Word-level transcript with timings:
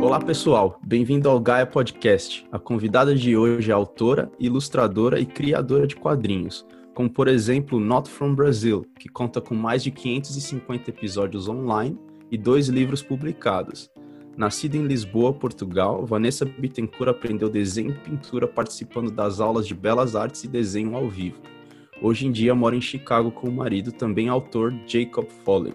Olá 0.00 0.18
pessoal, 0.18 0.80
bem-vindo 0.82 1.28
ao 1.28 1.38
Gaia 1.38 1.66
Podcast. 1.66 2.46
A 2.50 2.58
convidada 2.58 3.14
de 3.14 3.36
hoje 3.36 3.70
é 3.70 3.74
autora, 3.74 4.32
ilustradora 4.40 5.20
e 5.20 5.26
criadora 5.26 5.86
de 5.86 5.94
quadrinhos, 5.94 6.64
como 6.94 7.10
por 7.10 7.28
exemplo 7.28 7.78
Not 7.78 8.08
From 8.08 8.34
Brazil, 8.34 8.86
que 8.98 9.10
conta 9.10 9.38
com 9.38 9.54
mais 9.54 9.82
de 9.82 9.90
550 9.90 10.88
episódios 10.88 11.46
online 11.46 11.98
e 12.30 12.38
dois 12.38 12.68
livros 12.68 13.02
publicados. 13.02 13.90
Nascida 14.34 14.78
em 14.78 14.86
Lisboa, 14.86 15.34
Portugal, 15.34 16.06
Vanessa 16.06 16.46
Bittencourt 16.46 17.10
aprendeu 17.10 17.50
desenho 17.50 17.90
e 17.90 17.98
pintura 17.98 18.48
participando 18.48 19.10
das 19.10 19.40
aulas 19.40 19.66
de 19.66 19.74
belas 19.74 20.16
artes 20.16 20.42
e 20.42 20.48
desenho 20.48 20.96
ao 20.96 21.06
vivo. 21.06 21.55
Hoje 22.00 22.26
em 22.26 22.32
dia 22.32 22.54
mora 22.54 22.76
em 22.76 22.80
Chicago 22.80 23.30
com 23.30 23.48
o 23.48 23.52
marido, 23.52 23.90
também 23.90 24.28
autor 24.28 24.74
Jacob 24.86 25.26
Foley. 25.44 25.74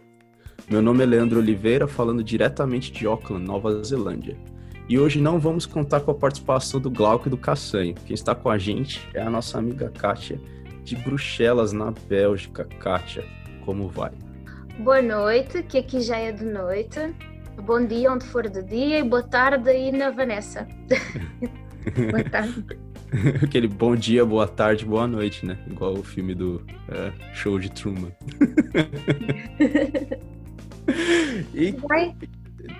Meu 0.70 0.82
nome 0.82 1.04
é 1.04 1.06
Leandro 1.06 1.40
Oliveira, 1.40 1.88
falando 1.88 2.24
diretamente 2.24 2.92
de 2.92 3.08
Auckland, 3.08 3.44
Nova 3.44 3.84
Zelândia. 3.84 4.38
E 4.88 5.00
hoje 5.00 5.20
não 5.20 5.40
vamos 5.40 5.66
contar 5.66 6.02
com 6.02 6.12
a 6.12 6.16
participação 6.16 6.80
do 6.80 6.92
Glauco 6.92 7.28
e 7.28 7.32
do 7.32 7.38
Cassanho. 7.38 7.96
Quem 8.06 8.14
está 8.14 8.36
com 8.36 8.50
a 8.50 8.58
gente 8.58 9.08
é 9.14 9.22
a 9.22 9.30
nossa 9.30 9.58
amiga 9.58 9.90
Kátia, 9.90 10.40
de 10.84 10.96
Bruxelas, 10.96 11.74
na 11.74 11.92
Bélgica. 12.08 12.66
Kátia, 12.80 13.26
como 13.66 13.88
vai? 13.90 14.12
Boa 14.80 15.02
noite, 15.02 15.64
que 15.64 15.80
aqui 15.80 16.02
já 16.02 16.18
é 16.18 16.32
de 16.32 16.46
noite. 16.46 17.16
Bom 17.64 17.86
dia 17.86 18.12
onde 18.12 18.26
for 18.26 18.48
de 18.48 18.64
dia 18.64 19.00
e 19.00 19.04
boa 19.04 19.24
tarde 19.24 19.70
aí 19.70 19.92
na 19.92 20.12
Vanessa. 20.12 20.68
boa 22.12 22.24
tarde. 22.30 22.80
Aquele 23.44 23.68
bom 23.68 23.96
dia, 23.96 24.26
boa 24.26 24.48
tarde, 24.48 24.86
boa 24.86 25.06
noite, 25.06 25.46
né? 25.46 25.58
Igual 25.68 25.96
o 25.96 26.04
filme 26.04 26.34
do 26.34 26.66
é, 26.88 27.12
Show 27.34 27.60
de 27.60 27.70
Truman. 27.70 28.12
e, 31.54 31.72
Vai. 31.72 32.16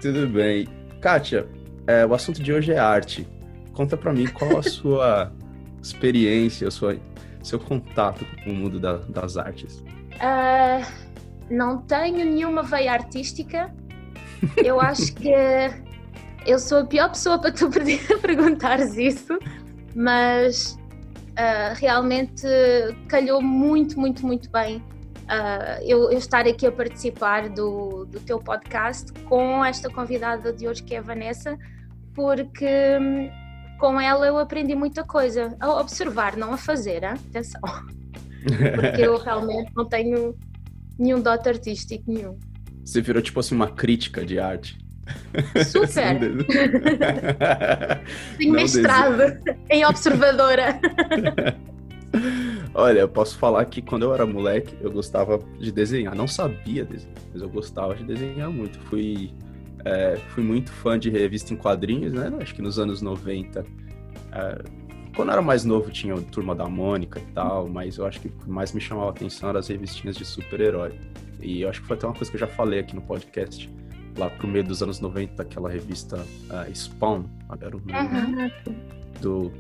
Tudo 0.02 0.28
bem. 0.28 0.68
Kátia, 1.02 1.48
é, 1.86 2.06
o 2.06 2.14
assunto 2.14 2.42
de 2.42 2.54
hoje 2.54 2.72
é 2.72 2.80
arte. 2.80 3.28
Conta 3.74 3.98
para 3.98 4.14
mim 4.14 4.28
qual 4.28 4.58
a 4.58 4.64
sua 4.64 5.34
experiência, 5.84 6.68
a 6.68 6.72
sua, 6.72 6.96
seu 7.44 7.60
contato 7.60 8.26
com 8.44 8.52
o 8.52 8.56
mundo 8.56 8.80
da, 8.80 8.98
das 8.98 9.36
artes. 9.36 9.84
Uh, 10.16 10.86
não 11.50 11.80
tenho 11.80 12.24
nenhuma 12.24 12.64
veia 12.64 12.94
artística. 12.94 13.74
Eu 14.56 14.80
acho 14.80 15.14
que 15.14 15.34
eu 16.46 16.58
sou 16.58 16.80
a 16.80 16.86
pior 16.86 17.10
pessoa 17.10 17.38
para 17.38 17.52
tu 17.52 17.70
perguntares 18.22 18.98
isso 18.98 19.38
mas 19.96 20.78
uh, 21.32 21.76
realmente 21.76 22.48
calhou 23.08 23.42
muito, 23.42 24.00
muito, 24.00 24.26
muito 24.26 24.50
bem 24.50 24.84
uh, 25.32 25.82
eu, 25.84 26.12
eu, 26.12 26.18
estar 26.18 26.46
aqui 26.46 26.66
a 26.68 26.72
participar 26.72 27.50
do, 27.50 28.06
do 28.06 28.20
teu 28.20 28.40
podcast 28.40 29.12
com 29.24 29.64
esta 29.64 29.90
convidada 29.90 30.52
de 30.52 30.68
hoje 30.68 30.84
que 30.84 30.94
é 30.94 31.00
a 31.00 31.02
Vanessa, 31.02 31.58
porque 32.14 32.98
hum, 33.00 33.30
com 33.80 34.00
ela 34.00 34.28
eu 34.28 34.38
aprendi 34.38 34.76
muita 34.76 35.04
coisa, 35.04 35.56
a 35.60 35.80
observar, 35.80 36.36
não 36.36 36.54
a 36.54 36.58
fazer, 36.58 37.04
hein? 37.04 37.14
atenção, 37.30 37.62
porque 38.76 39.02
eu 39.02 39.18
realmente 39.24 39.72
não 39.76 39.86
tenho 39.88 40.36
nenhum 41.00 41.22
dote 41.22 41.50
artístico 41.50 42.04
nenhum. 42.12 42.38
Você 42.84 43.02
virou 43.02 43.22
tipo 43.22 43.40
assim 43.40 43.56
uma 43.56 43.72
crítica 43.72 44.26
de 44.26 44.40
arte. 44.40 44.78
Super! 45.66 46.46
Tenho 48.38 48.54
mestrado 48.54 49.40
em 49.70 49.86
observadora. 49.86 50.80
Olha, 52.74 53.00
eu 53.00 53.10
posso 53.10 53.38
falar 53.38 53.66
que 53.66 53.82
quando 53.82 54.04
eu 54.04 54.14
era 54.14 54.26
moleque, 54.26 54.76
eu 54.82 54.92
gostava 54.92 55.40
de 55.60 55.72
desenhar. 55.72 56.16
Não 56.16 56.28
sabia 56.28 56.84
desenhar, 56.86 57.16
mas 57.34 57.42
eu 57.42 57.50
gostava 57.50 57.96
de 57.96 58.04
desenhar 58.04 58.50
muito. 58.50 58.80
Fui, 58.82 59.32
é, 59.86 60.18
fui 60.30 60.44
muito 60.44 60.72
fã 60.72 60.98
de 60.98 61.10
revista 61.10 61.54
em 61.54 61.58
quadrinhos, 61.58 62.14
né? 62.14 62.32
Acho 62.42 62.54
que 62.56 62.62
nos 62.62 62.80
anos 62.80 63.02
90. 63.02 63.66
É, 64.32 64.62
quando 65.16 65.30
eu 65.30 65.34
era 65.34 65.42
mais 65.42 65.66
novo, 65.66 65.92
tinha 65.92 66.16
o 66.16 66.22
Turma 66.22 66.56
da 66.56 66.68
Mônica 66.68 67.20
e 67.20 67.34
tal, 67.34 67.68
mas 67.68 67.98
eu 67.98 68.06
acho 68.06 68.20
que 68.22 68.28
o 68.28 68.32
que 68.32 68.50
mais 68.50 68.72
me 68.72 68.80
chamava 68.80 69.08
a 69.08 69.12
atenção 69.12 69.50
eram 69.50 69.60
as 69.60 69.68
revistinhas 69.68 70.16
de 70.16 70.26
super-herói. 70.26 70.94
E 71.42 71.62
eu 71.62 71.70
acho 71.70 71.82
que 71.82 71.88
foi 71.88 71.98
até 71.98 72.08
uma 72.08 72.14
coisa 72.14 72.30
que 72.30 72.38
eu 72.38 72.40
já 72.40 72.48
falei 72.48 72.80
aqui 72.80 72.96
no 72.96 73.02
podcast 73.02 73.70
lá 74.18 74.30
pro 74.30 74.48
meio 74.48 74.64
dos 74.64 74.82
anos 74.82 75.00
90, 75.00 75.42
aquela 75.42 75.70
revista 75.70 76.18
uh, 76.18 76.76
Spawn, 76.76 77.24
era 77.60 77.76
o 77.76 77.82
nome 77.86 78.52
uhum. 78.66 78.76
do 79.22 79.52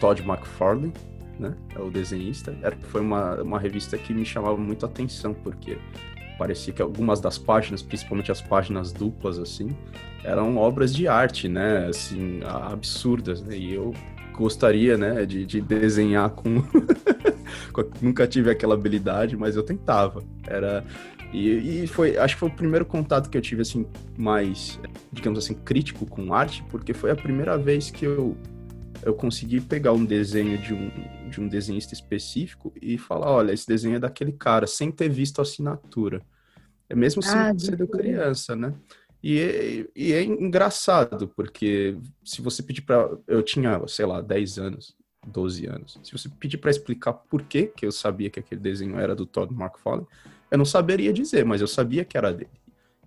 Todd 0.00 0.22
McFarlane, 0.22 0.92
né? 1.38 1.54
É 1.74 1.80
o 1.80 1.90
desenhista. 1.90 2.56
Era, 2.62 2.76
foi 2.76 3.00
uma, 3.00 3.40
uma 3.42 3.58
revista 3.58 3.96
que 3.96 4.12
me 4.12 4.24
chamava 4.24 4.56
muito 4.56 4.84
a 4.84 4.88
atenção, 4.88 5.34
porque 5.34 5.78
parecia 6.38 6.72
que 6.72 6.82
algumas 6.82 7.20
das 7.20 7.38
páginas, 7.38 7.82
principalmente 7.82 8.30
as 8.30 8.40
páginas 8.40 8.92
duplas, 8.92 9.38
assim, 9.38 9.76
eram 10.24 10.56
obras 10.56 10.94
de 10.94 11.08
arte, 11.08 11.48
né? 11.48 11.86
Assim, 11.86 12.40
absurdas, 12.44 13.42
né? 13.42 13.56
E 13.56 13.74
eu 13.74 13.94
gostaria, 14.32 14.96
né, 14.96 15.26
de, 15.26 15.44
de 15.44 15.60
desenhar 15.60 16.30
com... 16.30 16.62
Nunca 18.00 18.26
tive 18.26 18.50
aquela 18.50 18.74
habilidade, 18.74 19.36
mas 19.36 19.54
eu 19.54 19.62
tentava. 19.62 20.22
Era 20.46 20.84
e, 21.32 21.84
e, 21.84 21.86
foi, 21.86 22.16
acho 22.16 22.34
que 22.34 22.40
foi 22.40 22.48
o 22.48 22.54
primeiro 22.54 22.84
contato 22.84 23.30
que 23.30 23.36
eu 23.36 23.42
tive, 23.42 23.62
assim, 23.62 23.86
mais, 24.18 24.80
digamos 25.12 25.38
assim, 25.38 25.54
crítico 25.54 26.04
com 26.06 26.34
arte, 26.34 26.64
porque 26.70 26.92
foi 26.92 27.10
a 27.10 27.16
primeira 27.16 27.56
vez 27.56 27.90
que 27.90 28.04
eu, 28.04 28.36
eu 29.02 29.14
consegui 29.14 29.60
pegar 29.60 29.92
um 29.92 30.04
desenho 30.04 30.58
de 30.58 30.74
um, 30.74 30.90
de 31.30 31.40
um 31.40 31.48
desenhista 31.48 31.94
específico 31.94 32.72
e 32.80 32.98
falar, 32.98 33.30
olha, 33.30 33.52
esse 33.52 33.66
desenho 33.66 33.96
é 33.96 34.00
daquele 34.00 34.32
cara, 34.32 34.66
sem 34.66 34.90
ter 34.90 35.08
visto 35.08 35.38
a 35.38 35.42
assinatura. 35.42 36.22
É 36.88 36.94
mesmo 36.94 37.22
ah, 37.24 37.52
sendo 37.56 37.86
criança, 37.86 38.56
né? 38.56 38.74
E 39.22 39.38
é, 39.38 39.86
e 39.94 40.12
é 40.12 40.24
engraçado, 40.24 41.28
porque 41.28 41.96
se 42.24 42.42
você 42.42 42.62
pedir 42.62 42.82
para 42.82 43.10
Eu 43.28 43.42
tinha, 43.42 43.80
sei 43.86 44.06
lá, 44.06 44.20
10 44.20 44.58
anos, 44.58 44.96
12 45.26 45.66
anos. 45.66 45.98
Se 46.02 46.12
você 46.12 46.28
pedir 46.28 46.58
para 46.58 46.70
explicar 46.70 47.12
por 47.12 47.42
que 47.42 47.66
que 47.66 47.86
eu 47.86 47.92
sabia 47.92 48.30
que 48.30 48.40
aquele 48.40 48.60
desenho 48.60 48.98
era 48.98 49.14
do 49.14 49.26
Todd 49.26 49.52
McFarlane, 49.52 50.06
eu 50.50 50.58
não 50.58 50.64
saberia 50.64 51.12
dizer, 51.12 51.44
mas 51.44 51.60
eu 51.60 51.66
sabia 51.66 52.04
que 52.04 52.16
era 52.16 52.32
dele. 52.32 52.50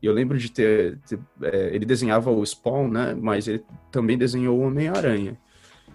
E 0.01 0.05
eu 0.05 0.13
lembro 0.13 0.37
de 0.37 0.51
ter. 0.51 0.99
ter 1.07 1.19
é, 1.41 1.73
ele 1.73 1.85
desenhava 1.85 2.29
o 2.29 2.45
Spawn, 2.45 2.89
né? 2.89 3.15
Mas 3.19 3.47
ele 3.47 3.63
também 3.89 4.17
desenhou 4.17 4.59
o 4.59 4.63
Homem-Aranha. 4.63 5.37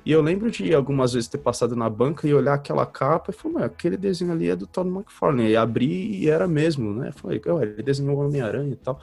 E 0.04 0.12
eu 0.12 0.22
lembro 0.22 0.50
de 0.50 0.75
algumas 0.75 1.12
vezes 1.12 1.28
ter 1.28 1.36
passado 1.36 1.76
na 1.76 1.91
banca 1.91 2.26
e 2.26 2.32
olhar 2.32 2.54
aquela 2.54 2.86
capa 2.86 3.31
e 3.31 3.34
falar, 3.34 3.66
aquele 3.66 3.98
desenho 3.98 4.32
ali 4.32 4.48
é 4.48 4.56
do 4.56 4.66
Todd 4.66 4.88
McFarlane. 4.88 5.50
E 5.50 5.56
abri 5.56 6.16
e 6.16 6.31
era 6.31 6.48
mesmo, 6.48 6.94
né? 6.94 7.12
Falei, 7.12 7.38
ele 7.60 7.82
desenhou 7.82 8.16
o 8.16 8.26
Homem-Aranha 8.26 8.72
e 8.72 8.76
tal. 8.76 8.98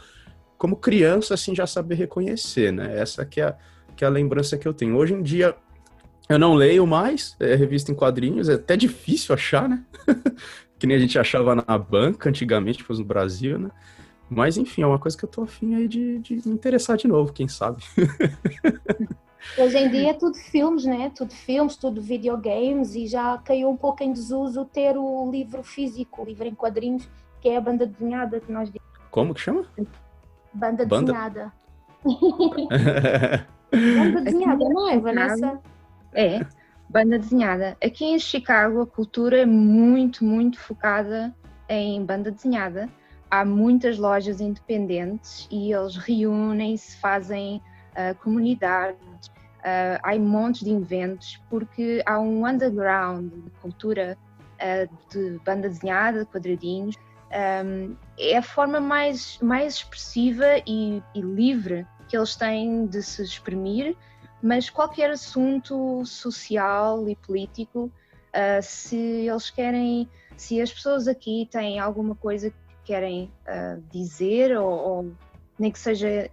Como 0.58 0.76
criança, 0.76 1.36
assim, 1.36 1.54
já 1.54 1.68
saber 1.68 1.96
reconhecer, 1.96 2.74
né? 2.74 2.98
Essa 2.98 3.24
que 3.24 3.40
é, 3.40 3.56
que 3.96 4.04
é 4.04 4.08
a 4.08 4.10
lembrança 4.10 4.58
que 4.58 4.68
eu 4.68 4.74
tenho. 4.74 4.98
Hoje 4.98 5.14
em 5.14 5.22
dia, 5.22 5.56
eu 6.28 6.40
não 6.40 6.56
leio 6.56 6.88
mais 6.88 7.36
é, 7.40 7.54
revista 7.54 7.92
em 7.92 7.96
quadrinhos, 7.96 8.50
é 8.50 8.54
até 8.54 8.76
difícil 8.76 9.36
achar, 9.36 9.70
né? 9.70 9.84
que 10.78 10.88
nem 10.88 10.98
a 10.98 11.00
gente 11.00 11.18
achava 11.18 11.56
na 11.56 11.78
banca 11.78 12.30
antigamente, 12.30 12.84
fosse 12.84 13.02
no 13.02 13.06
Brasil, 13.06 13.58
né? 13.58 13.72
Mas 14.30 14.58
enfim, 14.58 14.82
é 14.82 14.88
uma 14.88 15.00
coisa 15.00 15.18
que 15.18 15.24
eu 15.24 15.30
tô 15.30 15.44
afim 15.44 15.76
aí 15.76 15.88
de, 15.88 16.20
de 16.20 16.36
me 16.48 16.54
interessar 16.54 16.98
de 16.98 17.08
novo, 17.08 17.32
quem 17.32 17.48
sabe. 17.48 17.84
Hoje 19.58 19.78
em 19.78 19.90
dia 19.90 20.10
é 20.10 20.14
tudo 20.14 20.36
filmes, 20.36 20.86
né? 20.86 21.12
Tudo 21.16 21.32
filmes, 21.32 21.76
tudo 21.76 22.02
videogames 22.02 22.96
e 22.96 23.06
já 23.06 23.38
caiu 23.38 23.70
um 23.70 23.78
pouco 23.78 24.04
em 24.04 24.12
desuso 24.12 24.66
ter 24.66 24.98
o 24.98 25.30
livro 25.32 25.62
físico, 25.62 26.24
o 26.24 26.26
livro 26.26 26.48
em 26.48 26.56
quadrinhos, 26.56 27.08
que 27.40 27.50
é 27.50 27.58
a 27.58 27.62
banda 27.62 27.86
desenhada 27.86 28.40
que 28.40 28.52
nós 28.52 28.72
Como 29.12 29.34
que 29.34 29.42
chama? 29.42 29.66
Banda, 30.52 30.86
banda? 30.86 31.14
desenhada. 31.14 31.54
banda 33.72 34.22
desenhada, 34.22 34.66
não 34.70 34.90
é, 34.90 35.00
Vanessa? 35.00 35.62
É. 36.14 36.40
Banda 36.90 37.18
desenhada. 37.18 37.76
Aqui 37.84 38.06
em 38.06 38.20
Chicago 38.20 38.82
a 38.82 38.88
cultura 38.88 39.42
é 39.42 39.46
muito, 39.46 40.24
muito 40.24 40.60
focada 40.60 41.34
em 41.68 42.04
banda 42.06 42.32
desenhada. 42.32 42.88
Há 43.30 43.44
muitas 43.44 43.98
lojas 43.98 44.40
independentes 44.40 45.48
e 45.52 45.74
eles 45.74 45.98
reúnem-se, 45.98 46.98
fazem 46.98 47.62
uh, 47.92 48.16
comunidades, 48.24 49.28
uh, 49.28 50.00
há 50.04 50.18
montes 50.18 50.64
de 50.64 50.72
eventos 50.72 51.42
porque 51.50 52.04
há 52.06 52.20
um 52.20 52.46
underground 52.48 53.32
de 53.34 53.50
cultura 53.62 54.18
uh, 54.56 55.12
de 55.12 55.40
banda 55.44 55.68
desenhada, 55.68 56.26
quadradinhos. 56.26 56.96
Um, 57.66 57.96
é 58.18 58.38
a 58.38 58.42
forma 58.42 58.80
mais, 58.80 59.40
mais 59.42 59.76
expressiva 59.76 60.46
e, 60.66 61.02
e 61.14 61.22
livre 61.22 61.86
que 62.08 62.16
eles 62.16 62.36
têm 62.36 62.86
de 62.86 63.02
se 63.02 63.24
exprimir 63.24 63.98
mas 64.46 64.70
qualquer 64.70 65.10
assunto 65.10 66.06
social 66.06 67.10
e 67.10 67.16
político, 67.16 67.86
uh, 68.30 68.62
se 68.62 68.96
eles 68.96 69.50
querem, 69.50 70.08
se 70.38 70.62
as 70.62 70.72
pessoas 70.72 71.08
aqui 71.08 71.50
têm 71.52 71.80
alguma 71.80 72.14
coisa 72.14 72.52
que 72.52 72.56
querem 72.84 73.32
uh, 73.48 73.82
dizer, 73.92 74.56
ou, 74.56 74.72
ou, 74.72 75.12
nem 75.58 75.72
que 75.72 75.80
seja 75.80 76.30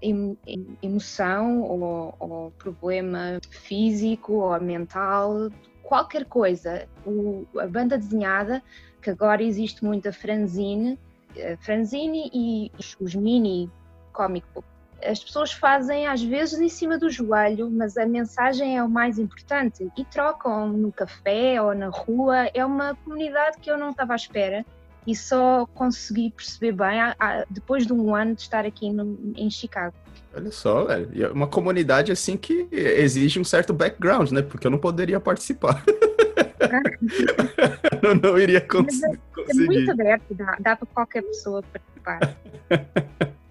emoção, 0.83 1.63
ou, 1.63 2.15
ou, 2.21 2.51
problema 2.59 3.41
físico 3.49 4.35
ou 4.35 4.61
mental, 4.61 5.49
qualquer 5.83 6.27
coisa, 6.27 6.87
o, 7.07 7.47
a 7.59 7.67
banda 7.67 7.97
desenhada 7.97 8.63
que 9.01 9.09
agora 9.09 9.43
existe 9.43 9.83
muita 9.83 10.13
franzine, 10.13 10.99
franzine 11.61 12.31
e 12.35 12.71
os 13.01 13.15
mini 13.15 13.71
comic 14.13 14.47
book. 14.55 14.72
As 15.05 15.23
pessoas 15.23 15.53
fazem 15.53 16.07
às 16.07 16.23
vezes 16.23 16.59
em 16.61 16.69
cima 16.69 16.99
do 16.99 17.11
joelho, 17.11 17.71
mas 17.71 17.97
a 17.97 18.07
mensagem 18.07 18.77
é 18.77 18.83
o 18.83 18.89
mais 18.89 19.19
importante 19.19 19.89
e 19.97 20.05
trocam 20.05 20.69
no 20.69 20.93
café 20.93 21.61
ou 21.61 21.75
na 21.75 21.89
rua. 21.89 22.49
É 22.55 22.65
uma 22.65 22.95
comunidade 22.97 23.59
que 23.61 23.71
eu 23.71 23.79
não 23.79 23.91
estava 23.91 24.13
à 24.13 24.17
espera 24.17 24.65
e 25.07 25.17
só 25.17 25.67
consegui 25.75 26.31
perceber 26.31 26.73
bem 26.73 27.01
depois 27.51 27.87
de 27.87 27.93
um 27.93 28.15
ano 28.15 28.35
de 28.35 28.43
estar 28.43 28.65
aqui 28.65 28.93
no, 28.93 29.19
em 29.37 29.51
Chicago. 29.51 29.95
Olha 30.35 30.51
só, 30.51 30.85
velho. 30.85 31.11
E 31.13 31.23
é 31.23 31.29
uma 31.29 31.47
comunidade 31.47 32.11
assim 32.11 32.37
que 32.37 32.69
exige 32.71 33.39
um 33.39 33.45
certo 33.45 33.73
background, 33.73 34.31
né? 34.31 34.43
Porque 34.43 34.67
eu 34.67 34.71
não 34.71 34.79
poderia 34.79 35.21
participar. 35.21 35.83
eu 38.03 38.15
não 38.15 38.39
iria 38.39 38.61
cons 38.61 39.03
é, 39.03 39.13
conseguir. 39.35 39.63
É 39.63 39.67
muito 39.67 39.91
aberto, 39.91 40.35
dá, 40.35 40.57
dá 40.61 40.77
para 40.77 40.87
qualquer 40.87 41.23
pessoa 41.23 41.63
participar. 41.63 42.37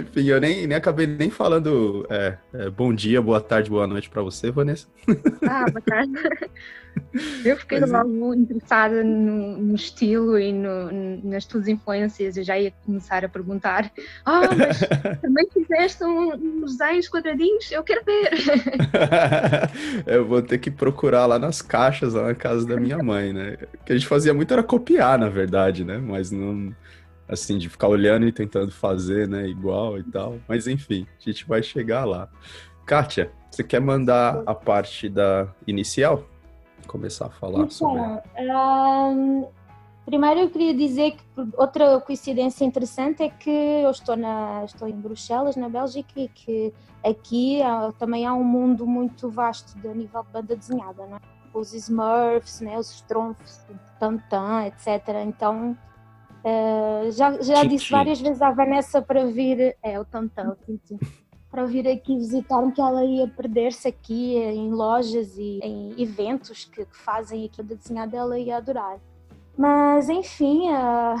Enfim, 0.00 0.26
eu 0.26 0.40
nem, 0.40 0.66
nem 0.66 0.76
acabei 0.76 1.06
nem 1.06 1.30
falando 1.30 2.06
é, 2.08 2.36
é, 2.52 2.70
bom 2.70 2.92
dia, 2.94 3.20
boa 3.20 3.40
tarde, 3.40 3.70
boa 3.70 3.86
noite 3.86 4.08
para 4.08 4.22
você, 4.22 4.50
Vanessa. 4.50 4.86
Ah, 5.48 5.66
boa 5.70 5.82
tarde. 5.82 6.12
Eu 7.44 7.56
fiquei 7.56 7.80
mas, 7.80 7.90
logo 7.90 8.34
interessada 8.34 9.04
no, 9.04 9.56
no, 9.56 9.74
estilo 9.74 10.38
e 10.38 10.52
no, 10.52 10.90
nas 11.22 11.44
tuas 11.44 11.68
influências. 11.68 12.36
Eu 12.36 12.44
já 12.44 12.58
ia 12.58 12.72
começar 12.84 13.24
a 13.24 13.28
perguntar: 13.28 13.90
Ah, 14.24 14.42
oh, 14.44 14.54
mas 14.54 14.80
também 15.22 15.46
fizeste 15.52 16.04
um, 16.04 16.34
uns 16.64 16.76
desenhos 16.76 17.08
quadradinhos? 17.08 17.70
Eu 17.70 17.82
quero 17.82 18.04
ver. 18.04 18.30
eu 20.06 20.26
vou 20.26 20.42
ter 20.42 20.58
que 20.58 20.70
procurar 20.70 21.26
lá 21.26 21.38
nas 21.38 21.62
caixas, 21.62 22.14
lá 22.14 22.24
na 22.24 22.34
casa 22.34 22.66
da 22.66 22.76
minha 22.76 22.98
mãe, 22.98 23.32
né? 23.32 23.56
O 23.74 23.84
que 23.84 23.92
a 23.92 23.96
gente 23.96 24.08
fazia 24.08 24.34
muito 24.34 24.52
era 24.52 24.62
copiar, 24.62 25.18
na 25.18 25.28
verdade, 25.28 25.84
né? 25.84 25.98
Mas 25.98 26.30
não 26.30 26.74
assim, 27.28 27.58
de 27.58 27.68
ficar 27.68 27.88
olhando 27.88 28.26
e 28.26 28.32
tentando 28.32 28.72
fazer, 28.72 29.28
né, 29.28 29.46
igual 29.46 29.98
e 29.98 30.02
tal. 30.02 30.38
Mas 30.48 30.66
enfim, 30.66 31.06
a 31.18 31.30
gente 31.30 31.46
vai 31.46 31.62
chegar 31.62 32.04
lá. 32.04 32.28
Kátia, 32.86 33.30
você 33.50 33.62
quer 33.62 33.80
mandar 33.80 34.42
a 34.46 34.54
parte 34.54 35.08
da 35.08 35.48
inicial? 35.66 36.24
Começar 36.86 37.26
a 37.26 37.30
falar 37.30 37.58
então, 37.58 37.70
sobre. 37.70 38.00
Um, 38.00 39.46
primeiro 40.06 40.40
eu 40.40 40.50
queria 40.50 40.74
dizer 40.74 41.12
que 41.12 41.22
outra 41.58 42.00
coincidência 42.00 42.64
interessante 42.64 43.22
é 43.22 43.28
que 43.28 43.50
eu 43.50 43.90
estou, 43.90 44.16
na, 44.16 44.64
estou 44.64 44.88
em 44.88 44.98
Bruxelas, 44.98 45.54
na 45.54 45.68
Bélgica, 45.68 46.18
e 46.18 46.28
que 46.28 46.72
aqui 47.04 47.60
há, 47.62 47.92
também 47.98 48.26
há 48.26 48.32
um 48.32 48.44
mundo 48.44 48.86
muito 48.86 49.28
vasto 49.28 49.78
de 49.78 49.88
nível 49.88 50.22
de 50.22 50.32
banda 50.32 50.56
desenhada, 50.56 51.04
né? 51.06 51.18
Os 51.52 51.74
Smurfs, 51.74 52.60
né? 52.60 52.78
os 52.78 52.90
Stromfs, 52.90 53.66
Tantan, 53.98 54.66
etc. 54.66 55.08
Então 55.26 55.76
Uh, 56.44 57.10
já 57.10 57.40
já 57.42 57.64
disse 57.64 57.90
várias 57.90 58.20
vezes 58.20 58.40
à 58.40 58.50
Vanessa 58.50 59.02
para 59.02 59.26
vir, 59.26 59.76
é 59.82 59.98
o 59.98 60.04
Tantão, 60.04 60.56
para 61.50 61.64
vir 61.64 61.88
aqui 61.88 62.16
visitar-me, 62.16 62.72
que 62.72 62.80
ela 62.80 63.04
ia 63.04 63.26
perder-se 63.26 63.88
aqui 63.88 64.36
em 64.36 64.70
lojas 64.70 65.36
e 65.36 65.58
em 65.62 66.00
eventos 66.00 66.64
que, 66.64 66.84
que 66.84 66.96
fazem 66.96 67.46
aqui 67.46 67.62
da 67.62 67.74
desenhada, 67.74 68.16
ela 68.16 68.38
ia 68.38 68.58
adorar. 68.58 68.98
Mas 69.56 70.08
enfim, 70.08 70.70
uh, 70.70 71.20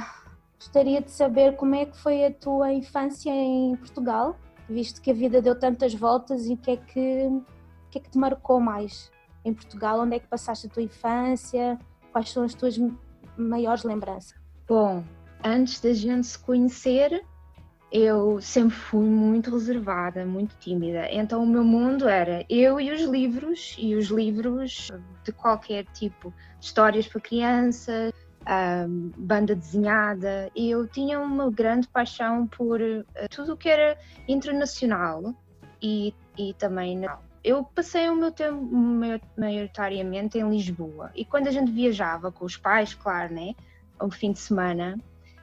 gostaria 0.56 1.00
de 1.00 1.10
saber 1.10 1.56
como 1.56 1.74
é 1.74 1.86
que 1.86 1.96
foi 1.98 2.24
a 2.24 2.32
tua 2.32 2.72
infância 2.72 3.30
em 3.30 3.74
Portugal, 3.76 4.36
visto 4.68 5.00
que 5.00 5.10
a 5.10 5.14
vida 5.14 5.42
deu 5.42 5.58
tantas 5.58 5.94
voltas 5.94 6.46
e 6.46 6.54
o 6.54 6.56
que 6.56 6.70
é 6.70 6.76
que, 6.76 7.26
o 7.26 7.44
que, 7.90 7.98
é 7.98 8.00
que 8.00 8.10
te 8.10 8.18
marcou 8.18 8.60
mais 8.60 9.10
em 9.44 9.52
Portugal? 9.52 10.00
Onde 10.00 10.16
é 10.16 10.18
que 10.20 10.28
passaste 10.28 10.68
a 10.68 10.70
tua 10.70 10.82
infância? 10.82 11.78
Quais 12.12 12.30
são 12.30 12.44
as 12.44 12.54
tuas 12.54 12.78
maiores 13.36 13.82
lembranças? 13.82 14.47
Bom, 14.68 15.02
antes 15.42 15.80
da 15.80 15.94
gente 15.94 16.26
se 16.26 16.38
conhecer, 16.38 17.24
eu 17.90 18.38
sempre 18.38 18.76
fui 18.76 19.06
muito 19.06 19.50
reservada, 19.50 20.26
muito 20.26 20.54
tímida. 20.58 21.08
Então 21.10 21.42
o 21.42 21.46
meu 21.46 21.64
mundo 21.64 22.06
era 22.06 22.44
eu 22.50 22.78
e 22.78 22.92
os 22.92 23.00
livros, 23.00 23.74
e 23.78 23.94
os 23.94 24.08
livros 24.08 24.88
de 25.24 25.32
qualquer 25.32 25.86
tipo, 25.86 26.34
histórias 26.60 27.08
para 27.08 27.18
criança, 27.18 28.12
um, 28.86 29.10
banda 29.16 29.54
desenhada. 29.54 30.50
E 30.54 30.70
eu 30.70 30.86
tinha 30.86 31.18
uma 31.18 31.50
grande 31.50 31.88
paixão 31.88 32.46
por 32.46 32.78
uh, 32.78 33.04
tudo 33.30 33.54
o 33.54 33.56
que 33.56 33.70
era 33.70 33.96
internacional 34.28 35.34
e, 35.80 36.14
e 36.36 36.52
também. 36.54 37.06
Eu 37.42 37.64
passei 37.64 38.10
o 38.10 38.16
meu 38.16 38.32
tempo 38.32 38.68
maioritariamente 39.34 40.36
em 40.36 40.50
Lisboa 40.50 41.10
e 41.14 41.24
quando 41.24 41.46
a 41.46 41.50
gente 41.50 41.72
viajava 41.72 42.30
com 42.30 42.44
os 42.44 42.58
pais, 42.58 42.92
claro, 42.92 43.32
né? 43.32 43.54
Ao 43.98 44.10
fim 44.10 44.32
de 44.32 44.38
semana, 44.38 44.98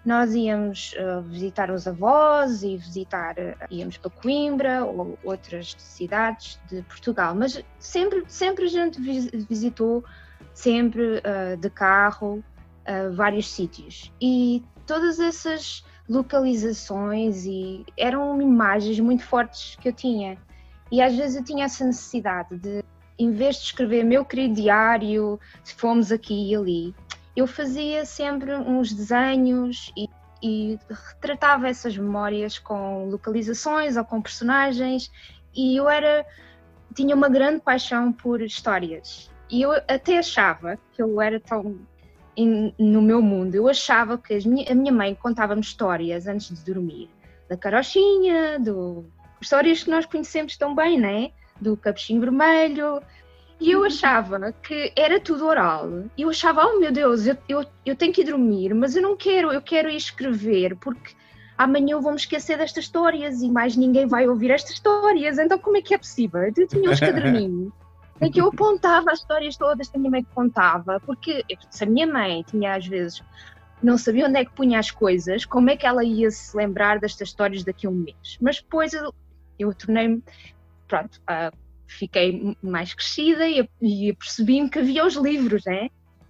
nós 0.06 0.36
íamos 0.36 0.94
uh, 0.94 1.22
visitar 1.24 1.72
os 1.72 1.88
avós 1.88 2.62
e 2.62 2.78
visitar, 2.78 3.36
uh, 3.40 3.66
íamos 3.72 3.98
para 3.98 4.12
Coimbra 4.12 4.86
ou 4.86 5.18
outras 5.24 5.75
cidades 5.80 6.60
de 6.69 6.84
Portugal, 6.84 7.34
mas 7.34 7.63
sempre, 7.80 8.24
sempre 8.28 8.66
a 8.66 8.68
gente 8.68 9.02
visitou, 9.50 10.04
sempre 10.54 11.18
uh, 11.18 11.57
de 11.60 11.69
carro, 11.69 12.44
vários 13.16 13.50
sítios. 13.50 14.13
E 14.22 14.63
todas 14.86 15.19
essas 15.19 15.84
localizações 16.07 17.44
e 17.44 17.84
eram 17.98 18.40
imagens 18.40 19.00
muito 19.00 19.24
fortes 19.24 19.75
que 19.78 19.90
eu 19.90 19.94
tinha. 19.94 20.38
E 20.92 21.02
às 21.02 21.16
vezes 21.16 21.36
eu 21.36 21.44
tinha 21.44 21.66
essa 21.66 21.84
necessidade 21.84 22.56
de, 22.60 22.84
em 23.18 23.31
vez 23.31 23.56
de 23.56 23.63
escrever 23.63 24.04
meu 24.04 24.24
querido 24.24 24.54
diário, 24.54 25.40
se 25.63 25.74
fomos 25.74 26.12
aqui 26.12 26.52
e 26.52 26.56
ali, 26.56 26.96
eu 27.35 27.45
fazia 27.45 28.05
sempre 28.05 28.55
uns 28.55 28.93
desenhos 28.93 29.91
e, 29.97 30.09
e 30.41 30.79
retratava 30.89 31.67
essas 31.67 31.97
memórias 31.97 32.57
com 32.57 33.09
localizações 33.09 33.97
ou 33.97 34.05
com 34.05 34.21
personagens 34.21 35.11
e 35.53 35.75
eu 35.75 35.89
era 35.89 36.25
tinha 36.93 37.13
uma 37.13 37.27
grande 37.27 37.61
paixão 37.61 38.13
por 38.13 38.41
histórias. 38.41 39.29
E 39.49 39.61
eu 39.61 39.73
até 39.73 40.17
achava 40.17 40.77
que 40.93 41.01
eu 41.01 41.21
era 41.21 41.39
tão 41.39 41.77
in, 42.37 42.73
no 42.79 43.01
meu 43.01 43.21
mundo 43.21 43.55
eu 43.55 43.67
achava 43.67 44.17
que 44.17 44.47
minha, 44.47 44.71
a 44.71 44.75
minha 44.75 44.93
mãe 44.93 45.13
contava-me 45.13 45.61
histórias 45.61 46.25
antes 46.25 46.53
de 46.53 46.73
dormir. 46.73 47.09
Da 47.49 47.57
carochinha 47.57 48.57
do 48.59 49.05
histórias 49.41 49.83
que 49.83 49.89
nós 49.89 50.05
conhecemos 50.05 50.55
tão 50.55 50.73
bem 50.73 50.97
né? 50.99 51.31
Do 51.59 51.75
capuchinho 51.75 52.21
vermelho 52.21 53.01
e 53.60 53.72
eu 53.72 53.84
achava 53.84 54.52
que 54.52 54.92
era 54.96 55.19
tudo 55.19 55.48
oral. 55.48 56.04
E 56.18 56.24
eu 56.24 56.30
achava, 56.30 56.66
oh 56.66 56.80
meu 56.80 56.92
Deus, 56.92 57.25
eu, 57.25 57.38
eu, 57.48 57.66
eu 57.86 57.96
tenho 57.96 58.13
que 58.13 58.22
ir 58.22 58.25
dormir, 58.25 58.74
mas 58.74 58.96
eu 58.96 59.02
não 59.02 59.16
quero, 59.16 59.52
eu 59.52 59.62
quero 59.62 59.90
ir 59.90 59.96
escrever, 59.96 60.75
porque 60.75 61.13
amanhã 61.57 61.94
eu 61.94 62.02
vou 62.02 62.12
me 62.12 62.18
esquecer 62.18 62.57
destas 62.57 62.83
histórias 62.83 63.42
e 63.42 63.50
mais 63.50 63.78
ninguém 63.78 64.06
vai 64.06 64.28
ouvir 64.28 64.52
estas 64.52 64.71
histórias. 64.71 65.38
Então 65.38 65.57
como 65.57 65.78
é 65.78 65.81
que 65.81 65.94
é 65.94 65.97
possível? 65.97 66.42
Eu 66.42 66.68
tinha 66.68 66.90
uns 66.90 67.00
caderninhos 67.00 67.71
em 68.21 68.31
que 68.31 68.42
eu 68.42 68.47
apontava 68.47 69.12
as 69.12 69.19
histórias 69.19 69.56
todas 69.56 69.90
que 69.90 69.97
a 69.97 70.00
minha 70.00 70.12
mãe 70.12 70.26
contava, 70.35 71.00
porque 71.06 71.44
se 71.69 71.83
a 71.83 71.88
minha 71.88 72.07
mãe 72.07 72.44
tinha 72.44 72.76
às 72.76 72.85
vezes 72.85 73.21
não 73.81 73.97
sabia 73.97 74.28
onde 74.28 74.40
é 74.40 74.45
que 74.45 74.52
punha 74.52 74.80
as 74.80 74.90
coisas, 74.90 75.45
como 75.45 75.69
é 75.69 75.78
que 75.78 75.85
ela 75.85 76.04
ia 76.04 76.30
se 76.31 76.56
lembrar 76.56 77.00
destas 77.00 77.30
histórias 77.30 77.64
daqui 77.64 77.88
a 77.88 77.90
um 77.90 77.94
mês? 77.94 78.38
Mas 78.42 78.59
depois 78.62 78.94
eu, 78.94 79.14
eu 79.59 79.74
tornei-me, 79.74 80.24
pronto, 80.88 81.21
uh, 81.30 81.65
fiquei 81.87 82.56
mais 82.61 82.94
crescida 82.94 83.47
e, 83.47 83.68
e 83.81 84.13
percebi-me 84.13 84.69
que 84.69 84.80
havia 84.80 85.06
os 85.06 85.15
livros, 85.15 85.63
né? 85.65 85.89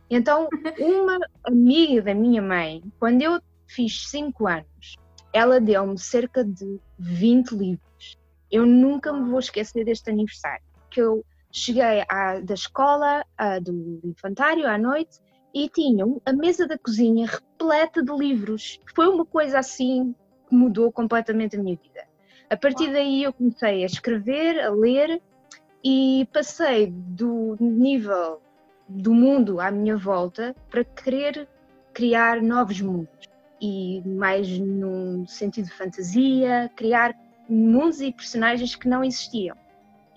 Então, 0.09 0.47
uma 0.79 1.17
amiga 1.43 2.01
da 2.01 2.13
minha 2.13 2.41
mãe, 2.41 2.83
quando 3.00 3.21
eu 3.21 3.39
fiz 3.67 4.09
5 4.09 4.47
anos, 4.47 4.95
ela 5.33 5.59
deu-me 5.59 5.97
cerca 5.97 6.43
de 6.43 6.79
20 6.97 7.51
livros. 7.51 8.17
Eu 8.51 8.65
nunca 8.65 9.12
me 9.12 9.29
vou 9.29 9.39
esquecer 9.39 9.83
deste 9.83 10.09
aniversário, 10.09 10.63
que 10.89 11.01
eu 11.01 11.25
cheguei 11.51 12.03
à, 12.07 12.39
da 12.39 12.53
escola, 12.53 13.25
à, 13.38 13.59
do 13.59 14.00
infantário 14.03 14.67
à 14.67 14.77
noite, 14.77 15.19
e 15.53 15.69
tinha 15.69 16.05
a 16.25 16.33
mesa 16.33 16.67
da 16.67 16.77
cozinha 16.77 17.27
repleta 17.27 18.03
de 18.03 18.13
livros. 18.13 18.79
Foi 18.93 19.07
uma 19.07 19.25
coisa 19.25 19.59
assim 19.59 20.13
que 20.47 20.55
mudou 20.55 20.91
completamente 20.91 21.55
a 21.55 21.63
minha 21.63 21.77
vida. 21.77 22.05
A 22.50 22.57
partir 22.57 22.91
daí 22.91 23.24
eu 23.24 23.33
comecei 23.33 23.83
a 23.83 23.85
escrever, 23.85 24.59
a 24.59 24.69
ler 24.69 25.21
e 25.86 26.27
passei 26.34 26.88
do 26.88 27.56
nível 27.60 28.42
do 28.89 29.13
mundo 29.13 29.60
à 29.60 29.70
minha 29.70 29.96
volta 29.96 30.56
para 30.72 30.84
querer 30.84 31.48
criar 31.94 32.42
novos 32.42 32.82
mundos 32.82 33.30
e 33.62 34.01
mais 34.04 34.50
no 34.58 35.27
sentido 35.27 35.65
de 35.65 35.74
fantasia, 35.74 36.72
criar 36.75 37.15
mundos 37.48 38.01
e 38.01 38.12
personagens 38.12 38.75
que 38.75 38.89
não 38.89 39.04
existiam. 39.04 39.56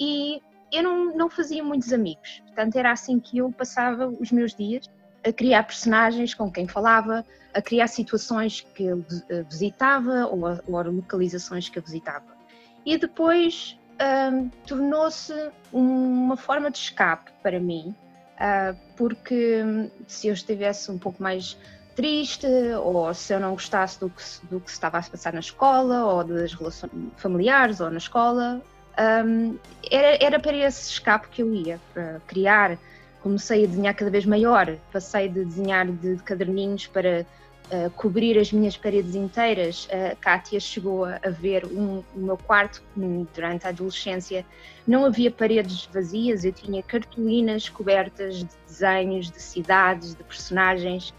E 0.01 0.41
eu 0.73 0.83
não, 0.83 1.15
não 1.15 1.29
fazia 1.29 1.63
muitos 1.63 1.93
amigos, 1.93 2.43
portanto 2.47 2.77
era 2.77 2.91
assim 2.91 3.21
que 3.21 3.37
eu 3.37 3.53
passava 3.53 4.09
os 4.09 4.33
meus 4.33 4.55
dias 4.55 4.89
a 5.23 5.31
criar 5.31 5.65
personagens 5.65 6.33
com 6.33 6.51
quem 6.51 6.67
falava, 6.67 7.27
a 7.53 7.61
criar 7.61 7.89
situações 7.89 8.63
que 8.75 8.85
eu 8.85 9.05
visitava 9.51 10.27
ou, 10.27 10.41
ou 10.67 10.83
localizações 10.91 11.69
que 11.69 11.79
eu 11.79 11.83
visitava. 11.83 12.39
E 12.87 12.97
depois 12.97 13.78
um, 14.01 14.49
tornou-se 14.67 15.51
uma 15.73 16.37
forma 16.37 16.71
de 16.71 16.79
escape 16.79 17.31
para 17.43 17.59
mim, 17.59 17.95
uh, 18.35 18.77
porque 18.97 19.63
se 20.07 20.29
eu 20.29 20.35
estivesse 20.35 20.91
um 20.91 20.99
pouco 20.99 21.23
mais 21.23 21.57
triste 21.97 22.47
ou 22.81 23.13
se 23.13 23.35
eu 23.35 23.41
não 23.41 23.53
gostasse 23.53 23.99
do 23.99 24.09
que, 24.09 24.23
do 24.49 24.61
que 24.61 24.71
se 24.71 24.77
estava 24.77 24.99
a 24.99 25.03
passar 25.03 25.33
na 25.33 25.41
escola 25.41 26.05
ou 26.05 26.23
das 26.23 26.55
relações 26.55 26.93
familiares 27.17 27.81
ou 27.81 27.91
na 27.91 27.99
escola, 27.99 28.63
um, 29.27 29.59
era, 29.91 30.25
era 30.25 30.39
para 30.39 30.57
esse 30.57 30.93
escape 30.93 31.29
que 31.29 31.43
eu 31.43 31.53
ia, 31.53 31.81
para 31.93 32.21
criar. 32.27 32.79
Comecei 33.21 33.65
a 33.65 33.67
desenhar 33.67 33.95
cada 33.95 34.11
vez 34.13 34.25
maior, 34.25 34.77
passei 34.93 35.29
de 35.29 35.45
desenhar 35.45 35.87
de, 35.87 36.17
de 36.17 36.23
caderninhos 36.23 36.87
para 36.87 37.27
uh, 37.73 37.91
cobrir 37.91 38.39
as 38.39 38.53
minhas 38.53 38.77
paredes 38.77 39.15
inteiras. 39.15 39.89
A 39.91 40.17
Kátia 40.17 40.61
chegou 40.61 41.05
a, 41.05 41.19
a 41.23 41.31
ver 41.31 41.65
um, 41.67 42.03
o 42.15 42.19
meu 42.19 42.37
quarto 42.37 42.83
durante 43.35 43.67
a 43.67 43.71
adolescência. 43.71 44.45
Não 44.87 45.05
havia 45.05 45.31
paredes 45.31 45.89
vazias, 45.93 46.45
eu 46.45 46.53
tinha 46.53 46.83
cartolinas 46.83 47.69
cobertas 47.69 48.39
de 48.39 48.49
desenhos 48.67 49.31
de 49.31 49.41
cidades, 49.41 50.15
de 50.15 50.23
personagens. 50.23 51.13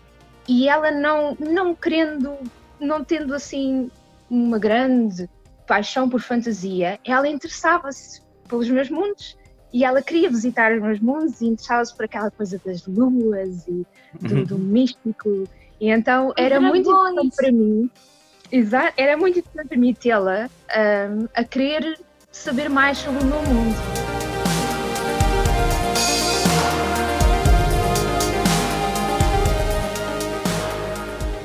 E 0.47 0.67
ela 0.67 0.91
não, 0.91 1.35
não 1.39 1.75
querendo, 1.75 2.37
não 2.79 3.03
tendo 3.03 3.33
assim 3.33 3.89
uma 4.29 4.57
grande 4.57 5.29
paixão 5.67 6.09
por 6.09 6.19
fantasia, 6.19 6.99
ela 7.05 7.27
interessava-se 7.27 8.21
pelos 8.47 8.67
meus 8.69 8.89
mundos 8.89 9.37
e 9.71 9.85
ela 9.85 10.01
queria 10.01 10.29
visitar 10.29 10.73
os 10.73 10.81
meus 10.81 10.99
mundos 10.99 11.41
e 11.41 11.45
interessava-se 11.45 11.95
por 11.95 12.05
aquela 12.05 12.31
coisa 12.31 12.59
das 12.65 12.85
luas 12.87 13.67
e 13.67 13.85
do, 14.19 14.35
uhum. 14.35 14.43
do 14.45 14.57
místico. 14.57 15.47
E 15.79 15.89
então 15.89 16.33
era 16.37 16.59
muito 16.59 16.89
importante 16.89 17.35
para 17.35 17.51
mim, 17.51 17.89
era 18.97 19.17
muito 19.17 19.39
importante 19.39 19.67
para 19.67 19.77
mim 19.77 19.93
tê-la 19.93 20.49
um, 20.75 21.27
a 21.33 21.43
querer 21.43 21.99
saber 22.31 22.69
mais 22.69 22.97
sobre 22.97 23.23
o 23.23 23.25
meu 23.25 23.41
mundo. 23.43 23.75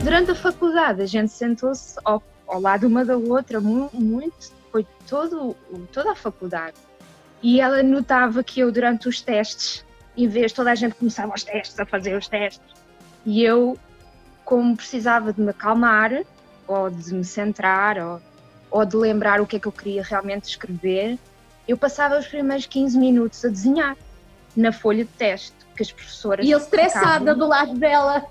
Durante 0.02 0.30
a 0.32 0.34
faculdade, 0.34 1.00
a 1.02 1.06
gente 1.06 1.32
sentou-se 1.32 1.98
ao 2.04 2.22
ao 2.46 2.60
lado 2.60 2.86
uma 2.86 3.04
da 3.04 3.16
outra, 3.16 3.60
muito, 3.60 4.52
foi 4.70 4.86
todo, 5.08 5.56
toda 5.92 6.12
a 6.12 6.14
faculdade. 6.14 6.76
E 7.42 7.60
ela 7.60 7.82
notava 7.82 8.42
que 8.42 8.60
eu, 8.60 8.72
durante 8.72 9.08
os 9.08 9.20
testes, 9.20 9.84
em 10.16 10.28
vez 10.28 10.52
de 10.52 10.54
toda 10.54 10.70
a 10.70 10.74
gente 10.74 10.94
começava 10.94 11.34
os 11.34 11.42
testes, 11.42 11.78
a 11.78 11.84
fazer 11.86 12.16
os 12.16 12.28
testes, 12.28 12.64
e 13.26 13.42
eu, 13.42 13.78
como 14.44 14.76
precisava 14.76 15.32
de 15.32 15.40
me 15.40 15.50
acalmar, 15.50 16.24
ou 16.66 16.90
de 16.90 17.14
me 17.14 17.24
centrar, 17.24 17.98
ou, 17.98 18.20
ou 18.70 18.84
de 18.84 18.96
lembrar 18.96 19.40
o 19.40 19.46
que 19.46 19.56
é 19.56 19.60
que 19.60 19.66
eu 19.66 19.72
queria 19.72 20.02
realmente 20.02 20.44
escrever, 20.44 21.18
eu 21.66 21.76
passava 21.76 22.18
os 22.18 22.26
primeiros 22.26 22.66
15 22.66 22.98
minutos 22.98 23.44
a 23.44 23.48
desenhar 23.48 23.96
na 24.56 24.72
folha 24.72 25.04
de 25.04 25.10
teste 25.10 25.64
que 25.74 25.82
as 25.82 25.90
professoras. 25.90 26.46
E 26.46 26.50
eu 26.50 26.58
estressada 26.58 27.18
ficavam. 27.18 27.38
do 27.38 27.46
lado 27.46 27.74
dela. 27.74 28.24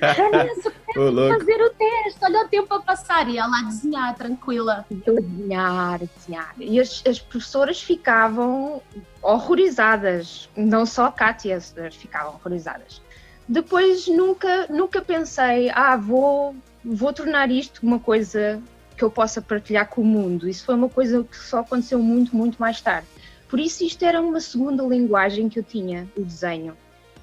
Vanessa, 0.00 0.72
fazer 1.38 1.62
o 1.62 1.70
teste, 1.70 2.18
olha 2.22 2.44
o 2.44 2.48
tempo 2.48 2.74
a 2.74 2.80
passar. 2.80 3.28
E 3.28 3.38
ela 3.38 3.60
a 3.60 3.62
desenhar, 3.62 4.14
tranquila. 4.16 4.84
Eu 5.06 5.18
a 5.18 5.20
desenhar, 5.20 5.94
a 5.94 6.18
desenhar. 6.18 6.54
E 6.58 6.80
as, 6.80 7.02
as 7.06 7.18
professoras 7.18 7.80
ficavam 7.80 8.82
horrorizadas. 9.22 10.48
Não 10.56 10.84
só 10.84 11.06
a 11.06 11.12
Kátia, 11.12 11.60
ficavam 11.92 12.34
horrorizadas. 12.34 13.00
Depois 13.50 14.06
nunca, 14.06 14.68
nunca 14.68 15.02
pensei, 15.02 15.70
ah, 15.70 15.96
vou, 15.96 16.54
vou 16.84 17.12
tornar 17.12 17.50
isto 17.50 17.84
uma 17.84 17.98
coisa 17.98 18.62
que 18.96 19.02
eu 19.02 19.10
possa 19.10 19.42
partilhar 19.42 19.88
com 19.88 20.02
o 20.02 20.04
mundo. 20.04 20.48
Isso 20.48 20.64
foi 20.64 20.76
uma 20.76 20.88
coisa 20.88 21.24
que 21.24 21.36
só 21.36 21.58
aconteceu 21.58 21.98
muito, 21.98 22.36
muito 22.36 22.58
mais 22.60 22.80
tarde. 22.80 23.08
Por 23.48 23.58
isso 23.58 23.82
isto 23.82 24.04
era 24.04 24.22
uma 24.22 24.38
segunda 24.38 24.84
linguagem 24.84 25.48
que 25.48 25.58
eu 25.58 25.64
tinha, 25.64 26.08
o 26.16 26.22
desenho 26.22 26.76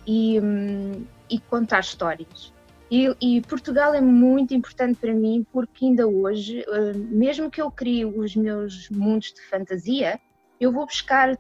e, 0.06 0.38
hum, 0.42 1.06
e 1.30 1.40
contar 1.40 1.80
histórias. 1.80 2.52
E, 2.92 3.16
e, 3.22 3.40
Portugal 3.44 3.94
é 3.94 4.02
muito 4.02 4.54
importante 4.54 5.00
para 5.00 5.14
mim 5.14 5.48
porque 5.54 5.86
ainda 5.86 6.10
hoje, 6.10 6.66
hum, 6.68 7.08
mesmo 7.10 7.50
que 7.50 7.62
eu 7.62 7.72
crie 7.72 8.04
os 8.04 8.36
meus 8.36 8.90
mundos 8.90 9.32
de 9.32 9.42
fantasia, 9.44 10.20
eu 10.60 10.74
vou 10.74 10.86
buscar 10.86 11.40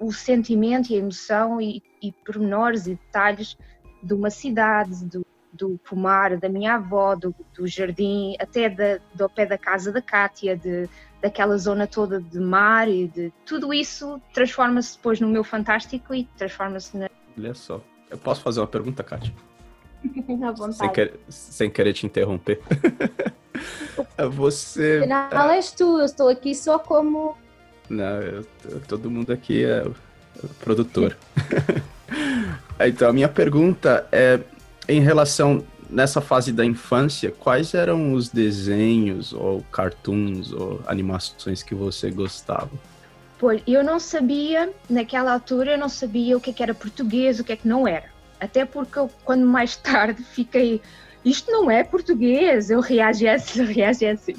o 0.00 0.12
sentimento 0.12 0.90
e 0.90 0.96
a 0.96 0.98
emoção 0.98 1.60
e, 1.60 1.80
e 2.02 2.10
pormenores 2.10 2.88
e 2.88 2.96
detalhes 2.96 3.56
de 4.02 4.14
uma 4.14 4.30
cidade, 4.30 5.04
do, 5.04 5.26
do 5.52 5.78
pomar 5.88 6.36
da 6.36 6.48
minha 6.48 6.74
avó, 6.74 7.14
do, 7.14 7.34
do 7.54 7.66
jardim, 7.66 8.36
até 8.38 8.68
da, 8.68 8.98
do 9.14 9.28
pé 9.28 9.46
da 9.46 9.58
casa 9.58 9.92
da 9.92 10.00
Cátia, 10.00 10.56
de, 10.56 10.88
daquela 11.20 11.56
zona 11.58 11.86
toda 11.86 12.20
de 12.20 12.38
mar 12.38 12.88
e 12.88 13.08
de 13.08 13.32
tudo 13.44 13.72
isso 13.72 14.20
transforma-se 14.32 14.96
depois 14.96 15.20
no 15.20 15.28
meu 15.28 15.44
fantástico 15.44 16.14
e 16.14 16.24
transforma-se 16.36 16.96
na. 16.96 17.08
Olha 17.36 17.54
só, 17.54 17.80
eu 18.10 18.18
posso 18.18 18.42
fazer 18.42 18.60
uma 18.60 18.66
pergunta, 18.66 19.02
Kátia? 19.02 19.34
À 20.42 20.52
vontade. 20.52 20.76
Sem, 20.76 20.92
querer, 20.92 21.20
sem 21.28 21.70
querer 21.70 21.92
te 21.92 22.06
interromper. 22.06 22.60
Você. 24.30 24.98
Afinal, 24.98 25.50
és 25.50 25.72
tu, 25.72 25.98
eu 25.98 26.04
estou 26.04 26.28
aqui 26.28 26.54
só 26.54 26.78
como. 26.78 27.36
Não, 27.88 28.20
eu, 28.22 28.46
todo 28.86 29.10
mundo 29.10 29.32
aqui 29.32 29.64
é 29.64 29.84
produtor. 30.60 31.16
então, 32.80 33.08
a 33.08 33.12
minha 33.12 33.28
pergunta 33.28 34.06
é 34.10 34.40
em 34.88 35.00
relação 35.00 35.64
nessa 35.88 36.20
fase 36.20 36.52
da 36.52 36.64
infância, 36.64 37.30
quais 37.30 37.74
eram 37.74 38.12
os 38.12 38.28
desenhos 38.28 39.32
ou 39.32 39.62
cartoons 39.72 40.52
ou 40.52 40.80
animações 40.86 41.62
que 41.62 41.74
você 41.74 42.10
gostava? 42.10 42.70
Pois, 43.38 43.62
eu 43.66 43.84
não 43.84 44.00
sabia, 44.00 44.70
naquela 44.90 45.32
altura, 45.32 45.72
eu 45.72 45.78
não 45.78 45.88
sabia 45.88 46.36
o 46.36 46.40
que, 46.40 46.50
é 46.50 46.52
que 46.52 46.62
era 46.62 46.74
português, 46.74 47.38
o 47.38 47.44
que 47.44 47.52
é 47.52 47.56
que 47.56 47.68
não 47.68 47.86
era. 47.86 48.06
Até 48.40 48.64
porque 48.64 48.98
eu, 48.98 49.10
quando 49.24 49.46
mais 49.46 49.76
tarde 49.78 50.22
fiquei, 50.22 50.82
isto 51.24 51.50
não 51.50 51.70
é 51.70 51.84
português, 51.84 52.70
eu 52.70 52.80
reagi 52.80 53.28
assim, 53.28 53.64
reagi 53.72 54.06
assim. 54.06 54.34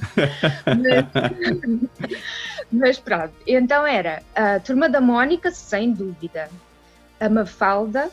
mas, 0.65 2.19
mas 2.71 2.99
pronto, 2.99 3.33
então 3.47 3.87
era 3.87 4.21
a 4.35 4.59
Turma 4.59 4.89
da 4.89 4.99
Mónica, 4.99 5.49
sem 5.49 5.93
dúvida, 5.93 6.49
a 7.19 7.29
Mafalda, 7.29 8.09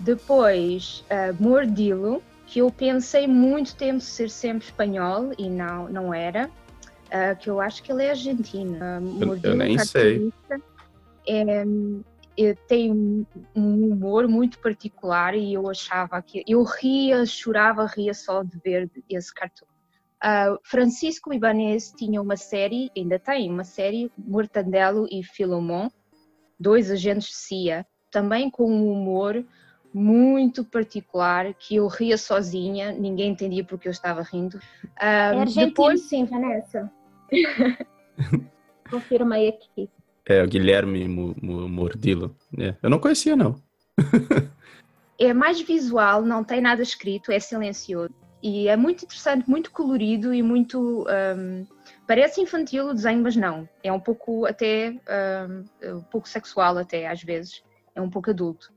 depois 0.00 1.04
a 1.08 1.32
Mordilo, 1.40 2.22
que 2.46 2.58
eu 2.58 2.70
pensei 2.70 3.26
muito 3.26 3.74
tempo 3.76 4.00
ser 4.00 4.28
sempre 4.28 4.66
espanhol 4.66 5.32
e 5.38 5.48
não, 5.48 5.88
não 5.88 6.12
era, 6.12 6.48
uh, 6.48 7.38
que 7.38 7.48
eu 7.48 7.60
acho 7.60 7.82
que 7.82 7.92
ele 7.92 8.04
é 8.04 8.10
argentino. 8.10 8.74
Uh, 8.74 9.22
eu, 9.22 9.40
eu, 9.42 9.56
nem 9.56 9.78
sei. 9.78 10.32
É, 11.26 11.64
tem 12.66 12.90
um 13.54 13.92
humor 13.92 14.26
muito 14.26 14.58
particular 14.58 15.34
e 15.34 15.54
eu 15.54 15.68
achava 15.68 16.20
que 16.20 16.42
eu 16.46 16.62
ria, 16.62 17.24
chorava, 17.26 17.86
ria 17.86 18.14
só 18.14 18.42
de 18.42 18.58
ver 18.58 18.90
esse 19.08 19.32
cartoon. 19.32 19.66
Uh, 20.22 20.58
Francisco 20.62 21.32
Ibanez 21.32 21.92
tinha 21.96 22.22
uma 22.22 22.36
série, 22.36 22.90
ainda 22.96 23.18
tem 23.18 23.50
uma 23.50 23.64
série, 23.64 24.10
Mortandelo 24.16 25.06
e 25.10 25.22
Filomon, 25.22 25.88
dois 26.58 26.90
agentes 26.90 27.28
de 27.28 27.34
CIA, 27.34 27.86
também 28.12 28.48
com 28.48 28.70
um 28.70 28.92
humor 28.92 29.44
muito 29.92 30.64
particular 30.64 31.52
que 31.54 31.76
eu 31.76 31.86
ria 31.88 32.16
sozinha, 32.16 32.92
ninguém 32.92 33.32
entendia 33.32 33.64
porque 33.64 33.88
eu 33.88 33.92
estava 33.92 34.22
rindo. 34.22 34.56
Um, 34.56 35.04
é 35.04 35.40
argentino, 35.40 35.66
depois... 35.66 36.02
sim, 36.02 36.24
Vanessa. 36.24 36.90
Confirmei 38.90 39.48
aqui. 39.48 39.90
É, 40.26 40.42
o 40.42 40.46
Guilherme 40.46 41.08
Mordilo. 41.08 42.36
É, 42.58 42.74
eu 42.82 42.88
não 42.88 42.98
conhecia, 42.98 43.34
não. 43.34 43.56
é 45.18 45.34
mais 45.34 45.60
visual, 45.60 46.22
não 46.22 46.44
tem 46.44 46.60
nada 46.60 46.82
escrito, 46.82 47.32
é 47.32 47.40
silencioso. 47.40 48.14
E 48.42 48.68
é 48.68 48.76
muito 48.76 49.04
interessante, 49.04 49.48
muito 49.48 49.70
colorido 49.70 50.34
e 50.34 50.42
muito. 50.42 51.06
Um, 51.08 51.64
parece 52.08 52.40
infantil 52.40 52.88
o 52.88 52.94
desenho, 52.94 53.22
mas 53.22 53.36
não. 53.36 53.68
É 53.84 53.92
um 53.92 54.00
pouco 54.00 54.46
até. 54.46 54.96
Um, 55.48 55.96
um 55.96 56.02
pouco 56.02 56.28
sexual, 56.28 56.76
até 56.76 57.08
às 57.08 57.22
vezes. 57.22 57.62
É 57.94 58.00
um 58.00 58.10
pouco 58.10 58.30
adulto 58.30 58.72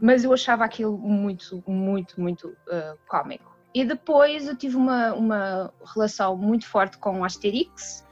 mas 0.00 0.24
eu 0.24 0.32
achava 0.32 0.64
aquilo 0.64 0.96
muito, 0.96 1.62
muito, 1.66 2.20
muito 2.20 2.48
uh, 2.48 2.96
cómico. 3.06 3.56
E 3.74 3.84
depois 3.84 4.46
eu 4.46 4.56
tive 4.56 4.76
uma, 4.76 5.12
uma 5.12 5.72
relação 5.94 6.36
muito 6.36 6.66
forte 6.66 6.96
com 6.98 7.24
Asterix, 7.24 8.04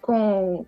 com, 0.00 0.64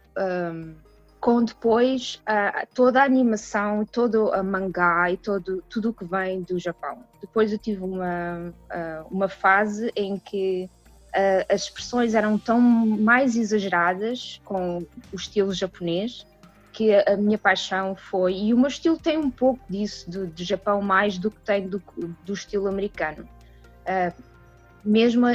com 1.20 1.44
depois 1.44 2.20
uh, 2.22 2.66
toda 2.74 3.00
a 3.00 3.04
animação, 3.04 3.84
todo 3.84 4.32
a 4.32 4.42
mangá 4.42 5.10
e 5.10 5.16
todo, 5.16 5.62
tudo 5.68 5.90
o 5.90 5.94
que 5.94 6.04
vem 6.04 6.42
do 6.42 6.58
Japão. 6.58 7.04
Depois 7.20 7.52
eu 7.52 7.58
tive 7.58 7.84
uma, 7.84 8.52
uh, 8.70 9.06
uma 9.10 9.28
fase 9.28 9.92
em 9.94 10.18
que 10.18 10.68
as 11.48 11.62
expressões 11.62 12.14
eram 12.14 12.36
tão 12.36 12.60
mais 12.60 13.36
exageradas 13.36 14.38
com 14.44 14.86
o 15.10 15.16
estilo 15.16 15.50
japonês 15.54 16.26
que 16.76 16.94
a 16.94 17.16
minha 17.16 17.38
paixão 17.38 17.96
foi, 17.96 18.34
e 18.34 18.52
o 18.52 18.58
meu 18.58 18.68
estilo 18.68 18.98
tem 18.98 19.16
um 19.16 19.30
pouco 19.30 19.58
disso, 19.66 20.10
do, 20.10 20.26
do 20.26 20.44
Japão, 20.44 20.82
mais 20.82 21.16
do 21.16 21.30
que 21.30 21.40
tem 21.40 21.66
do, 21.66 21.82
do 22.22 22.34
estilo 22.34 22.68
americano. 22.68 23.26
Uh, 23.86 24.22
mesmo 24.84 25.24
a, 25.26 25.32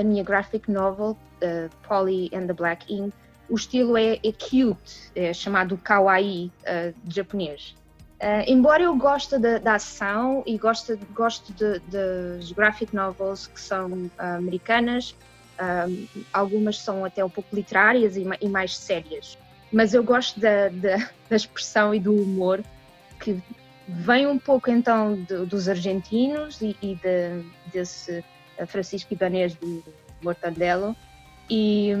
a, 0.00 0.02
minha 0.02 0.24
graphic 0.24 0.70
novel, 0.70 1.10
uh, 1.42 1.68
Polly 1.86 2.30
and 2.32 2.46
the 2.46 2.54
Black 2.54 2.90
Ink, 2.90 3.12
o 3.50 3.54
estilo 3.54 3.98
é, 3.98 4.14
é 4.14 4.32
cute, 4.32 5.12
é 5.14 5.34
chamado 5.34 5.76
kawaii 5.76 6.50
uh, 6.62 6.94
de 7.04 7.16
japonês. 7.16 7.76
Uh, 8.22 8.42
embora 8.46 8.82
eu 8.82 8.96
goste 8.96 9.38
da, 9.38 9.74
ação 9.74 10.42
e 10.46 10.56
goste, 10.56 10.98
goste 11.14 11.52
de, 11.52 11.80
de 11.80 12.54
graphic 12.54 12.96
novels 12.96 13.46
que 13.46 13.60
são 13.60 13.90
uh, 13.92 14.10
americanas, 14.38 15.14
algumas 16.32 16.78
são 16.78 17.04
até 17.04 17.22
um 17.22 17.28
pouco 17.28 17.54
literárias 17.54 18.16
e, 18.16 18.24
e 18.40 18.48
mais 18.48 18.76
sérias, 18.76 19.36
mas 19.72 19.94
eu 19.94 20.02
gosto 20.02 20.38
da, 20.40 20.68
da, 20.68 20.96
da, 21.28 21.36
expressão 21.36 21.94
e 21.94 22.00
do 22.00 22.14
humor 22.14 22.62
que 23.20 23.38
vem 23.86 24.26
um 24.26 24.38
pouco 24.38 24.70
então 24.70 25.14
de, 25.14 25.46
dos 25.46 25.68
argentinos 25.68 26.60
e, 26.60 26.76
e 26.82 26.94
de, 26.94 27.44
desse 27.72 28.24
Francisco 28.66 29.12
Ibanez 29.12 29.54
do 29.54 29.82
Mortadelo 30.22 30.96
e, 31.48 31.92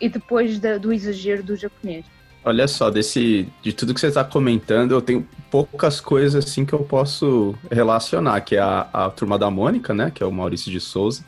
e 0.00 0.08
depois 0.08 0.58
do 0.58 0.92
exagero 0.92 1.42
do 1.42 1.56
japonês. 1.56 2.04
Olha 2.46 2.68
só, 2.68 2.90
desse, 2.90 3.48
de 3.62 3.72
tudo 3.72 3.94
que 3.94 4.00
você 4.00 4.08
está 4.08 4.22
comentando, 4.22 4.92
eu 4.92 5.00
tenho 5.00 5.26
poucas 5.50 5.98
coisas 5.98 6.44
assim 6.44 6.64
que 6.64 6.74
eu 6.74 6.80
posso 6.80 7.54
relacionar, 7.70 8.38
que 8.42 8.56
é 8.56 8.60
a, 8.60 8.86
a 8.92 9.10
turma 9.10 9.38
da 9.38 9.50
Mônica, 9.50 9.94
né? 9.94 10.10
Que 10.14 10.22
é 10.22 10.26
o 10.26 10.32
Maurício 10.32 10.70
de 10.70 10.78
Souza. 10.78 11.24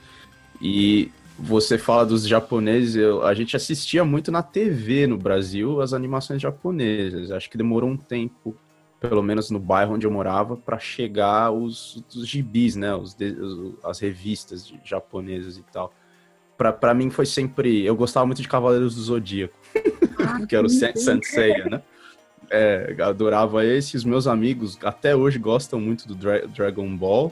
E 0.61 1.11
você 1.39 1.77
fala 1.77 2.07
dos 2.07 2.27
japoneses, 2.27 2.97
eu, 2.97 3.25
a 3.25 3.35
gente 3.35 3.57
assistia 3.57 4.05
muito 4.05 4.33
na 4.33 4.43
TV 4.43 5.07
no 5.07 5.19
Brasil 5.19 5.81
as 5.81 5.93
animações 5.93 6.41
japonesas. 6.41 7.31
Acho 7.31 7.51
que 7.51 7.59
demorou 7.59 7.91
um 7.91 7.97
tempo, 7.97 8.57
pelo 8.99 9.23
menos 9.23 9.51
no 9.51 9.59
bairro 9.59 9.95
onde 9.95 10.07
eu 10.07 10.11
morava, 10.11 10.57
para 10.57 10.79
chegar 10.79 11.51
os, 11.51 12.03
os 12.15 12.27
gibis, 12.27 12.75
né? 12.75 12.95
Os, 12.95 13.15
os, 13.15 13.75
as 13.85 13.99
revistas 14.01 14.73
japonesas 14.83 15.59
e 15.59 15.63
tal. 15.71 15.93
Para 16.57 16.95
mim 16.95 17.11
foi 17.11 17.27
sempre. 17.27 17.85
Eu 17.85 17.95
gostava 17.95 18.25
muito 18.25 18.41
de 18.41 18.49
Cavaleiros 18.49 18.95
do 18.95 19.03
Zodíaco. 19.03 19.55
que 20.49 20.57
era 20.57 20.67
o 20.67 20.71
Senseiya, 20.71 21.67
né? 21.67 21.83
É, 22.51 22.97
adorava 23.01 23.63
esse. 23.65 23.97
Os 23.97 24.05
meus 24.05 24.27
amigos 24.27 24.79
até 24.83 25.15
hoje 25.15 25.39
gostam 25.39 25.79
muito 25.79 26.09
do 26.09 26.15
Dra 26.15 26.47
Dragon 26.47 26.97
Ball. 26.97 27.31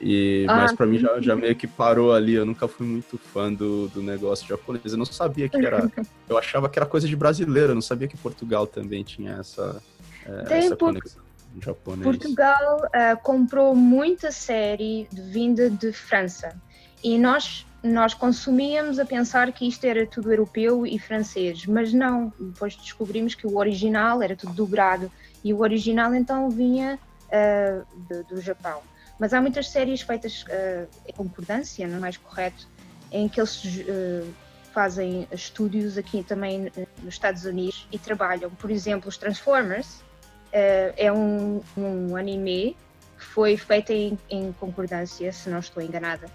E, 0.00 0.46
ah, 0.48 0.56
mas 0.56 0.72
para 0.72 0.86
mim 0.86 0.98
já, 0.98 1.20
já, 1.20 1.36
meio 1.36 1.54
que 1.54 1.66
parou 1.66 2.12
ali. 2.12 2.34
Eu 2.34 2.44
nunca 2.44 2.68
fui 2.68 2.86
muito 2.86 3.18
fã 3.18 3.52
do, 3.52 3.88
do 3.88 4.02
negócio 4.02 4.46
japonês. 4.46 4.92
Eu 4.92 4.98
não 4.98 5.06
sabia 5.06 5.48
que 5.48 5.56
era. 5.56 5.90
eu 6.28 6.36
achava 6.38 6.68
que 6.68 6.78
era 6.78 6.86
coisa 6.86 7.06
de 7.06 7.16
brasileiro. 7.16 7.70
Eu 7.70 7.74
não 7.74 7.82
sabia 7.82 8.08
que 8.08 8.16
Portugal 8.16 8.66
também 8.66 9.02
tinha 9.02 9.36
essa, 9.40 9.82
é, 10.26 10.58
essa 10.58 10.76
conexão. 10.76 11.22
Japonês. 11.62 12.02
Portugal 12.02 12.82
uh, 12.84 13.22
comprou 13.22 13.74
muita 13.74 14.30
série 14.30 15.08
vinda 15.10 15.70
de 15.70 15.90
França 15.92 16.54
e 17.02 17.18
nós 17.18 17.66
nós 17.82 18.14
consumíamos 18.14 18.98
a 18.98 19.04
pensar 19.04 19.52
que 19.52 19.66
isto 19.68 19.84
era 19.84 20.06
tudo 20.06 20.32
europeu 20.32 20.86
e 20.86 20.98
francês, 20.98 21.66
mas 21.66 21.92
não, 21.92 22.32
depois 22.38 22.74
descobrimos 22.74 23.34
que 23.34 23.46
o 23.46 23.56
original 23.58 24.22
era 24.22 24.34
tudo 24.34 24.52
dobrado 24.52 25.10
e 25.44 25.54
o 25.54 25.60
original 25.60 26.12
então 26.14 26.50
vinha 26.50 26.98
uh, 27.28 27.86
do, 28.08 28.24
do, 28.24 28.40
Japão. 28.40 28.80
Mas 29.18 29.32
há 29.32 29.40
muitas 29.40 29.68
séries 29.68 30.02
feitas 30.02 30.42
uh, 30.42 30.88
em 31.06 31.12
concordância, 31.12 31.86
não 31.86 31.96
é 31.96 32.00
mais 32.00 32.16
correto, 32.16 32.68
em 33.10 33.28
que 33.28 33.40
eles 33.40 33.64
uh, 33.64 34.34
fazem 34.72 35.26
estúdios 35.32 35.96
aqui 35.96 36.22
também 36.22 36.70
nos 37.02 37.14
Estados 37.14 37.44
Unidos 37.44 37.88
e 37.90 37.98
trabalham. 37.98 38.50
Por 38.50 38.70
exemplo, 38.70 39.08
os 39.08 39.16
Transformers 39.16 40.04
é 40.52 41.12
um, 41.12 41.60
um 41.76 42.16
anime 42.16 42.76
que 43.18 43.24
foi 43.24 43.56
feito 43.56 43.92
em, 43.92 44.18
em 44.30 44.52
concordância, 44.52 45.30
se 45.32 45.50
não 45.50 45.58
estou 45.58 45.82
enganada 45.82 46.30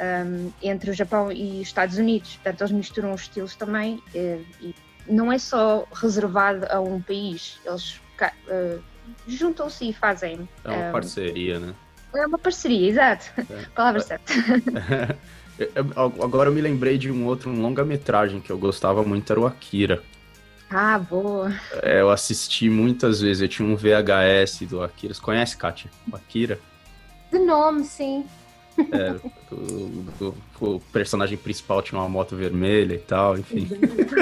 um, 0.00 0.52
entre 0.62 0.90
o 0.90 0.94
Japão 0.94 1.30
e 1.30 1.60
os 1.60 1.68
Estados 1.68 1.98
Unidos. 1.98 2.34
Portanto, 2.36 2.60
eles 2.62 2.72
misturam 2.72 3.12
os 3.12 3.22
estilos 3.22 3.54
também 3.54 3.96
uh, 3.96 4.46
e 4.60 4.74
não 5.06 5.32
é 5.32 5.38
só 5.38 5.86
reservado 5.92 6.66
a 6.70 6.80
um 6.80 7.00
país, 7.00 7.58
eles 7.64 8.00
uh, 8.48 8.82
juntam-se 9.26 9.88
e 9.88 9.92
fazem. 9.92 10.48
É 10.64 10.70
uma 10.70 10.88
um, 10.88 10.92
parceria, 10.92 11.58
né? 11.58 11.74
É 12.14 12.26
uma 12.26 12.38
parceria, 12.38 12.88
exato. 12.88 13.26
É. 13.38 13.64
Palavra 13.74 14.00
certa. 14.00 14.32
Agora 15.94 16.48
eu 16.48 16.54
me 16.54 16.60
lembrei 16.60 16.96
de 16.96 17.10
um 17.10 17.26
outro 17.26 17.50
um 17.50 17.60
longa-metragem 17.60 18.40
que 18.40 18.50
eu 18.50 18.58
gostava 18.58 19.02
muito, 19.02 19.30
era 19.30 19.40
o 19.40 19.46
Akira. 19.46 20.02
Ah, 20.70 20.98
boa. 20.98 21.52
É, 21.82 22.00
eu 22.00 22.10
assisti 22.10 22.70
muitas 22.70 23.20
vezes, 23.20 23.42
eu 23.42 23.48
tinha 23.48 23.68
um 23.68 23.76
VHS 23.76 24.62
do 24.68 24.82
Akira. 24.82 25.12
Você 25.12 25.20
conhece, 25.20 25.56
Kátia? 25.56 25.90
O 26.10 26.16
Akira? 26.16 26.58
De 27.30 27.38
nome, 27.38 27.84
sim. 27.84 28.24
É, 28.78 29.16
o, 29.52 30.04
o, 30.20 30.34
o, 30.60 30.80
personagem 30.92 31.36
principal 31.36 31.82
tinha 31.82 32.00
uma 32.00 32.08
moto 32.08 32.36
vermelha 32.36 32.94
e 32.94 32.98
tal, 32.98 33.36
enfim. 33.36 33.68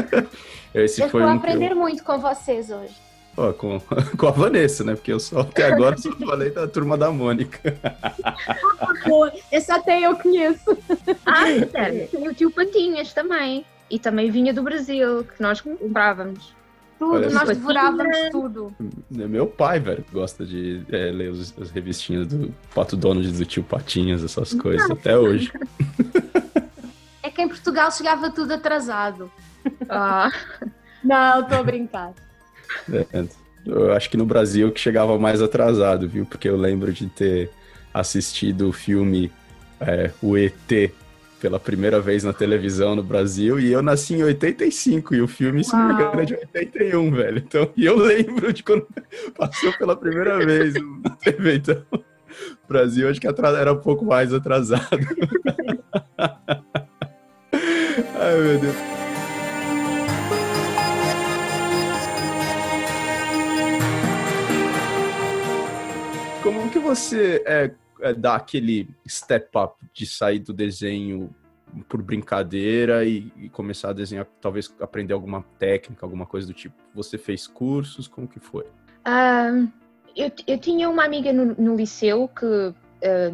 Esse 0.74 1.02
eu 1.02 1.08
foi 1.08 1.22
vou 1.22 1.30
um 1.30 1.36
aprender 1.36 1.72
eu... 1.72 1.76
muito 1.76 2.02
com 2.02 2.18
vocês 2.18 2.70
hoje. 2.70 2.94
Pô, 3.38 3.52
com, 3.52 3.80
com 4.18 4.26
a 4.26 4.32
Vanessa, 4.32 4.82
né? 4.82 4.96
Porque 4.96 5.12
eu 5.12 5.20
só 5.20 5.42
até 5.42 5.66
agora 5.66 5.96
só 5.96 6.10
falei 6.10 6.50
da 6.50 6.66
turma 6.66 6.98
da 6.98 7.12
Mônica. 7.12 7.78
Esse 9.52 9.70
até 9.70 10.00
eu 10.00 10.16
conheço. 10.16 10.76
Ah, 11.24 11.44
sério. 11.70 12.08
Tem 12.08 12.26
o 12.26 12.34
tio 12.34 12.50
Patinhas 12.50 13.12
também. 13.12 13.64
E 13.88 13.96
também 13.96 14.28
vinha 14.28 14.52
do 14.52 14.60
Brasil, 14.60 15.22
que 15.22 15.40
nós 15.40 15.60
comprávamos. 15.60 16.52
Tudo, 16.98 17.14
Olha 17.14 17.30
nós 17.30 17.48
devorávamos 17.48 18.18
tudo. 18.32 18.74
Meu 19.08 19.46
pai, 19.46 19.78
velho, 19.78 20.04
gosta 20.12 20.44
de 20.44 20.82
é, 20.90 21.12
ler 21.12 21.30
os, 21.30 21.54
as 21.60 21.70
revistinhas 21.70 22.26
do 22.26 22.52
Pato 22.74 22.96
Donald 22.96 23.30
do 23.30 23.46
tio 23.46 23.62
Patinhas, 23.62 24.24
essas 24.24 24.52
coisas, 24.52 24.90
até 24.90 25.16
hoje. 25.16 25.52
É 27.22 27.30
que 27.30 27.40
em 27.40 27.46
Portugal 27.46 27.92
chegava 27.92 28.32
tudo 28.32 28.54
atrasado. 28.54 29.30
Ah. 29.88 30.28
Não, 31.04 31.46
tô 31.46 31.54
a 31.54 31.62
brincar. 31.62 32.12
É, 32.92 33.24
eu 33.66 33.92
acho 33.92 34.08
que 34.10 34.16
no 34.16 34.24
Brasil 34.24 34.70
que 34.72 34.80
chegava 34.80 35.18
mais 35.18 35.42
atrasado, 35.42 36.08
viu? 36.08 36.24
Porque 36.24 36.48
eu 36.48 36.56
lembro 36.56 36.92
de 36.92 37.06
ter 37.06 37.50
assistido 37.92 38.68
o 38.68 38.72
filme 38.72 39.30
é, 39.80 40.10
O 40.22 40.36
ET 40.36 40.92
pela 41.40 41.60
primeira 41.60 42.00
vez 42.00 42.24
na 42.24 42.32
televisão 42.32 42.96
no 42.96 43.02
Brasil 43.02 43.60
e 43.60 43.72
eu 43.72 43.80
nasci 43.80 44.14
em 44.14 44.24
85 44.24 45.14
e 45.14 45.22
o 45.22 45.28
filme, 45.28 45.62
se 45.62 45.72
não 45.72 45.86
me 45.86 45.94
engano, 45.94 46.20
é 46.20 46.24
de 46.24 46.34
81, 46.34 47.10
velho. 47.12 47.38
Então, 47.38 47.70
e 47.76 47.86
eu 47.86 47.96
lembro 47.96 48.52
de 48.52 48.62
quando 48.62 48.86
passou 49.38 49.72
pela 49.74 49.94
primeira 49.94 50.44
vez 50.44 50.74
na 50.74 51.10
TV. 51.10 51.56
Então, 51.56 51.82
o 51.92 52.02
Brasil 52.68 53.08
acho 53.08 53.20
que 53.20 53.26
era 53.26 53.72
um 53.72 53.78
pouco 53.78 54.04
mais 54.04 54.32
atrasado. 54.32 54.84
Ai, 58.20 58.40
meu 58.40 58.58
Deus. 58.58 58.97
Você 66.88 67.42
é, 67.46 67.70
é, 68.00 68.14
dar 68.14 68.36
aquele 68.36 68.88
step 69.06 69.50
up 69.58 69.74
de 69.92 70.06
sair 70.06 70.38
do 70.38 70.54
desenho 70.54 71.34
por 71.86 72.00
brincadeira 72.00 73.04
e, 73.04 73.30
e, 73.36 73.48
começar 73.50 73.90
a 73.90 73.92
desenhar, 73.92 74.26
talvez 74.40 74.74
aprender 74.80 75.12
alguma 75.12 75.44
técnica, 75.58 76.06
alguma 76.06 76.24
coisa 76.24 76.46
do 76.46 76.54
tipo? 76.54 76.74
Você 76.94 77.18
fez 77.18 77.46
cursos? 77.46 78.08
Como 78.08 78.26
que 78.26 78.40
foi? 78.40 78.64
Uh, 79.06 79.70
eu, 80.16 80.32
eu 80.46 80.58
tinha 80.58 80.88
uma 80.88 81.04
amiga 81.04 81.30
no, 81.30 81.54
no 81.56 81.76
liceu 81.76 82.26
que 82.28 82.46
uh, 82.46 82.74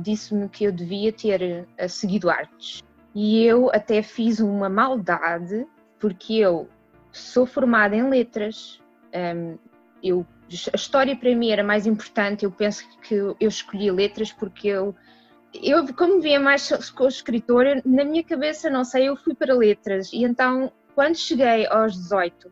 disse-me 0.03 0.49
que 0.49 0.64
eu 0.64 0.73
devia 0.73 1.12
ter 1.12 1.69
uh, 1.81 1.88
seguido 1.88 2.29
artes. 2.29 2.83
E 3.14 3.45
eu 3.45 3.71
até 3.73 4.03
fiz 4.03 4.40
uma 4.40 4.69
maldade, 4.69 5.64
porque 6.01 6.35
eu 6.35 6.69
sou 7.12 7.47
formada 7.47 7.95
em 7.95 8.11
letras, 8.11 8.81
um, 9.14 9.57
eu 10.03 10.27
a 10.73 10.77
história 10.77 11.17
para 11.17 11.35
mim 11.35 11.51
era 11.51 11.62
mais 11.62 11.87
importante. 11.87 12.45
Eu 12.45 12.51
penso 12.51 12.85
que 13.01 13.14
eu 13.14 13.37
escolhi 13.40 13.90
letras 13.90 14.33
porque 14.33 14.69
eu, 14.69 14.95
eu 15.62 15.93
como 15.95 16.21
via 16.21 16.40
mais 16.40 16.71
com 16.93 17.07
escritora, 17.07 17.83
na 17.85 18.05
minha 18.05 18.25
cabeça, 18.25 18.71
não 18.71 18.85
sei, 18.85 19.09
eu 19.09 19.17
fui 19.17 19.35
para 19.35 19.55
letras. 19.55 20.12
E 20.12 20.25
então, 20.25 20.73
quando 20.95 21.17
cheguei 21.17 21.67
aos 21.67 21.95
18, 21.95 22.51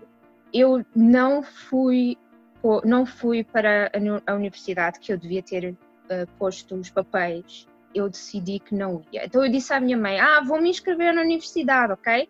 eu 0.53 0.85
não 0.95 1.43
fui, 1.43 2.17
não 2.85 3.07
fui 3.07 3.45
para 3.45 3.91
a 4.27 4.35
universidade 4.35 5.01
que 5.01 5.13
eu 5.13 5.19
devia 5.19 5.43
ter 5.43 5.71
uh, 5.71 5.77
posto 6.39 6.75
os 6.75 6.91
papéis. 6.91 7.67
Eu 7.95 8.09
decidi 8.09 8.59
que 8.59 8.75
não 8.75 9.03
ia. 9.13 9.27
Então 9.27 9.45
eu 9.45 9.51
disse 9.51 9.73
à 9.73 9.81
minha 9.81 9.97
mãe: 9.97 10.19
Ah, 10.19 10.41
vou 10.41 10.61
me 10.61 10.71
inscrever 10.71 11.15
na 11.15 11.23
universidade, 11.23 11.93
ok? 11.93 12.29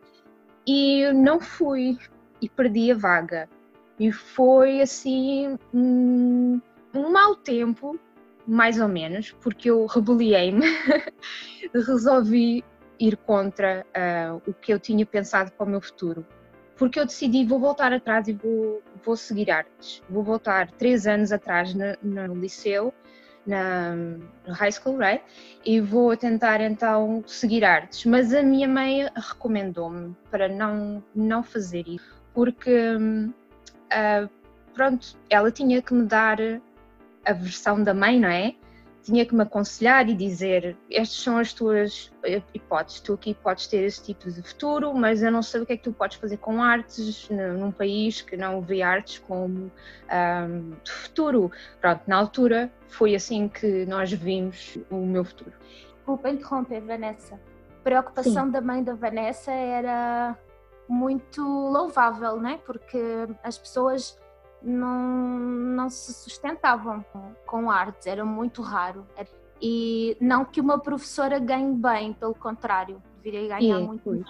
E 0.66 1.12
não 1.12 1.40
fui 1.40 1.96
e 2.40 2.48
perdi 2.48 2.90
a 2.90 2.96
vaga. 2.96 3.48
E 3.98 4.10
foi 4.10 4.80
assim 4.80 5.58
um, 5.72 6.60
um 6.94 7.10
mau 7.10 7.36
tempo, 7.36 7.98
mais 8.46 8.80
ou 8.80 8.88
menos, 8.88 9.32
porque 9.40 9.70
eu 9.70 9.86
rebeliei-me, 9.86 10.64
resolvi 11.74 12.64
ir 12.98 13.16
contra 13.16 13.86
uh, 13.96 14.42
o 14.48 14.54
que 14.54 14.72
eu 14.72 14.78
tinha 14.78 15.04
pensado 15.04 15.50
para 15.52 15.66
o 15.66 15.68
meu 15.68 15.80
futuro. 15.80 16.24
Porque 16.76 16.98
eu 16.98 17.06
decidi, 17.06 17.44
vou 17.44 17.58
voltar 17.60 17.92
atrás 17.92 18.28
e 18.28 18.32
vou, 18.32 18.82
vou 19.04 19.16
seguir 19.16 19.50
artes. 19.50 20.02
Vou 20.08 20.22
voltar 20.22 20.70
três 20.72 21.06
anos 21.06 21.30
atrás 21.30 21.74
no, 21.74 21.96
no 22.02 22.34
liceu, 22.34 22.92
na 23.46 23.94
no 23.94 24.54
high 24.54 24.72
school, 24.72 24.96
right? 24.96 25.22
E 25.64 25.80
vou 25.80 26.16
tentar 26.16 26.60
então 26.60 27.22
seguir 27.26 27.64
artes. 27.64 28.04
Mas 28.04 28.32
a 28.32 28.42
minha 28.42 28.68
mãe 28.68 29.08
recomendou-me 29.14 30.16
para 30.30 30.48
não, 30.48 31.02
não 31.14 31.42
fazer 31.42 31.86
isso, 31.86 32.20
porque 32.32 32.96
uh, 33.92 34.30
pronto, 34.74 35.16
ela 35.28 35.50
tinha 35.50 35.80
que 35.82 35.94
me 35.94 36.06
dar 36.06 36.38
a 37.24 37.32
versão 37.32 37.82
da 37.82 37.94
mãe, 37.94 38.18
não 38.18 38.28
é? 38.28 38.54
Tinha 39.02 39.26
que 39.26 39.34
me 39.34 39.42
aconselhar 39.42 40.08
e 40.08 40.14
dizer: 40.14 40.76
estas 40.90 41.16
são 41.16 41.36
as 41.36 41.52
tuas 41.52 42.12
hipóteses, 42.54 43.00
tu 43.00 43.14
aqui 43.14 43.34
podes 43.34 43.66
ter 43.66 43.82
esse 43.82 44.02
tipo 44.04 44.30
de 44.30 44.40
futuro, 44.42 44.94
mas 44.94 45.22
eu 45.22 45.30
não 45.32 45.42
sei 45.42 45.60
o 45.60 45.66
que 45.66 45.72
é 45.72 45.76
que 45.76 45.82
tu 45.82 45.92
podes 45.92 46.18
fazer 46.18 46.36
com 46.36 46.62
artes 46.62 47.28
num 47.28 47.72
país 47.72 48.22
que 48.22 48.36
não 48.36 48.60
vê 48.60 48.80
artes 48.80 49.18
como 49.18 49.72
um, 50.12 50.72
futuro. 50.86 51.50
Pronto, 51.80 52.02
na 52.06 52.16
altura 52.16 52.72
foi 52.88 53.16
assim 53.16 53.48
que 53.48 53.84
nós 53.86 54.12
vimos 54.12 54.78
o 54.88 55.04
meu 55.04 55.24
futuro. 55.24 55.52
Desculpa 55.96 56.30
interromper, 56.30 56.80
Vanessa. 56.82 57.34
A 57.34 57.82
preocupação 57.82 58.46
Sim. 58.46 58.50
da 58.52 58.60
mãe 58.60 58.84
da 58.84 58.94
Vanessa 58.94 59.50
era 59.50 60.38
muito 60.88 61.42
louvável, 61.42 62.40
né? 62.40 62.60
Porque 62.64 62.98
as 63.42 63.58
pessoas 63.58 64.18
não, 64.62 65.38
não 65.38 65.88
se 65.88 66.12
sustentavam 66.12 67.04
com 67.46 67.70
artes, 67.70 68.06
era 68.06 68.24
muito 68.24 68.62
raro. 68.62 69.06
E 69.60 70.16
não 70.20 70.44
que 70.44 70.60
uma 70.60 70.78
professora 70.78 71.38
ganhe 71.38 71.74
bem, 71.74 72.12
pelo 72.12 72.34
contrário, 72.34 73.02
deveria 73.22 73.58
ganhar 73.58 73.80
é, 73.80 73.84
muito 73.84 74.10
bem. 74.10 74.24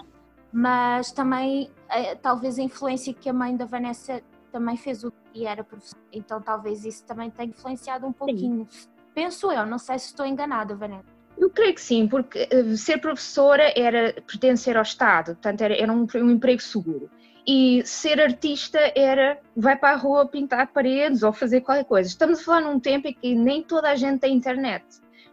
Mas 0.52 1.10
também, 1.10 1.70
eh, 1.88 2.14
talvez 2.16 2.58
a 2.58 2.62
influência 2.62 3.14
que 3.14 3.28
a 3.28 3.32
mãe 3.32 3.56
da 3.56 3.64
Vanessa 3.64 4.22
também 4.50 4.76
fez 4.76 5.02
o 5.02 5.12
e 5.34 5.46
era 5.46 5.64
professora. 5.64 6.02
Então 6.12 6.40
talvez 6.40 6.84
isso 6.84 7.04
também 7.06 7.30
tenha 7.30 7.48
influenciado 7.48 8.06
um 8.06 8.12
pouquinho. 8.12 8.66
Sim. 8.68 8.88
Penso 9.14 9.50
eu, 9.50 9.64
não 9.66 9.78
sei 9.78 9.98
se 9.98 10.08
estou 10.08 10.26
enganada, 10.26 10.74
Vanessa. 10.74 11.08
Eu 11.38 11.50
creio 11.50 11.74
que 11.74 11.80
sim, 11.80 12.06
porque 12.06 12.48
eh, 12.50 12.76
ser 12.76 12.98
professora 12.98 13.72
era 13.76 14.14
pertencer 14.26 14.76
ao 14.76 14.82
Estado, 14.82 15.34
portanto 15.34 15.60
era, 15.62 15.74
era 15.74 15.92
um, 15.92 16.06
um 16.14 16.30
emprego 16.30 16.62
seguro 16.62 17.10
e 17.46 17.82
ser 17.84 18.20
artista 18.20 18.78
era 18.94 19.38
vai 19.56 19.76
para 19.76 19.94
a 19.94 19.96
rua 19.96 20.26
pintar 20.26 20.68
paredes 20.72 21.22
ou 21.22 21.32
fazer 21.32 21.60
qualquer 21.60 21.84
coisa. 21.84 22.08
Estamos 22.08 22.40
a 22.40 22.44
falar 22.44 22.60
num 22.60 22.78
tempo 22.78 23.08
em 23.08 23.14
que 23.14 23.34
nem 23.34 23.62
toda 23.62 23.90
a 23.90 23.96
gente 23.96 24.20
tem 24.20 24.34
internet. 24.34 24.84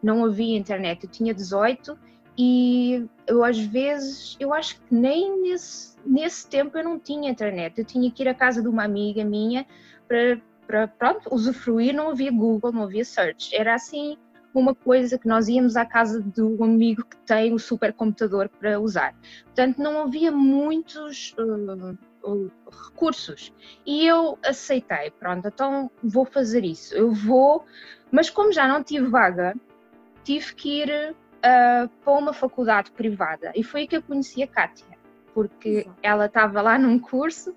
Não 0.01 0.25
havia 0.25 0.57
internet. 0.57 1.03
Eu 1.03 1.09
tinha 1.09 1.33
18 1.33 1.97
e 2.37 3.05
eu 3.27 3.43
às 3.43 3.59
vezes, 3.59 4.35
eu 4.39 4.53
acho 4.53 4.79
que 4.79 4.95
nem 4.95 5.41
nesse, 5.41 5.95
nesse 6.05 6.47
tempo 6.47 6.77
eu 6.77 6.83
não 6.83 6.99
tinha 6.99 7.29
internet. 7.29 7.77
Eu 7.77 7.85
tinha 7.85 8.09
que 8.09 8.23
ir 8.23 8.27
à 8.27 8.33
casa 8.33 8.61
de 8.61 8.67
uma 8.67 8.83
amiga 8.83 9.23
minha 9.23 9.65
para, 10.07 10.41
para 10.65 10.87
pronto, 10.87 11.33
usufruir. 11.33 11.93
Não 11.93 12.09
havia 12.09 12.31
Google, 12.31 12.71
não 12.71 12.83
havia 12.83 13.05
search. 13.05 13.55
Era 13.55 13.75
assim 13.75 14.17
uma 14.53 14.73
coisa 14.73 15.17
que 15.17 15.27
nós 15.27 15.47
íamos 15.47 15.75
à 15.75 15.85
casa 15.85 16.21
do 16.21 16.63
amigo 16.63 17.03
que 17.05 17.17
tem 17.17 17.53
o 17.53 17.59
supercomputador 17.59 18.49
para 18.49 18.79
usar. 18.79 19.15
Portanto, 19.45 19.77
não 19.77 20.01
havia 20.01 20.31
muitos 20.31 21.35
uh, 21.37 22.47
recursos. 22.87 23.53
E 23.85 24.05
eu 24.05 24.37
aceitei, 24.43 25.11
pronto, 25.11 25.47
então 25.47 25.91
vou 26.03 26.25
fazer 26.25 26.63
isso. 26.63 26.95
Eu 26.95 27.11
vou, 27.11 27.65
mas 28.11 28.29
como 28.29 28.51
já 28.51 28.67
não 28.67 28.83
tive 28.83 29.07
vaga, 29.07 29.55
tive 30.23 30.53
que 30.55 30.81
ir 30.81 30.89
uh, 31.11 31.89
para 32.03 32.13
uma 32.13 32.33
faculdade 32.33 32.91
privada. 32.91 33.51
E 33.55 33.63
foi 33.63 33.81
aí 33.81 33.87
que 33.87 33.97
eu 33.97 34.01
conheci 34.01 34.43
a 34.43 34.47
Kátia, 34.47 34.97
porque 35.33 35.87
ela 36.01 36.25
estava 36.25 36.61
lá 36.61 36.77
num 36.77 36.99
curso 36.99 37.55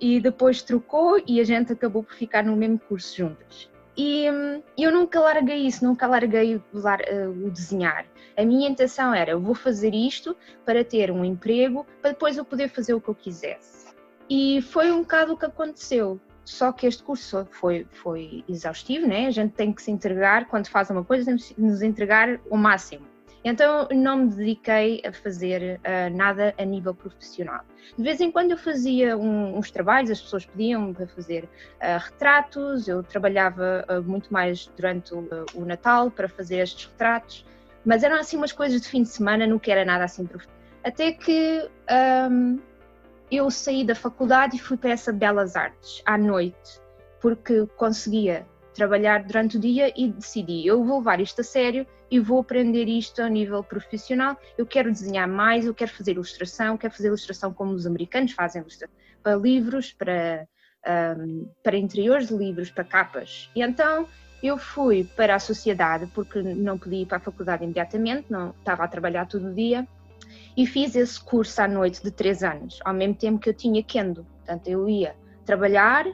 e 0.00 0.20
depois 0.20 0.62
trocou 0.62 1.20
e 1.26 1.40
a 1.40 1.44
gente 1.44 1.72
acabou 1.72 2.02
por 2.02 2.14
ficar 2.14 2.44
no 2.44 2.56
mesmo 2.56 2.78
curso 2.78 3.16
juntas. 3.16 3.70
E 3.96 4.28
hum, 4.30 4.62
eu 4.76 4.90
nunca 4.90 5.20
larguei 5.20 5.66
isso, 5.66 5.84
nunca 5.84 6.06
larguei 6.06 6.56
o 6.56 7.50
desenhar. 7.50 8.06
A 8.36 8.44
minha 8.44 8.68
intenção 8.68 9.14
era: 9.14 9.30
eu 9.30 9.40
vou 9.40 9.54
fazer 9.54 9.94
isto 9.94 10.36
para 10.64 10.84
ter 10.84 11.10
um 11.10 11.24
emprego, 11.24 11.86
para 12.02 12.10
depois 12.10 12.36
eu 12.36 12.44
poder 12.44 12.68
fazer 12.68 12.94
o 12.94 13.00
que 13.00 13.08
eu 13.08 13.14
quisesse. 13.14 13.94
E 14.28 14.62
foi 14.62 14.90
um 14.90 15.02
bocado 15.02 15.34
o 15.34 15.36
que 15.36 15.46
aconteceu. 15.46 16.20
Só 16.44 16.72
que 16.72 16.86
este 16.86 17.02
curso 17.02 17.46
foi, 17.50 17.86
foi 17.90 18.44
exaustivo, 18.46 19.06
né? 19.06 19.26
A 19.26 19.30
gente 19.30 19.52
tem 19.52 19.72
que 19.72 19.82
se 19.82 19.90
entregar, 19.90 20.46
quando 20.46 20.66
faz 20.68 20.90
uma 20.90 21.02
coisa, 21.02 21.24
temos 21.24 21.48
que 21.48 21.60
nos 21.60 21.80
entregar 21.80 22.38
o 22.50 22.56
máximo. 22.56 23.06
Então 23.44 23.86
não 23.92 24.16
me 24.16 24.30
dediquei 24.30 25.02
a 25.06 25.12
fazer 25.12 25.78
uh, 25.80 26.16
nada 26.16 26.54
a 26.56 26.64
nível 26.64 26.94
profissional. 26.94 27.60
De 27.96 28.02
vez 28.02 28.18
em 28.20 28.30
quando 28.30 28.52
eu 28.52 28.56
fazia 28.56 29.18
um, 29.18 29.58
uns 29.58 29.70
trabalhos, 29.70 30.10
as 30.10 30.20
pessoas 30.20 30.46
pediam 30.46 30.94
para 30.94 31.06
fazer 31.06 31.44
uh, 31.44 32.02
retratos, 32.02 32.88
eu 32.88 33.02
trabalhava 33.02 33.84
uh, 33.86 34.02
muito 34.02 34.32
mais 34.32 34.66
durante 34.74 35.14
o, 35.14 35.28
o, 35.54 35.64
Natal 35.66 36.10
para 36.10 36.26
fazer 36.26 36.56
estes 36.56 36.86
retratos, 36.86 37.44
mas 37.84 38.02
eram 38.02 38.16
assim 38.16 38.38
umas 38.38 38.52
coisas 38.52 38.80
de 38.80 38.88
fim 38.88 39.02
de 39.02 39.10
semana, 39.10 39.46
não 39.46 39.60
era 39.66 39.84
nada 39.84 40.04
assim 40.04 40.24
profissional. 40.24 40.58
Até 40.82 41.12
que 41.12 41.68
um, 42.30 42.58
eu 43.30 43.50
saí 43.50 43.84
da 43.84 43.94
faculdade 43.94 44.56
e 44.56 44.58
fui 44.58 44.76
para 44.76 44.90
essa 44.90 45.12
Belas 45.12 45.54
Artes 45.54 46.02
à 46.06 46.16
noite, 46.16 46.80
porque 47.20 47.66
conseguia 47.76 48.46
trabalhar 48.74 49.22
durante 49.22 49.56
o 49.56 49.60
dia 49.60 49.92
e 49.96 50.10
decidi, 50.10 50.66
eu 50.66 50.84
vou 50.84 50.98
levar 50.98 51.20
isto 51.20 51.40
a 51.40 51.44
sério 51.44 51.86
e 52.10 52.18
vou 52.18 52.40
aprender 52.40 52.86
isto 52.88 53.22
a 53.22 53.28
nível 53.28 53.62
profissional. 53.62 54.36
Eu 54.58 54.66
quero 54.66 54.90
desenhar 54.90 55.28
mais, 55.28 55.64
eu 55.64 55.74
quero 55.74 55.90
fazer 55.90 56.12
ilustração, 56.12 56.76
quero 56.76 56.92
fazer 56.92 57.08
ilustração 57.08 57.52
como 57.52 57.72
os 57.72 57.86
americanos 57.86 58.32
fazem, 58.32 58.64
para 59.22 59.36
livros, 59.36 59.92
para, 59.92 60.46
um, 61.18 61.48
para 61.62 61.76
interiores 61.76 62.28
de 62.28 62.34
livros, 62.34 62.70
para 62.70 62.84
capas. 62.84 63.50
E 63.54 63.62
então 63.62 64.06
eu 64.42 64.58
fui 64.58 65.04
para 65.16 65.36
a 65.36 65.38
sociedade, 65.38 66.06
porque 66.14 66.42
não 66.42 66.78
podia 66.78 67.02
ir 67.02 67.06
para 67.06 67.16
a 67.16 67.20
faculdade 67.20 67.64
imediatamente, 67.64 68.26
não 68.30 68.50
estava 68.50 68.84
a 68.84 68.88
trabalhar 68.88 69.26
todo 69.26 69.48
o 69.48 69.54
dia, 69.54 69.88
e 70.56 70.66
fiz 70.66 70.94
esse 70.94 71.18
curso 71.22 71.62
à 71.62 71.68
noite 71.68 72.02
de 72.02 72.10
três 72.10 72.42
anos, 72.42 72.78
ao 72.84 72.92
mesmo 72.92 73.14
tempo 73.14 73.38
que 73.38 73.48
eu 73.48 73.54
tinha 73.54 73.82
kendo. 73.82 74.24
Portanto, 74.24 74.68
eu 74.68 74.88
ia 74.88 75.16
trabalhar, 75.44 76.06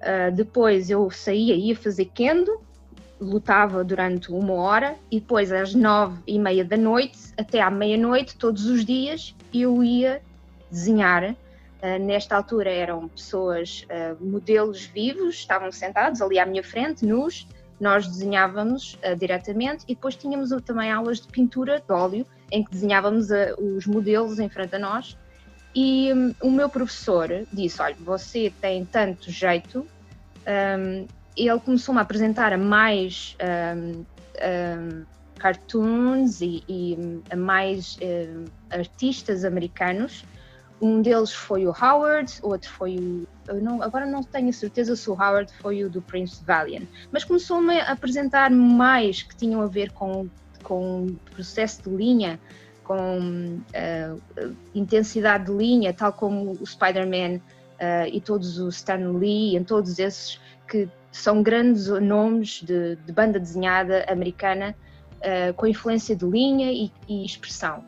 uh, 0.00 0.34
depois 0.34 0.90
eu 0.90 1.10
saía, 1.10 1.54
ia 1.54 1.76
fazer 1.76 2.06
kendo, 2.14 2.60
lutava 3.20 3.84
durante 3.84 4.32
uma 4.32 4.54
hora 4.54 4.96
e 5.10 5.20
depois 5.20 5.52
às 5.52 5.74
nove 5.74 6.18
e 6.26 6.38
meia 6.38 6.64
da 6.64 6.76
noite 6.76 7.18
até 7.36 7.60
à 7.60 7.70
meia-noite, 7.70 8.36
todos 8.36 8.66
os 8.66 8.84
dias, 8.84 9.34
eu 9.52 9.84
ia 9.84 10.22
desenhar. 10.70 11.32
Uh, 11.82 11.98
nesta 11.98 12.36
altura 12.36 12.70
eram 12.70 13.08
pessoas, 13.08 13.86
uh, 13.88 14.24
modelos 14.24 14.84
vivos, 14.84 15.36
estavam 15.36 15.72
sentados 15.72 16.20
ali 16.20 16.38
à 16.38 16.44
minha 16.44 16.62
frente, 16.62 17.06
nus, 17.06 17.46
nós 17.80 18.06
desenhávamos 18.06 18.98
uh, 19.02 19.16
diretamente 19.16 19.84
e 19.88 19.94
depois 19.94 20.14
tínhamos 20.14 20.50
também 20.62 20.90
aulas 20.90 21.20
de 21.20 21.28
pintura 21.28 21.82
de 21.86 21.92
óleo, 21.92 22.26
em 22.52 22.62
que 22.62 22.70
desenhávamos 22.70 23.28
os 23.58 23.86
modelos 23.86 24.38
em 24.38 24.48
frente 24.48 24.74
a 24.76 24.78
nós. 24.78 25.16
E 25.74 26.12
um, 26.12 26.34
o 26.42 26.50
meu 26.50 26.68
professor 26.68 27.28
disse: 27.52 27.80
Olha, 27.80 27.96
você 28.00 28.52
tem 28.60 28.84
tanto 28.84 29.30
jeito, 29.30 29.86
um, 30.78 31.06
ele 31.36 31.60
começou-me 31.60 31.98
a 31.98 32.02
apresentar 32.02 32.52
a 32.52 32.58
mais 32.58 33.36
um, 33.76 33.90
um, 34.00 35.04
cartoons 35.38 36.40
e, 36.40 36.62
e, 36.68 37.22
a 37.30 37.36
mais 37.36 37.98
artistas 38.70 39.44
americanos. 39.44 40.24
Um 40.82 41.02
deles 41.02 41.32
foi 41.32 41.66
o 41.66 41.70
Howard, 41.70 42.38
outro 42.42 42.70
foi 42.70 42.96
o. 42.96 43.28
Não, 43.60 43.82
agora 43.82 44.06
não 44.06 44.22
tenho 44.22 44.52
certeza 44.52 44.96
se 44.96 45.10
o 45.10 45.12
Howard 45.12 45.52
foi 45.60 45.84
o 45.84 45.90
do 45.90 46.00
Prince 46.00 46.42
Valiant, 46.44 46.86
mas 47.12 47.22
começou-me 47.22 47.78
a 47.80 47.92
apresentar 47.92 48.50
mais 48.50 49.22
que 49.22 49.36
tinham 49.36 49.60
a 49.60 49.66
ver 49.66 49.92
com, 49.92 50.26
com 50.62 51.06
o 51.06 51.16
processo 51.34 51.82
de 51.82 51.94
linha, 51.94 52.40
com 52.90 53.60
uh, 53.60 54.52
intensidade 54.74 55.44
de 55.44 55.52
linha, 55.52 55.94
tal 55.94 56.12
como 56.12 56.58
o 56.60 56.66
Spider-Man 56.66 57.36
uh, 57.36 58.08
e 58.12 58.20
todos 58.20 58.58
os 58.58 58.78
Stan 58.78 59.12
Lee 59.12 59.56
e 59.56 59.62
todos 59.62 60.00
esses 60.00 60.40
que 60.66 60.88
são 61.12 61.40
grandes 61.40 61.86
nomes 61.86 62.62
de, 62.64 62.96
de 62.96 63.12
banda 63.12 63.38
desenhada 63.38 64.04
americana 64.08 64.74
uh, 65.18 65.54
com 65.54 65.68
influência 65.68 66.16
de 66.16 66.26
linha 66.26 66.72
e, 66.72 66.90
e 67.08 67.24
expressão. 67.24 67.84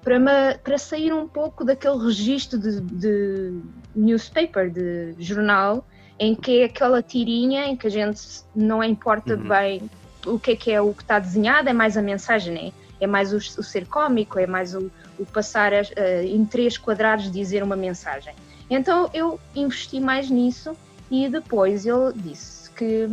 Para, 0.00 0.58
para, 0.64 0.78
sair 0.78 1.12
um 1.12 1.28
pouco 1.28 1.62
daquele 1.62 1.98
registro 2.02 2.58
de, 2.58 2.80
de, 2.80 3.60
newspaper, 3.94 4.70
de 4.70 5.14
jornal, 5.18 5.86
em 6.18 6.34
que 6.34 6.60
é 6.60 6.64
aquela 6.64 7.02
tirinha 7.02 7.66
em 7.66 7.76
que 7.76 7.86
a 7.86 7.90
gente 7.90 8.22
não 8.56 8.82
importa 8.82 9.34
uhum. 9.34 9.46
bem 9.46 9.90
o 10.24 10.38
que 10.38 10.52
é 10.52 10.56
que 10.56 10.70
é 10.70 10.80
o 10.80 10.94
que 10.94 11.02
está 11.02 11.18
desenhado, 11.18 11.68
é 11.68 11.74
mais 11.74 11.98
a 11.98 12.02
mensagem, 12.02 12.54
né? 12.54 12.72
É 13.00 13.06
mais 13.06 13.32
o, 13.32 13.36
o 13.36 13.62
ser 13.62 13.86
cómico, 13.86 14.38
é 14.38 14.46
mais 14.46 14.74
o, 14.74 14.90
o 15.18 15.26
passar 15.26 15.72
uh, 15.72 16.24
em 16.24 16.44
três 16.44 16.76
quadrados 16.76 17.30
dizer 17.30 17.62
uma 17.62 17.76
mensagem. 17.76 18.34
Então 18.70 19.10
eu 19.14 19.40
investi 19.54 20.00
mais 20.00 20.28
nisso 20.30 20.76
e 21.10 21.28
depois 21.28 21.86
ele 21.86 22.12
disse 22.14 22.70
que 22.70 23.08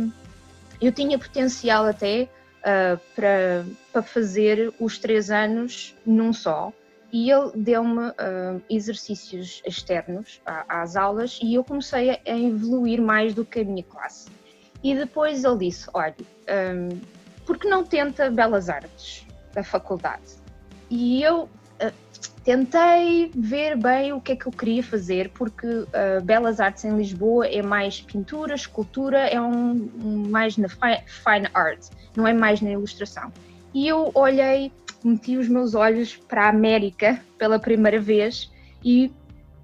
eu 0.80 0.92
tinha 0.92 1.18
potencial 1.18 1.86
até 1.86 2.28
uh, 2.60 3.00
para, 3.14 3.64
para 3.92 4.02
fazer 4.02 4.72
os 4.78 4.98
três 4.98 5.30
anos 5.30 5.94
num 6.04 6.32
só. 6.32 6.72
E 7.12 7.30
ele 7.30 7.52
deu-me 7.54 8.08
uh, 8.08 8.62
exercícios 8.68 9.62
externos 9.64 10.42
às 10.44 10.96
aulas 10.96 11.38
e 11.40 11.54
eu 11.54 11.64
comecei 11.64 12.10
a 12.10 12.20
evoluir 12.26 13.00
mais 13.00 13.32
do 13.32 13.44
que 13.44 13.60
a 13.60 13.64
minha 13.64 13.84
classe. 13.84 14.28
E 14.82 14.94
depois 14.94 15.44
ele 15.44 15.56
disse: 15.58 15.88
Olha, 15.94 16.16
um, 16.74 17.00
por 17.46 17.58
que 17.58 17.68
não 17.68 17.84
tenta 17.84 18.28
Belas 18.28 18.68
Artes 18.68 19.25
da 19.56 19.64
faculdade? 19.64 20.36
E 20.88 21.22
eu 21.22 21.44
uh, 21.44 21.92
tentei 22.44 23.32
ver 23.34 23.76
bem 23.76 24.12
o 24.12 24.20
que 24.20 24.32
é 24.32 24.36
que 24.36 24.46
eu 24.46 24.52
queria 24.52 24.82
fazer, 24.82 25.30
porque 25.30 25.66
uh, 25.66 26.22
Belas 26.22 26.60
Artes 26.60 26.84
em 26.84 26.96
Lisboa 26.96 27.48
é 27.48 27.62
mais 27.62 28.00
pintura, 28.00 28.54
escultura, 28.54 29.18
é 29.18 29.40
um, 29.40 29.90
um 30.04 30.28
mais 30.28 30.56
na 30.58 30.68
fi 30.68 31.02
fine 31.06 31.48
art, 31.54 31.88
não 32.14 32.28
é 32.28 32.34
mais 32.34 32.60
na 32.60 32.70
ilustração. 32.70 33.32
E 33.74 33.88
eu 33.88 34.10
olhei, 34.14 34.70
meti 35.02 35.36
os 35.36 35.48
meus 35.48 35.74
olhos 35.74 36.14
para 36.14 36.44
a 36.44 36.48
América 36.50 37.20
pela 37.38 37.58
primeira 37.58 37.98
vez 37.98 38.52
e 38.84 39.10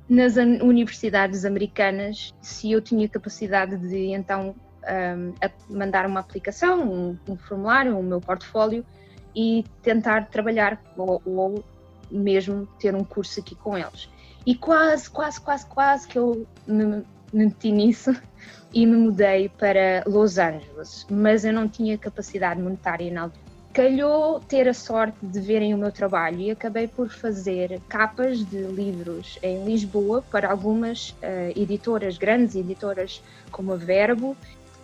nas 0.08 0.36
universidades 0.36 1.44
americanas, 1.44 2.34
se 2.42 2.72
eu 2.72 2.80
tinha 2.80 3.08
capacidade 3.08 3.76
de 3.78 4.12
então 4.12 4.54
um, 4.82 5.74
mandar 5.74 6.04
uma 6.06 6.20
aplicação, 6.20 6.82
um, 6.82 7.18
um 7.28 7.36
formulário, 7.36 7.98
o 7.98 8.02
meu 8.02 8.20
portfólio 8.20 8.84
e 9.34 9.64
tentar 9.82 10.28
trabalhar 10.28 10.82
ou, 10.96 11.22
ou 11.24 11.64
mesmo 12.10 12.66
ter 12.78 12.94
um 12.94 13.04
curso 13.04 13.40
aqui 13.40 13.54
com 13.54 13.76
eles. 13.76 14.08
E 14.44 14.54
quase, 14.54 15.08
quase, 15.08 15.40
quase, 15.40 15.66
quase 15.66 16.08
que 16.08 16.18
eu 16.18 16.46
me 16.66 17.04
meti 17.32 17.72
nisso 17.72 18.14
e 18.72 18.84
me 18.84 18.96
mudei 18.96 19.48
para 19.48 20.02
Los 20.06 20.38
Angeles, 20.38 21.06
mas 21.10 21.44
eu 21.44 21.52
não 21.52 21.68
tinha 21.68 21.96
capacidade 21.96 22.60
monetária 22.60 23.10
na 23.12 23.22
altura. 23.22 23.42
Calhou 23.72 24.38
ter 24.38 24.68
a 24.68 24.74
sorte 24.74 25.16
de 25.22 25.40
verem 25.40 25.72
o 25.72 25.78
meu 25.78 25.90
trabalho 25.90 26.40
e 26.40 26.50
acabei 26.50 26.86
por 26.86 27.08
fazer 27.08 27.80
capas 27.88 28.44
de 28.44 28.58
livros 28.64 29.38
em 29.42 29.64
Lisboa 29.64 30.22
para 30.30 30.50
algumas 30.50 31.10
uh, 31.10 31.58
editoras, 31.58 32.18
grandes 32.18 32.54
editoras 32.54 33.22
como 33.50 33.72
a 33.72 33.76
Verbo, 33.76 34.36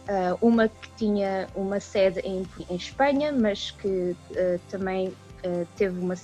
uh, 0.09 0.38
uma 0.40 0.68
que 0.68 0.90
tinha 0.97 1.49
uma 1.55 1.79
sede 1.81 2.21
em, 2.21 2.47
em 2.68 2.77
Espanha, 2.77 3.33
mas 3.33 3.71
que 3.71 3.88
uh, 3.88 4.61
também 4.71 5.12
Uh, 5.38 5.64
teve, 5.77 5.97
uma, 6.01 6.16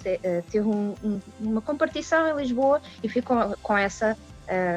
teve 0.50 0.66
um, 0.66 0.92
um, 1.04 1.20
uma 1.38 1.62
compartição 1.62 2.28
em 2.28 2.36
Lisboa 2.36 2.82
e 3.00 3.08
fui 3.08 3.22
com, 3.22 3.54
com 3.62 3.78
essa 3.78 4.18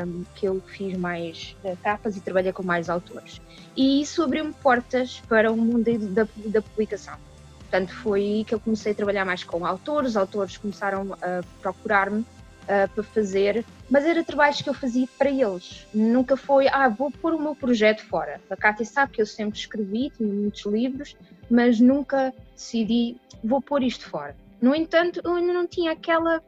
um, 0.06 0.24
que 0.36 0.48
eu 0.48 0.62
fiz 0.62 0.96
mais 0.96 1.56
capas 1.82 2.16
e 2.16 2.22
trabalhei 2.22 2.54
com 2.54 2.62
mais 2.62 2.88
autores. 2.88 3.42
E 3.76 4.00
isso 4.00 4.22
abriu-me 4.22 4.54
portas 4.54 5.24
para 5.28 5.52
o 5.52 5.58
mundo 5.58 5.86
da, 6.10 6.28
da 6.46 6.62
publicação. 6.62 7.16
Portanto, 7.62 7.92
foi 7.96 8.22
aí 8.22 8.44
que 8.44 8.54
eu 8.54 8.60
comecei 8.60 8.92
a 8.92 8.96
trabalhar 8.96 9.26
mais 9.26 9.44
com 9.44 9.66
autores, 9.66 10.16
autores 10.16 10.56
começaram 10.56 11.18
a 11.20 11.42
procurar-me 11.60 12.24
uh, 12.68 12.94
para 12.94 13.04
fazer, 13.04 13.66
mas 13.90 14.06
era 14.06 14.24
trabalhos 14.24 14.62
que 14.62 14.70
eu 14.70 14.74
fazia 14.74 15.08
para 15.18 15.30
eles. 15.30 15.88
Nunca 15.94 16.36
foi, 16.36 16.68
ah, 16.68 16.90
vou 16.90 17.10
pôr 17.10 17.34
o 17.34 17.42
meu 17.42 17.56
projeto 17.56 18.04
fora. 18.06 18.42
A 18.50 18.56
Cátia 18.56 18.86
sabe 18.86 19.14
que 19.14 19.22
eu 19.22 19.26
sempre 19.26 19.58
escrevi, 19.58 20.12
tinha 20.12 20.32
muitos 20.32 20.66
livros, 20.66 21.16
mas 21.50 21.80
nunca 21.80 22.34
decidi, 22.54 23.18
vou 23.44 23.62
pôr 23.62 23.84
isto 23.84 24.10
fora. 24.10 24.36
No 24.62 24.76
entanto, 24.76 25.22
eu 25.24 25.36
ainda 25.36 25.54
não 25.54 25.68
tinha 25.68 25.92
aquela, 25.92 26.42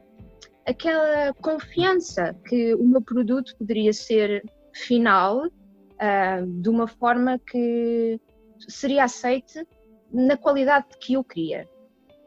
aquela 0.65 1.33
confiança 1.41 2.35
que 2.45 2.73
o 2.75 2.83
meu 2.83 3.01
produto 3.01 3.55
poderia 3.57 3.93
ser 3.93 4.43
final 4.73 5.45
uh, 5.45 6.61
de 6.61 6.69
uma 6.69 6.87
forma 6.87 7.39
que 7.39 8.19
seria 8.67 9.05
aceite 9.05 9.65
na 10.11 10.35
qualidade 10.35 10.87
que 10.99 11.13
eu 11.13 11.23
queria. 11.23 11.67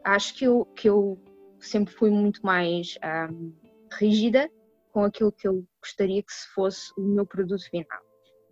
Acho 0.03 0.35
que 0.35 0.45
eu, 0.45 0.65
que 0.75 0.89
eu 0.89 1.17
sempre 1.59 1.93
fui 1.93 2.09
muito 2.09 2.45
mais 2.45 2.97
um, 3.31 3.51
rígida 3.97 4.49
com 4.91 5.03
aquilo 5.03 5.31
que 5.31 5.47
eu 5.47 5.65
gostaria 5.81 6.21
que 6.21 6.31
se 6.31 6.47
fosse 6.53 6.91
o 6.97 7.01
meu 7.01 7.25
produto 7.25 7.63
final. 7.69 7.99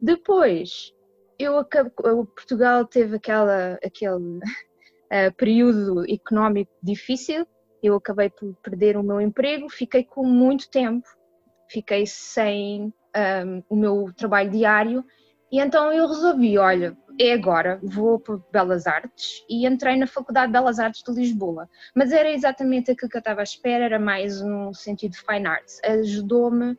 Depois, 0.01 0.91
eu 1.38 1.58
acabo, 1.58 1.91
Portugal 2.25 2.86
teve 2.86 3.15
aquela, 3.15 3.80
aquele 3.84 4.15
uh, 4.15 4.39
período 5.38 6.04
económico 6.12 6.71
difícil, 6.82 7.45
eu 7.84 7.95
acabei 7.95 8.30
por 8.30 8.56
perder 8.63 8.97
o 8.97 9.04
meu 9.04 9.19
emprego, 9.19 9.69
fiquei 9.69 10.04
com 10.04 10.25
muito 10.25 10.69
tempo, 10.69 11.08
fiquei 11.69 12.06
sem 12.06 12.93
um, 13.15 13.63
o 13.69 13.75
meu 13.75 14.12
trabalho 14.15 14.51
diário 14.51 15.06
e 15.51 15.60
então 15.60 15.91
eu 15.91 16.08
resolvi, 16.08 16.58
olha, 16.58 16.97
é 17.21 17.34
agora, 17.34 17.79
vou 17.84 18.19
para 18.19 18.39
Belas 18.51 18.88
Artes 18.88 19.45
e 19.47 19.67
entrei 19.67 19.95
na 19.95 20.07
Faculdade 20.07 20.47
de 20.47 20.53
Belas 20.53 20.79
Artes 20.79 21.03
de 21.03 21.12
Lisboa. 21.12 21.69
Mas 21.95 22.12
era 22.12 22.31
exatamente 22.31 22.91
aquilo 22.91 23.10
que 23.10 23.17
eu 23.17 23.19
estava 23.19 23.41
à 23.41 23.43
espera, 23.43 23.86
era 23.86 23.99
mais 23.99 24.41
um 24.41 24.73
sentido 24.73 25.12
de 25.12 25.19
fine 25.19 25.45
arts. 25.45 25.79
Ajudou-me 25.84 26.77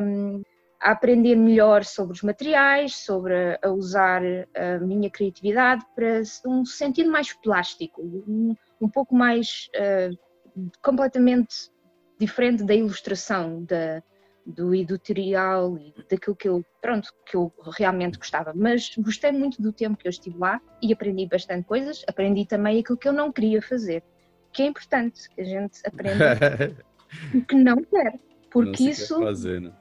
um, 0.00 0.42
a 0.80 0.92
aprender 0.92 1.34
melhor 1.34 1.84
sobre 1.84 2.14
os 2.14 2.22
materiais, 2.22 2.94
sobre 2.94 3.58
a 3.60 3.70
usar 3.70 4.22
a 4.54 4.78
minha 4.78 5.10
criatividade 5.10 5.84
para 5.94 6.22
um 6.46 6.64
sentido 6.64 7.10
mais 7.10 7.32
plástico, 7.32 8.02
um, 8.02 8.54
um 8.80 8.88
pouco 8.88 9.16
mais 9.16 9.68
uh, 9.74 10.70
completamente 10.80 11.72
diferente 12.20 12.62
da 12.62 12.74
ilustração, 12.74 13.64
da, 13.64 14.02
do 14.46 14.72
editorial 14.72 15.76
e 15.76 15.92
daquilo 16.08 16.36
que 16.36 16.48
eu, 16.48 16.64
pronto, 16.80 17.12
que 17.26 17.36
eu 17.36 17.52
realmente 17.76 18.16
gostava. 18.16 18.52
Mas 18.54 18.94
gostei 18.96 19.32
muito 19.32 19.60
do 19.60 19.72
tempo 19.72 19.96
que 19.96 20.06
eu 20.06 20.10
estive 20.10 20.38
lá 20.38 20.60
e 20.80 20.92
aprendi 20.92 21.26
bastante 21.26 21.66
coisas. 21.66 22.04
Aprendi 22.06 22.46
também 22.46 22.78
aquilo 22.78 22.96
que 22.96 23.08
eu 23.08 23.12
não 23.12 23.32
queria 23.32 23.60
fazer, 23.60 24.04
que 24.52 24.62
é 24.62 24.66
importante 24.66 25.28
que 25.30 25.40
a 25.40 25.44
gente 25.44 25.80
aprenda 25.84 26.76
o 27.34 27.42
que 27.42 27.56
não 27.56 27.76
quer, 27.82 28.18
porque 28.50 28.84
não 28.84 28.90
isso, 28.90 29.18
fazer, 29.18 29.60
né? 29.60 29.72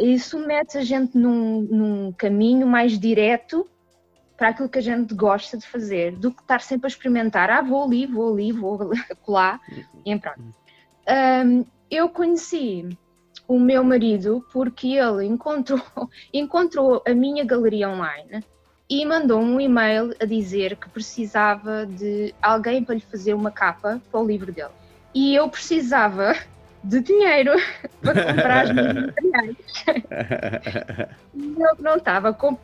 isso 0.00 0.38
mete 0.44 0.76
a 0.76 0.82
gente 0.82 1.16
num, 1.16 1.62
num 1.62 2.12
caminho 2.12 2.66
mais 2.66 2.98
direto 2.98 3.68
para 4.36 4.48
aquilo 4.48 4.68
que 4.68 4.78
a 4.78 4.82
gente 4.82 5.14
gosta 5.14 5.56
de 5.56 5.66
fazer, 5.66 6.16
do 6.16 6.32
que 6.32 6.42
estar 6.42 6.60
sempre 6.60 6.86
a 6.86 6.88
experimentar. 6.88 7.50
Ah, 7.50 7.62
vou 7.62 7.84
ali, 7.84 8.06
vou 8.06 8.32
ali, 8.32 8.52
vou 8.52 8.78
lá, 9.26 9.60
e 10.04 10.18
pronto. 10.18 10.54
Um, 11.08 11.64
eu 11.90 12.08
conheci 12.08 12.88
o 13.48 13.58
meu 13.58 13.82
marido 13.82 14.46
porque 14.52 14.88
ele 14.88 15.24
encontrou, 15.24 15.80
encontrou 16.32 17.02
a 17.08 17.14
minha 17.14 17.44
galeria 17.44 17.88
online 17.88 18.44
e 18.90 19.04
mandou 19.04 19.40
um 19.40 19.60
e-mail 19.60 20.14
a 20.20 20.24
dizer 20.26 20.76
que 20.76 20.88
precisava 20.88 21.86
de 21.86 22.34
alguém 22.40 22.84
para 22.84 22.94
lhe 22.94 23.00
fazer 23.00 23.34
uma 23.34 23.50
capa 23.50 24.00
para 24.10 24.20
o 24.20 24.26
livro 24.26 24.52
dele. 24.52 24.70
E 25.14 25.34
eu 25.34 25.48
precisava 25.48 26.34
de 26.84 27.00
dinheiro 27.00 27.52
para 28.00 28.24
comprar 28.24 28.64
as 28.64 28.72
minhas 28.72 28.94
materiais. 28.94 29.56
eu 31.34 31.82
não 31.82 31.96
estava 31.96 32.32
com, 32.32 32.56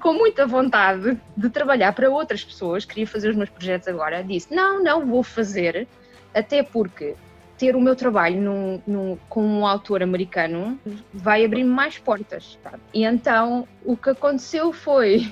com 0.00 0.12
muita 0.14 0.46
vontade 0.46 1.20
de 1.36 1.50
trabalhar 1.50 1.92
para 1.92 2.10
outras 2.10 2.44
pessoas, 2.44 2.84
queria 2.84 3.06
fazer 3.06 3.30
os 3.30 3.36
meus 3.36 3.50
projetos 3.50 3.88
agora. 3.88 4.22
Disse: 4.22 4.52
Não, 4.54 4.82
não 4.82 5.06
vou 5.06 5.22
fazer, 5.22 5.86
até 6.34 6.62
porque 6.62 7.14
ter 7.62 7.76
o 7.76 7.80
meu 7.80 7.94
trabalho 7.94 8.82
com 9.28 9.46
um 9.46 9.64
autor 9.64 10.02
americano 10.02 10.76
vai 11.14 11.44
abrir 11.44 11.62
mais 11.62 11.96
portas. 11.96 12.58
Tá? 12.60 12.72
E 12.92 13.04
então 13.04 13.68
o 13.84 13.96
que 13.96 14.10
aconteceu 14.10 14.72
foi, 14.72 15.30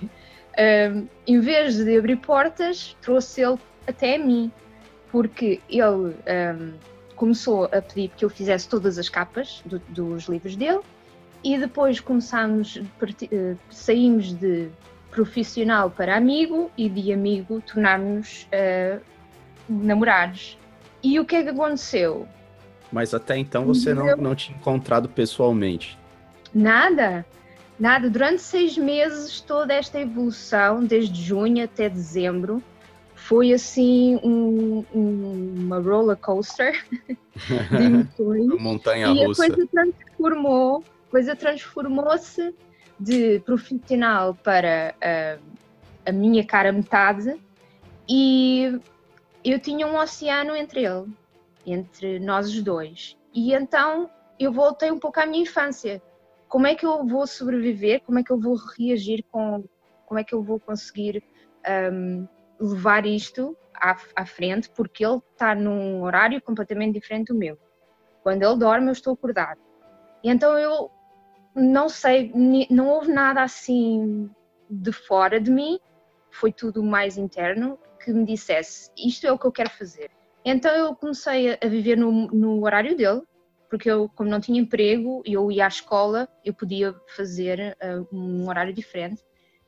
um, 0.94 1.08
em 1.26 1.40
vez 1.40 1.74
de 1.74 1.98
abrir 1.98 2.18
portas, 2.18 2.96
trouxe 3.02 3.42
ele 3.42 3.58
até 3.84 4.14
a 4.14 4.18
mim, 4.20 4.48
porque 5.10 5.60
ele 5.68 6.14
um, 6.14 6.72
começou 7.16 7.64
a 7.64 7.82
pedir 7.82 8.12
que 8.16 8.24
eu 8.24 8.30
fizesse 8.30 8.68
todas 8.68 8.96
as 8.96 9.08
capas 9.08 9.60
do, 9.66 9.80
dos 9.88 10.26
livros 10.26 10.54
dele 10.54 10.82
e 11.42 11.58
depois 11.58 11.98
começámos, 11.98 12.80
eh, 13.32 13.56
saímos 13.70 14.34
de 14.34 14.68
profissional 15.10 15.90
para 15.90 16.16
amigo 16.16 16.70
e 16.78 16.88
de 16.88 17.12
amigo 17.12 17.60
tornámos-nos 17.62 18.44
uh, 18.44 19.00
namorados. 19.68 20.59
E 21.02 21.18
o 21.18 21.24
que 21.24 21.36
é 21.36 21.42
que 21.42 21.48
aconteceu? 21.48 22.26
Mas 22.92 23.14
até 23.14 23.36
então 23.38 23.64
você 23.64 23.94
não, 23.94 24.16
não 24.16 24.34
tinha 24.34 24.56
encontrado 24.56 25.08
pessoalmente. 25.08 25.98
Nada, 26.52 27.24
nada. 27.78 28.10
Durante 28.10 28.42
seis 28.42 28.76
meses, 28.76 29.40
toda 29.40 29.72
esta 29.72 30.00
evolução, 30.00 30.84
desde 30.84 31.22
junho 31.22 31.64
até 31.64 31.88
dezembro, 31.88 32.62
foi 33.14 33.52
assim 33.52 34.18
um, 34.24 34.84
um, 34.92 35.54
uma 35.58 35.78
roller 35.78 36.16
coaster 36.16 36.84
de 37.70 37.76
emoções. 37.76 38.60
montanha 38.60 39.06
e 39.06 39.24
russa. 39.24 39.44
a 39.44 39.48
coisa 39.48 39.68
transformou, 39.70 40.84
coisa 41.10 41.36
transformou-se 41.36 42.54
de 42.98 43.40
profissional 43.40 44.34
para 44.34 44.94
uh, 44.98 45.42
a 46.04 46.12
minha 46.12 46.44
cara 46.44 46.72
metade 46.72 47.34
e 48.08 48.78
eu 49.44 49.58
tinha 49.58 49.86
um 49.86 49.96
oceano 49.96 50.54
entre 50.54 50.84
ele, 50.84 51.06
entre 51.66 52.18
nós 52.18 52.48
os 52.48 52.62
dois. 52.62 53.16
E 53.34 53.54
então 53.54 54.10
eu 54.38 54.52
voltei 54.52 54.90
um 54.90 54.98
pouco 54.98 55.20
à 55.20 55.26
minha 55.26 55.42
infância. 55.42 56.02
Como 56.48 56.66
é 56.66 56.74
que 56.74 56.84
eu 56.84 57.06
vou 57.06 57.26
sobreviver? 57.26 58.02
Como 58.02 58.18
é 58.18 58.22
que 58.22 58.30
eu 58.30 58.38
vou 58.38 58.56
reagir 58.76 59.24
com. 59.30 59.64
Como 60.06 60.18
é 60.18 60.24
que 60.24 60.34
eu 60.34 60.42
vou 60.42 60.58
conseguir 60.58 61.22
um, 61.92 62.26
levar 62.58 63.06
isto 63.06 63.56
à, 63.74 63.96
à 64.16 64.26
frente? 64.26 64.68
Porque 64.70 65.06
ele 65.06 65.20
está 65.32 65.54
num 65.54 66.02
horário 66.02 66.42
completamente 66.42 66.94
diferente 66.94 67.28
do 67.28 67.38
meu. 67.38 67.56
Quando 68.22 68.42
ele 68.42 68.56
dorme, 68.56 68.88
eu 68.88 68.92
estou 68.92 69.14
acordado. 69.14 69.60
E 70.24 70.28
então 70.28 70.58
eu 70.58 70.90
não 71.54 71.88
sei, 71.88 72.32
não 72.68 72.88
houve 72.88 73.12
nada 73.12 73.42
assim 73.42 74.28
de 74.68 74.92
fora 74.92 75.40
de 75.40 75.50
mim, 75.50 75.78
foi 76.30 76.52
tudo 76.52 76.82
mais 76.82 77.16
interno 77.16 77.78
que 78.02 78.12
me 78.12 78.24
dissesse 78.24 78.90
isto 78.96 79.26
é 79.26 79.32
o 79.32 79.38
que 79.38 79.46
eu 79.46 79.52
quero 79.52 79.70
fazer. 79.70 80.10
Então 80.44 80.72
eu 80.74 80.94
comecei 80.94 81.52
a 81.52 81.66
viver 81.68 81.96
no, 81.96 82.28
no 82.28 82.64
horário 82.64 82.96
dele, 82.96 83.22
porque 83.68 83.90
eu, 83.90 84.08
como 84.08 84.28
não 84.28 84.40
tinha 84.40 84.60
emprego 84.60 85.22
e 85.24 85.34
eu 85.34 85.50
ia 85.50 85.66
à 85.66 85.68
escola, 85.68 86.28
eu 86.44 86.52
podia 86.52 86.94
fazer 87.14 87.76
uh, 87.82 88.16
um 88.16 88.48
horário 88.48 88.72
diferente. 88.72 89.22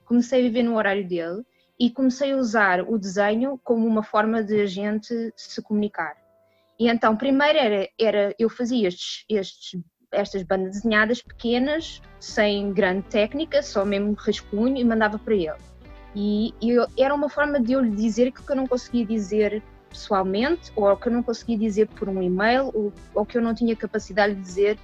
Comecei 0.05 0.41
a 0.41 0.43
viver 0.43 0.63
no 0.63 0.77
horário 0.77 1.07
dele 1.07 1.45
e 1.79 1.91
comecei 1.91 2.33
a 2.33 2.37
usar 2.37 2.83
o 2.83 2.99
desenho 2.99 3.61
como 3.63 3.87
uma 3.87 4.03
forma 4.03 4.43
de 4.43 4.61
a 4.61 4.67
gente 4.67 5.33
se 5.37 5.63
comunicar. 5.63 6.17
E 6.79 6.89
então, 6.89 7.17
primeiro 7.17 7.59
era, 7.59 7.89
era 8.01 8.35
eu 8.39 8.49
fazia 8.49 8.89
estes, 8.89 9.25
estes, 9.29 9.81
estas 10.11 10.43
bandas 10.43 10.73
desenhadas 10.73 11.23
pequenas, 11.23 12.03
sem 12.19 12.73
grande 12.73 13.03
técnica, 13.09 13.63
só 13.63 13.85
mesmo 13.85 14.15
rascunho 14.15 14.77
e 14.77 14.85
mandava 14.85 15.19
para 15.19 15.35
ele. 15.35 15.72
E, 16.15 16.55
e 16.61 16.71
eu, 16.71 16.87
era 16.99 17.15
uma 17.15 17.29
forma 17.29 17.61
de 17.61 17.73
eu 17.73 17.81
lhe 17.81 17.91
dizer 17.91 18.33
que 18.33 18.51
eu 18.51 18.57
não 18.57 18.67
conseguia 18.67 19.05
dizer 19.05 19.63
pessoalmente, 19.89 20.73
ou 20.75 20.97
que 20.97 21.09
eu 21.09 21.13
não 21.13 21.23
conseguia 21.23 21.59
dizer 21.59 21.89
por 21.89 22.09
um 22.09 22.23
e-mail, 22.23 22.71
ou, 22.75 22.93
ou 23.15 23.27
que 23.27 23.37
eu 23.37 23.43
não 23.43 23.55
tinha 23.55 23.77
capacidade 23.77 24.35
de 24.35 24.41
dizer 24.41 24.79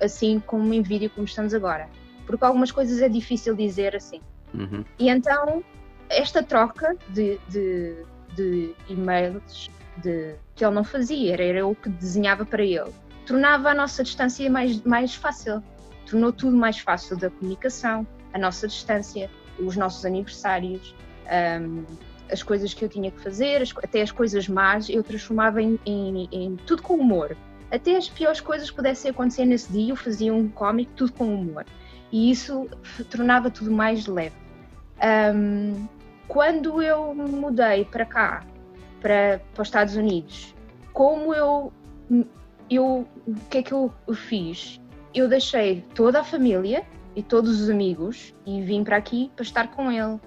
assim 0.00 0.40
como 0.40 0.72
em 0.72 0.82
vídeo 0.82 1.10
como 1.10 1.26
estamos 1.26 1.54
agora. 1.54 1.88
Porque 2.26 2.44
algumas 2.44 2.72
coisas 2.72 3.00
é 3.00 3.08
difícil 3.08 3.54
dizer 3.54 3.94
assim. 3.94 4.20
Uhum. 4.52 4.84
E 4.98 5.08
então, 5.08 5.62
esta 6.08 6.42
troca 6.42 6.96
de, 7.10 7.38
de, 7.48 8.04
de 8.34 8.74
e-mails 8.88 9.70
de, 9.98 10.34
que 10.54 10.64
ele 10.64 10.74
não 10.74 10.84
fazia, 10.84 11.34
era, 11.34 11.44
era 11.44 11.58
eu 11.60 11.74
que 11.74 11.88
desenhava 11.88 12.44
para 12.44 12.64
ele, 12.64 12.92
tornava 13.26 13.70
a 13.70 13.74
nossa 13.74 14.02
distância 14.02 14.50
mais, 14.50 14.82
mais 14.82 15.14
fácil. 15.14 15.62
Tornou 16.08 16.32
tudo 16.32 16.56
mais 16.56 16.78
fácil 16.78 17.16
da 17.16 17.28
comunicação, 17.28 18.06
a 18.32 18.38
nossa 18.38 18.68
distância, 18.68 19.28
os 19.58 19.76
nossos 19.76 20.04
aniversários, 20.04 20.94
um, 21.60 21.84
as 22.30 22.42
coisas 22.42 22.74
que 22.74 22.84
eu 22.84 22.88
tinha 22.88 23.10
que 23.10 23.20
fazer, 23.20 23.62
as, 23.62 23.72
até 23.82 24.02
as 24.02 24.10
coisas 24.10 24.48
más, 24.48 24.88
eu 24.88 25.02
transformava 25.02 25.62
em, 25.62 25.78
em, 25.84 26.28
em, 26.32 26.56
tudo 26.66 26.82
com 26.82 26.94
humor. 26.94 27.36
Até 27.70 27.96
as 27.96 28.08
piores 28.08 28.40
coisas 28.40 28.70
que 28.70 28.76
pudessem 28.76 29.10
acontecer 29.10 29.44
nesse 29.44 29.72
dia, 29.72 29.90
eu 29.90 29.96
fazia 29.96 30.32
um 30.32 30.48
cómic 30.48 30.90
tudo 30.94 31.12
com 31.12 31.34
humor. 31.34 31.64
E 32.12 32.30
isso 32.30 32.68
tornava 33.10 33.50
tudo 33.50 33.70
mais 33.70 34.06
leve. 34.06 34.36
Um, 35.34 35.86
quando 36.28 36.82
eu 36.82 37.14
mudei 37.14 37.84
para 37.84 38.04
cá, 38.04 38.44
para, 39.00 39.40
para 39.52 39.62
os 39.62 39.68
Estados 39.68 39.96
Unidos, 39.96 40.54
como 40.92 41.34
eu, 41.34 41.72
eu 42.70 43.06
o 43.26 43.34
que 43.50 43.58
é 43.58 43.62
que 43.62 43.72
eu 43.72 43.92
fiz? 44.14 44.80
Eu 45.14 45.28
deixei 45.28 45.84
toda 45.94 46.20
a 46.20 46.24
família 46.24 46.84
e 47.16 47.22
todos 47.22 47.60
os 47.60 47.70
amigos 47.70 48.34
e 48.46 48.62
vim 48.62 48.84
para 48.84 48.96
aqui 48.96 49.30
para 49.34 49.42
estar 49.42 49.68
com 49.72 49.90
ele. 49.90 50.20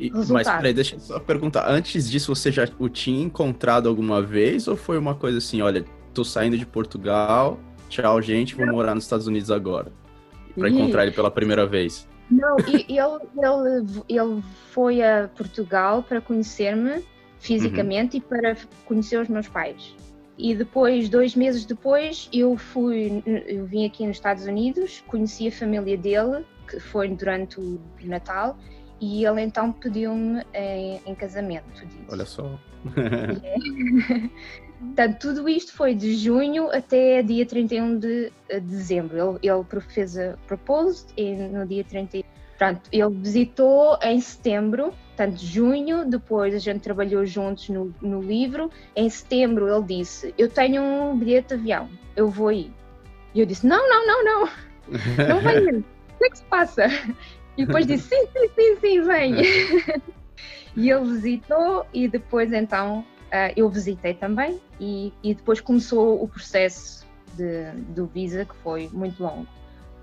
E, 0.00 0.10
mas 0.30 0.48
peraí, 0.48 0.72
deixa 0.72 0.96
eu 0.96 1.00
só 1.00 1.20
perguntar. 1.20 1.70
Antes 1.70 2.10
disso, 2.10 2.34
você 2.34 2.50
já 2.50 2.66
o 2.78 2.88
tinha 2.88 3.22
encontrado 3.22 3.88
alguma 3.88 4.22
vez 4.22 4.66
ou 4.66 4.74
foi 4.74 4.98
uma 4.98 5.14
coisa 5.14 5.38
assim, 5.38 5.60
olha, 5.60 5.84
tô 6.14 6.24
saindo 6.24 6.56
de 6.56 6.64
Portugal, 6.64 7.60
tchau, 7.88 8.20
gente, 8.22 8.54
vou 8.54 8.66
morar 8.66 8.94
nos 8.94 9.04
Estados 9.04 9.26
Unidos 9.26 9.50
agora? 9.50 9.92
Para 10.56 10.70
encontrar 10.70 11.02
ele 11.04 11.12
pela 11.12 11.30
primeira 11.30 11.66
vez. 11.66 12.08
Não, 12.30 12.56
ele, 12.60 12.86
ele, 12.88 14.02
ele 14.08 14.42
foi 14.70 15.02
a 15.02 15.28
Portugal 15.36 16.02
para 16.02 16.20
conhecer-me 16.20 17.04
fisicamente 17.38 18.16
uhum. 18.16 18.22
e 18.24 18.28
para 18.28 18.56
conhecer 18.86 19.20
os 19.20 19.28
meus 19.28 19.48
pais. 19.48 19.94
E 20.38 20.54
depois, 20.54 21.08
dois 21.08 21.34
meses 21.34 21.64
depois, 21.64 22.28
eu 22.32 22.56
fui, 22.56 23.22
eu 23.46 23.66
vim 23.66 23.84
aqui 23.84 24.06
nos 24.06 24.16
Estados 24.16 24.46
Unidos, 24.46 25.02
conheci 25.06 25.48
a 25.48 25.52
família 25.52 25.96
dele, 25.96 26.44
que 26.68 26.80
foi 26.80 27.08
durante 27.08 27.60
o 27.60 27.80
Natal, 28.02 28.56
e 29.00 29.24
ele 29.26 29.42
então 29.42 29.72
pediu-me 29.72 30.42
em, 30.54 31.00
em, 31.04 31.14
casamento. 31.14 31.86
Olha 32.08 32.24
só. 32.24 32.58
Portanto, 34.78 35.18
tudo 35.20 35.48
isto 35.48 35.72
foi 35.72 35.94
de 35.94 36.14
junho 36.16 36.70
até 36.70 37.22
dia 37.22 37.46
31 37.46 37.98
de 37.98 38.32
dezembro. 38.62 39.38
Ele, 39.42 39.52
ele 39.52 39.80
fez 39.80 40.18
a 40.18 40.36
proposed 40.46 41.06
e 41.16 41.34
no 41.34 41.66
dia 41.66 41.84
31. 41.84 42.22
Pronto, 42.58 42.80
ele 42.92 43.14
visitou 43.16 43.98
em 44.02 44.20
setembro, 44.20 44.92
portanto, 45.16 45.38
junho, 45.38 46.04
depois 46.08 46.54
a 46.54 46.58
gente 46.58 46.80
trabalhou 46.80 47.24
juntos 47.24 47.68
no, 47.68 47.94
no 48.00 48.20
livro. 48.20 48.70
Em 48.96 49.08
setembro 49.08 49.68
ele 49.68 50.00
disse: 50.00 50.34
Eu 50.36 50.48
tenho 50.48 50.82
um 50.82 51.16
bilhete 51.16 51.48
de 51.48 51.54
avião, 51.54 51.88
eu 52.16 52.28
vou 52.28 52.52
ir. 52.52 52.72
E 53.34 53.40
eu 53.40 53.46
disse: 53.46 53.66
Não, 53.66 53.88
não, 53.88 54.06
não, 54.06 54.24
não, 54.24 54.48
não 55.28 55.40
venha. 55.40 55.78
O 55.78 56.18
que 56.18 56.24
é 56.26 56.30
que 56.30 56.38
se 56.38 56.44
passa? 56.44 56.86
E 57.56 57.66
depois 57.66 57.86
disse: 57.86 58.08
Sim, 58.08 58.26
sim, 58.32 58.48
sim, 58.54 58.76
sim, 58.80 59.02
vem. 59.02 59.34
e 60.76 60.90
ele 60.90 61.04
visitou, 61.12 61.86
e 61.92 62.08
depois 62.08 62.52
então 62.52 63.00
uh, 63.00 63.52
eu 63.56 63.68
visitei 63.68 64.14
também, 64.14 64.60
e, 64.80 65.12
e 65.22 65.34
depois 65.34 65.60
começou 65.60 66.22
o 66.22 66.28
processo 66.28 67.06
de, 67.36 67.70
do 67.88 68.06
visa, 68.06 68.44
que 68.44 68.54
foi 68.56 68.88
muito 68.92 69.22
longo. 69.22 69.46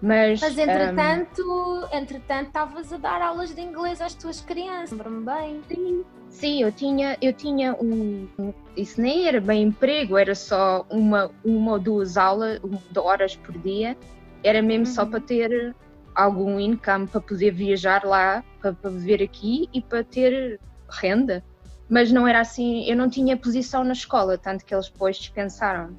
Mas, 0.02 0.40
Mas 0.40 0.58
entretanto, 0.58 1.42
um, 1.44 1.98
entretanto, 1.98 2.48
estavas 2.48 2.94
a 2.94 2.98
dar 2.98 3.22
aulas 3.22 3.54
de 3.54 3.62
inglês 3.62 4.00
às 4.00 4.14
tuas 4.14 4.40
crianças, 4.40 4.92
lembro-me 4.92 5.26
bem. 5.26 5.62
Sim, 5.68 6.06
sim, 6.30 6.62
eu 6.64 6.72
tinha, 6.72 7.18
eu 7.22 7.34
tinha 7.34 7.74
um, 7.74 8.28
um, 8.40 8.54
Isso 8.78 9.02
nem 9.02 9.28
era 9.28 9.42
bem 9.42 9.64
emprego, 9.64 10.18
era 10.18 10.34
só 10.34 10.86
uma, 10.90 11.30
uma 11.44 11.74
ou 11.74 11.80
duas 11.80 12.16
aulas, 12.16 12.62
de 12.62 13.00
horas 13.00 13.36
por 13.36 13.58
dia. 13.58 13.98
Era 14.42 14.62
mesmo 14.62 14.86
uhum. 14.86 14.94
só 14.94 15.06
para 15.06 15.20
ter 15.20 15.76
algum 16.16 16.58
income, 16.58 17.06
para 17.06 17.20
poder 17.20 17.52
viajar 17.52 18.06
lá, 18.06 18.42
para, 18.62 18.72
para 18.72 18.90
viver 18.90 19.22
aqui 19.22 19.68
e 19.74 19.82
para 19.82 20.02
ter 20.02 20.62
renda. 20.90 21.44
Mas 21.90 22.10
não 22.10 22.26
era 22.26 22.40
assim, 22.40 22.86
eu 22.90 22.96
não 22.96 23.10
tinha 23.10 23.36
posição 23.36 23.84
na 23.84 23.94
escola, 23.94 24.38
tanto 24.38 24.64
que 24.64 24.74
eles 24.74 24.90
depois 24.90 25.18
dispensaram. 25.18 25.94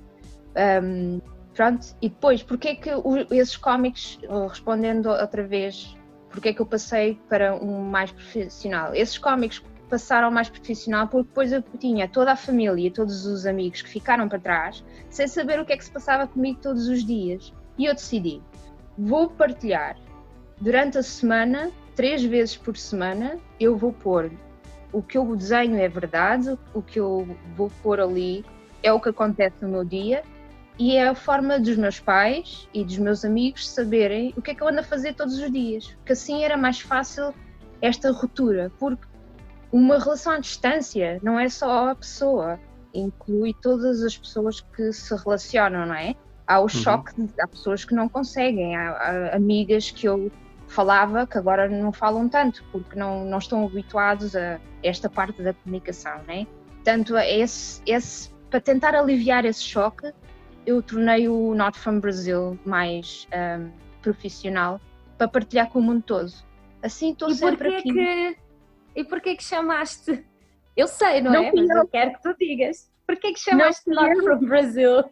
Um, 0.83 1.21
Pronto, 1.61 1.94
e 2.01 2.09
depois, 2.09 2.42
porque 2.42 2.68
é 2.68 2.75
que 2.75 2.88
esses 3.33 3.55
cómics, 3.59 4.18
respondendo 4.49 5.11
outra 5.11 5.46
vez, 5.46 5.94
porque 6.31 6.49
é 6.49 6.55
que 6.55 6.61
eu 6.62 6.64
passei 6.64 7.20
para 7.29 7.55
um 7.55 7.83
mais 7.83 8.11
profissional? 8.11 8.94
Esses 8.94 9.18
cómics 9.18 9.62
passaram 9.90 10.31
mais 10.31 10.49
profissional 10.49 11.07
porque 11.07 11.29
depois 11.29 11.53
eu 11.53 11.62
tinha 11.79 12.09
toda 12.09 12.33
a 12.33 12.37
família, 12.37 12.90
todos 12.90 13.27
os 13.27 13.44
amigos 13.44 13.83
que 13.83 13.90
ficaram 13.90 14.27
para 14.27 14.38
trás, 14.38 14.83
sem 15.11 15.29
saber 15.29 15.61
o 15.61 15.66
que 15.66 15.75
é 15.75 15.77
que 15.77 15.85
se 15.85 15.90
passava 15.90 16.27
comigo 16.27 16.59
todos 16.62 16.88
os 16.88 17.05
dias. 17.05 17.53
E 17.77 17.85
eu 17.85 17.92
decidi, 17.92 18.40
vou 18.96 19.29
partilhar 19.29 19.99
durante 20.62 20.96
a 20.96 21.03
semana, 21.03 21.70
três 21.94 22.25
vezes 22.25 22.57
por 22.57 22.75
semana, 22.75 23.37
eu 23.61 23.77
vou 23.77 23.92
pôr 23.92 24.33
o 24.94 25.03
que 25.03 25.18
eu 25.18 25.37
desenho 25.37 25.77
é 25.77 25.90
verdade, 25.90 26.59
o 26.73 26.81
que 26.81 26.99
eu 26.99 27.37
vou 27.55 27.70
pôr 27.83 28.01
ali 28.01 28.46
é 28.83 28.90
o 28.90 28.99
que 28.99 29.11
acontece 29.11 29.57
no 29.61 29.68
meu 29.68 29.85
dia 29.85 30.23
e 30.81 30.97
é 30.97 31.09
a 31.09 31.14
forma 31.14 31.61
dos 31.61 31.77
meus 31.77 32.01
pais 32.01 32.66
e 32.73 32.83
dos 32.83 32.97
meus 32.97 33.23
amigos 33.23 33.69
saberem 33.69 34.33
o 34.35 34.40
que 34.40 34.53
é 34.53 34.55
que 34.55 34.62
eu 34.62 34.69
ando 34.69 34.81
a 34.81 34.83
fazer 34.83 35.12
todos 35.12 35.38
os 35.38 35.53
dias. 35.53 35.95
Que 36.07 36.12
assim 36.14 36.43
era 36.43 36.57
mais 36.57 36.81
fácil 36.81 37.35
esta 37.83 38.11
ruptura, 38.11 38.73
porque 38.79 39.07
uma 39.71 39.99
relação 39.99 40.33
à 40.33 40.38
distância 40.38 41.21
não 41.23 41.38
é 41.38 41.51
só 41.51 41.90
a 41.90 41.95
pessoa, 41.95 42.59
inclui 42.95 43.55
todas 43.61 44.03
as 44.03 44.16
pessoas 44.16 44.62
que 44.75 44.90
se 44.90 45.14
relacionam, 45.14 45.85
não 45.85 45.95
é? 45.95 46.14
Há 46.47 46.61
o 46.61 46.62
uhum. 46.62 46.69
choque, 46.71 47.12
de, 47.14 47.29
há 47.38 47.47
pessoas 47.47 47.85
que 47.85 47.95
não 47.95 48.09
conseguem, 48.09 48.75
há, 48.75 48.90
há, 48.93 49.37
amigas 49.37 49.90
que 49.90 50.09
eu 50.09 50.33
falava 50.66 51.27
que 51.27 51.37
agora 51.37 51.69
não 51.69 51.93
falam 51.93 52.27
tanto, 52.27 52.64
porque 52.73 52.99
não, 52.99 53.23
não 53.27 53.37
estão 53.37 53.66
habituados 53.66 54.35
a 54.35 54.59
esta 54.83 55.11
parte 55.11 55.43
da 55.43 55.53
comunicação, 55.53 56.23
não 56.27 56.35
é? 56.35 56.47
Portanto, 56.77 57.19
esse, 57.19 57.83
esse, 57.85 58.31
para 58.49 58.62
tentar 58.62 58.95
aliviar 58.95 59.45
esse 59.45 59.62
choque, 59.62 60.11
eu 60.66 60.83
tornei 60.83 61.29
o 61.29 61.55
Not 61.55 61.79
From 61.79 62.01
Brazil 62.01 62.59
mais 62.64 63.27
um, 63.33 63.70
profissional 64.03 64.81
para 65.16 65.29
partilhar 65.29 65.68
com 65.70 65.79
o 65.79 65.83
mundo 65.83 66.03
todo. 66.03 66.33
Assim 66.83 67.12
estou 67.12 67.31
sempre 67.31 67.77
aqui. 67.77 67.92
Que, 67.92 68.37
e 68.96 69.05
porquê 69.05 69.37
que 69.37 69.44
chamaste? 69.44 70.25
Eu 70.77 70.87
sei, 70.87 71.20
não, 71.20 71.33
não 71.33 71.42
é? 71.42 71.53
Mas 71.53 71.68
eu. 71.68 71.77
eu 71.77 71.88
quero 71.88 72.12
que 72.14 72.23
tu 72.23 72.35
digas. 72.38 72.90
Porquê 73.07 73.33
que 73.33 73.40
chamaste 73.40 73.88
não 73.90 74.03
Not 74.03 74.16
eu. 74.16 74.25
From 74.25 74.46
Brazil? 74.46 75.05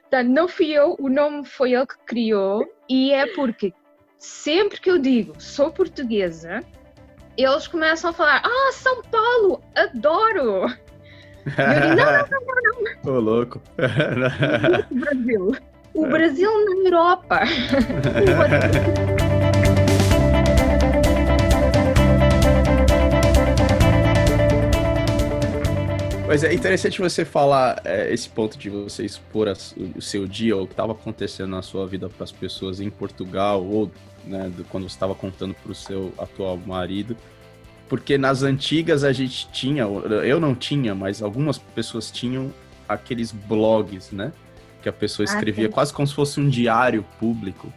Portanto, 0.00 0.28
não 0.28 0.48
fui 0.48 0.72
eu, 0.72 0.96
o 0.98 1.08
nome 1.08 1.44
foi 1.44 1.74
ele 1.74 1.86
que 1.86 1.98
criou 2.04 2.66
e 2.88 3.12
é 3.12 3.26
porque 3.34 3.72
sempre 4.18 4.80
que 4.80 4.90
eu 4.90 4.98
digo 4.98 5.40
sou 5.40 5.70
portuguesa, 5.70 6.64
eles 7.36 7.68
começam 7.68 8.10
a 8.10 8.12
falar: 8.12 8.42
Ah, 8.44 8.72
São 8.72 9.02
Paulo, 9.02 9.62
adoro! 9.76 10.66
Eu 11.58 11.96
não, 11.96 11.96
não, 11.96 12.12
não, 13.04 13.04
não. 13.04 13.16
Ô, 13.16 13.20
louco. 13.20 13.60
O 14.90 14.94
Brasil. 14.94 15.56
O 15.94 16.06
Brasil 16.06 16.50
na 16.66 16.88
Europa. 16.88 17.40
Mas 26.30 26.44
é 26.44 26.54
interessante 26.54 27.00
você 27.00 27.24
falar 27.24 27.82
é, 27.84 28.14
esse 28.14 28.28
ponto 28.28 28.56
de 28.56 28.70
você 28.70 29.04
expor 29.04 29.48
a, 29.48 29.54
o 29.96 30.00
seu 30.00 30.28
dia, 30.28 30.56
ou 30.56 30.62
o 30.62 30.66
que 30.68 30.74
estava 30.74 30.92
acontecendo 30.92 31.50
na 31.50 31.60
sua 31.60 31.88
vida 31.88 32.08
para 32.08 32.22
as 32.22 32.30
pessoas 32.30 32.80
em 32.80 32.88
Portugal, 32.88 33.66
ou 33.66 33.90
né, 34.24 34.48
quando 34.68 34.88
você 34.88 34.94
estava 34.94 35.12
contando 35.12 35.54
para 35.54 35.72
o 35.72 35.74
seu 35.74 36.12
atual 36.16 36.56
marido. 36.56 37.16
Porque 37.90 38.16
nas 38.16 38.44
antigas 38.44 39.02
a 39.02 39.12
gente 39.12 39.48
tinha, 39.50 39.82
eu 39.82 40.38
não 40.38 40.54
tinha, 40.54 40.94
mas 40.94 41.20
algumas 41.20 41.58
pessoas 41.58 42.08
tinham 42.08 42.54
aqueles 42.88 43.32
blogs, 43.32 44.12
né? 44.12 44.32
Que 44.80 44.88
a 44.88 44.92
pessoa 44.92 45.26
ah, 45.28 45.34
escrevia 45.34 45.66
ah, 45.66 45.70
quase 45.70 45.92
como 45.92 46.06
se 46.06 46.14
fosse 46.14 46.38
um 46.38 46.48
diário 46.48 47.04
público. 47.18 47.70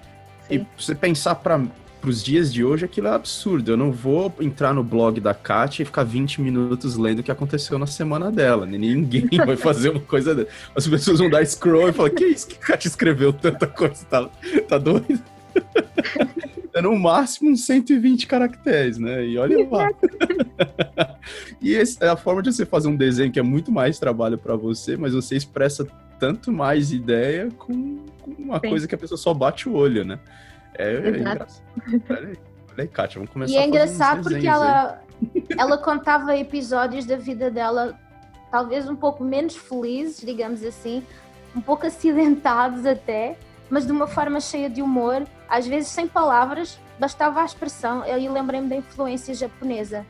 Sim. 0.47 0.53
E 0.53 0.67
você 0.79 0.93
pensar 0.93 1.33
para 1.33 1.59
os 2.03 2.23
dias 2.23 2.53
de 2.53 2.63
hoje, 2.63 2.85
aquilo 2.85 3.07
é 3.07 3.11
absurdo. 3.11 3.71
Eu 3.71 3.75
não 3.75 3.91
vou 3.91 4.31
entrar 4.39 4.71
no 4.71 4.83
blog 4.83 5.19
da 5.19 5.33
Kátia 5.33 5.81
e 5.81 5.85
ficar 5.85 6.03
20 6.03 6.41
minutos 6.41 6.95
lendo 6.95 7.19
o 7.19 7.23
que 7.23 7.31
aconteceu 7.31 7.79
na 7.79 7.87
semana 7.87 8.31
dela. 8.31 8.67
Ninguém 8.67 9.27
vai 9.43 9.57
fazer 9.57 9.89
uma 9.89 9.99
coisa 9.99 10.35
dessa. 10.35 10.49
As 10.75 10.87
pessoas 10.87 11.17
vão 11.17 11.29
dar 11.29 11.43
scroll 11.43 11.89
e 11.89 11.93
falar: 11.93 12.11
Que 12.11 12.25
isso 12.25 12.47
que 12.47 12.55
a 12.57 12.67
Kátia 12.67 12.87
escreveu 12.87 13.33
tanta 13.33 13.65
coisa? 13.65 14.05
Tá, 14.05 14.29
tá 14.69 14.77
doido? 14.77 15.19
é 16.73 16.81
no 16.81 16.97
máximo 16.97 17.51
uns 17.51 17.65
120 17.65 18.27
caracteres, 18.27 18.97
né? 18.97 19.25
E 19.25 19.37
olha 19.37 19.67
lá. 19.69 19.89
e 21.61 21.75
essa 21.75 22.03
é 22.03 22.09
a 22.09 22.17
forma 22.17 22.41
de 22.41 22.51
você 22.51 22.65
fazer 22.65 22.87
um 22.87 22.95
desenho 22.95 23.31
que 23.31 23.39
é 23.39 23.43
muito 23.43 23.71
mais 23.71 23.99
trabalho 23.99 24.37
para 24.37 24.55
você, 24.55 24.97
mas 24.97 25.13
você 25.13 25.35
expressa 25.35 25.85
tanto 26.19 26.51
mais 26.51 26.91
ideia 26.91 27.49
com, 27.57 27.97
com 28.21 28.31
uma 28.37 28.59
Sim. 28.59 28.69
coisa 28.69 28.87
que 28.87 28.95
a 28.95 28.97
pessoa 28.97 29.17
só 29.17 29.33
bate 29.33 29.69
o 29.69 29.73
olho, 29.73 30.03
né? 30.03 30.19
É, 30.75 30.93
é 30.95 31.09
engraçado. 31.09 31.63
Olha 32.09 32.37
aí, 32.77 32.87
Kátia, 32.87 33.19
vamos 33.19 33.31
começar 33.31 33.53
E 33.53 33.57
é 33.57 33.67
engraçado 33.67 34.23
porque 34.23 34.47
ela, 34.47 35.01
ela 35.57 35.77
contava 35.77 36.35
episódios 36.35 37.05
da 37.05 37.17
vida 37.17 37.51
dela, 37.51 37.99
talvez 38.49 38.89
um 38.89 38.95
pouco 38.95 39.23
menos 39.23 39.55
felizes, 39.55 40.25
digamos 40.25 40.63
assim, 40.63 41.03
um 41.55 41.61
pouco 41.61 41.85
acidentados 41.85 42.85
até, 42.85 43.37
mas 43.73 43.87
de 43.87 43.91
uma 43.91 44.05
forma 44.05 44.39
cheia 44.39 44.69
de 44.69 44.83
humor, 44.83 45.25
às 45.49 45.65
vezes 45.65 45.89
sem 45.89 46.07
palavras, 46.07 46.79
bastava 46.99 47.41
a 47.41 47.45
expressão. 47.45 48.05
Eu 48.05 48.31
lembrei-me 48.31 48.69
da 48.69 48.75
influência 48.75 49.33
japonesa. 49.33 50.05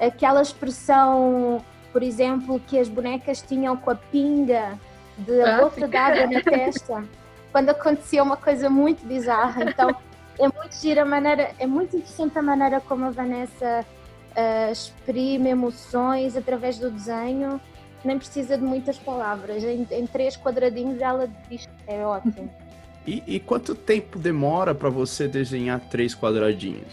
Aquela 0.00 0.42
expressão, 0.42 1.64
por 1.92 2.02
exemplo, 2.02 2.58
que 2.66 2.76
as 2.76 2.88
bonecas 2.88 3.40
tinham 3.40 3.76
com 3.76 3.92
a 3.92 3.94
pinga 3.94 4.76
de 5.16 5.42
a 5.42 5.60
gota 5.60 5.86
d'água 5.86 6.26
na 6.26 6.42
testa, 6.42 7.04
quando 7.52 7.70
acontecia 7.70 8.20
uma 8.20 8.36
coisa 8.36 8.68
muito 8.68 9.06
bizarra. 9.06 9.62
Então, 9.62 9.94
é 10.36 10.48
muito 10.48 10.74
gira 10.74 11.02
a 11.02 11.06
maneira, 11.06 11.52
é 11.60 11.68
muito 11.68 11.96
interessante 11.96 12.36
a 12.36 12.42
maneira 12.42 12.80
como 12.80 13.04
a 13.04 13.10
Vanessa 13.10 13.86
uh, 14.32 14.72
exprime 14.72 15.50
emoções 15.50 16.36
através 16.36 16.80
do 16.80 16.90
desenho. 16.90 17.60
Nem 18.04 18.18
precisa 18.18 18.58
de 18.58 18.64
muitas 18.64 18.98
palavras. 18.98 19.62
Em, 19.62 19.86
em 19.88 20.04
três 20.04 20.36
quadradinhos 20.36 21.00
ela 21.00 21.28
diz 21.48 21.68
é 21.86 22.04
ótimo. 22.04 22.52
E, 23.06 23.22
e 23.26 23.40
quanto 23.40 23.74
tempo 23.74 24.18
demora 24.18 24.74
para 24.74 24.88
você 24.88 25.28
desenhar 25.28 25.80
três 25.88 26.14
quadradinhos? 26.14 26.86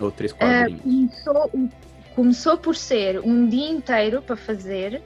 Ou 0.00 0.10
três 0.10 0.32
quadrinhos? 0.32 0.80
É, 0.80 0.82
começou, 0.82 1.70
começou 2.14 2.56
por 2.58 2.76
ser 2.76 3.20
um 3.20 3.48
dia 3.48 3.68
inteiro 3.68 4.22
para 4.22 4.36
fazer 4.36 5.02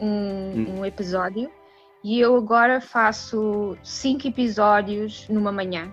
um, 0.00 0.06
hum. 0.06 0.74
um 0.78 0.84
episódio 0.84 1.50
e 2.02 2.18
eu 2.18 2.34
agora 2.36 2.80
faço 2.80 3.76
cinco 3.82 4.26
episódios 4.26 5.26
numa 5.28 5.52
manhã. 5.52 5.92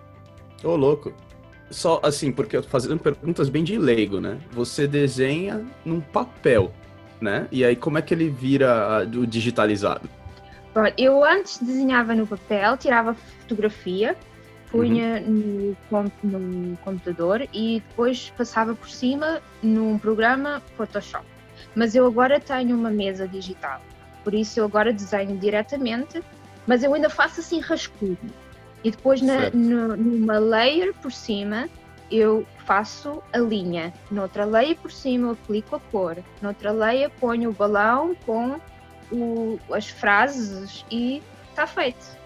Ô, 0.64 0.70
oh, 0.70 0.76
louco. 0.76 1.14
Só 1.70 2.00
assim, 2.02 2.32
porque 2.32 2.56
eu 2.56 2.62
tô 2.62 2.70
fazendo 2.70 2.98
perguntas 2.98 3.50
bem 3.50 3.64
de 3.64 3.78
leigo, 3.78 4.22
né? 4.22 4.40
Você 4.52 4.88
desenha 4.88 5.66
num 5.84 6.00
papel, 6.00 6.72
né? 7.20 7.46
E 7.52 7.66
aí 7.66 7.76
como 7.76 7.98
é 7.98 8.02
que 8.02 8.14
ele 8.14 8.30
vira 8.30 9.04
do 9.04 9.28
digitalizado? 9.28 10.10
Eu 10.98 11.24
antes 11.24 11.58
desenhava 11.58 12.14
no 12.14 12.28
papel, 12.28 12.78
tirava 12.78 13.14
fotografia, 13.14 14.16
punha 14.70 15.24
uhum. 15.26 15.76
no, 15.92 16.12
no, 16.24 16.78
computador 16.78 17.48
e 17.54 17.82
depois 17.88 18.32
passava 18.38 18.76
por 18.76 18.90
cima 18.90 19.42
num 19.64 19.98
programa 19.98 20.62
Photoshop. 20.76 21.26
Mas 21.76 21.96
eu 21.96 22.06
agora 22.06 22.40
tenho 22.40 22.76
uma 22.76 22.90
mesa 22.90 23.28
digital, 23.28 23.82
por 24.24 24.34
isso 24.34 24.60
eu 24.60 24.66
agora 24.66 24.92
desenho 24.94 25.38
diretamente, 25.38 26.22
mas 26.66 26.84
eu 26.84 26.94
ainda 26.94 27.10
faço 27.10 27.40
assim 27.40 27.60
rascunho. 27.60 28.18
E 28.84 28.92
depois 28.92 29.22
na, 29.22 29.50
no, 29.50 29.96
numa 29.98 30.38
layer 30.38 30.94
por 30.94 31.12
cima 31.12 31.68
eu 32.12 32.46
faço 32.66 33.22
a 33.34 33.38
linha, 33.38 33.94
noutra 34.12 34.46
layer 34.46 34.76
por 34.78 34.92
cima 34.92 35.28
eu 35.28 35.32
aplico 35.32 35.76
a 35.76 35.80
cor, 35.80 36.18
noutra 36.42 36.72
layer 36.72 37.10
ponho 37.20 37.50
o 37.50 37.54
balão 37.54 38.16
com 38.26 38.60
o, 39.12 39.60
as 39.72 39.88
frases 39.88 40.86
e 40.92 41.22
está 41.50 41.66
feito. 41.66 42.18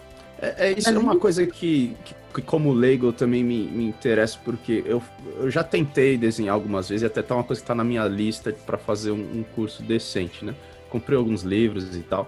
É, 0.42 0.68
é 0.68 0.72
isso 0.72 0.90
é 0.90 0.98
uma 0.98 1.18
coisa 1.18 1.46
que, 1.46 1.96
que, 2.04 2.16
que, 2.34 2.42
como 2.42 2.74
leigo 2.74 3.14
também 3.14 3.44
me, 3.44 3.68
me 3.68 3.86
interessa 3.86 4.40
porque 4.44 4.84
eu, 4.86 5.02
eu 5.38 5.52
já 5.52 5.64
tentei 5.64 6.18
desenhar 6.18 6.56
algumas 6.56 6.90
vezes 6.90 7.04
e 7.04 7.06
até 7.06 7.22
tá 7.22 7.36
uma 7.36 7.44
coisa 7.44 7.62
que 7.62 7.64
está 7.64 7.76
na 7.76 7.84
minha 7.84 8.06
lista 8.08 8.52
para 8.66 8.78
fazer 8.78 9.12
um, 9.12 9.40
um, 9.40 9.44
curso 9.56 9.84
decente, 9.84 10.44
né? 10.44 10.56
Comprei 10.90 11.18
alguns 11.18 11.44
livros 11.44 11.96
e 11.96 12.02
tal. 12.02 12.28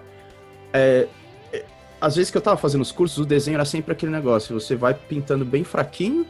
É, 0.72 1.08
é, 1.52 1.64
às 2.00 2.16
vezes 2.16 2.30
que 2.30 2.36
eu 2.36 2.42
tava 2.42 2.56
fazendo 2.56 2.82
os 2.82 2.92
cursos, 2.92 3.18
o 3.18 3.26
desenho 3.26 3.56
era 3.56 3.64
sempre 3.64 3.92
aquele 3.92 4.12
negócio, 4.12 4.58
você 4.58 4.76
vai 4.76 4.94
pintando 4.94 5.44
bem 5.44 5.64
fraquinho 5.64 6.26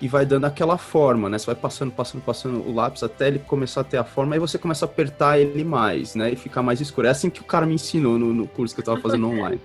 e 0.00 0.08
vai 0.08 0.26
dando 0.26 0.44
aquela 0.44 0.76
forma, 0.76 1.28
né? 1.28 1.38
Você 1.38 1.46
vai 1.46 1.54
passando, 1.54 1.90
passando, 1.90 2.22
passando 2.22 2.60
o 2.60 2.74
lápis 2.74 3.02
até 3.02 3.28
ele 3.28 3.38
começar 3.38 3.80
a 3.80 3.84
ter 3.84 3.96
a 3.96 4.04
forma, 4.04 4.34
aí 4.34 4.38
você 4.38 4.58
começa 4.58 4.84
a 4.84 4.88
apertar 4.88 5.38
ele 5.38 5.64
mais, 5.64 6.14
né? 6.14 6.32
E 6.32 6.36
ficar 6.36 6.62
mais 6.62 6.80
escuro. 6.80 7.06
É 7.06 7.10
assim 7.10 7.30
que 7.30 7.40
o 7.40 7.44
cara 7.44 7.64
me 7.64 7.74
ensinou 7.74 8.18
no, 8.18 8.32
no 8.32 8.46
curso 8.46 8.74
que 8.74 8.80
eu 8.80 8.84
tava 8.84 9.00
fazendo 9.00 9.28
online. 9.28 9.60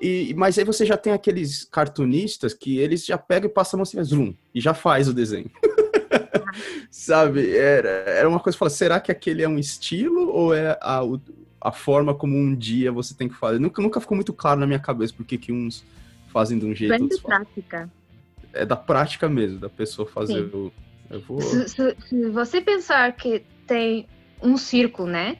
E, 0.00 0.34
mas 0.36 0.58
aí 0.58 0.64
você 0.64 0.84
já 0.84 0.96
tem 0.96 1.12
aqueles 1.12 1.64
cartunistas 1.64 2.52
que 2.54 2.78
eles 2.78 3.04
já 3.04 3.18
pegam 3.18 3.50
e 3.50 3.52
passam 3.52 3.80
assim, 3.80 4.02
zoom, 4.04 4.34
e 4.54 4.60
já 4.60 4.74
faz 4.74 5.08
o 5.08 5.14
desenho. 5.14 5.50
Sabe? 6.90 7.56
Era, 7.56 7.88
era 7.88 8.28
uma 8.28 8.38
coisa, 8.38 8.56
fala, 8.56 8.70
será 8.70 9.00
que 9.00 9.10
aquele 9.10 9.42
é 9.42 9.48
um 9.48 9.58
estilo 9.58 10.28
ou 10.28 10.54
é 10.54 10.78
a, 10.80 11.00
a 11.60 11.72
forma 11.72 12.14
como 12.14 12.36
um 12.36 12.54
dia 12.54 12.92
você 12.92 13.14
tem 13.14 13.28
que 13.28 13.34
fazer? 13.34 13.58
Nunca, 13.58 13.82
nunca 13.82 14.00
ficou 14.00 14.14
muito 14.14 14.32
claro 14.32 14.60
na 14.60 14.66
minha 14.66 14.78
cabeça 14.78 15.12
porque 15.16 15.36
que 15.36 15.50
uns 15.50 15.84
fazem 16.28 16.58
de 16.58 16.66
um 16.66 16.74
jeito, 16.74 17.02
outros 17.02 17.20
prática 17.20 17.90
é 18.56 18.66
da 18.66 18.76
prática 18.76 19.28
mesmo, 19.28 19.58
da 19.58 19.68
pessoa 19.68 20.08
fazer 20.08 20.42
o. 20.54 20.72
Eu 21.10 21.20
vou... 21.20 21.40
se, 21.40 21.68
se, 21.68 21.96
se, 22.08 22.30
você 22.30 22.60
pensar 22.60 23.12
que 23.12 23.44
tem 23.66 24.08
um 24.42 24.56
círculo, 24.56 25.08
né? 25.08 25.38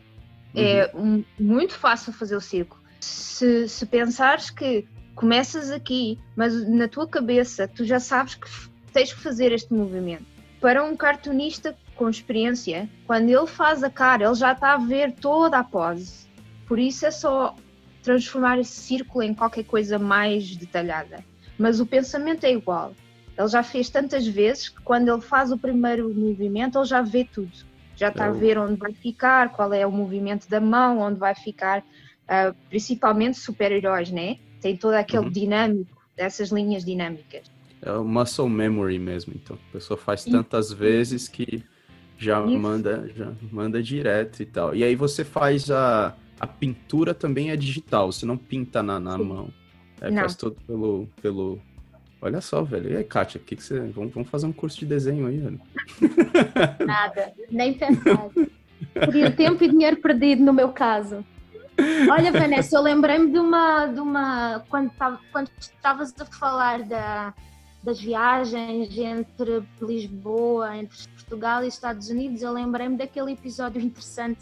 É 0.55 0.91
uhum. 0.95 1.17
um, 1.17 1.25
muito 1.39 1.75
fácil 1.75 2.12
fazer 2.12 2.37
o 2.37 2.41
círculo. 2.41 2.81
Se, 3.01 3.69
se 3.69 3.85
pensares 3.85 4.49
que 4.49 4.87
começas 5.14 5.71
aqui, 5.71 6.19
mas 6.35 6.69
na 6.69 6.89
tua 6.89 7.07
cabeça 7.07 7.69
tu 7.69 7.85
já 7.85 7.99
sabes 7.99 8.37
que 8.37 8.49
tens 8.93 9.12
que 9.12 9.21
fazer 9.21 9.53
este 9.53 9.73
movimento. 9.73 10.25
Para 10.61 10.83
um 10.85 10.97
cartunista 10.97 11.77
com 11.95 12.09
experiência, 12.09 12.89
quando 13.07 13.29
ele 13.29 13.47
faz 13.47 13.83
a 13.83 13.91
cara, 13.91 14.25
ele 14.25 14.35
já 14.35 14.53
está 14.53 14.75
a 14.75 14.79
ver 14.79 15.12
toda 15.12 15.59
a 15.59 15.64
pose. 15.64 16.27
Por 16.67 16.79
isso 16.79 17.07
é 17.07 17.11
só 17.11 17.55
transformar 18.03 18.59
esse 18.59 18.81
círculo 18.81 19.25
em 19.25 19.35
qualquer 19.35 19.64
coisa 19.64 19.99
mais 19.99 20.57
detalhada. 20.57 21.25
Mas 21.59 21.81
o 21.81 21.87
pensamento 21.87 22.45
é 22.45 22.53
igual. 22.53 22.95
Ele 23.39 23.49
já 23.49 23.62
fez 23.62 23.91
tantas 23.91 24.26
vezes 24.26 24.68
que 24.68 24.80
quando 24.82 25.12
ele 25.12 25.20
faz 25.20 25.53
o 25.53 25.59
primeiro 25.59 26.12
movimento, 26.14 26.78
ele 26.78 26.87
já 26.87 27.03
vê 27.03 27.24
tudo. 27.24 27.53
Já 27.95 28.09
está 28.09 28.26
a 28.26 28.30
ver 28.30 28.59
onde 28.59 28.76
vai 28.76 28.93
ficar, 28.93 29.53
qual 29.53 29.72
é 29.72 29.87
o 29.87 29.93
movimento 29.93 30.49
da 30.49 30.61
mão, 30.61 31.01
onde 31.01 31.18
vai 31.18 31.34
ficar, 31.34 31.80
uh, 31.80 32.55
principalmente 32.68 33.39
super-heróis, 33.39 34.11
né? 34.11 34.39
Tem 34.61 34.76
todo 34.76 34.95
aquele 34.95 35.26
uhum. 35.26 35.30
dinâmico, 35.30 35.97
dessas 36.16 36.51
linhas 36.51 36.84
dinâmicas. 36.84 37.51
É 37.82 37.93
o 37.93 38.05
muscle 38.05 38.49
memory 38.49 38.99
mesmo, 38.99 39.34
então. 39.34 39.59
A 39.70 39.72
pessoa 39.72 39.99
faz 39.99 40.24
tantas 40.24 40.66
Isso. 40.66 40.76
vezes 40.76 41.28
que 41.28 41.62
já 42.18 42.41
manda, 42.41 43.11
já 43.14 43.32
manda 43.53 43.82
direto 43.82 44.43
e 44.43 44.47
tal. 44.47 44.74
E 44.74 44.82
aí 44.82 44.97
você 44.97 45.24
faz 45.24 45.70
a, 45.70 46.14
a 46.41 46.47
pintura 46.47 47.14
também 47.14 47.51
é 47.51 47.57
digital, 47.57 48.11
você 48.11 48.24
não 48.24 48.37
pinta 48.37 48.82
na, 48.82 48.99
na 48.99 49.18
mão. 49.18 49.51
É, 50.01 50.12
faz 50.12 50.34
tudo 50.34 50.57
pelo, 50.66 51.09
pelo 51.22 51.59
Olha 52.21 52.41
só, 52.41 52.62
velho. 52.62 52.91
E 52.91 52.97
aí, 52.97 53.05
Kátia, 53.05 53.41
que 53.41 53.57
que 53.57 53.62
você... 53.62 53.79
vamos, 53.81 54.29
fazer 54.29 54.47
um 54.47 54.53
curso 54.53 54.79
de 54.79 54.87
desenho 54.87 55.27
aí, 55.27 55.39
velho. 55.39 55.61
Nada, 56.87 57.33
nem 57.51 57.75
pensar. 57.75 58.29
Seria 59.05 59.31
tempo 59.31 59.62
e 59.62 59.69
dinheiro 59.69 59.97
perdido 59.99 60.43
no 60.43 60.53
meu 60.53 60.71
caso. 60.71 61.25
Olha, 62.11 62.33
Vanessa, 62.33 62.77
eu 62.77 62.83
lembrei-me 62.83 63.31
de 63.31 63.39
uma, 63.39 63.87
de 63.87 64.01
uma 64.01 64.64
quando, 64.69 64.91
quando 65.31 65.51
estavas 65.59 66.14
a 66.19 66.25
falar 66.25 66.83
da, 66.83 67.35
das 67.83 68.01
viagens 68.01 68.97
entre 68.97 69.62
Lisboa, 69.81 70.75
entre 70.77 70.97
Portugal 71.09 71.62
e 71.62 71.69
Estados 71.69 72.09
Unidos, 72.09 72.41
eu 72.43 72.53
lembrei-me 72.53 72.97
daquele 72.97 73.33
episódio 73.33 73.81
interessante 73.81 74.41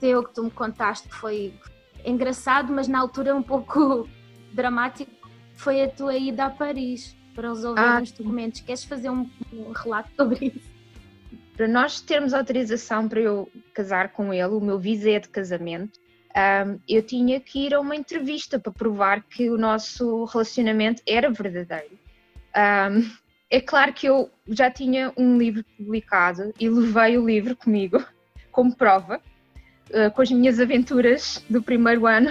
teu 0.00 0.24
que 0.24 0.34
tu 0.34 0.42
me 0.42 0.50
contaste, 0.50 1.08
que 1.08 1.14
foi 1.14 1.54
engraçado, 2.04 2.72
mas 2.72 2.88
na 2.88 2.98
altura 2.98 3.34
um 3.34 3.42
pouco 3.42 4.08
dramático, 4.52 5.10
foi 5.54 5.82
a 5.82 5.88
tua 5.88 6.16
ida 6.16 6.46
a 6.46 6.50
Paris 6.50 7.16
para 7.34 7.48
resolver 7.48 7.80
ah, 7.80 8.00
os 8.02 8.12
documentos. 8.12 8.60
Queres 8.60 8.84
fazer 8.84 9.10
um, 9.10 9.28
um, 9.52 9.72
relato 9.72 10.10
sobre 10.16 10.52
isso? 10.54 10.74
Para 11.56 11.68
nós 11.68 12.00
termos 12.00 12.34
autorização 12.34 13.08
para 13.08 13.20
eu 13.20 13.50
casar 13.72 14.10
com 14.12 14.32
ele, 14.32 14.54
o 14.54 14.60
meu 14.60 14.78
visé 14.78 15.18
de 15.18 15.28
casamento, 15.28 15.98
um, 16.36 16.78
eu 16.88 17.02
tinha 17.02 17.38
que 17.40 17.66
ir 17.66 17.74
a 17.74 17.80
uma 17.80 17.94
entrevista 17.94 18.58
para 18.58 18.72
provar 18.72 19.22
que 19.22 19.48
o 19.50 19.56
nosso 19.56 20.24
relacionamento 20.24 21.02
era 21.06 21.30
verdadeiro. 21.30 21.98
Um, 22.56 23.10
é 23.50 23.60
claro 23.60 23.92
que 23.92 24.08
eu 24.08 24.30
já 24.48 24.70
tinha 24.70 25.12
um 25.16 25.38
livro 25.38 25.64
publicado 25.76 26.52
e 26.58 26.68
levei 26.68 27.16
o 27.16 27.26
livro 27.26 27.56
comigo. 27.56 28.04
como 28.54 28.74
prova, 28.74 29.20
uh, 29.90 30.10
com 30.14 30.22
as 30.22 30.30
minhas 30.30 30.60
aventuras 30.60 31.44
do 31.50 31.60
primeiro 31.60 32.06
ano, 32.06 32.30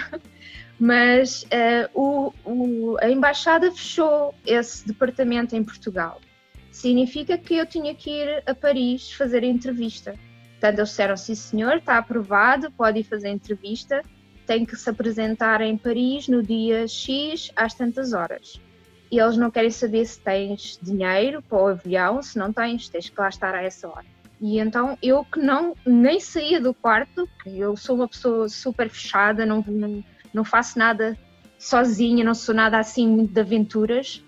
mas 0.80 1.44
uh, 1.44 1.90
o, 1.94 2.34
o, 2.46 2.98
a 3.02 3.10
embaixada 3.10 3.72
fechou 3.72 4.34
esse 4.46 4.86
departamento 4.88 5.56
em 5.56 5.64
Portugal. 5.64 6.20
Significa 6.72 7.38
que 7.38 7.56
eu 7.56 7.66
tinha 7.66 7.94
que 7.94 8.10
ir 8.10 8.44
a 8.46 8.56
Paris 8.56 9.12
fazer 9.12 9.44
a 9.44 9.48
entrevista. 9.48 10.16
Portanto, 10.54 10.80
eles 10.80 10.90
disseram: 10.90 11.18
sim, 11.18 11.36
senhor, 11.36 11.78
está 11.78 11.98
aprovado, 11.98 12.72
pode 12.72 13.00
ir 13.00 13.04
fazer 13.04 13.28
a 13.28 13.32
entrevista, 13.32 14.02
tem 14.46 14.66
que 14.66 14.76
se 14.76 14.90
apresentar 14.90 15.62
em 15.62 15.78
Paris 15.78 16.28
no 16.28 16.42
dia 16.42 16.88
X 16.88 17.52
às 17.56 17.74
tantas 17.74 18.14
horas. 18.14 18.60
E 19.12 19.20
eles 19.20 19.38
não 19.38 19.52
querem 19.52 19.70
saber 19.70 20.06
se 20.06 20.20
tens 20.20 20.80
dinheiro 20.82 21.42
para 21.44 21.62
o 21.62 21.68
avião, 21.68 22.22
se 22.24 22.38
não 22.40 22.52
tens, 22.52 22.90
tens 22.90 23.10
que 23.10 23.20
lá 23.20 23.30
estar 23.30 23.54
a 23.54 23.62
essa 23.62 23.88
hora. 23.88 24.06
E 24.42 24.60
então 24.60 24.98
eu 25.02 25.24
que 25.24 25.40
não 25.40 25.76
nem 25.86 26.20
saía 26.20 26.60
do 26.60 26.74
quarto, 26.74 27.30
eu 27.46 27.78
sou 27.78 27.96
uma 27.96 28.08
pessoa 28.08 28.50
super 28.50 28.90
fechada, 28.90 29.46
não, 29.46 29.64
não, 29.68 30.04
não 30.34 30.44
faço 30.44 30.78
nada 30.80 31.18
sozinha, 31.60 32.24
não 32.24 32.34
sou 32.34 32.54
nada 32.54 32.78
assim 32.78 33.08
muito 33.08 33.34
de 33.34 33.40
aventuras. 33.40 34.24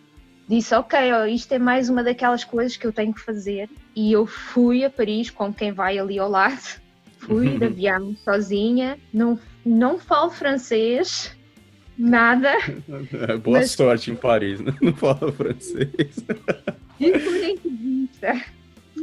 Disse, 0.48 0.76
ok, 0.76 1.12
ó, 1.12 1.26
isto 1.26 1.52
é 1.54 1.60
mais 1.60 1.90
uma 1.90 2.04
daquelas 2.04 2.44
coisas 2.44 2.78
que 2.78 2.86
eu 2.86 2.94
tenho 2.94 3.14
que 3.14 3.20
fazer. 3.20 3.70
E 3.96 4.12
eu 4.12 4.26
fui 4.28 4.86
a 4.86 4.90
Paris 4.90 5.30
com 5.30 5.54
quem 5.54 5.72
vai 5.72 5.98
ali 5.98 6.20
ao 6.20 6.30
lado. 6.30 6.84
Fui 7.18 7.58
de 7.58 7.66
avião 7.66 8.16
sozinha, 8.18 9.00
não, 9.12 9.40
não 9.66 9.98
falo 9.98 10.30
francês, 10.30 11.36
nada. 11.98 12.54
Boa 13.42 13.60
mas... 13.60 13.72
sorte 13.72 14.12
em 14.12 14.16
Paris, 14.16 14.60
né? 14.60 14.72
não 14.80 14.94
falo 14.94 15.32
francês. 15.32 16.24
Entrevista. 17.00 18.44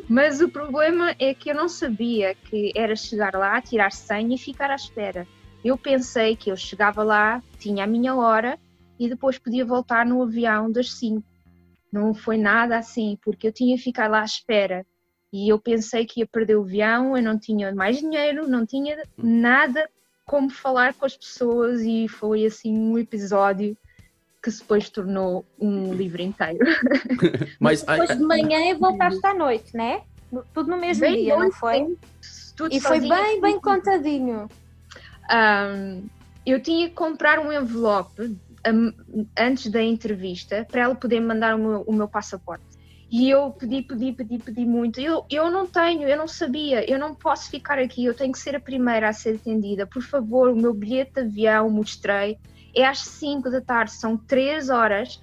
Mas 0.09 0.41
o 0.41 0.49
problema 0.49 1.17
é 1.19 1.35
que 1.35 1.51
eu 1.51 1.55
não 1.55 1.69
sabia 1.69 2.35
que 2.35 2.73
era 2.77 2.95
chegar 2.95 3.35
lá, 3.35 3.61
tirar 3.61 3.91
senha 3.91 4.37
e 4.37 4.39
ficar 4.39 4.71
à 4.71 4.77
espera. 4.77 5.27
Eu 5.65 5.79
pensei 5.79 6.35
que 6.35 6.51
eu 6.51 6.57
chegava 6.57 7.03
lá, 7.03 7.43
tinha 7.59 7.85
a 7.85 7.87
minha 7.87 8.15
hora 8.15 8.59
e 8.99 9.09
depois 9.09 9.39
podia 9.39 9.65
voltar 9.65 10.05
no 10.05 10.23
avião 10.23 10.71
das 10.71 10.93
5. 10.95 11.23
Não 11.93 12.15
foi 12.15 12.37
nada 12.37 12.79
assim, 12.79 13.19
porque 13.23 13.47
eu 13.47 13.53
tinha 13.53 13.77
que 13.77 13.83
ficar 13.83 14.09
lá 14.09 14.23
à 14.23 14.25
espera. 14.25 14.85
E 15.33 15.49
eu 15.49 15.59
pensei 15.59 16.05
que 16.05 16.21
ia 16.21 16.27
perder 16.27 16.57
o 16.57 16.63
avião, 16.63 17.17
eu 17.17 17.23
não 17.23 17.39
tinha 17.39 17.75
mais 17.75 17.99
dinheiro, 17.99 18.49
não 18.49 18.67
tinha 18.67 19.03
nada 19.17 19.89
como 20.27 20.51
falar 20.51 20.95
com 20.95 21.07
as 21.07 21.17
pessoas 21.17 21.81
e 21.83 22.07
foi 22.09 22.45
assim 22.45 22.77
um 22.77 22.99
episódio 22.99 23.77
que 24.43 24.51
depois 24.51 24.91
tornou 24.91 25.45
um 25.59 25.95
livro 25.95 26.21
inteiro. 26.21 26.59
Mas 27.61 27.83
depois 27.83 28.19
de 28.19 28.25
manhã 28.25 28.71
e 28.71 28.75
voltaste 28.75 29.25
à 29.25 29.33
noite, 29.33 29.77
né? 29.77 30.03
Tudo 30.53 30.71
no 30.71 30.79
mesmo 30.79 31.03
bem 31.03 31.23
dia, 31.23 31.37
não 31.37 31.53
foi? 31.53 31.97
Tudo 32.57 32.75
e 32.75 32.81
foi 32.81 33.01
bem, 33.01 33.41
bem 33.41 33.61
contadinho. 33.61 34.49
Um, 35.33 36.07
eu 36.45 36.61
tinha 36.61 36.89
que 36.89 36.95
comprar 36.95 37.39
um 37.39 37.53
envelope 37.53 38.37
antes 39.39 39.71
da 39.71 39.83
entrevista 39.83 40.67
para 40.71 40.83
ela 40.83 40.95
poder 40.95 41.21
mandar 41.21 41.55
o 41.55 41.59
meu, 41.59 41.83
o 41.83 41.93
meu 41.93 42.09
passaporte. 42.09 42.65
E 43.11 43.29
eu 43.29 43.51
pedi, 43.51 43.83
pedi, 43.83 44.13
pedi, 44.13 44.39
pedi 44.39 44.65
muito. 44.65 44.99
Eu, 44.99 45.27
eu 45.31 45.51
não 45.51 45.67
tenho, 45.67 46.09
eu 46.09 46.17
não 46.17 46.27
sabia, 46.27 46.91
eu 46.91 46.99
não 46.99 47.15
posso 47.15 47.51
ficar 47.51 47.79
aqui, 47.79 48.07
eu 48.07 48.15
tenho 48.15 48.33
que 48.33 48.39
ser 48.39 48.57
a 48.57 48.61
primeira 48.61 49.09
a 49.09 49.13
ser 49.13 49.37
atendida. 49.37 49.87
Por 49.87 50.03
favor, 50.03 50.49
o 50.49 50.57
meu 50.57 50.73
bilhete 50.73 51.23
de 51.23 51.47
avião 51.47 51.69
mostrei 51.69 52.39
é 52.75 52.87
às 52.87 53.01
5 53.01 53.51
da 53.51 53.61
tarde, 53.61 53.93
são 53.93 54.17
3 54.17 54.71
horas. 54.71 55.21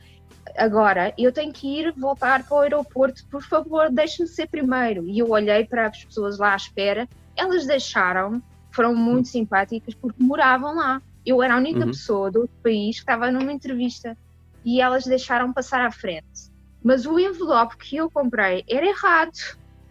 Agora, 0.56 1.14
eu 1.18 1.32
tenho 1.32 1.52
que 1.52 1.80
ir 1.80 1.92
voltar 1.98 2.44
para 2.44 2.58
o 2.58 2.60
aeroporto, 2.60 3.26
por 3.28 3.42
favor, 3.42 3.90
deixe-me 3.90 4.28
ser 4.28 4.48
primeiro. 4.48 5.08
E 5.08 5.18
eu 5.18 5.32
olhei 5.32 5.66
para 5.66 5.88
as 5.88 6.04
pessoas 6.04 6.38
lá 6.38 6.54
à 6.54 6.56
espera, 6.56 7.10
elas 7.36 7.66
deixaram, 7.66 8.40
foram 8.80 8.96
muito 8.96 9.26
uhum. 9.26 9.32
simpáticas 9.32 9.94
porque 9.94 10.24
moravam 10.24 10.74
lá. 10.74 11.02
Eu 11.26 11.44
era 11.44 11.56
a 11.56 11.58
única 11.58 11.82
uhum. 11.82 11.88
pessoa 11.88 12.32
do 12.32 12.40
outro 12.40 12.56
país 12.64 12.96
que 12.96 13.02
estava 13.02 13.30
numa 13.30 13.52
entrevista 13.52 14.18
e 14.64 14.80
elas 14.80 15.04
deixaram 15.04 15.52
passar 15.52 15.82
à 15.82 15.92
frente. 15.92 16.50
Mas 16.82 17.06
o 17.06 17.20
envelope 17.20 17.76
que 17.76 17.98
eu 17.98 18.10
comprei 18.10 18.64
era 18.70 18.88
errado. 18.88 19.38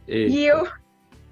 Eita. 0.07 0.35
E 0.35 0.47
eu, 0.47 0.67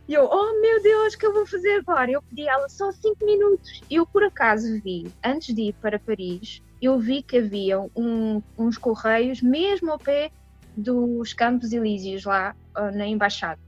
eu, 0.06 0.28
oh 0.30 0.60
meu 0.60 0.82
Deus, 0.82 1.14
o 1.14 1.18
que 1.18 1.24
eu 1.24 1.32
vou 1.32 1.46
fazer 1.46 1.76
agora? 1.76 2.10
Eu 2.10 2.20
pedi 2.20 2.46
a 2.46 2.52
ela 2.52 2.68
só 2.68 2.92
5 2.92 3.24
minutos. 3.24 3.80
Eu, 3.90 4.04
por 4.04 4.22
acaso, 4.22 4.78
vi, 4.82 5.10
antes 5.24 5.54
de 5.54 5.62
ir 5.62 5.72
para 5.80 5.98
Paris, 5.98 6.60
eu 6.82 6.98
vi 6.98 7.22
que 7.22 7.38
havia 7.38 7.80
um, 7.96 8.42
uns 8.58 8.76
correios 8.76 9.40
mesmo 9.40 9.92
ao 9.92 9.98
pé 9.98 10.30
dos 10.76 11.32
Campos 11.32 11.72
Elíseos, 11.72 12.26
lá 12.26 12.54
uh, 12.76 12.94
na 12.94 13.06
Embaixada. 13.06 13.58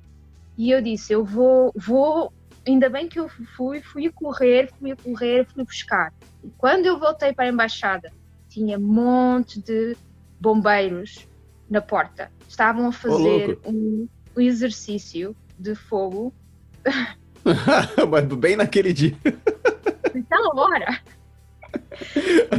E 0.58 0.72
eu 0.72 0.82
disse, 0.82 1.10
eu 1.10 1.24
vou, 1.24 1.72
vou, 1.74 2.30
ainda 2.68 2.88
bem 2.88 3.08
que 3.08 3.18
eu 3.18 3.28
fui, 3.56 3.80
fui 3.80 4.06
a 4.06 4.12
correr, 4.12 4.70
fui 4.78 4.92
a 4.92 4.96
correr, 4.96 5.46
fui 5.46 5.64
buscar. 5.64 6.12
E 6.44 6.50
quando 6.56 6.86
eu 6.86 6.98
voltei 6.98 7.32
para 7.32 7.46
a 7.46 7.48
Embaixada, 7.48 8.12
tinha 8.48 8.78
um 8.78 8.82
monte 8.82 9.60
de 9.60 9.96
bombeiros 10.40 11.26
na 11.68 11.80
porta. 11.80 12.30
Estavam 12.48 12.88
a 12.88 12.92
fazer 12.92 13.58
oh, 13.64 13.70
um, 13.70 14.08
um 14.36 14.40
exercício 14.40 15.34
de 15.58 15.74
fogo. 15.74 16.32
Mas 18.08 18.24
bem 18.24 18.56
naquele 18.56 18.92
dia. 18.92 19.16
Naquela 20.14 20.54
hora. 20.54 21.00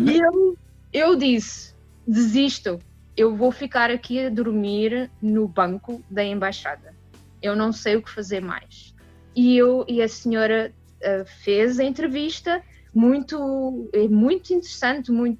E 0.03 0.17
eu, 0.17 0.57
eu 0.91 1.15
disse: 1.15 1.75
desisto, 2.07 2.79
eu 3.15 3.35
vou 3.35 3.51
ficar 3.51 3.89
aqui 3.91 4.25
a 4.25 4.29
dormir 4.29 5.09
no 5.21 5.47
banco 5.47 6.03
da 6.09 6.23
embaixada. 6.23 6.95
Eu 7.41 7.55
não 7.55 7.71
sei 7.71 7.95
o 7.95 8.01
que 8.01 8.09
fazer 8.09 8.41
mais. 8.41 8.93
E 9.35 9.57
eu 9.57 9.85
e 9.87 10.01
a 10.01 10.07
senhora 10.07 10.73
uh, 11.01 11.25
fez 11.43 11.79
a 11.79 11.83
entrevista 11.83 12.61
muito, 12.93 13.89
é 13.93 14.07
muito 14.07 14.53
interessante, 14.53 15.11
muito, 15.11 15.39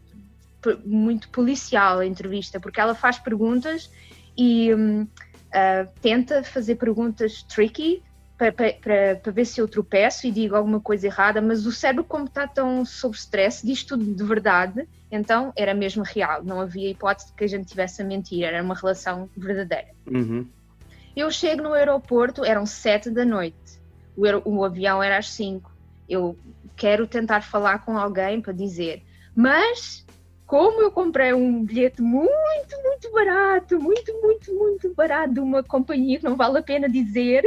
muito 0.86 1.30
policial 1.30 2.00
a 2.00 2.06
entrevista, 2.06 2.60
porque 2.60 2.80
ela 2.80 2.96
faz 2.96 3.18
perguntas 3.18 3.90
e 4.38 4.74
um, 4.74 5.02
uh, 5.04 5.90
tenta 6.02 6.44
fazer 6.44 6.76
perguntas 6.76 7.44
tricky 7.44 8.04
para 8.38 9.32
ver 9.34 9.44
se 9.44 9.60
eu 9.60 9.68
tropeço 9.68 10.26
e 10.26 10.32
digo 10.32 10.56
alguma 10.56 10.80
coisa 10.80 11.08
errada, 11.08 11.42
mas 11.42 11.66
o 11.66 11.74
cérebro, 11.74 12.06
como 12.06 12.24
está 12.24 12.48
tão 12.48 12.86
sob 12.86 13.14
stress, 13.14 13.66
diz 13.68 13.84
tudo 13.84 14.06
de 14.06 14.24
verdade, 14.24 14.88
então 15.12 15.52
era 15.58 15.74
mesmo 15.74 16.04
real, 16.04 16.42
não 16.42 16.62
havia 16.62 16.90
hipótese 16.90 17.28
de 17.28 17.34
que 17.34 17.44
a 17.44 17.48
gente 17.48 17.68
tivesse 17.68 18.02
a 18.02 18.06
mentir, 18.06 18.46
era 18.46 18.64
uma 18.64 18.76
relação 18.76 19.30
verdadeira. 19.36 19.90
Uhum. 20.08 20.48
Eu 21.18 21.30
chego 21.30 21.64
no 21.64 21.74
aeroporto, 21.74 22.46
eram 22.46 22.66
sete 22.66 23.10
da 23.10 23.26
noite, 23.26 23.69
o, 24.20 24.58
o 24.58 24.66
avião 24.66 25.02
era 25.02 25.18
às 25.18 25.30
cinco. 25.30 25.72
Eu 26.08 26.38
quero 26.76 27.08
tentar 27.08 27.42
falar 27.42 27.86
com 27.86 27.98
alguém 27.98 28.42
para 28.42 28.54
dizer, 28.54 29.04
mas 29.36 30.06
como 30.50 30.82
eu 30.82 30.92
comprei 30.92 31.32
um 31.32 31.64
bilhete 31.64 32.02
muito, 32.02 32.76
muito 32.84 33.12
barato, 33.12 33.80
muito, 33.80 34.12
muito, 34.22 34.54
muito 34.56 34.96
barato 34.96 35.36
de 35.36 35.40
uma 35.40 35.62
companhia 35.62 36.18
que 36.18 36.26
não 36.26 36.36
vale 36.36 36.58
a 36.58 36.64
pena 36.64 36.90
dizer. 36.90 37.44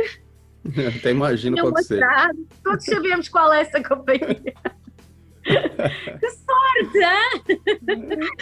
Até 0.97 1.11
imagino 1.11 1.57
qual 1.59 1.75
que 1.75 1.83
seja. 1.83 2.31
Todos 2.63 2.85
sabemos 2.85 3.29
qual 3.29 3.53
é 3.53 3.63
essa 3.63 3.83
companhia. 3.83 4.55
que 5.43 6.31
sorte, 6.31 6.99
hein? 6.99 8.41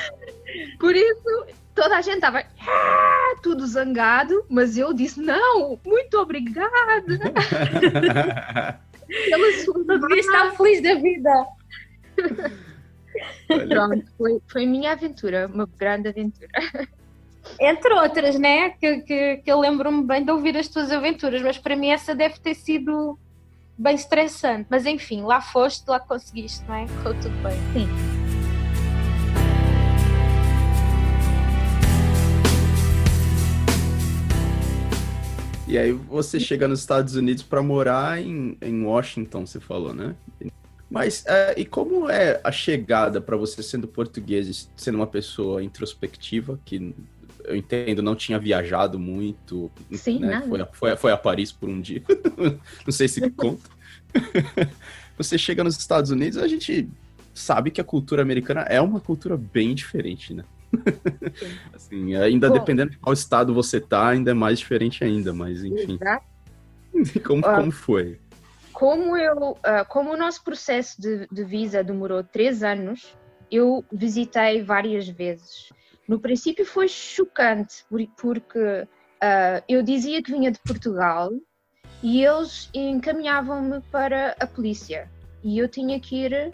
Por 0.78 0.94
isso, 0.94 1.46
toda 1.74 1.96
a 1.96 2.02
gente 2.02 2.16
estava 2.16 2.40
ah, 2.40 3.34
tudo 3.42 3.66
zangado, 3.66 4.44
mas 4.48 4.76
eu 4.76 4.92
disse: 4.92 5.20
não, 5.20 5.78
muito 5.84 6.18
obrigada. 6.18 6.70
Pela 9.08 9.52
sua 9.64 9.98
devia 9.98 10.20
estar 10.20 10.52
feliz 10.52 10.82
da 10.82 10.94
vida. 10.94 11.46
Pronto, 13.68 14.06
foi, 14.16 14.40
foi 14.46 14.66
minha 14.66 14.92
aventura, 14.92 15.50
uma 15.52 15.68
grande 15.78 16.08
aventura. 16.08 16.48
Entre 17.58 17.92
outras, 17.94 18.38
né? 18.38 18.70
Que, 18.70 19.00
que, 19.00 19.36
que 19.38 19.50
eu 19.50 19.58
lembro-me 19.58 20.04
bem 20.04 20.24
de 20.24 20.30
ouvir 20.30 20.56
as 20.56 20.68
tuas 20.68 20.92
aventuras, 20.92 21.42
mas 21.42 21.58
para 21.58 21.74
mim 21.74 21.88
essa 21.88 22.14
deve 22.14 22.38
ter 22.38 22.54
sido 22.54 23.18
bem 23.76 23.94
estressante. 23.94 24.66
Mas 24.70 24.86
enfim, 24.86 25.22
lá 25.22 25.40
foste, 25.40 25.88
lá 25.88 25.98
conseguiste, 25.98 26.64
não 26.68 26.74
é? 26.74 26.86
Ficou 26.86 27.14
tudo 27.14 27.36
bem. 27.42 27.56
Sim. 27.72 28.19
E 35.70 35.78
aí 35.78 35.92
você 35.92 36.40
chega 36.40 36.66
nos 36.66 36.80
Estados 36.80 37.14
Unidos 37.14 37.44
para 37.44 37.62
morar 37.62 38.20
em, 38.20 38.58
em 38.60 38.82
Washington, 38.82 39.46
você 39.46 39.60
falou, 39.60 39.94
né? 39.94 40.16
Mas 40.90 41.24
é, 41.28 41.54
e 41.56 41.64
como 41.64 42.10
é 42.10 42.40
a 42.42 42.50
chegada 42.50 43.20
para 43.20 43.36
você 43.36 43.62
sendo 43.62 43.86
português, 43.86 44.68
sendo 44.74 44.96
uma 44.96 45.06
pessoa 45.06 45.62
introspectiva, 45.62 46.58
que 46.64 46.92
eu 47.44 47.54
entendo 47.54 48.02
não 48.02 48.16
tinha 48.16 48.36
viajado 48.36 48.98
muito, 48.98 49.70
Sim, 49.92 50.18
né? 50.18 50.42
Foi, 50.48 50.66
foi, 50.72 50.96
foi, 50.96 51.12
a 51.12 51.16
Paris 51.16 51.52
por 51.52 51.68
um 51.68 51.80
dia, 51.80 52.02
não 52.84 52.92
sei 52.92 53.06
se 53.06 53.30
conta. 53.30 53.70
você 55.16 55.38
chega 55.38 55.62
nos 55.62 55.78
Estados 55.78 56.10
Unidos, 56.10 56.36
a 56.38 56.48
gente 56.48 56.88
sabe 57.32 57.70
que 57.70 57.80
a 57.80 57.84
cultura 57.84 58.22
americana 58.22 58.62
é 58.62 58.80
uma 58.80 58.98
cultura 58.98 59.36
bem 59.36 59.72
diferente, 59.72 60.34
né? 60.34 60.42
assim, 61.74 62.14
ainda 62.16 62.48
Bom, 62.48 62.54
dependendo 62.54 62.90
de 62.90 62.98
qual 62.98 63.12
estado 63.12 63.52
você 63.52 63.80
tá, 63.80 64.08
ainda 64.08 64.30
é 64.30 64.34
mais 64.34 64.58
diferente 64.58 65.02
ainda, 65.04 65.32
mas 65.32 65.64
enfim. 65.64 65.98
Exato. 66.00 66.26
como, 67.26 67.42
como 67.42 67.70
foi? 67.70 68.18
como, 68.80 69.14
eu, 69.14 69.50
uh, 69.50 69.84
como 69.90 70.14
o 70.14 70.16
nosso 70.16 70.42
processo 70.42 70.98
de, 71.02 71.28
de 71.30 71.44
visa 71.44 71.84
demorou 71.84 72.24
três 72.24 72.62
anos, 72.62 73.14
eu 73.50 73.84
visitei 73.92 74.62
várias 74.62 75.06
vezes. 75.06 75.68
No 76.08 76.18
princípio 76.18 76.64
foi 76.64 76.88
chocante, 76.88 77.84
porque 78.16 78.58
uh, 78.58 79.62
eu 79.68 79.82
dizia 79.82 80.22
que 80.22 80.32
vinha 80.32 80.50
de 80.50 80.58
Portugal 80.60 81.30
e 82.02 82.24
eles 82.24 82.70
encaminhavam-me 82.72 83.82
para 83.92 84.34
a 84.40 84.46
polícia. 84.46 85.10
E 85.44 85.58
eu 85.58 85.68
tinha 85.68 86.00
que 86.00 86.24
ir 86.24 86.50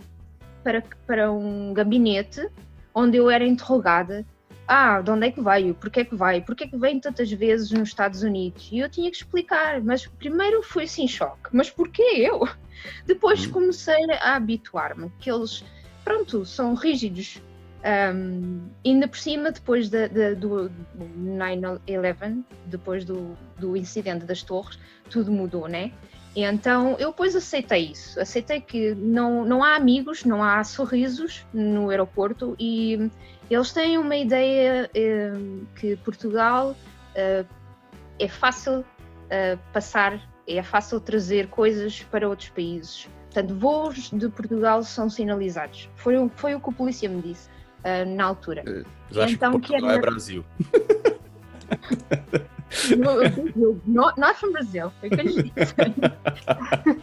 para, 0.65 0.83
para 1.07 1.31
um 1.31 1.73
gabinete 1.73 2.49
onde 2.97 3.19
eu 3.19 3.31
era 3.31 3.47
interrogada. 3.47 4.25
Ah, 4.67 5.01
de 5.01 5.11
onde 5.11 5.27
é 5.29 5.31
que 5.31 5.41
veio? 5.41 5.75
Porquê 5.75 6.01
é 6.01 6.05
que 6.05 6.17
vai? 6.17 6.41
Porquê 6.41 6.65
é 6.65 6.67
que 6.67 6.77
vem 6.77 6.99
tantas 6.99 7.31
vezes 7.31 7.71
nos 7.71 7.91
Estados 7.91 8.23
Unidos? 8.23 8.69
E 8.73 8.79
eu 8.79 8.89
tinha 8.89 9.11
que 9.11 9.19
explicar, 9.19 9.81
mas 9.83 10.07
primeiro 10.07 10.63
foi 10.63 10.85
assim 10.85 11.07
choque. 11.07 11.51
Mas 11.53 11.71
porquê 11.71 12.03
eu? 12.03 12.49
Depois 13.07 13.47
hum. 13.47 13.53
comecei 13.53 14.11
a 14.21 14.35
habituar-me, 14.35 15.13
que 15.21 15.31
eles, 15.31 15.63
pronto, 16.03 16.45
são 16.47 16.75
rígidos. 16.75 17.41
Um, 17.85 18.69
ainda 18.85 19.07
por 19.07 19.19
cima, 19.19 19.53
depois 19.53 19.89
de, 19.89 20.09
de, 20.09 20.35
do 20.35 20.69
9-11, 20.99 22.43
depois 22.65 23.05
do, 23.05 23.37
do 23.57 23.77
incidente 23.77 24.25
das 24.25 24.43
torres, 24.43 24.77
tudo 25.09 25.31
mudou, 25.31 25.69
né? 25.69 25.93
E 26.37 26.45
então 26.45 26.97
eu 26.99 27.13
depois 27.13 27.35
aceitei 27.35 27.93
isso, 27.93 28.21
aceitei 28.21 28.61
que 28.61 28.95
não, 28.95 29.43
não 29.43 29.65
há 29.65 29.75
amigos, 29.75 30.23
não 30.23 30.45
há 30.45 30.63
sorrisos 30.63 31.47
no 31.51 31.89
aeroporto 31.89 32.55
e 32.61 33.11
eles 33.51 33.73
têm 33.73 33.97
uma 33.97 34.15
ideia 34.15 34.91
eh, 34.95 35.33
que 35.77 35.97
Portugal 35.97 36.77
eh, 37.15 37.43
é 38.19 38.29
fácil 38.29 38.85
eh, 39.31 39.57
passar, 39.73 40.21
é 40.47 40.63
fácil 40.63 41.01
trazer 41.01 41.49
coisas 41.49 42.03
para 42.03 42.29
outros 42.29 42.51
países. 42.51 43.09
Portanto, 43.31 43.59
voos 43.59 44.11
de 44.11 44.29
Portugal 44.29 44.83
são 44.83 45.09
sinalizados. 45.09 45.89
Foi, 45.97 46.17
foi 46.37 46.55
o 46.55 46.61
que 46.61 46.69
o 46.69 46.73
polícia 46.73 47.09
me 47.09 47.23
disse 47.23 47.49
uh, 47.81 48.15
na 48.15 48.25
altura. 48.25 48.63
Eu 49.11 49.23
acho 49.23 49.35
então, 49.35 49.53
que 49.53 49.69
Portugal 49.69 49.81
que 49.81 49.87
era... 49.87 49.97
é 49.97 50.01
Brasil. 50.01 50.45
not, 53.87 54.19
not 54.19 54.39
from 54.39 54.53
Brazil, 54.53 54.93
foi 55.01 55.11
que 55.11 55.21
eu 55.21 55.25
disse. 55.25 55.53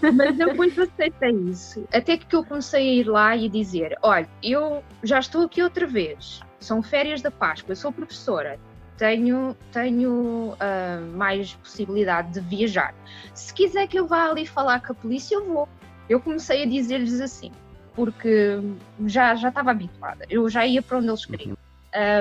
Mas 0.13 0.39
eu 0.39 0.49
depois 0.49 0.77
aceitei 0.77 1.31
isso. 1.31 1.87
Até 1.93 2.17
que 2.17 2.35
eu 2.35 2.43
comecei 2.43 2.81
a 2.81 2.93
ir 2.93 3.07
lá 3.07 3.35
e 3.35 3.49
dizer: 3.49 3.97
olha, 4.01 4.27
eu 4.41 4.83
já 5.03 5.19
estou 5.19 5.45
aqui 5.45 5.63
outra 5.63 5.87
vez, 5.87 6.41
são 6.59 6.83
férias 6.83 7.21
da 7.21 7.31
Páscoa, 7.31 7.71
eu 7.71 7.75
sou 7.75 7.91
professora, 7.91 8.59
tenho, 8.97 9.55
tenho 9.71 10.53
uh, 10.53 11.17
mais 11.17 11.53
possibilidade 11.55 12.33
de 12.33 12.39
viajar. 12.41 12.93
Se 13.33 13.53
quiser 13.53 13.87
que 13.87 13.97
eu 13.97 14.05
vá 14.05 14.29
ali 14.29 14.45
falar 14.45 14.81
com 14.81 14.91
a 14.91 14.95
polícia, 14.95 15.35
eu 15.35 15.45
vou. 15.45 15.69
Eu 16.09 16.19
comecei 16.19 16.63
a 16.63 16.65
dizer-lhes 16.65 17.21
assim, 17.21 17.51
porque 17.95 18.59
já, 19.05 19.35
já 19.35 19.47
estava 19.47 19.71
habituada, 19.71 20.25
eu 20.29 20.49
já 20.49 20.65
ia 20.65 20.81
para 20.81 20.97
onde 20.97 21.07
eles 21.07 21.25
queriam. 21.25 21.57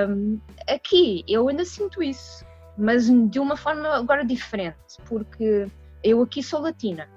Um, 0.07 0.39
aqui 0.67 1.25
eu 1.27 1.49
ainda 1.49 1.65
sinto 1.65 2.01
isso 2.01 2.45
mas 2.77 3.05
de 3.29 3.39
uma 3.39 3.55
forma 3.55 3.87
agora 3.89 4.25
diferente, 4.25 4.97
porque 5.05 5.67
eu 6.03 6.21
aqui 6.21 6.41
sou 6.41 6.61
latina. 6.61 7.07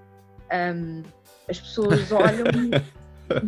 Um, 0.52 1.02
as 1.48 1.60
pessoas 1.60 2.10
olham 2.12 2.46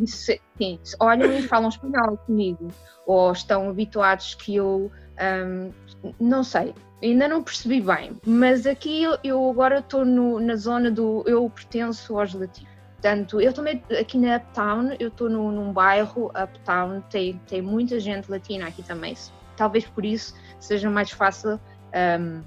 e, 0.03 0.07
sim, 0.07 0.81
olham 1.01 1.33
e 1.33 1.43
falam 1.43 1.69
espanhol 1.69 2.17
comigo, 2.19 2.69
ou 3.07 3.33
estão 3.33 3.69
habituados 3.69 4.35
que 4.35 4.57
eu 4.57 4.91
um, 5.21 5.73
não 6.21 6.45
sei, 6.45 6.75
ainda 7.03 7.29
não 7.29 7.43
percebi 7.43 7.81
bem, 7.81 8.17
mas 8.25 8.67
aqui 8.67 9.03
eu, 9.03 9.19
eu 9.23 9.51
agora 9.51 9.79
estou 9.79 10.05
na 10.05 10.57
zona 10.57 10.91
do 10.91 11.23
eu 11.27 11.49
pertenço 11.51 12.19
aos 12.19 12.35
latinos. 12.35 12.79
Portanto, 13.01 13.41
eu 13.41 13.53
também 13.53 13.83
aqui 14.01 14.19
na 14.19 14.37
Uptown, 14.37 14.97
eu 14.99 15.07
estou 15.09 15.31
num 15.31 15.73
bairro 15.73 16.33
Uptown, 16.35 17.01
tem, 17.03 17.41
tem 17.47 17.63
muita 17.63 18.01
gente 18.01 18.29
latina 18.29 18.67
aqui 18.67 18.83
também. 18.83 19.17
Talvez 19.57 19.87
por 19.87 20.05
isso 20.05 20.35
seja 20.59 20.91
mais 20.91 21.11
fácil 21.11 21.61
um, 21.95 22.43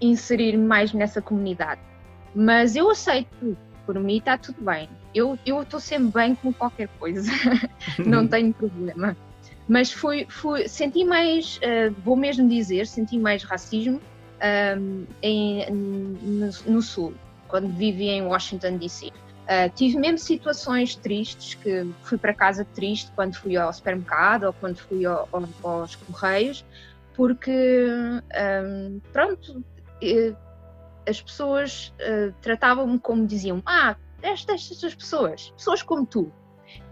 inserir 0.00 0.56
mais 0.56 0.92
nessa 0.92 1.20
comunidade. 1.20 1.80
Mas 2.34 2.74
eu 2.76 2.90
aceito, 2.90 3.56
por 3.86 3.98
mim 3.98 4.18
está 4.18 4.36
tudo 4.36 4.62
bem. 4.62 4.88
Eu 5.14 5.38
estou 5.46 5.78
sempre 5.78 6.12
bem 6.12 6.34
com 6.34 6.52
qualquer 6.52 6.88
coisa, 6.98 7.30
não 8.04 8.26
tenho 8.28 8.52
problema. 8.52 9.16
Mas 9.68 9.92
fui, 9.92 10.26
fui, 10.28 10.68
senti 10.68 11.04
mais, 11.04 11.58
uh, 11.58 11.94
vou 12.04 12.16
mesmo 12.16 12.48
dizer, 12.48 12.86
senti 12.86 13.18
mais 13.18 13.42
racismo 13.44 14.00
um, 14.78 15.06
em, 15.22 15.70
no, 15.70 16.50
no, 16.66 16.82
Sul, 16.82 17.14
quando 17.48 17.68
vivi 17.68 18.08
em 18.08 18.22
Washington, 18.22 18.76
D.C. 18.76 19.06
Uh, 19.06 19.70
tive 19.74 19.98
mesmo 19.98 20.18
situações 20.18 20.94
tristes, 20.96 21.54
que 21.54 21.86
fui 22.02 22.18
para 22.18 22.34
casa 22.34 22.66
triste 22.74 23.10
quando 23.14 23.36
fui 23.36 23.56
ao 23.56 23.72
supermercado 23.72 24.44
ou 24.44 24.52
quando 24.52 24.76
fui 24.76 25.06
ao, 25.06 25.28
ao, 25.32 25.48
aos 25.62 25.96
correios, 25.96 26.64
porque, 27.14 27.86
um, 28.64 29.00
pronto, 29.12 29.64
as 31.08 31.22
pessoas 31.22 31.92
uh, 32.00 32.32
tratavam-me 32.40 32.98
como 32.98 33.26
diziam: 33.26 33.62
Ah, 33.64 33.96
estas, 34.22 34.70
estas 34.70 34.94
pessoas, 34.94 35.50
pessoas 35.56 35.82
como 35.82 36.06
tu. 36.06 36.32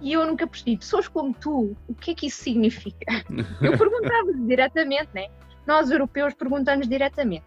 E 0.01 0.12
eu 0.12 0.25
nunca 0.27 0.47
percebi, 0.47 0.77
pessoas 0.77 1.09
como 1.09 1.35
tu, 1.35 1.77
o 1.89 1.95
que 1.95 2.12
é 2.12 2.14
que 2.14 2.27
isso 2.27 2.43
significa? 2.43 3.07
Eu 3.61 3.77
perguntava 3.77 4.33
diretamente, 4.33 5.09
né? 5.14 5.29
Nós, 5.66 5.91
europeus, 5.91 6.35
perguntamos 6.35 6.89
diretamente. 6.89 7.45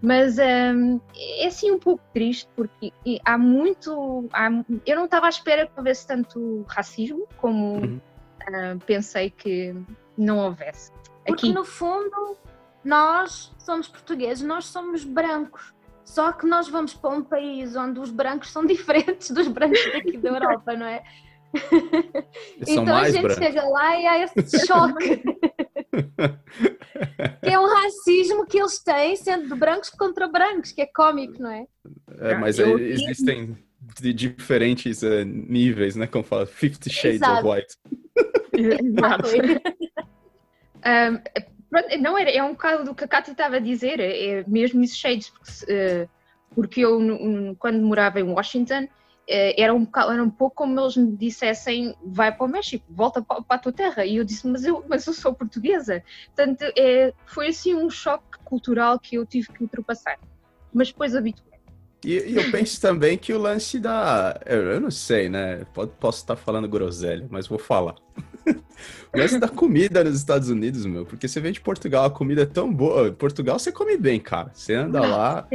Mas 0.00 0.36
um, 0.38 1.00
é 1.16 1.46
assim 1.46 1.70
um 1.70 1.78
pouco 1.78 2.02
triste, 2.12 2.48
porque 2.54 2.92
há 3.24 3.38
muito. 3.38 4.28
Há, 4.32 4.48
eu 4.84 4.96
não 4.96 5.06
estava 5.06 5.26
à 5.26 5.28
espera 5.28 5.66
que 5.66 5.72
houvesse 5.76 6.06
tanto 6.06 6.64
racismo 6.68 7.26
como 7.38 7.76
uhum. 7.76 8.00
uh, 8.42 8.78
pensei 8.84 9.30
que 9.30 9.74
não 10.16 10.38
houvesse. 10.38 10.92
Porque 11.26 11.46
Aqui. 11.46 11.54
no 11.54 11.64
fundo 11.64 12.36
nós 12.84 13.52
somos 13.58 13.88
portugueses, 13.88 14.44
nós 14.44 14.66
somos 14.66 15.04
brancos. 15.04 15.74
Só 16.04 16.30
que 16.30 16.46
nós 16.46 16.68
vamos 16.68 16.94
para 16.94 17.10
um 17.10 17.22
país 17.22 17.74
onde 17.74 17.98
os 17.98 18.10
brancos 18.10 18.50
são 18.50 18.64
diferentes 18.66 19.30
dos 19.30 19.48
brancos 19.48 19.84
daqui 19.92 20.16
da 20.16 20.28
Europa, 20.30 20.74
não 20.74 20.86
é? 20.86 21.02
então 22.66 22.96
a 22.96 23.10
gente 23.10 23.22
brancos. 23.22 23.44
chega 23.44 23.62
lá 23.64 23.98
e 23.98 24.06
há 24.06 24.24
esse 24.24 24.66
choque. 24.66 25.22
que 27.42 27.50
é 27.50 27.58
um 27.58 27.66
racismo 27.66 28.46
que 28.46 28.58
eles 28.58 28.78
têm 28.78 29.16
sendo 29.16 29.48
de 29.48 29.54
brancos 29.54 29.90
contra 29.90 30.28
brancos, 30.28 30.72
que 30.72 30.82
é 30.82 30.86
cómico, 30.86 31.42
não 31.42 31.50
é? 31.50 31.66
É, 32.20 32.34
mas 32.36 32.58
Eu... 32.58 32.78
existem 32.78 33.56
de 34.00 34.12
diferentes 34.12 35.02
uh, 35.02 35.24
níveis, 35.24 35.96
né? 35.96 36.06
Como 36.06 36.24
fala, 36.24 36.46
50 36.46 36.90
Shades 36.90 37.22
Exato. 37.22 37.46
of 37.46 37.56
White. 37.56 37.76
Exato. 38.52 39.28
Um, 40.86 41.20
não 42.00 42.16
era, 42.16 42.30
é 42.30 42.42
um 42.42 42.52
bocado 42.52 42.84
do 42.84 42.94
que 42.94 43.04
a 43.04 43.08
Cátia 43.08 43.32
estava 43.32 43.56
a 43.56 43.60
dizer, 43.60 43.98
é, 43.98 44.38
é 44.38 44.44
mesmo 44.46 44.82
isso 44.82 44.96
shades, 44.96 45.30
porque, 45.30 45.64
uh, 45.64 46.08
porque 46.54 46.80
eu, 46.80 47.00
quando 47.58 47.80
morava 47.80 48.20
em 48.20 48.22
Washington, 48.22 48.84
uh, 48.84 48.88
era, 49.28 49.74
um 49.74 49.84
bocado, 49.84 50.12
era 50.12 50.22
um 50.22 50.30
pouco 50.30 50.56
como 50.56 50.78
eles 50.80 50.96
me 50.96 51.16
dissessem: 51.16 51.94
vai 52.04 52.34
para 52.34 52.46
o 52.46 52.48
México, 52.48 52.84
volta 52.88 53.20
para, 53.20 53.42
para 53.42 53.56
a 53.56 53.58
tua 53.58 53.72
terra. 53.72 54.04
E 54.04 54.16
eu 54.16 54.24
disse: 54.24 54.46
mas 54.46 54.64
eu, 54.64 54.84
mas 54.88 55.06
eu 55.06 55.12
sou 55.12 55.34
portuguesa. 55.34 56.02
Portanto, 56.26 56.62
é, 56.78 57.12
foi 57.26 57.48
assim 57.48 57.74
um 57.74 57.90
choque 57.90 58.38
cultural 58.44 58.98
que 58.98 59.16
eu 59.16 59.26
tive 59.26 59.48
que 59.52 59.62
ultrapassar. 59.64 60.18
Mas 60.72 60.88
depois 60.88 61.16
habituei. 61.16 61.56
E, 62.04 62.36
eu 62.36 62.50
penso 62.52 62.80
também 62.80 63.18
que 63.18 63.32
o 63.32 63.38
lance 63.38 63.80
da. 63.80 64.40
Eu 64.46 64.80
não 64.80 64.90
sei, 64.90 65.28
né? 65.28 65.66
Posso 65.98 66.18
estar 66.18 66.36
falando 66.36 66.68
groselha, 66.68 67.26
mas 67.28 67.48
vou 67.48 67.58
falar. 67.58 67.96
o 69.12 69.18
lance 69.18 69.38
da 69.38 69.48
comida 69.48 70.04
nos 70.04 70.16
Estados 70.16 70.48
Unidos, 70.48 70.86
meu. 70.86 71.04
Porque 71.04 71.26
você 71.26 71.40
vem 71.40 71.52
de 71.52 71.60
Portugal, 71.60 72.04
a 72.04 72.10
comida 72.10 72.42
é 72.42 72.46
tão 72.46 72.72
boa. 72.72 73.10
Portugal 73.12 73.58
você 73.58 73.72
come 73.72 73.96
bem, 73.96 74.20
cara. 74.20 74.50
Você 74.54 74.74
anda 74.74 75.00
lá. 75.00 75.46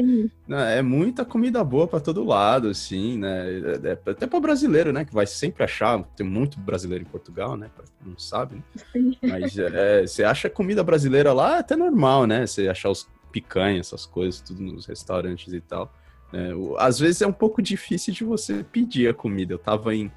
Né, 0.48 0.80
é 0.80 0.82
muita 0.82 1.24
comida 1.24 1.64
boa 1.64 1.88
para 1.88 2.00
todo 2.00 2.24
lado, 2.24 2.70
assim, 2.70 3.18
né? 3.18 3.48
É, 3.84 3.90
é, 3.90 4.12
até 4.12 4.28
para 4.28 4.40
brasileiro, 4.40 4.92
né? 4.92 5.06
Que 5.06 5.14
vai 5.14 5.26
sempre 5.26 5.64
achar. 5.64 6.04
Tem 6.16 6.26
muito 6.26 6.60
brasileiro 6.60 7.04
em 7.04 7.08
Portugal, 7.08 7.56
né? 7.56 7.70
Pra 7.76 7.86
quem 7.86 8.12
não 8.12 8.20
sabe. 8.20 8.56
Né? 8.56 9.18
Mas 9.22 9.58
é, 9.58 10.06
você 10.06 10.24
acha 10.24 10.50
comida 10.50 10.84
brasileira 10.84 11.34
lá 11.34 11.58
é 11.58 11.60
até 11.60 11.76
normal, 11.76 12.26
né? 12.26 12.46
Você 12.46 12.68
achar 12.68 12.90
os 12.90 13.08
picanhas, 13.32 13.88
essas 13.88 14.06
coisas, 14.06 14.42
tudo 14.42 14.62
nos 14.62 14.86
restaurantes 14.86 15.54
e 15.54 15.62
tal. 15.62 15.92
É, 16.34 16.52
às 16.78 17.00
vezes 17.00 17.22
é 17.22 17.28
um 17.28 17.34
pouco 17.34 17.62
difícil 17.62 18.14
de 18.14 18.24
você 18.24 18.64
pedir 18.64 19.10
a 19.10 19.14
comida. 19.14 19.54
Eu 19.54 19.60
tava 19.60 19.94
em. 19.96 20.12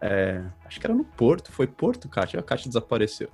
É, 0.00 0.42
acho 0.64 0.78
que 0.78 0.86
era 0.86 0.94
no 0.94 1.04
Porto, 1.04 1.52
foi 1.52 1.66
Porto, 1.66 2.08
Kátia. 2.08 2.38
A 2.38 2.42
Kátia 2.42 2.68
desapareceu. 2.68 3.28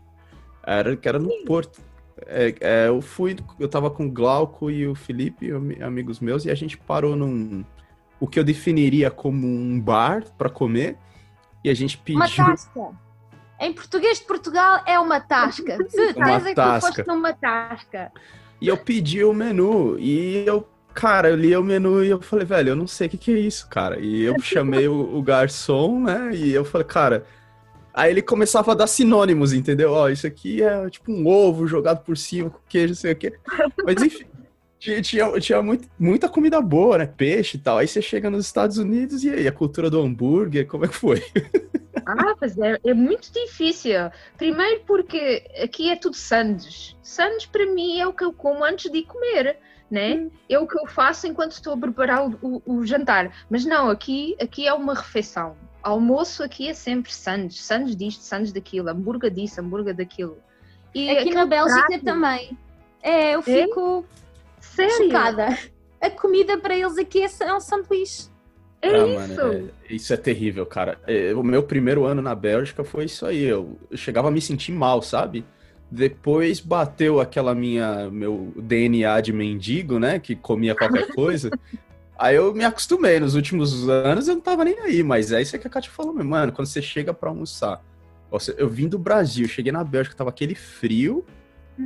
Era, 0.63 0.97
que 0.97 1.09
era 1.09 1.19
no. 1.19 1.31
Porto. 1.45 1.81
É, 2.27 2.55
é, 2.61 2.89
eu 2.89 3.03
fui, 3.03 3.37
eu 3.59 3.69
tava 3.69 3.91
com 3.91 4.07
o 4.07 4.11
Glauco 4.11 4.71
e 4.71 4.87
o 4.87 4.95
Felipe, 4.95 5.51
amigos 5.83 6.21
meus, 6.21 6.45
e 6.45 6.51
a 6.51 6.55
gente 6.55 6.79
parou 6.79 7.15
num. 7.15 7.65
O 8.19 8.27
que 8.27 8.39
eu 8.39 8.45
definiria 8.45 9.11
como 9.11 9.47
um 9.47 9.81
bar 9.81 10.25
para 10.39 10.49
comer. 10.49 10.97
E 11.63 11.71
a 11.71 11.75
gente 11.75 11.99
pediu. 11.99 12.21
Uma 12.21 12.29
tasca. 12.29 13.05
Em 13.61 13.73
português 13.73 14.19
de 14.19 14.25
Portugal 14.25 14.83
é 14.87 14.99
uma 14.99 15.21
tasca. 15.21 15.79
Certeza 15.89 16.55
que 16.55 16.55
tu 16.55 16.81
foste 16.81 17.07
numa 17.07 17.33
tasca. 17.33 18.13
E 18.61 18.69
eu 18.69 18.77
pedi 18.77 19.25
o 19.25 19.33
menu 19.33 19.99
e 19.99 20.45
eu 20.47 20.67
Cara, 20.95 21.29
eu 21.29 21.37
li 21.37 21.57
o 21.57 21.63
menu 21.63 22.05
e 22.05 22.11
eu 22.11 22.21
falei, 22.21 22.47
velho, 22.47 22.71
eu 22.71 22.77
não 22.77 22.87
sei 22.87 23.09
o 23.09 23.11
que, 23.11 23.19
que 23.19 23.33
é 23.33 23.39
isso, 23.39 23.69
cara. 23.69 23.99
E 23.99 24.23
eu 24.23 24.39
chamei 24.41 24.87
o, 24.87 25.17
o 25.17 25.23
garçom, 25.23 26.01
né? 26.01 26.31
E 26.33 26.53
eu 26.53 26.65
falei, 26.65 26.87
cara. 26.87 27.27
Aí 27.93 28.11
ele 28.11 28.23
começava 28.23 28.73
a 28.73 28.75
dar 28.75 28.87
sinônimos, 28.87 29.53
entendeu? 29.53 29.93
Ó, 29.93 30.09
isso 30.09 30.27
aqui 30.27 30.63
é 30.63 30.91
tipo 30.91 31.13
um 31.13 31.27
ovo 31.27 31.67
jogado 31.67 32.03
por 32.05 32.17
cima 32.17 32.51
com 32.51 32.59
queijo, 32.69 32.95
sei 32.95 33.13
o 33.13 33.17
quê. 33.17 33.35
Mas 33.85 34.03
enfim, 34.03 34.25
tinha, 34.79 35.01
tinha, 35.01 35.41
tinha 35.41 35.63
muito, 35.63 35.89
muita 35.99 36.29
comida 36.29 36.61
boa, 36.61 36.99
né? 36.99 37.07
Peixe 37.07 37.57
e 37.57 37.61
tal. 37.61 37.79
Aí 37.79 37.89
você 37.89 38.03
chega 38.03 38.29
nos 38.29 38.47
Estados 38.47 38.79
Unidos 38.79 39.25
e 39.25 39.31
aí, 39.31 39.49
a 39.49 39.53
cultura 39.53 39.89
do 39.89 40.01
hambúrguer, 40.01 40.67
como 40.67 40.85
é 40.85 40.89
que 40.89 40.95
foi? 40.95 41.23
Ah, 42.07 42.35
mas 42.39 42.59
é, 42.59 42.79
é 42.85 42.93
muito 42.93 43.33
difícil. 43.33 43.93
Primeiro 44.37 44.83
porque 44.87 45.45
aqui 45.63 45.89
é 45.89 45.97
tudo 45.97 46.17
sandes. 46.17 46.97
Sandes 47.03 47.47
para 47.47 47.65
mim 47.65 47.99
é 47.99 48.07
o 48.07 48.13
que 48.13 48.25
eu 48.25 48.33
como 48.33 48.63
antes 48.63 48.91
de 48.91 49.03
comer, 49.03 49.57
né? 49.91 50.15
Hum. 50.15 50.31
É 50.49 50.59
o 50.59 50.67
que 50.67 50.79
eu 50.79 50.87
faço 50.87 51.27
enquanto 51.27 51.53
estou 51.53 51.75
a 51.75 51.77
preparar 51.77 52.27
o, 52.27 52.39
o, 52.43 52.63
o, 52.65 52.87
jantar. 52.87 53.33
Mas 53.49 53.65
não, 53.65 53.91
aqui, 53.91 54.37
aqui 54.41 54.67
é 54.67 54.73
uma 54.73 54.95
refeição. 54.95 55.57
Almoço 55.83 56.43
aqui 56.43 56.69
é 56.69 56.75
sempre 56.75 57.13
sandes. 57.13 57.63
Sandes 57.63 57.95
disto, 57.95 58.23
sandes 58.23 58.53
daquilo. 58.53 58.89
Hambúrguer 58.89 59.31
disso, 59.31 59.61
hambúrguer 59.61 59.95
daquilo. 59.95 60.39
E 60.95 61.11
aqui 61.11 61.35
na 61.35 61.45
Bélgica 61.45 61.87
prato, 61.87 62.05
também. 62.05 62.57
É, 63.03 63.35
eu 63.35 63.41
é? 63.41 63.43
fico 63.43 64.05
é? 64.79 64.89
chocada. 64.91 65.59
A 66.01 66.11
comida 66.11 66.59
para 66.59 66.77
eles 66.77 66.99
aqui 66.99 67.23
é 67.23 67.55
um 67.55 67.61
sanduíche. 67.61 68.29
É 68.81 68.89
ah, 68.91 69.07
isso. 69.07 69.37
Mano, 69.37 69.71
é, 69.89 69.95
isso 69.95 70.13
é 70.13 70.17
terrível, 70.17 70.67
cara. 70.67 70.99
É, 71.07 71.35
o 71.35 71.43
meu 71.43 71.63
primeiro 71.63 72.05
ano 72.05 72.21
na 72.21 72.35
Bélgica 72.35 72.85
foi 72.85 73.07
isso 73.07 73.25
aí. 73.25 73.43
Eu, 73.43 73.79
eu, 73.91 73.97
chegava 73.97 74.29
a 74.29 74.31
me 74.31 74.41
sentir 74.41 74.73
mal, 74.73 75.01
sabe? 75.01 75.45
Depois 75.95 76.59
bateu 76.59 77.21
aquela 77.21 77.55
minha 77.55 78.11
meu 78.11 78.53
DNA 78.57 79.21
de 79.21 79.33
mendigo, 79.33 80.01
né? 80.01 80.19
Que 80.19 80.35
comia 80.35 80.75
qualquer 80.75 81.15
coisa. 81.15 81.51
aí 82.19 82.35
eu 82.35 82.53
me 82.53 82.65
acostumei. 82.65 83.21
Nos 83.21 83.37
últimos 83.37 83.89
anos 83.89 84.27
eu 84.27 84.35
não 84.35 84.43
tava 84.43 84.65
nem 84.65 84.77
aí, 84.81 85.05
mas 85.05 85.31
é 85.31 85.41
isso 85.41 85.57
que 85.57 85.67
a 85.69 85.71
Kátia 85.71 85.93
falou, 85.93 86.13
mano. 86.13 86.51
Quando 86.51 86.67
você 86.67 86.83
chega 86.83 87.15
para 87.15 87.29
almoçar, 87.29 87.81
eu 88.59 88.69
vim 88.69 88.89
do 88.89 88.99
Brasil, 88.99 89.47
cheguei 89.47 89.71
na 89.71 89.85
Bélgica, 89.85 90.17
tava 90.17 90.31
aquele 90.31 90.57
frio. 90.57 91.25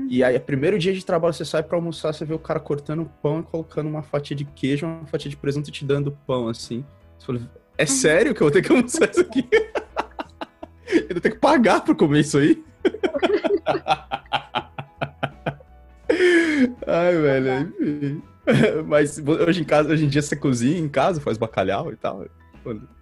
E 0.09 0.24
aí, 0.24 0.38
primeiro 0.38 0.78
dia 0.78 0.92
de 0.94 1.04
trabalho, 1.04 1.34
você 1.34 1.44
sai 1.44 1.62
para 1.62 1.76
almoçar, 1.76 2.14
você 2.14 2.24
vê 2.24 2.32
o 2.32 2.38
cara 2.38 2.61
cortando 2.61 3.11
pão 3.22 3.40
e 3.40 3.42
colocando 3.42 3.88
uma 3.88 4.02
fatia 4.02 4.34
de 4.34 4.44
queijo, 4.46 4.86
uma 4.86 5.06
fatia 5.06 5.30
de 5.30 5.36
presunto 5.36 5.68
e 5.68 5.72
te 5.72 5.84
dando 5.84 6.16
pão, 6.26 6.48
assim. 6.48 6.82
Você 7.18 7.26
fala, 7.26 7.50
é 7.76 7.82
uhum. 7.82 7.88
sério 7.88 8.34
que 8.34 8.40
eu 8.40 8.46
vou 8.46 8.50
ter 8.50 8.62
que 8.62 8.72
almoçar 8.72 9.11
isso 9.11 9.20
aqui? 9.20 9.46
eu 10.92 11.09
vou 11.11 11.20
ter 11.20 11.30
que 11.30 11.38
pagar 11.38 11.82
pra 11.82 11.94
comer 11.94 12.20
isso 12.20 12.38
aí? 12.38 12.62
Ai, 16.86 17.16
velho, 17.16 17.74
enfim. 17.80 18.22
Mas 18.86 19.18
hoje 19.18 19.61
em 19.61 19.64
casa, 19.64 19.93
hoje 19.93 20.05
em 20.05 20.09
dia 20.09 20.22
você 20.22 20.36
cozinha 20.36 20.78
em 20.78 20.89
casa, 20.89 21.20
faz 21.20 21.36
bacalhau 21.36 21.93
e 21.93 21.97
tal. 21.97 22.24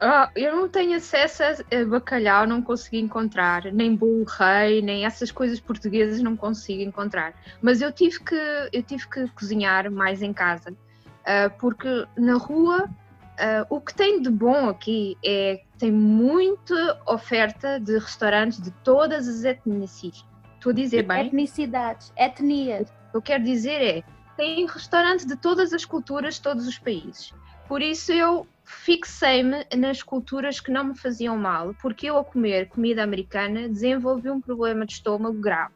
Ah, 0.01 0.31
eu 0.37 0.55
não 0.55 0.69
tenho 0.69 0.97
acesso 0.97 1.43
a 1.43 1.85
bacalhau, 1.87 2.47
não 2.47 2.63
consegui 2.63 3.01
encontrar, 3.01 3.65
nem 3.73 3.97
bolo 3.97 4.25
rei, 4.25 4.81
nem 4.81 5.05
essas 5.05 5.33
coisas 5.33 5.59
portuguesas 5.59 6.21
não 6.21 6.37
consigo 6.37 6.83
encontrar. 6.83 7.35
Mas 7.61 7.81
eu 7.81 7.91
tive 7.91 8.21
que, 8.21 8.69
eu 8.73 8.83
tive 8.83 9.09
que 9.09 9.29
cozinhar 9.31 9.91
mais 9.91 10.23
em 10.23 10.33
casa, 10.33 10.71
uh, 10.71 11.51
porque 11.59 12.07
na 12.17 12.35
rua 12.35 12.85
uh, 12.85 13.67
o 13.69 13.81
que 13.81 13.95
tem 13.95 14.21
de 14.21 14.31
bom 14.31 14.69
aqui 14.69 15.17
é 15.25 15.63
tem 15.79 15.93
muita 15.93 17.01
oferta 17.07 17.79
de 17.79 17.99
restaurantes 17.99 18.61
de 18.61 18.71
todas 18.83 19.29
as 19.29 19.45
etnicidades. 19.45 20.25
Estou 20.55 20.71
a 20.71 20.75
dizer 20.75 21.03
bem? 21.03 21.27
Etnicidades, 21.27 22.13
etnias. 22.17 22.89
O 23.09 23.13
que 23.13 23.17
eu 23.17 23.23
quero 23.23 23.45
dizer 23.45 23.83
é, 23.83 24.03
tem 24.37 24.67
restaurantes 24.67 25.27
de 25.27 25.37
todas 25.37 25.73
as 25.73 25.85
culturas, 25.85 26.35
de 26.35 26.43
todos 26.43 26.67
os 26.67 26.79
países. 26.79 27.33
Por 27.69 27.83
isso 27.83 28.13
eu 28.13 28.47
fixei-me 28.65 29.65
nas 29.77 30.03
culturas 30.03 30.61
que 30.61 30.71
não 30.71 30.85
me 30.85 30.99
faziam 30.99 31.37
mal, 31.37 31.75
porque 31.81 32.07
eu 32.07 32.19
a 32.19 32.25
comer 32.25 32.69
comida 32.69 33.03
americana 33.03 33.69
desenvolvi 33.69 34.31
um 34.31 34.41
problema 34.41 34.85
de 34.85 34.95
estômago 34.95 35.39
grave, 35.39 35.75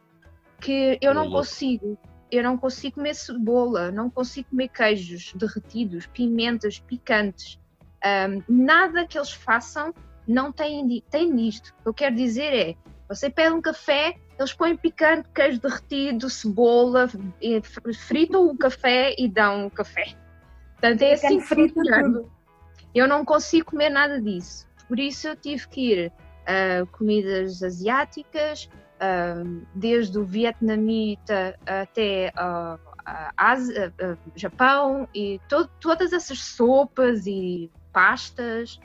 que 0.59 0.97
eu 1.01 1.13
não 1.13 1.29
consigo, 1.29 1.97
eu 2.29 2.43
não 2.43 2.57
consigo 2.57 2.95
comer 2.95 3.15
cebola, 3.15 3.91
não 3.91 4.09
consigo 4.09 4.49
comer 4.49 4.69
queijos 4.69 5.33
derretidos, 5.35 6.05
pimentas 6.07 6.79
picantes, 6.79 7.59
um, 8.05 8.43
nada 8.47 9.05
que 9.05 9.17
eles 9.17 9.31
façam 9.31 9.93
não 10.27 10.51
tem, 10.51 11.03
tem 11.09 11.31
nisto. 11.31 11.73
O 11.79 11.83
que 11.83 11.89
eu 11.89 11.93
quero 11.93 12.15
dizer 12.15 12.53
é, 12.53 12.75
você 13.07 13.29
pede 13.29 13.53
um 13.53 13.61
café, 13.61 14.15
eles 14.39 14.53
põem 14.53 14.77
picante, 14.77 15.27
queijo 15.35 15.59
derretido, 15.59 16.29
cebola, 16.29 17.09
fritam 18.07 18.47
o 18.47 18.57
café 18.57 19.13
e 19.17 19.27
dão 19.27 19.67
o 19.67 19.71
café. 19.71 20.15
Portanto, 20.73 21.01
é 21.01 21.13
assim 21.13 21.39
que 21.39 21.45
funciona. 21.45 22.23
Eu 22.93 23.07
não 23.07 23.23
consigo 23.23 23.71
comer 23.71 23.89
nada 23.89 24.19
disso. 24.19 24.67
Por 24.87 24.99
isso 24.99 25.27
eu 25.27 25.35
tive 25.35 25.67
que 25.67 25.93
ir 25.93 26.11
a 26.45 26.83
uh, 26.83 26.87
comidas 26.87 27.61
asiáticas, 27.61 28.69
uh, 28.95 29.65
desde 29.75 30.17
o 30.17 30.25
vietnamita 30.25 31.57
até 31.65 32.33
uh, 32.37 32.79
Ásia, 33.37 33.93
Japão, 34.35 35.07
e 35.13 35.39
to 35.47 35.67
todas 35.79 36.13
essas 36.13 36.39
sopas 36.39 37.25
e 37.25 37.69
pastas. 37.91 38.79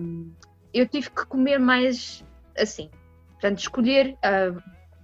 Um, 0.00 0.30
eu 0.72 0.86
tive 0.86 1.10
que 1.10 1.26
comer 1.26 1.58
mais 1.58 2.24
assim. 2.56 2.90
Portanto, 3.32 3.58
escolher. 3.58 4.16
Uh, 4.24 4.60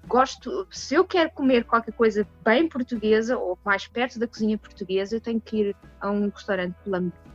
gosto, 0.07 0.67
se 0.71 0.95
eu 0.95 1.05
quero 1.05 1.31
comer 1.31 1.65
qualquer 1.65 1.93
coisa 1.93 2.27
bem 2.45 2.69
portuguesa 2.69 3.39
ou 3.39 3.59
mais 3.65 3.87
perto 3.87 4.19
da 4.19 4.27
cozinha 4.27 4.59
portuguesa, 4.59 5.17
eu 5.17 5.21
tenho 5.21 5.41
que 5.41 5.57
ir 5.57 5.77
a 6.01 6.11
um 6.11 6.29
restaurante 6.29 6.77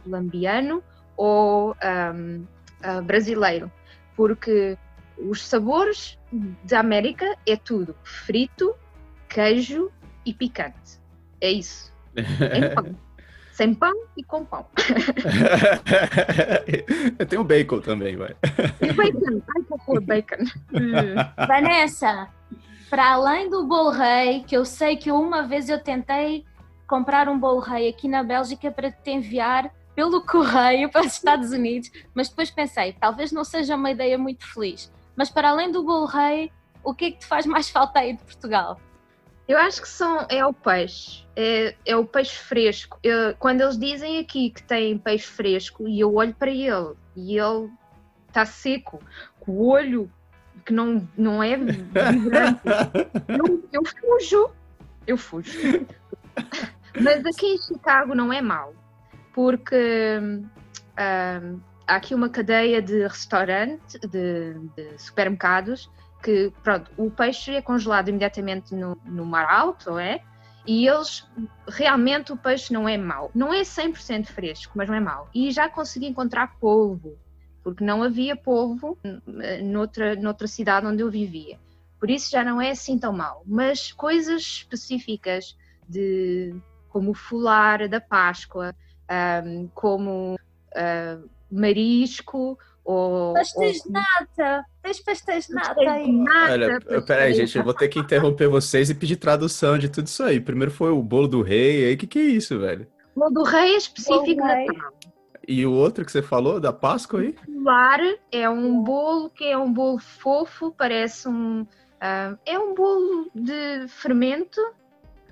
colombiano 0.04 0.84
ou 1.18 1.76
um, 2.16 2.46
uh, 2.86 3.02
brasileiro, 3.04 3.72
porque 4.16 4.78
os 5.18 5.46
sabores 5.46 6.18
da 6.64 6.80
América 6.80 7.36
é 7.46 7.58
tudo 7.58 7.96
frito, 8.04 8.74
queijo 9.28 9.92
e 10.26 10.34
picante. 10.34 11.00
É 11.42 11.52
isso. 11.52 11.94
É 12.16 12.70
pão. 12.74 12.96
Sem 13.60 13.74
pão 13.74 13.92
e 14.16 14.24
com 14.24 14.46
pão. 14.46 14.66
Eu 17.20 17.26
tenho 17.26 17.44
bacon 17.44 17.82
também, 17.82 18.16
vai. 18.16 18.34
E 18.80 18.94
bacon. 18.94 19.42
Ai, 19.54 19.64
que 19.64 19.74
horror, 19.74 20.00
bacon. 20.00 20.46
Vanessa, 21.46 22.30
para 22.90 23.12
além 23.12 23.50
do 23.50 23.68
bolo 23.68 23.90
rei, 23.90 24.46
que 24.46 24.56
eu 24.56 24.64
sei 24.64 24.96
que 24.96 25.12
uma 25.12 25.44
vez 25.44 25.68
eu 25.68 25.78
tentei 25.78 26.46
comprar 26.88 27.28
um 27.28 27.38
bolo 27.38 27.60
rei 27.60 27.90
aqui 27.90 28.08
na 28.08 28.24
Bélgica 28.24 28.72
para 28.72 28.90
te 28.90 29.12
enviar 29.12 29.70
pelo 29.94 30.26
correio 30.26 30.90
para 30.90 31.02
os 31.02 31.12
Estados 31.12 31.52
Unidos, 31.52 31.92
mas 32.14 32.30
depois 32.30 32.50
pensei, 32.50 32.94
talvez 32.94 33.34
não 33.34 33.44
seja 33.44 33.76
uma 33.76 33.92
ideia 33.92 34.18
muito 34.18 34.48
feliz. 34.54 34.90
Mas 35.18 35.30
para 35.30 35.50
além 35.50 35.70
do 35.70 35.84
bolo 35.84 36.06
rei, 36.06 36.50
o 36.82 36.94
que 36.94 37.04
é 37.04 37.12
que 37.12 37.20
te 37.20 37.26
faz 37.26 37.46
mais 37.46 37.70
falta 37.70 38.00
aí 38.00 38.14
de 38.14 38.24
Portugal? 38.24 38.80
Eu 39.50 39.58
acho 39.58 39.82
que 39.82 39.90
são, 39.90 40.28
é 40.30 40.46
o 40.46 40.54
peixe, 40.54 41.26
é, 41.36 41.76
é 41.84 41.96
o 41.96 42.06
peixe 42.06 42.38
fresco. 42.38 43.00
Eu, 43.02 43.36
quando 43.40 43.62
eles 43.62 43.80
dizem 43.80 44.20
aqui 44.20 44.52
que 44.52 44.62
tem 44.62 44.96
peixe 44.96 45.26
fresco 45.26 45.88
e 45.88 46.00
eu 46.00 46.14
olho 46.14 46.36
para 46.36 46.52
ele 46.52 46.94
e 47.16 47.36
ele 47.36 47.68
está 48.28 48.46
seco, 48.46 49.02
com 49.40 49.54
o 49.54 49.68
olho 49.70 50.08
que 50.64 50.72
não, 50.72 51.10
não 51.18 51.42
é 51.42 51.58
vibrante, 51.58 52.62
eu, 53.28 53.68
eu 53.74 53.82
fujo, 53.84 54.52
eu 55.08 55.18
fujo. 55.18 55.52
Mas 57.02 57.26
aqui 57.26 57.48
em 57.48 57.58
Chicago 57.58 58.14
não 58.14 58.32
é 58.32 58.44
mau 58.44 58.76
porque 59.34 60.20
há 60.96 61.96
aqui 61.96 62.14
uma 62.14 62.30
cadeia 62.30 62.82
de 62.82 63.02
restaurante, 63.04 63.98
de, 64.00 64.54
de, 64.76 65.02
supermercados, 65.02 65.90
que 66.22 66.52
pronto, 66.64 66.92
o 66.98 67.10
peixe 67.10 67.56
é 67.56 67.62
congelado 67.62 68.10
imediatamente 68.10 68.76
no, 68.76 68.98
no 69.06 69.26
mar 69.26 69.46
alto, 69.50 69.98
é? 69.98 70.22
E 70.66 70.88
eles, 70.88 71.26
realmente 71.68 72.32
o 72.32 72.38
peixe 72.38 72.74
não 72.74 72.88
é 72.88 72.98
mau. 72.98 73.32
Não 73.34 73.54
é 73.54 73.62
100% 73.62 74.28
fresco, 74.28 74.74
mas 74.76 74.88
não 74.88 74.96
é 74.96 75.00
mau. 75.00 75.30
E 75.34 75.52
já 75.52 75.70
consegui 75.70 76.08
encontrar 76.08 76.60
polvo, 76.60 77.18
porque 77.64 77.84
não 77.84 78.04
havia 78.04 78.36
polvo 78.36 78.98
noutra, 79.64 80.16
noutra 80.16 80.48
cidade 80.48 80.86
onde 80.86 81.02
eu 81.02 81.10
vivia. 81.10 81.58
Por 82.00 82.10
isso 82.10 82.30
já 82.32 82.44
não 82.44 82.62
é 82.62 82.72
assim 82.72 83.00
tão 83.00 83.12
mau. 83.12 83.44
Mas 83.46 83.92
coisas 83.92 84.42
específicas 84.42 85.58
de 85.88 86.56
como 86.90 87.12
o 87.12 87.16
fular 87.16 87.88
da 87.88 88.02
Páscoa, 88.02 88.76
um, 89.46 89.68
como 89.74 90.36
uh, 90.36 91.30
marisco 91.52 92.58
ou. 92.84 93.34
Pastéis 93.34 93.82
de 93.84 93.92
nata! 93.92 94.66
Tens 94.82 95.00
pastéis 95.02 95.48
de 95.48 95.54
nata 95.54 95.80
aí. 95.80 96.24
Olha, 96.50 96.80
peraí, 97.06 97.34
gente, 97.34 97.58
eu 97.58 97.64
vou 97.64 97.74
ter 97.74 97.88
que 97.88 98.00
interromper 98.00 98.48
vocês 98.48 98.90
e 98.90 98.96
pedir 98.96 99.18
tradução 99.18 99.78
de 99.78 99.90
tudo 99.90 100.08
isso 100.08 100.24
aí. 100.24 100.40
Primeiro 100.40 100.72
foi 100.72 100.92
o 100.92 101.02
bolo 101.02 101.28
do 101.28 101.42
rei, 101.42 101.86
aí 101.86 101.94
o 101.94 101.98
que, 101.98 102.08
que 102.08 102.20
é 102.20 102.24
isso, 102.24 102.60
velho? 102.60 102.88
O 103.16 103.20
bolo 103.20 103.32
do 103.32 103.44
rei 103.44 103.74
é 103.74 103.78
específico 103.78 104.36
Natal. 104.42 104.94
E 105.48 105.66
o 105.66 105.74
outro 105.74 106.06
que 106.06 106.12
você 106.12 106.22
falou, 106.22 106.60
da 106.60 106.72
Páscoa 106.72 107.22
aí? 107.22 107.36
O 107.48 107.64
lar 107.64 108.00
é 108.32 108.48
um 108.50 108.84
bolo 108.84 109.30
que 109.32 109.46
é 109.46 109.58
um 109.58 109.72
bolo 109.74 109.98
fofo, 109.98 110.72
parece 110.78 111.28
um. 111.28 111.62
Uh, 111.62 112.38
é 112.46 112.58
um 112.58 112.74
bolo 112.74 113.30
de 113.36 113.86
fermento 113.90 114.62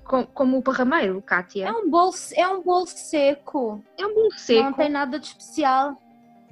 Com- 0.04 0.26
como 0.26 0.58
o 0.58 0.62
parrameiro, 0.62 1.22
Kátia. 1.22 1.68
É 1.68 1.72
um 1.72 1.88
bolo, 1.88 2.12
é 2.34 2.48
um 2.48 2.62
bolo 2.62 2.86
seco. 2.86 3.82
É 3.96 4.06
um 4.06 4.14
bolo 4.14 4.32
seco, 4.32 4.64
Não 4.64 4.72
tem 4.72 4.90
nada 4.90 5.18
de 5.18 5.28
especial. 5.28 5.96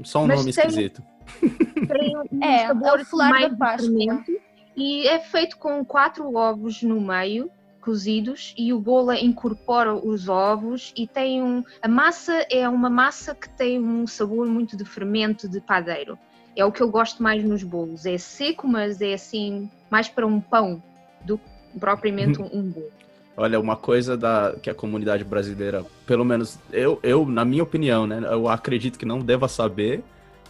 Só 0.05 0.22
um 0.22 0.26
Mas 0.26 0.38
nome 0.40 0.53
tem- 0.53 0.64
esquisito. 0.66 1.03
tem 1.88 2.16
um 2.16 2.42
É, 2.44 2.62
é 2.62 2.66
sabor 2.68 3.01
o 3.01 3.05
fular 3.05 3.30
mais 3.30 3.51
da 3.51 3.57
Páscoa. 3.57 4.24
e 4.76 5.07
é 5.09 5.18
feito 5.18 5.57
com 5.59 5.84
quatro 5.84 6.34
ovos 6.36 6.82
no 6.82 7.01
meio 7.01 7.51
cozidos 7.80 8.53
e 8.59 8.72
o 8.72 8.80
bolo 8.80 9.12
incorpora 9.12 9.94
os 9.94 10.28
ovos 10.28 10.92
e 10.97 11.07
tem 11.07 11.40
um 11.42 11.62
a 11.80 11.86
massa 11.88 12.44
é 12.51 12.68
uma 12.68 12.90
massa 12.90 13.32
que 13.34 13.49
tem 13.49 13.78
um 13.80 14.07
sabor 14.09 14.47
muito 14.49 14.76
de 14.76 14.84
fermento 14.84 15.49
de 15.49 15.61
padeiro 15.61 16.18
é 16.57 16.64
o 16.64 16.72
que 16.72 16.82
eu 16.82 16.88
gosto 16.90 17.22
mais 17.22 17.44
nos 17.44 17.62
bolos 17.62 18.05
é 18.05 18.18
seco 18.18 18.66
mas 18.66 19.01
é 19.01 19.14
assim 19.14 19.70
mais 19.88 20.09
para 20.09 20.26
um 20.26 20.40
pão 20.40 20.82
do 21.24 21.38
que 21.38 21.78
propriamente 21.78 22.42
um 22.53 22.62
bolo 22.70 22.90
Olha, 23.37 23.61
uma 23.61 23.76
coisa 23.76 24.16
da, 24.16 24.55
que 24.62 24.70
a 24.70 24.74
comunidade 24.74 25.22
brasileira, 25.22 25.84
pelo 26.07 26.24
menos 26.24 26.59
eu, 26.72 26.99
eu, 27.03 27.26
na 27.26 27.45
minha 27.45 27.62
opinião, 27.62 28.07
né, 28.07 28.20
eu 28.30 28.49
acredito 28.49 28.99
que 28.99 29.05
não 29.05 29.18
deva 29.18 29.47
saber, 29.47 30.03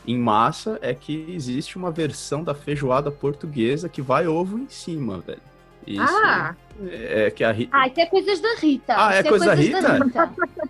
em 0.07 0.17
massa, 0.17 0.79
é 0.81 0.95
que 0.95 1.27
existe 1.31 1.77
uma 1.77 1.91
versão 1.91 2.45
da 2.45 2.55
feijoada 2.55 3.11
portuguesa 3.11 3.89
que 3.89 4.01
vai 4.01 4.29
ovo 4.29 4.59
em 4.59 4.69
cima, 4.69 5.19
velho. 5.19 5.41
Isso 5.85 6.03
ah 6.03 6.55
é 6.91 7.31
que 7.31 7.43
a 7.43 7.53
Rita. 7.53 7.77
Ah, 7.77 7.87
isso 7.87 8.01
é 8.01 8.07
coisas 8.07 8.41
da 8.41 8.55
Rita. 8.55 8.95
Ah, 8.97 9.15
é 9.15 9.21
Isso 9.21 9.29
coisa 9.29 9.47
da 9.47 9.57
coisas 9.57 9.75
Rita? 9.75 10.01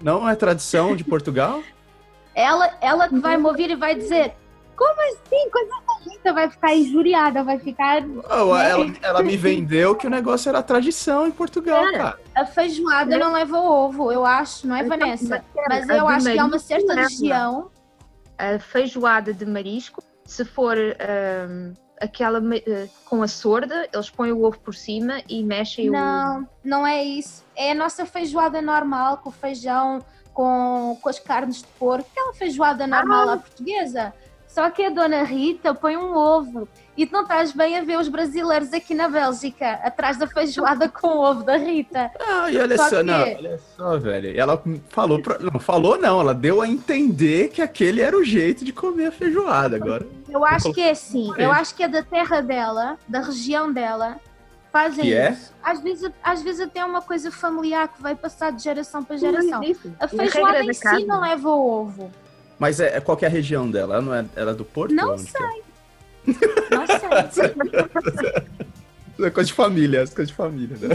Não 0.03 0.29
é 0.29 0.35
tradição 0.35 0.95
de 0.95 1.05
Portugal? 1.05 1.63
Ela, 2.35 2.77
ela 2.81 3.09
vai 3.09 3.37
me 3.37 3.47
ouvir 3.47 3.71
e 3.71 3.77
vai 3.77 3.95
dizer: 3.95 4.33
Como 4.77 5.01
assim? 5.11 5.51
Coisa 5.51 5.75
Rita 6.09 6.33
vai 6.33 6.51
ficar 6.51 6.75
injuriada, 6.75 7.43
vai 7.43 7.59
ficar. 7.59 8.03
Oh, 8.05 8.57
ela, 8.57 8.87
ela 9.03 9.23
me 9.23 9.37
vendeu 9.37 9.95
que 9.95 10.07
o 10.07 10.11
negócio 10.11 10.49
era 10.49 10.63
tradição 10.63 11.27
em 11.27 11.31
Portugal, 11.31 11.87
É. 11.89 11.93
cara. 11.93 12.19
A 12.35 12.45
feijoada 12.47 13.17
não 13.19 13.33
leva 13.33 13.59
ovo, 13.59 14.13
eu 14.13 14.25
acho, 14.25 14.67
não 14.67 14.77
é, 14.77 14.85
Vanessa? 14.85 15.45
Mas 15.69 15.89
eu 15.89 16.07
acho 16.09 16.27
que 16.31 16.39
há 16.39 16.45
uma 16.45 16.59
certa 16.59 16.95
região. 16.95 17.71
a 18.39 18.59
feijoada 18.59 19.33
de 19.33 19.47
marisco. 19.47 20.03
Se 20.25 20.45
for 20.45 20.77
ahm, 20.77 21.73
aquela 22.01 22.41
eh, 22.57 22.89
com 23.05 23.23
a 23.23 23.29
sorda, 23.29 23.89
eles 23.93 24.11
põem 24.11 24.33
o 24.33 24.43
ovo 24.45 24.59
por 24.59 24.75
cima 24.75 25.23
e 25.29 25.43
mexem 25.43 25.89
o. 25.89 25.93
Não, 25.93 26.49
não 26.65 26.87
é 26.87 27.03
isso. 27.03 27.45
É 27.55 27.71
a 27.71 27.75
nossa 27.75 28.05
feijoada 28.05 28.61
normal, 28.61 29.19
com 29.19 29.29
o 29.31 29.33
feijão, 29.33 30.01
com, 30.35 30.99
com 31.01 31.09
as 31.09 31.19
carnes 31.19 31.59
de 31.59 31.69
porco, 31.79 32.07
aquela 32.11 32.35
feijoada 32.35 32.87
normal 32.87 33.31
à 33.31 33.37
portuguesa. 33.39 34.13
Só 34.57 34.71
que 34.71 34.83
a 34.87 34.89
dona 34.89 35.23
Rita 35.23 35.75
põe 35.75 35.99
um 35.99 36.17
ovo. 36.17 36.67
E 36.97 37.05
tu 37.05 37.13
não 37.13 37.25
estás 37.25 37.53
bem 37.53 37.77
a 37.77 37.85
ver 37.85 37.99
os 37.99 38.09
brasileiros 38.09 38.73
aqui 38.73 38.95
na 38.95 39.07
Bélgica, 39.07 39.73
atrás 39.85 40.17
da 40.17 40.27
feijoada 40.27 40.89
com 40.89 41.09
o 41.09 41.23
ovo 41.23 41.45
da 41.45 41.59
Rita. 41.59 42.11
Ah, 42.19 42.51
e 42.51 42.57
olha 42.57 42.75
Só 42.79 42.89
só, 42.89 42.97
que- 42.97 43.03
não, 43.03 43.21
olha 43.21 43.61
só, 43.77 43.99
velho. 43.99 44.41
Ela 44.41 44.63
falou 44.89 45.21
pra, 45.21 45.39
Não, 45.41 45.61
falou 45.61 45.99
não, 45.99 46.23
ela 46.23 46.33
deu 46.33 46.63
a 46.63 46.67
entender 46.67 47.51
que 47.51 47.61
aquele 47.61 48.01
era 48.01 48.17
o 48.17 48.25
jeito 48.25 48.65
de 48.65 48.73
comer 48.73 49.09
a 49.09 49.13
feijoada 49.13 49.77
agora. 49.77 50.07
Eu 50.27 50.43
acho 50.43 50.73
que 50.73 50.81
é 50.81 50.93
assim. 50.93 51.31
Eu 51.37 51.53
acho 51.53 51.75
que 51.75 51.83
é 51.83 51.89
da 51.89 52.03
terra 52.03 52.41
dela, 52.41 52.97
da 53.07 53.21
região 53.21 53.71
dela, 53.71 54.19
fazem 54.73 55.05
Que 55.05 55.13
é? 55.15 55.33
isso. 55.33 55.53
Às 55.63 55.83
vezes, 55.83 56.11
às 56.25 56.41
vezes 56.43 56.63
até 56.63 56.81
é 56.81 56.85
uma 56.87 57.03
coisa 57.03 57.31
familiar 57.31 57.89
que 57.89 58.01
vai 58.01 58.15
passar 58.15 58.53
de 58.53 58.63
geração 58.63 59.05
para 59.05 59.19
geração. 59.19 59.61
A 60.01 60.09
feijoada 60.09 60.65
em 60.65 60.73
si 60.73 61.05
não 61.05 61.21
leva 61.21 61.51
ovo. 61.51 62.11
Mas 62.59 62.81
é, 62.81 62.97
é 62.97 63.01
qual 63.01 63.17
que 63.17 63.25
é 63.25 63.29
a 63.29 63.31
região 63.31 63.71
dela? 63.71 63.97
Ela 63.97 64.03
não 64.03 64.15
é, 64.15 64.25
ela 64.35 64.51
é 64.53 64.55
do 64.55 64.65
Porto? 64.65 64.95
Não 64.95 65.15
é? 65.15 65.17
Não 65.17 65.19
sei. 65.19 65.63
É 69.19 69.31
coisa 69.31 69.47
de 69.47 69.55
família, 69.55 70.03
é 70.03 70.07
coisa 70.07 70.27
de 70.27 70.35
família, 70.35 70.77
né? 70.77 70.89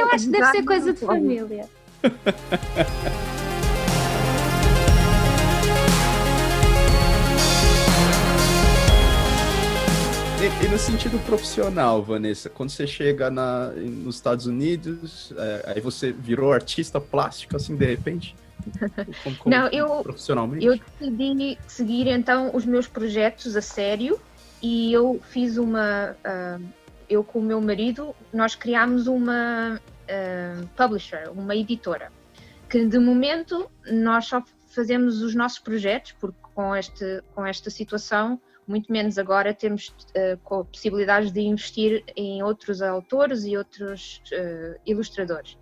Eu 0.00 0.10
acho 0.10 0.24
que 0.24 0.32
deve 0.32 0.50
ser 0.50 0.64
coisa 0.64 0.92
de 0.92 0.98
família. 0.98 1.68
E, 10.40 10.64
e 10.64 10.68
no 10.68 10.76
sentido 10.76 11.24
profissional, 11.24 12.02
Vanessa, 12.02 12.50
quando 12.50 12.70
você 12.70 12.84
chega 12.84 13.30
na, 13.30 13.68
nos 13.70 14.16
Estados 14.16 14.46
Unidos, 14.46 15.32
é, 15.36 15.74
aí 15.74 15.80
você 15.80 16.10
virou 16.10 16.52
artista 16.52 17.00
plástico, 17.00 17.54
assim, 17.54 17.76
de 17.76 17.86
repente? 17.86 18.34
Como- 19.24 19.36
como- 19.36 19.54
Não, 19.56 19.68
eu- 19.68 20.02
Profissionalmente? 20.02 20.64
Eu 20.64 20.78
decidi 21.00 21.58
seguir 21.66 22.06
então 22.06 22.50
os 22.54 22.64
meus 22.64 22.86
projetos 22.86 23.56
a 23.56 23.62
sério 23.62 24.18
e 24.62 24.92
eu 24.92 25.20
fiz 25.22 25.56
uma. 25.56 26.16
ah, 26.24 26.58
eu 27.08 27.24
com 27.24 27.38
o 27.38 27.42
meu 27.42 27.60
marido, 27.60 28.14
nós 28.32 28.54
criámos 28.54 29.06
uma 29.06 29.80
ah, 30.10 30.64
publisher, 30.76 31.30
uma 31.32 31.54
editora, 31.56 32.12
que 32.68 32.84
de 32.86 32.98
momento 32.98 33.70
nós 33.90 34.26
só 34.26 34.42
fazemos 34.68 35.22
os 35.22 35.34
nossos 35.34 35.58
projetos, 35.58 36.12
porque 36.20 36.38
com, 36.54 36.74
este, 36.76 37.22
com 37.34 37.46
esta 37.46 37.70
situação, 37.70 38.38
muito 38.66 38.92
menos 38.92 39.16
agora, 39.16 39.54
temos 39.54 39.94
ah, 40.14 40.36
com 40.44 40.64
possibilidades 40.64 41.32
de 41.32 41.40
investir 41.40 42.04
em 42.14 42.42
outros 42.42 42.82
autores 42.82 43.44
e 43.44 43.56
outros 43.56 44.20
ah, 44.34 44.76
ilustradores. 44.84 45.56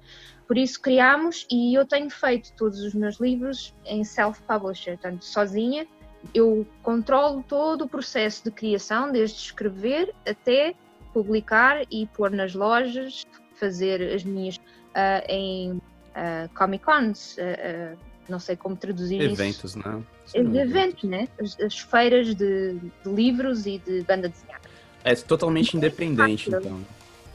Por 0.46 0.56
isso 0.56 0.80
criámos 0.80 1.46
e 1.50 1.74
eu 1.74 1.84
tenho 1.84 2.08
feito 2.08 2.52
todos 2.56 2.80
os 2.80 2.94
meus 2.94 3.18
livros 3.20 3.74
em 3.84 4.04
self-publisher, 4.04 4.98
portanto, 4.98 5.24
sozinha. 5.24 5.86
Eu 6.32 6.66
controlo 6.82 7.44
todo 7.46 7.84
o 7.84 7.88
processo 7.88 8.44
de 8.44 8.50
criação, 8.50 9.10
desde 9.10 9.36
escrever 9.38 10.14
até 10.26 10.74
publicar 11.12 11.82
e 11.90 12.06
pôr 12.06 12.30
nas 12.30 12.54
lojas, 12.54 13.24
fazer 13.54 14.14
as 14.14 14.22
minhas 14.22 14.58
ah, 14.94 15.22
em 15.28 15.80
ah, 16.14 16.48
Comic 16.54 16.84
Cons, 16.84 17.36
ah, 17.38 17.94
ah, 17.94 17.96
não 18.28 18.38
sei 18.38 18.56
como 18.56 18.76
traduzir 18.76 19.20
isso. 19.20 19.42
Eventos, 19.42 19.76
né? 19.76 20.02
É 20.34 20.42
De 20.42 20.58
eventos, 20.58 21.08
né? 21.08 21.28
As, 21.40 21.58
as 21.60 21.78
feiras 21.78 22.34
de, 22.34 22.74
de 22.74 22.90
livros 23.06 23.66
e 23.66 23.78
de 23.78 24.02
banda 24.02 24.28
desenhada. 24.28 24.68
É 25.04 25.14
totalmente 25.14 25.76
independente, 25.76 26.48
então. 26.48 26.80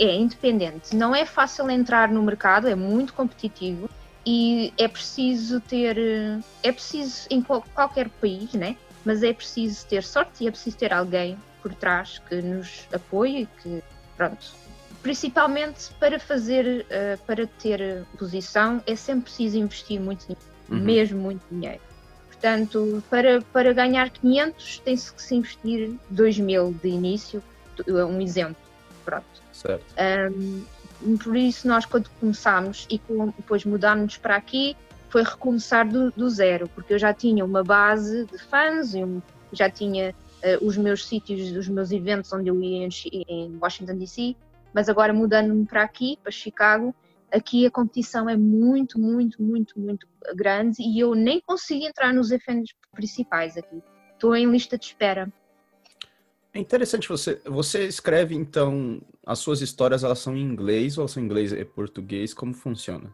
É 0.06 0.16
independente. 0.16 0.96
Não 0.96 1.14
é 1.16 1.26
fácil 1.26 1.70
entrar 1.70 2.10
no 2.10 2.24
mercado, 2.24 2.68
é 2.68 2.76
muito 2.76 3.14
competitivo 3.14 3.90
e 4.26 4.74
é 4.78 4.88
preciso 4.88 5.60
ter. 5.62 5.98
eh, 5.98 6.40
É 6.64 6.72
preciso 6.72 7.28
em 7.30 7.42
qual- 7.42 7.64
qualquer 7.74 8.10
país, 8.10 8.54
né? 8.54 8.76
Mas 9.06 9.24
é 9.24 9.34
preciso 9.34 9.86
ter 9.88 10.04
sorte 10.04 10.44
e 10.44 10.48
é 10.48 10.52
preciso 10.52 10.78
ter 10.78 10.94
alguém 10.94 11.38
por 11.62 11.74
trás 11.74 12.20
que 12.20 12.42
nos 12.42 12.88
apoie, 12.94 13.48
que 13.62 13.84
pronto. 14.18 14.46
Principalmente 15.02 15.92
para 16.00 16.20
fazer, 16.20 16.86
eh, 16.90 17.18
para 17.26 17.48
ter 17.48 18.06
posição, 18.18 18.82
é 18.86 18.96
sempre 18.96 19.24
preciso 19.26 19.58
investir 19.58 20.00
muito 20.00 20.22
dinheiro, 20.22 20.42
Uhum. 20.70 20.80
mesmo 20.80 21.20
muito 21.22 21.42
dinheiro. 21.52 21.82
Portanto, 22.28 23.04
para, 23.10 23.42
para 23.54 23.74
ganhar 23.74 24.10
500 24.12 24.80
tem-se 24.80 25.14
que 25.14 25.22
se 25.22 25.36
investir 25.36 25.96
2 26.10 26.40
mil 26.40 26.74
de 26.82 26.90
início, 26.90 27.44
é 27.88 28.06
um 28.06 28.22
exemplo. 28.22 28.62
Pronto. 29.04 29.26
Certo. 29.52 29.86
Um, 30.36 30.64
por 31.18 31.36
isso, 31.36 31.68
nós, 31.68 31.86
quando 31.86 32.10
começámos 32.20 32.88
e 32.90 33.00
com- 33.00 33.28
depois 33.28 33.66
mudámos 33.66 34.18
para 34.18 34.36
aqui, 34.36 34.76
foi 35.10 35.24
recomeçar 35.24 35.88
do, 35.88 36.12
do 36.12 36.30
zero, 36.30 36.70
porque 36.70 36.94
eu 36.94 37.00
já 37.00 37.14
tinha 37.14 37.44
uma 37.44 37.64
base 37.64 38.26
de 38.26 38.38
fãs, 38.38 38.94
e 38.94 39.04
um- 39.04 39.22
já 39.52 39.70
tinha 39.70 40.16
eh, 40.44 40.58
os 40.62 40.76
meus 40.78 41.06
sítios, 41.08 41.52
os 41.56 41.68
meus 41.68 41.92
eventos 41.92 42.32
onde 42.34 42.50
eu 42.50 42.60
ia 42.64 42.88
em, 42.88 42.90
em 43.28 43.58
Washington 43.62 43.96
DC, 43.96 44.36
mas 44.74 44.90
agora 44.90 45.14
mudando-me 45.14 45.66
para 45.66 45.84
aqui, 45.84 46.18
para 46.24 46.32
Chicago, 46.32 46.96
aqui 47.32 47.66
a 47.66 47.72
competição 47.72 48.28
é 48.30 48.36
muito, 48.36 49.00
muito, 49.00 49.42
muito, 49.42 49.80
muito 49.80 50.08
grande 50.36 50.82
e 50.82 51.00
eu 51.00 51.14
nem 51.14 51.42
consigo 51.42 51.86
entrar 51.86 52.14
nos 52.14 52.32
eventos 52.32 52.74
principais 52.92 53.56
aqui. 53.58 53.84
Estou 54.14 54.36
em 54.36 54.50
lista 54.50 54.78
de 54.78 54.86
espera. 54.86 55.32
É 56.54 56.60
interessante 56.60 57.08
você. 57.08 57.42
Você 57.46 57.86
escreve, 57.88 58.36
então, 58.36 59.02
as 59.26 59.40
suas 59.40 59.62
histórias, 59.62 60.04
elas 60.04 60.20
são 60.20 60.36
em 60.36 60.42
inglês 60.42 60.98
ou 60.98 61.08
são 61.08 61.22
em 61.24 61.26
inglês 61.26 61.54
e 61.54 61.64
português? 61.64 62.34
Como 62.34 62.54
funciona? 62.54 63.14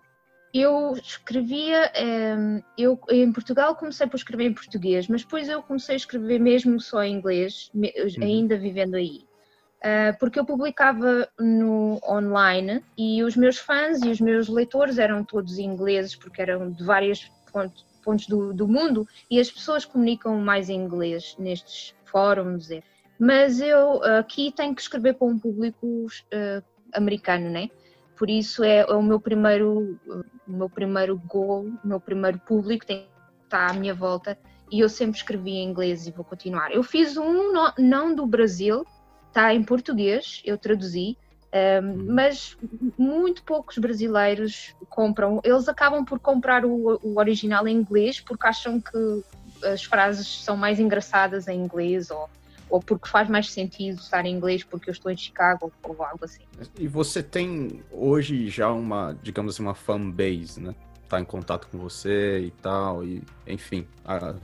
Eu 0.54 0.96
escrevia, 0.96 1.92
em, 1.96 2.64
eu 2.78 3.00
em 3.12 3.32
Portugal 3.32 3.76
comecei 3.76 4.08
por 4.08 4.16
escrever 4.16 4.46
em 4.46 4.54
português, 4.54 5.08
mas 5.08 5.22
depois 5.22 5.48
eu 5.50 5.62
comecei 5.62 5.94
a 5.94 5.98
escrever 5.98 6.40
mesmo 6.40 6.80
só 6.80 7.04
em 7.04 7.14
inglês, 7.14 7.70
me- 7.74 7.94
ainda 8.20 8.58
vivendo 8.58 8.96
aí. 8.96 9.28
Ah, 9.84 10.16
porque 10.20 10.40
eu 10.40 10.46
publicava 10.46 11.30
no 11.40 12.00
online 12.08 12.84
e 12.98 13.22
os 13.24 13.36
meus 13.36 13.58
fãs 13.60 14.02
e 14.02 14.10
os 14.10 14.20
meus 14.20 14.48
leitores 14.48 14.98
eram 14.98 15.24
todos 15.24 15.60
ingleses, 15.60 16.16
porque 16.16 16.42
eram 16.42 16.72
de 16.72 16.84
vários 16.84 17.32
pontos, 17.52 17.86
pontos 18.04 18.26
do, 18.26 18.54
do 18.54 18.68
mundo 18.68 19.08
e 19.30 19.40
as 19.40 19.52
pessoas 19.52 19.86
comunicam 19.86 20.40
mais 20.40 20.70
em 20.70 20.80
inglês 20.82 21.36
nestes 21.38 21.94
fóruns. 22.06 22.70
Mas 23.20 23.60
eu 23.60 24.04
aqui 24.04 24.52
tenho 24.56 24.76
que 24.76 24.82
escrever 24.82 25.16
para 25.16 25.28
um 25.28 25.40
público 25.40 26.06
ah, 26.34 26.62
americano, 26.94 27.50
né? 27.50 27.70
Por 28.18 28.30
isso 28.30 28.64
é, 28.64 28.80
é 28.80 28.94
o 28.94 29.02
meu 29.02 29.20
primeiro, 29.20 30.00
o 30.48 30.52
meu 30.52 30.70
primeiro 30.70 31.18
goal, 31.28 31.66
o 31.84 31.88
meu 31.88 32.00
primeiro 32.00 32.40
público 32.40 32.86
tem 32.86 33.00
que 33.00 33.44
estar 33.44 33.72
à 33.72 33.74
minha 33.74 33.94
volta 33.94 34.38
e 34.72 34.80
eu 34.80 34.90
sempre 34.90 35.18
escrevi 35.18 35.52
em 35.52 35.70
inglês 35.70 36.08
e 36.08 36.12
vou 36.12 36.26
continuar. 36.26 36.72
Eu 36.72 36.84
fiz 36.84 37.16
um 37.16 37.54
no- 37.54 37.74
não 37.78 38.14
do 38.14 38.26
Brasil, 38.26 38.86
está 39.28 39.54
em 39.54 39.64
português, 39.64 40.42
eu 40.44 40.58
traduzi, 40.58 41.18
Um, 41.54 42.14
mas 42.14 42.58
muito 42.98 43.42
poucos 43.44 43.78
brasileiros 43.78 44.76
compram. 44.90 45.40
Eles 45.44 45.70
acabam 45.70 46.04
por 46.04 46.20
comprar 46.20 46.66
o, 46.66 47.00
o, 47.02 47.18
original 47.18 47.66
em 47.68 47.76
inglês 47.78 48.20
porque 48.20 48.46
acham 48.46 48.82
que 48.82 49.24
as 49.66 49.84
frases 49.84 50.44
são 50.44 50.58
mais 50.58 50.78
engraçadas 50.78 51.48
em 51.48 51.58
inglês 51.58 52.12
ou, 52.12 52.30
ou 52.70 52.82
porque 52.82 53.08
faz 53.08 53.30
mais 53.30 53.52
sentido 53.52 54.00
estar 54.00 54.26
em 54.26 54.34
inglês 54.34 54.64
porque 54.64 54.90
eu 54.90 54.94
estou 54.94 55.12
em 55.12 55.18
Chicago 55.18 55.72
ou 55.84 56.04
algo 56.04 56.26
assim. 56.26 56.44
E 56.78 56.88
você 56.88 57.24
tem 57.24 57.84
hoje 57.92 58.50
já 58.50 58.72
uma, 58.72 59.18
digamos 59.22 59.56
assim, 59.56 59.64
uma 59.64 59.76
fanbase, 59.76 60.60
né? 60.60 60.76
Tá 61.08 61.20
em 61.20 61.26
contato 61.26 61.68
com 61.72 61.78
você 61.78 62.40
e 62.40 62.52
tal, 62.52 63.04
e 63.04 63.24
enfim, 63.48 63.88
a, 64.04 64.36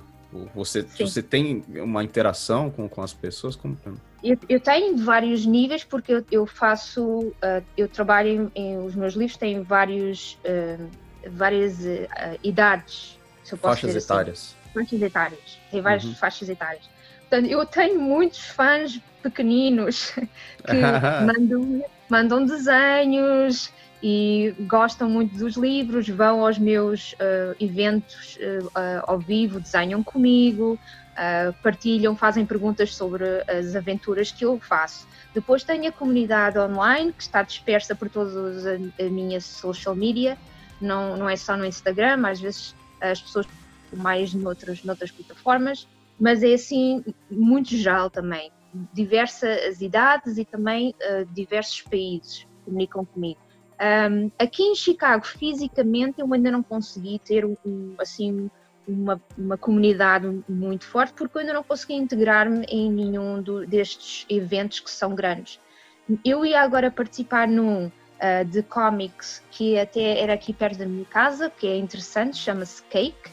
você, 0.53 0.81
você 0.81 1.21
tem 1.21 1.63
uma 1.69 2.03
interação 2.03 2.69
com, 2.69 2.89
com 2.89 3.01
as 3.01 3.13
pessoas? 3.13 3.55
Como... 3.55 3.77
Eu, 4.23 4.37
eu 4.49 4.59
tenho 4.59 4.97
vários 4.97 5.45
níveis 5.45 5.83
porque 5.83 6.13
eu, 6.13 6.25
eu 6.31 6.45
faço, 6.45 7.03
uh, 7.03 7.63
eu 7.77 7.87
trabalho 7.87 8.51
em, 8.55 8.61
em, 8.63 8.77
os 8.77 8.95
meus 8.95 9.13
livros 9.13 9.37
têm 9.37 9.61
vários, 9.61 10.39
uh, 10.45 10.89
várias 11.29 11.79
uh, 11.79 12.39
idades. 12.43 13.19
faixas 13.61 13.95
assim. 13.95 14.05
etárias. 14.05 14.55
Faixas 14.73 15.01
etárias. 15.01 15.59
Tem 15.69 15.81
várias 15.81 16.05
uhum. 16.05 16.15
faixas 16.15 16.49
etárias. 16.49 16.89
Portanto, 17.33 17.49
eu 17.49 17.65
tenho 17.65 17.99
muitos 17.99 18.45
fãs 18.45 19.01
pequeninos 19.23 20.11
que 20.69 20.75
mandam, 21.25 21.83
mandam 22.07 22.45
desenhos, 22.45 23.73
e 24.03 24.53
gostam 24.67 25.09
muito 25.09 25.35
dos 25.35 25.57
livros, 25.57 26.07
vão 26.07 26.45
aos 26.45 26.59
meus 26.59 27.13
uh, 27.13 27.55
eventos 27.59 28.37
uh, 28.37 28.67
uh, 28.67 29.03
ao 29.07 29.17
vivo, 29.17 29.59
desenham 29.59 30.03
comigo, 30.03 30.77
partilham, 31.63 32.15
fazem 32.15 32.45
perguntas 32.45 32.95
sobre 32.95 33.23
as 33.47 33.75
aventuras 33.75 34.31
que 34.31 34.45
eu 34.45 34.59
faço. 34.59 35.07
Depois 35.33 35.63
tenho 35.63 35.87
a 35.87 35.91
comunidade 35.91 36.59
online 36.59 37.13
que 37.13 37.23
está 37.23 37.41
dispersa 37.41 37.95
por 37.95 38.09
todas 38.09 38.65
as 38.67 38.79
minhas 39.11 39.43
social 39.43 39.95
media, 39.95 40.37
não, 40.79 41.17
não 41.17 41.27
é 41.27 41.35
só 41.35 41.57
no 41.57 41.65
Instagram, 41.65 42.27
às 42.27 42.39
vezes 42.39 42.75
as 43.01 43.21
pessoas 43.21 43.47
mais 43.95 44.33
noutras, 44.33 44.83
noutras 44.83 45.11
plataformas, 45.11 45.87
mas 46.19 46.43
é 46.43 46.53
assim 46.53 47.03
muito 47.29 47.75
geral 47.75 48.09
também. 48.09 48.51
Diversas 48.93 49.81
idades 49.81 50.37
e 50.37 50.45
também 50.45 50.95
diversos 51.33 51.81
países 51.81 52.47
comunicam 52.65 53.05
comigo. 53.05 53.39
Um, 53.83 54.31
aqui 54.39 54.63
em 54.63 54.75
Chicago, 54.75 55.25
fisicamente, 55.25 56.21
eu 56.21 56.33
ainda 56.33 56.51
não 56.51 56.63
consegui 56.63 57.19
ter 57.19 57.45
um, 57.45 57.95
assim 57.97 58.49
uma, 58.87 59.21
uma, 59.37 59.57
comunidade 59.57 60.41
muito 60.47 60.85
forte, 60.85 61.13
porque 61.13 61.37
eu 61.37 61.41
ainda 61.41 61.53
não 61.53 61.63
consegui 61.63 61.95
integrar-me 61.95 62.65
em 62.69 62.91
nenhum 62.91 63.41
do, 63.41 63.65
destes 63.65 64.25
eventos 64.29 64.79
que 64.79 64.91
são 64.91 65.15
grandes. 65.15 65.59
Eu 66.23 66.45
ia 66.45 66.61
agora 66.61 66.91
participar 66.91 67.47
num 67.47 67.87
uh, 67.87 68.45
de 68.45 68.61
comics 68.63 69.41
que 69.51 69.77
até 69.77 70.19
era 70.19 70.33
aqui 70.33 70.53
perto 70.53 70.77
da 70.77 70.85
minha 70.85 71.05
casa, 71.05 71.49
que 71.49 71.67
é 71.67 71.77
interessante, 71.77 72.37
chama-se 72.37 72.83
Cake, 72.83 73.31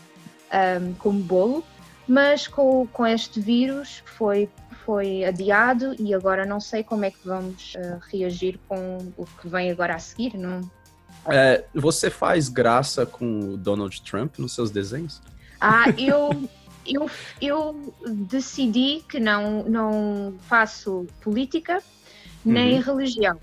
um, 0.82 0.94
como 0.94 1.20
bolo, 1.20 1.64
mas 2.10 2.48
com, 2.48 2.88
com 2.88 3.06
este 3.06 3.38
vírus 3.40 4.02
foi 4.04 4.48
foi 4.84 5.24
adiado 5.24 5.94
e 6.00 6.12
agora 6.12 6.44
não 6.44 6.58
sei 6.58 6.82
como 6.82 7.04
é 7.04 7.10
que 7.12 7.18
vamos 7.24 7.74
uh, 7.76 8.00
reagir 8.10 8.58
com 8.66 9.12
o 9.16 9.24
que 9.24 9.46
vem 9.46 9.70
agora 9.70 9.94
a 9.94 9.98
seguir, 10.00 10.36
não? 10.36 10.68
É, 11.26 11.64
você 11.72 12.10
faz 12.10 12.48
graça 12.48 13.06
com 13.06 13.52
o 13.52 13.56
Donald 13.56 14.02
Trump 14.02 14.38
nos 14.38 14.52
seus 14.52 14.72
desenhos? 14.72 15.22
Ah, 15.60 15.84
eu, 15.96 16.48
eu, 16.84 17.08
eu 17.40 17.94
decidi 18.08 19.04
que 19.08 19.20
não, 19.20 19.62
não 19.62 20.34
faço 20.48 21.06
política 21.20 21.80
nem 22.44 22.78
uhum. 22.78 22.82
religião. 22.82 23.38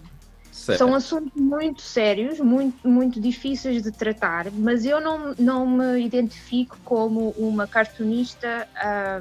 Certo. 0.58 0.80
São 0.80 0.96
assuntos 0.96 1.40
muito 1.40 1.84
sérios, 1.84 2.40
muito, 2.40 2.86
muito 2.86 3.22
difíceis 3.22 3.84
de 3.84 3.92
tratar, 3.92 4.50
mas 4.52 4.86
eu 4.86 5.00
não, 5.00 5.36
não 5.38 5.68
me 5.68 6.04
identifico 6.04 6.76
como 6.84 7.30
uma 7.38 7.68
cartunista 7.68 8.68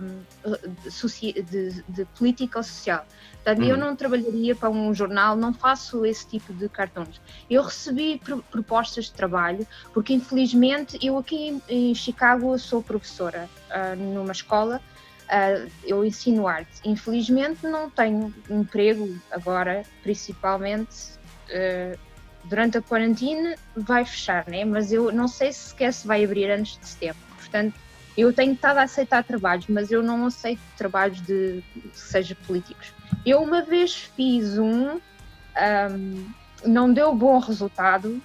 um, 0.03 1.05
de, 1.43 1.83
de, 1.87 2.05
política 2.19 2.63
social. 2.63 3.05
Portanto, 3.35 3.69
eu 3.69 3.77
hum. 3.77 3.79
não 3.79 3.95
trabalharia 3.95 4.57
para 4.57 4.71
um 4.71 4.95
jornal, 4.95 5.37
não 5.37 5.53
faço 5.53 6.07
esse 6.07 6.27
tipo 6.27 6.55
de 6.55 6.71
cartões. 6.71 7.21
Eu 7.51 7.63
recebi 7.63 8.19
pr 8.19 8.39
propostas 8.51 9.05
de 9.05 9.13
trabalho, 9.13 9.67
porque 9.93 10.15
infelizmente 10.15 10.99
eu 11.03 11.19
aqui 11.19 11.49
em, 11.49 11.63
em 11.69 11.95
Chicago 11.95 12.59
sou 12.59 12.83
professora 12.83 13.47
uh, 13.71 13.95
numa 13.95 14.33
escola 14.33 14.81
Uh, 15.27 15.69
eu 15.83 16.05
ensino 16.05 16.47
arte. 16.47 16.71
Infelizmente 16.85 17.67
não 17.67 17.91
tenho 17.91 18.33
emprego 18.49 19.19
agora, 19.29 19.83
principalmente 20.01 21.16
uh, 21.51 21.99
durante 22.45 22.79
a 22.79 22.83
quarentena 22.83 23.57
vai 23.77 24.05
fechar, 24.05 24.47
né? 24.49 24.65
mas 24.65 24.93
eu 24.93 25.13
não 25.13 25.29
sei 25.29 25.53
se 25.53 25.71
sequer 25.71 25.93
se 25.93 26.07
vai 26.07 26.25
abrir 26.25 26.51
antes 26.51 26.79
de 26.79 26.87
setembro. 26.87 27.21
Portanto, 27.37 27.75
eu 28.17 28.33
tenho 28.33 28.55
estado 28.55 28.79
a 28.79 28.83
aceitar 28.83 29.23
trabalhos, 29.25 29.67
mas 29.69 29.91
eu 29.91 30.03
não 30.03 30.27
aceito 30.27 30.61
trabalhos 30.77 31.21
de 31.21 31.63
seja 31.93 32.35
políticos. 32.47 32.93
Eu 33.25 33.43
uma 33.43 33.63
vez 33.63 33.95
fiz 33.95 34.59
um, 34.59 34.95
um 34.95 36.27
não 36.65 36.93
deu 36.93 37.15
bom 37.15 37.39
resultado, 37.39 38.21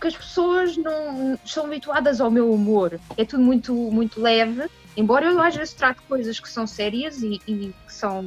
que 0.00 0.06
as 0.06 0.16
pessoas 0.16 0.76
não 0.76 1.38
estão 1.44 1.66
habituadas 1.66 2.20
ao 2.20 2.30
meu 2.30 2.50
humor. 2.52 2.98
É 3.16 3.24
tudo 3.24 3.42
muito, 3.42 3.74
muito 3.74 4.20
leve, 4.20 4.66
embora 4.96 5.26
eu 5.26 5.40
às 5.40 5.54
vezes 5.54 5.74
trate 5.74 6.00
coisas 6.02 6.40
que 6.40 6.48
são 6.48 6.66
sérias 6.66 7.22
e, 7.22 7.40
e 7.46 7.74
que 7.86 7.92
são 7.92 8.22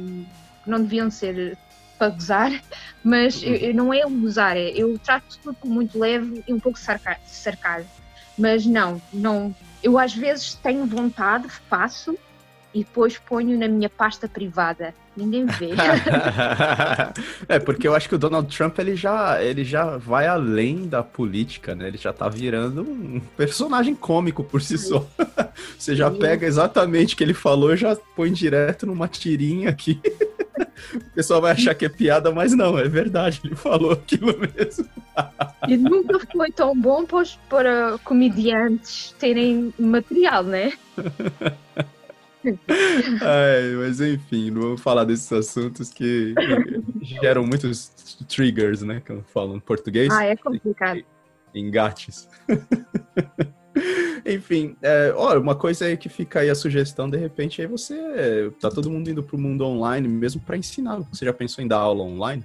que 0.62 0.70
não 0.70 0.80
deviam 0.80 1.10
ser 1.10 1.58
para 1.98 2.10
gozar, 2.10 2.52
mas 3.02 3.42
eu, 3.42 3.54
eu 3.54 3.74
não 3.74 3.92
é 3.92 4.02
gozar, 4.02 4.56
é, 4.56 4.68
eu 4.70 4.98
trato 4.98 5.38
tudo 5.42 5.58
muito 5.64 5.98
leve 5.98 6.42
e 6.46 6.52
um 6.52 6.60
pouco 6.60 6.78
sarcasmo. 6.78 7.90
Mas 8.38 8.64
não, 8.64 9.02
não, 9.12 9.54
eu 9.82 9.98
às 9.98 10.14
vezes 10.14 10.54
tenho 10.54 10.86
vontade, 10.86 11.48
faço 11.68 12.16
e 12.74 12.80
depois 12.80 13.18
ponho 13.18 13.58
na 13.58 13.68
minha 13.68 13.88
pasta 13.88 14.28
privada. 14.28 14.94
Ninguém 15.16 15.46
vê. 15.46 15.70
é, 17.48 17.58
porque 17.58 17.88
eu 17.88 17.94
acho 17.94 18.08
que 18.08 18.14
o 18.14 18.18
Donald 18.18 18.54
Trump 18.56 18.78
ele 18.78 18.94
já, 18.94 19.42
ele 19.42 19.64
já 19.64 19.96
vai 19.96 20.26
além 20.26 20.86
da 20.86 21.02
política, 21.02 21.74
né? 21.74 21.88
Ele 21.88 21.98
já 21.98 22.12
tá 22.12 22.28
virando 22.28 22.82
um 22.82 23.20
personagem 23.36 23.94
cômico 23.94 24.44
por 24.44 24.62
si 24.62 24.78
só. 24.78 25.04
Você 25.76 25.96
já 25.96 26.10
pega 26.10 26.46
exatamente 26.46 27.14
o 27.14 27.16
que 27.16 27.24
ele 27.24 27.34
falou 27.34 27.74
e 27.74 27.76
já 27.76 27.96
põe 28.14 28.32
direto 28.32 28.86
numa 28.86 29.08
tirinha 29.08 29.70
aqui. 29.70 30.00
O 30.94 31.14
pessoal 31.14 31.40
vai 31.40 31.52
achar 31.52 31.74
que 31.74 31.84
é 31.84 31.88
piada, 31.88 32.30
mas 32.32 32.52
não, 32.52 32.78
é 32.78 32.88
verdade, 32.88 33.40
ele 33.44 33.54
falou 33.54 33.92
aquilo 33.92 34.34
mesmo. 34.38 34.88
E 35.68 35.76
nunca 35.76 36.18
foi 36.32 36.50
tão 36.50 36.74
bom 36.74 37.04
para, 37.04 37.24
para 37.48 37.98
comediantes 38.04 39.14
terem 39.18 39.72
material, 39.78 40.42
né? 40.42 40.72
Ai, 42.44 43.74
mas 43.76 44.00
enfim, 44.00 44.50
não 44.50 44.60
vou 44.62 44.78
falar 44.78 45.04
desses 45.04 45.32
assuntos 45.32 45.92
que 45.92 46.34
geram 47.02 47.44
muitos 47.44 47.88
triggers, 48.28 48.82
né? 48.82 49.02
Que 49.04 49.12
eu 49.12 49.22
falo 49.24 49.56
em 49.56 49.60
português. 49.60 50.12
Ah, 50.12 50.24
é 50.24 50.36
complicado. 50.36 51.02
Engates. 51.54 52.28
Enfim, 54.26 54.76
é, 54.82 55.12
olha, 55.16 55.40
uma 55.40 55.54
coisa 55.54 55.86
aí 55.86 55.96
que 55.96 56.08
fica 56.08 56.40
aí 56.40 56.50
a 56.50 56.54
sugestão, 56.54 57.08
de 57.08 57.16
repente, 57.16 57.62
aí 57.62 57.66
você 57.66 58.52
tá 58.60 58.70
todo 58.70 58.90
mundo 58.90 59.08
indo 59.08 59.22
pro 59.22 59.38
mundo 59.38 59.64
online 59.64 60.06
mesmo 60.06 60.40
para 60.40 60.56
ensinar. 60.56 60.98
Você 61.12 61.24
já 61.24 61.32
pensou 61.32 61.64
em 61.64 61.68
dar 61.68 61.78
aula 61.78 62.02
online? 62.02 62.44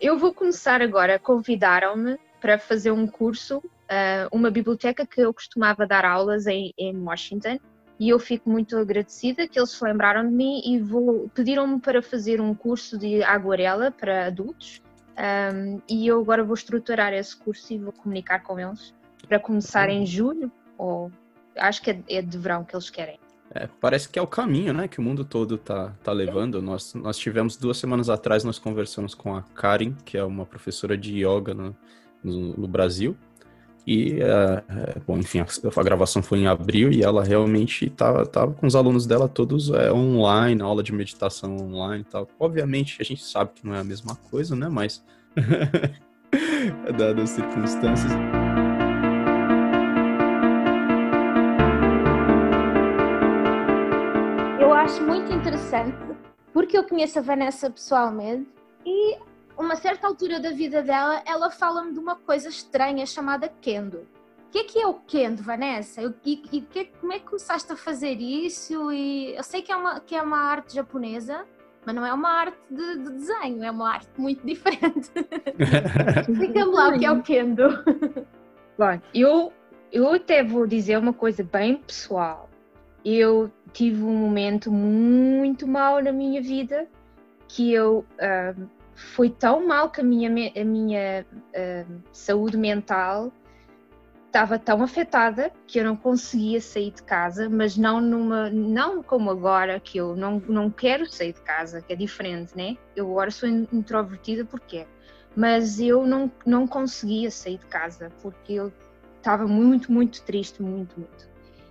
Eu 0.00 0.16
vou 0.16 0.32
começar 0.32 0.80
agora, 0.80 1.18
convidaram-me 1.18 2.16
para 2.40 2.56
fazer 2.56 2.92
um 2.92 3.06
curso, 3.06 3.58
uh, 3.58 4.28
uma 4.30 4.48
biblioteca 4.50 5.04
que 5.04 5.20
eu 5.20 5.34
costumava 5.34 5.86
dar 5.86 6.04
aulas 6.04 6.46
em, 6.46 6.72
em 6.78 6.96
Washington, 6.96 7.58
e 7.98 8.08
eu 8.08 8.18
fico 8.18 8.48
muito 8.48 8.76
agradecida 8.76 9.48
que 9.48 9.58
eles 9.58 9.70
se 9.70 9.82
lembraram 9.82 10.28
de 10.28 10.34
mim 10.34 10.60
e 10.64 10.80
pediram-me 11.34 11.80
para 11.80 12.00
fazer 12.00 12.40
um 12.40 12.54
curso 12.54 12.96
de 12.98 13.22
aguarela 13.22 13.90
para 13.90 14.26
adultos 14.26 14.80
um, 15.18 15.80
e 15.88 16.06
eu 16.06 16.20
agora 16.20 16.44
vou 16.44 16.54
estruturar 16.54 17.12
esse 17.12 17.36
curso 17.36 17.72
e 17.72 17.78
vou 17.78 17.92
comunicar 17.92 18.40
com 18.42 18.58
eles 18.58 18.94
para 19.26 19.40
começar 19.40 19.88
em 19.88 20.06
julho 20.06 20.50
ou 20.76 21.10
acho 21.56 21.82
que 21.82 21.90
é, 21.90 22.02
é 22.08 22.22
de 22.22 22.38
verão 22.38 22.64
que 22.64 22.76
eles 22.76 22.88
querem. 22.88 23.18
É, 23.50 23.66
parece 23.80 24.08
que 24.08 24.18
é 24.18 24.22
o 24.22 24.26
caminho, 24.26 24.72
né, 24.72 24.86
que 24.86 25.00
o 25.00 25.02
mundo 25.02 25.24
todo 25.24 25.56
tá, 25.56 25.94
tá 26.04 26.12
levando. 26.12 26.60
Nós, 26.62 26.94
nós 26.94 27.18
tivemos 27.18 27.56
duas 27.56 27.78
semanas 27.78 28.08
atrás, 28.08 28.44
nós 28.44 28.58
conversamos 28.58 29.14
com 29.14 29.34
a 29.34 29.42
Karen, 29.42 29.94
que 30.04 30.16
é 30.16 30.22
uma 30.22 30.44
professora 30.44 30.96
de 30.96 31.24
yoga 31.24 31.54
no, 31.54 31.76
no, 32.22 32.56
no 32.56 32.68
Brasil, 32.68 33.16
e, 33.90 34.18
uh, 34.20 35.00
bom, 35.06 35.16
enfim, 35.16 35.40
a, 35.40 35.46
a, 35.46 35.82
gravação 35.82 36.22
foi 36.22 36.40
em 36.40 36.46
abril 36.46 36.92
e 36.92 37.02
ela 37.02 37.24
realmente 37.24 37.86
estava 37.86 38.26
tava 38.26 38.52
com 38.52 38.66
os 38.66 38.76
alunos 38.76 39.06
dela 39.06 39.26
todos 39.26 39.70
é, 39.70 39.90
online, 39.90 40.60
aula 40.60 40.82
de 40.82 40.92
meditação 40.92 41.56
online 41.56 42.04
e 42.06 42.12
tal. 42.12 42.28
Obviamente, 42.38 42.98
a 43.00 43.02
gente 43.02 43.24
sabe 43.24 43.52
que 43.54 43.66
não 43.66 43.74
é 43.74 43.78
a 43.78 43.84
mesma 43.84 44.14
coisa, 44.30 44.54
né? 44.54 44.68
Mas, 44.68 45.02
dadas 46.98 47.18
as 47.18 47.30
circunstâncias. 47.30 48.12
Eu 54.60 54.70
acho 54.74 55.02
muito 55.02 55.32
interessante, 55.32 55.96
porque 56.52 56.76
eu 56.76 56.84
conheço 56.84 57.20
a 57.20 57.22
Vanessa 57.22 57.70
pessoalmente 57.70 58.50
e 58.84 59.16
uma 59.58 59.74
certa 59.74 60.06
altura 60.06 60.38
da 60.38 60.50
vida 60.50 60.82
dela, 60.82 61.20
ela 61.26 61.50
fala-me 61.50 61.92
de 61.92 61.98
uma 61.98 62.14
coisa 62.14 62.48
estranha 62.48 63.04
chamada 63.04 63.52
kendo. 63.60 64.06
O 64.46 64.50
que 64.50 64.58
é 64.58 64.64
que 64.64 64.78
é 64.78 64.86
o 64.86 64.94
kendo, 64.94 65.42
Vanessa? 65.42 66.00
E, 66.24 66.42
e 66.52 66.60
que, 66.62 66.86
como 67.00 67.12
é 67.12 67.18
que 67.18 67.26
começaste 67.26 67.70
a 67.70 67.76
fazer 67.76 68.14
isso? 68.14 68.90
E 68.92 69.34
eu 69.34 69.42
sei 69.42 69.60
que 69.60 69.70
é 69.70 69.76
uma, 69.76 70.00
que 70.00 70.14
é 70.14 70.22
uma 70.22 70.38
arte 70.38 70.74
japonesa, 70.74 71.44
mas 71.84 71.94
não 71.94 72.06
é 72.06 72.14
uma 72.14 72.30
arte 72.30 72.56
de, 72.70 72.98
de 72.98 73.10
desenho, 73.10 73.62
é 73.62 73.70
uma 73.70 73.92
arte 73.92 74.08
muito 74.16 74.46
diferente. 74.46 75.10
Explica-me 76.30 76.72
lá 76.72 76.88
o 76.88 76.98
que 76.98 77.04
é 77.04 77.10
o 77.10 77.22
kendo. 77.22 77.68
Bom, 78.78 79.00
eu, 79.12 79.52
eu 79.92 80.14
até 80.14 80.42
vou 80.42 80.66
dizer 80.66 80.96
uma 80.98 81.12
coisa 81.12 81.42
bem 81.42 81.76
pessoal. 81.76 82.48
Eu 83.04 83.50
tive 83.72 84.02
um 84.02 84.16
momento 84.16 84.70
muito 84.70 85.66
mau 85.66 86.02
na 86.02 86.12
minha 86.12 86.40
vida 86.40 86.88
que 87.48 87.72
eu 87.72 88.04
uh, 88.14 88.68
foi 88.98 89.30
tão 89.30 89.66
mal 89.66 89.90
que 89.90 90.00
a 90.00 90.04
minha, 90.04 90.28
a 90.28 90.64
minha 90.64 91.26
uh, 91.32 92.02
saúde 92.12 92.56
mental 92.56 93.32
estava 94.26 94.58
tão 94.58 94.82
afetada 94.82 95.50
que 95.66 95.78
eu 95.78 95.84
não 95.84 95.96
conseguia 95.96 96.60
sair 96.60 96.90
de 96.90 97.02
casa, 97.02 97.48
mas 97.48 97.76
não 97.76 98.00
numa, 98.00 98.50
não 98.50 99.02
como 99.02 99.30
agora 99.30 99.80
que 99.80 99.98
eu 99.98 100.14
não, 100.14 100.42
não 100.48 100.70
quero 100.70 101.06
sair 101.06 101.32
de 101.32 101.40
casa, 101.40 101.80
que 101.80 101.92
é 101.92 101.96
diferente, 101.96 102.56
né? 102.56 102.76
Eu 102.94 103.10
agora 103.10 103.30
sou 103.30 103.48
introvertida 103.48 104.44
porque 104.44 104.86
mas 105.36 105.78
eu 105.78 106.04
não, 106.04 106.30
não 106.44 106.66
conseguia 106.66 107.30
sair 107.30 107.58
de 107.58 107.66
casa 107.66 108.10
porque 108.20 108.54
eu 108.54 108.72
estava 109.18 109.46
muito, 109.46 109.92
muito 109.92 110.20
triste, 110.22 110.60
muito, 110.60 110.98
muito. 110.98 111.28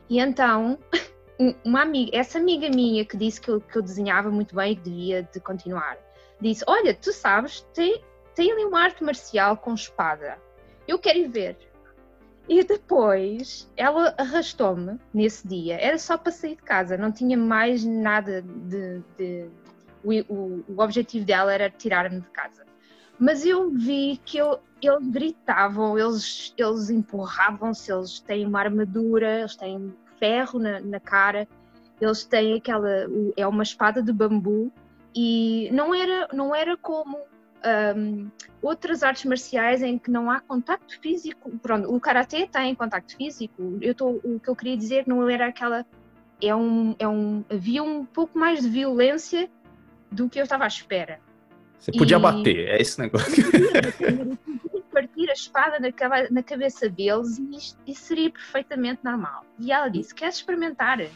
E 0.10 0.20
então, 0.20 0.80
uma 1.66 1.82
amiga, 1.82 2.16
essa 2.16 2.38
amiga 2.38 2.70
minha 2.70 3.04
que 3.04 3.18
disse 3.18 3.42
que 3.42 3.50
eu, 3.50 3.60
que 3.60 3.78
eu 3.78 3.82
desenhava 3.82 4.32
muito 4.32 4.56
bem 4.56 4.72
e 4.72 4.76
que 4.78 4.84
devia 4.84 5.24
de 5.24 5.40
continuar, 5.42 5.98
disse: 6.42 6.64
Olha, 6.68 6.94
tu 6.94 7.12
sabes, 7.12 7.62
tem, 7.74 8.04
tem 8.36 8.52
ali 8.52 8.66
uma 8.66 8.82
arte 8.82 9.04
marcial 9.04 9.58
com 9.58 9.74
espada. 9.74 10.38
Eu 10.88 11.00
quero 11.00 11.20
ir 11.20 11.28
ver. 11.28 11.58
E 12.48 12.64
depois 12.64 13.70
ela 13.76 14.14
arrastou-me 14.18 14.98
nesse 15.14 15.46
dia. 15.46 15.76
Era 15.76 15.98
só 15.98 16.18
para 16.18 16.32
sair 16.32 16.56
de 16.56 16.62
casa, 16.62 16.98
não 16.98 17.12
tinha 17.12 17.38
mais 17.38 17.84
nada 17.84 18.42
de. 18.42 19.02
de 19.18 19.50
o, 20.04 20.34
o, 20.34 20.66
o, 20.70 20.82
objetivo 20.82 21.26
dela 21.26 21.54
era 21.54 21.70
tirar-me 21.70 22.22
de 22.22 22.30
casa. 22.30 22.66
Mas 23.20 23.46
eu 23.46 23.70
vi 23.72 24.22
que 24.24 24.38
eu, 24.38 24.60
eles 24.82 25.08
gritavam, 25.10 25.98
eles, 25.98 26.54
eles 26.56 26.90
empurravam-se, 26.90 27.92
eles 27.92 28.20
têm 28.20 28.46
uma 28.46 28.60
armadura, 28.60 29.40
eles 29.40 29.56
têm 29.56 29.94
ferro 30.18 30.60
na, 30.60 30.80
na 30.80 31.00
cara, 31.00 31.48
eles 32.00 32.24
têm 32.24 32.54
aquela. 32.56 33.08
é 33.36 33.46
uma 33.46 33.64
espada 33.64 34.02
de 34.02 34.14
bambu 34.14 34.72
e 35.20 35.72
não 35.72 35.96
era, 35.96 36.28
não 36.32 36.54
era 36.54 36.78
como 36.78 37.18
um, 37.98 38.30
outras 38.62 39.02
artes 39.02 39.26
marciais 39.26 39.82
em 39.82 39.98
que 39.98 40.12
não 40.12 40.30
há 40.30 40.40
contacto 40.40 41.00
físico. 41.02 41.50
Pronto, 41.58 41.92
o 41.92 42.00
karatê 42.00 42.48
tem 42.48 42.76
contacto 42.76 43.18
físico. 43.18 43.80
Eu 43.82 43.96
tô, 43.96 44.22
o 44.24 44.40
que 44.40 44.48
eu 44.48 44.56
queria 44.56 44.78
dizer 44.78 45.06
não 45.08 45.28
era 45.28 45.48
aquela. 45.48 45.84
É 46.40 46.56
um, 46.56 46.96
é 47.00 47.08
um, 47.08 47.44
havia 47.50 47.82
um 47.82 48.06
pouco 48.06 48.38
mais 48.38 48.62
de 48.62 48.70
violência 48.70 49.50
do 50.12 50.30
que 50.30 50.40
eu 50.40 50.44
estava 50.44 50.66
à 50.66 50.68
espera. 50.68 51.20
Você 51.80 51.92
podia 51.92 52.18
e... 52.18 52.22
bater, 52.22 52.68
é 52.68 52.80
esse 52.80 53.00
negócio. 53.00 53.44
partir 54.94 55.30
a 55.30 55.34
espada 55.34 55.78
na, 56.32 56.44
cabeça 56.44 56.88
deles 56.90 57.40
e 57.40 57.92
isso 57.92 58.02
seria 58.04 58.30
perfeitamente 58.30 59.00
normal. 59.04 59.44
E 59.60 59.72
ela 59.72 59.90
disse: 59.90 60.14
Queres 60.14 60.36
experimentar? 60.36 61.00
Eu, 61.02 61.12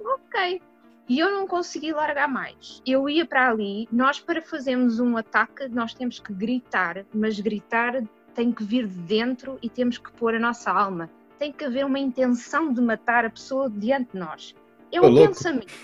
ok. 0.00 0.62
E 1.06 1.18
eu 1.18 1.30
não 1.30 1.46
consegui 1.46 1.92
largar 1.92 2.26
mais. 2.28 2.80
Eu 2.86 3.08
ia 3.08 3.26
para 3.26 3.50
ali, 3.50 3.86
nós 3.92 4.20
para 4.20 4.40
fazermos 4.40 4.98
um 4.98 5.16
ataque, 5.18 5.68
nós 5.68 5.92
temos 5.92 6.18
que 6.18 6.32
gritar, 6.32 7.04
mas 7.12 7.38
gritar 7.38 8.02
tem 8.34 8.50
que 8.50 8.64
vir 8.64 8.86
de 8.86 8.98
dentro 9.00 9.58
e 9.62 9.68
temos 9.68 9.98
que 9.98 10.10
pôr 10.12 10.34
a 10.34 10.40
nossa 10.40 10.70
alma. 10.72 11.10
Tem 11.38 11.52
que 11.52 11.64
haver 11.64 11.84
uma 11.84 11.98
intenção 11.98 12.72
de 12.72 12.80
matar 12.80 13.26
a 13.26 13.30
pessoa 13.30 13.68
diante 13.68 14.12
de 14.12 14.18
nós. 14.18 14.54
É 14.90 15.00
o 15.00 15.14
pensamento. 15.14 15.74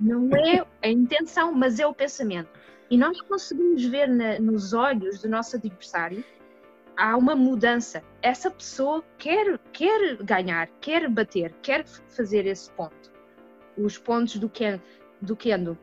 Não 0.00 0.28
é 0.36 0.66
a 0.82 0.88
intenção, 0.88 1.52
mas 1.52 1.78
é 1.78 1.86
o 1.86 1.94
pensamento. 1.94 2.50
E 2.90 2.98
nós 2.98 3.20
conseguimos 3.20 3.84
ver 3.84 4.08
na, 4.08 4.40
nos 4.40 4.72
olhos 4.72 5.22
do 5.22 5.28
nosso 5.28 5.56
adversário 5.56 6.24
há 6.96 7.16
uma 7.16 7.36
mudança. 7.36 8.02
Essa 8.20 8.50
pessoa 8.50 9.04
quer, 9.18 9.58
quer 9.72 10.16
ganhar, 10.16 10.66
quer 10.80 11.08
bater, 11.08 11.54
quer 11.62 11.86
fazer 11.86 12.44
esse 12.46 12.70
ponto 12.72 13.13
os 13.76 13.98
pontos 13.98 14.36
do, 14.36 14.48
ken, 14.48 14.80
do 15.20 15.36
kendo. 15.36 15.76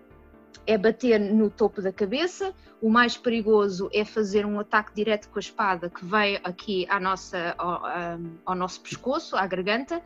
É 0.66 0.78
bater 0.78 1.20
no 1.20 1.50
topo 1.50 1.82
da 1.82 1.92
cabeça, 1.92 2.54
o 2.82 2.90
mais 2.90 3.18
perigoso 3.18 3.90
é 3.94 4.06
fazer 4.06 4.46
um 4.46 4.60
ataque 4.60 4.94
direto 4.94 5.30
com 5.30 5.40
a 5.40 5.40
espada 5.40 5.90
que 5.90 6.06
vai 6.06 6.40
aqui 6.44 6.86
à 6.90 7.00
nossa, 7.00 7.56
ao, 7.58 7.82
ao 8.46 8.56
nosso 8.56 8.82
pescoço, 8.82 9.36
à 9.36 9.46
garganta, 9.48 10.02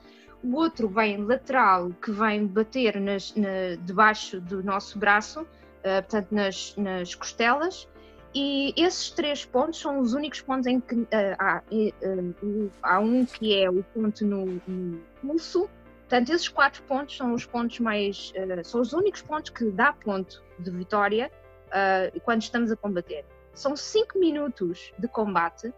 o 0.46 0.56
outro 0.56 0.88
vem 0.88 1.18
lateral, 1.18 1.90
que 2.02 2.12
vem 2.12 2.46
bater 2.46 3.00
nas, 3.00 3.34
na, 3.36 3.76
debaixo 3.82 4.40
do 4.40 4.64
nosso 4.64 5.00
braço, 5.00 5.42
uh, 5.42 6.02
portanto 6.02 6.32
nas, 6.32 6.76
nas 6.78 7.16
costelas, 7.16 7.88
e 8.34 8.74
esses 8.78 9.10
três 9.10 9.44
pontos 9.46 9.80
são 9.80 10.00
os 10.00 10.14
únicos 10.14 10.42
pontos 10.42 10.68
em 10.68 10.80
que 10.80 10.94
uh, 10.96 11.08
há, 11.40 11.64
uh, 11.72 12.72
há 12.84 13.00
um 13.00 13.26
que 13.26 13.56
é 13.56 13.70
o 13.70 13.82
ponto 13.84 14.26
no, 14.26 14.62
no 14.68 15.00
pulso, 15.22 15.68
Portanto, 16.08 16.30
esses 16.32 16.48
quatro 16.48 16.84
pontos 16.84 17.18
são 17.18 17.34
os 17.34 17.46
pontos 17.46 17.80
mais. 17.80 18.32
Uh, 18.32 18.64
são 18.64 18.82
os 18.82 18.94
únicos 18.94 19.22
pontos 19.24 19.50
que 19.50 19.66
dá 19.72 19.92
ponto 19.92 20.44
de 20.60 20.70
vitória 20.70 21.32
uh, 21.68 22.20
quando 22.22 22.44
estamos 22.44 22.72
a 22.72 22.76
combater. 22.76 23.26
São 23.54 23.76
cinco 23.76 24.20
minutos 24.20 24.94
de 25.00 25.08
combate 25.08 25.74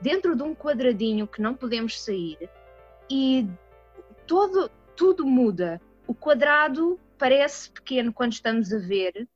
dentro 0.00 0.36
de 0.36 0.42
um 0.42 0.54
quadradinho 0.54 1.26
que 1.26 1.40
não 1.40 1.54
podemos 1.54 2.02
sair 2.02 2.50
e 3.08 3.48
todo, 4.26 4.70
tudo 4.94 5.24
muda. 5.24 5.80
O 6.06 6.14
quadrado 6.14 6.98
parece 7.16 7.70
pequeno 7.70 8.12
quando 8.12 8.32
estamos 8.32 8.72
a 8.72 8.78
ver, 8.78 9.28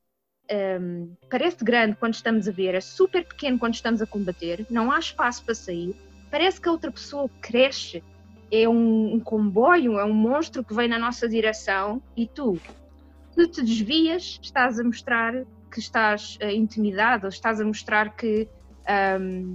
um, 0.51 0.55
ehm, 0.55 1.17
parece 1.31 1.65
grande 1.65 1.97
quando 1.97 2.15
estamos 2.15 2.49
a 2.49 2.51
ver, 2.51 2.75
é 2.75 2.81
super 2.81 3.25
pequeno 3.25 3.59
quando 3.59 3.75
estamos 3.75 4.03
a 4.03 4.07
combater, 4.07 4.67
não 4.69 4.91
há 4.91 4.99
espaço 4.99 5.45
para 5.45 5.55
sair. 5.55 5.97
Parece 6.31 6.61
que 6.61 6.69
a 6.69 6.73
outra 6.73 6.91
pessoa 6.91 7.31
cresce 7.41 8.03
é 8.51 8.69
um, 8.69 9.15
um, 9.15 9.21
comboio, 9.21 9.99
é 9.99 10.05
um 10.05 10.13
monstro 10.13 10.65
que 10.65 10.75
vem 10.75 10.89
na 10.89 10.99
nossa 10.99 11.29
direção 11.29 12.03
e 12.17 12.27
tu, 12.27 12.59
se 13.33 13.47
te 13.49 13.63
desvias, 13.63 14.39
estás 14.43 14.79
a 14.79 14.85
mostrar 14.85 15.45
que 15.71 15.81
estás 15.81 16.39
uh, 16.43 16.47
intimidado, 16.47 17.29
estás 17.29 17.61
a 17.61 17.65
mostrar 17.65 18.17
que 18.17 18.49
um, 18.89 19.53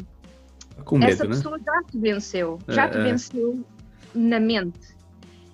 medo, 0.98 1.12
essa 1.12 1.24
né? 1.24 1.30
pessoa 1.30 1.60
já 1.60 1.84
te 1.84 1.98
venceu, 1.98 2.60
já 2.68 2.86
é, 2.86 2.89
te 2.89 2.98
é. 2.98 3.04
venceu 3.04 3.66
na 4.14 4.39
mente. 4.39 4.96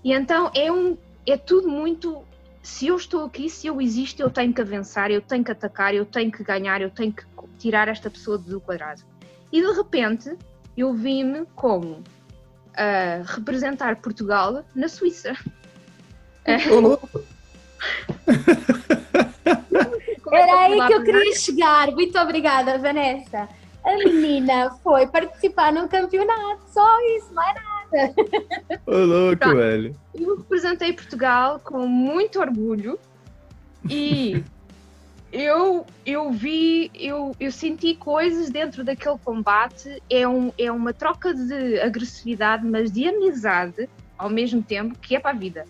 E 0.04 0.12
então 0.12 0.52
é, 0.56 0.72
um, 0.72 0.98
é 1.26 1.38
tudo 1.38 1.70
muito. 1.70 2.24
Se 2.64 2.88
eu 2.88 2.98
estou 2.98 3.24
aqui, 3.24 3.50
se 3.50 3.68
eu 3.68 3.80
existo, 3.80 4.22
eu 4.22 4.30
tenho 4.30 4.54
que 4.54 4.60
avançar, 4.60 5.10
eu 5.10 5.22
tenho 5.22 5.44
que 5.44 5.52
atacar, 5.52 5.94
eu 5.94 6.06
tenho 6.06 6.32
que 6.32 6.44
ganhar, 6.44 6.82
eu 6.82 6.90
tenho 6.90 7.14
que 7.14 7.24
tirar 7.58 7.88
esta 7.88 8.10
pessoa 8.10 8.38
do 8.38 8.60
quadrado. 8.60 9.04
E 9.52 9.62
de 9.62 9.72
repente 9.72 10.36
eu 10.76 10.94
vi-me 10.94 11.46
como 11.56 12.04
a 12.78 13.24
representar 13.26 13.96
Portugal 13.98 14.64
na 14.76 14.88
Suíça. 14.88 15.36
Era 20.32 20.62
aí 20.66 20.88
que 20.88 20.94
eu 20.94 21.04
queria 21.04 21.36
chegar. 21.36 21.92
Muito 21.92 22.18
obrigada, 22.20 22.78
Vanessa. 22.78 23.50
A 23.84 23.98
menina 23.98 24.72
foi 24.84 25.08
participar 25.08 25.72
num 25.72 25.88
campeonato, 25.88 26.62
só 26.74 26.86
isso, 27.18 27.34
não 27.34 27.42
é 27.42 27.54
nada. 27.54 28.14
Ô, 28.86 28.98
louco, 28.98 29.38
Pronto. 29.38 29.56
velho. 29.56 29.96
Eu 30.14 30.38
representei 30.38 30.92
Portugal 30.94 31.60
com 31.64 31.88
muito 31.88 32.40
orgulho 32.40 33.00
e 33.90 34.44
eu, 35.32 35.86
eu 36.06 36.32
vi, 36.32 36.90
eu, 36.94 37.36
eu 37.40 37.52
senti 37.52 37.96
coisas 37.96 38.50
dentro 38.50 38.84
daquele 38.84 39.18
combate. 39.18 40.02
É, 40.10 40.28
um, 40.28 40.52
é 40.58 40.72
uma 40.72 40.94
troca 40.94 41.34
de 41.34 41.80
agressividade, 41.80 42.66
mas 42.66 42.92
de 42.92 43.08
amizade 43.08 43.90
ao 44.18 44.30
mesmo 44.30 44.64
tempo, 44.64 44.98
que 45.00 45.16
é 45.16 45.20
para 45.20 45.32
a 45.32 45.34
vida. 45.34 45.66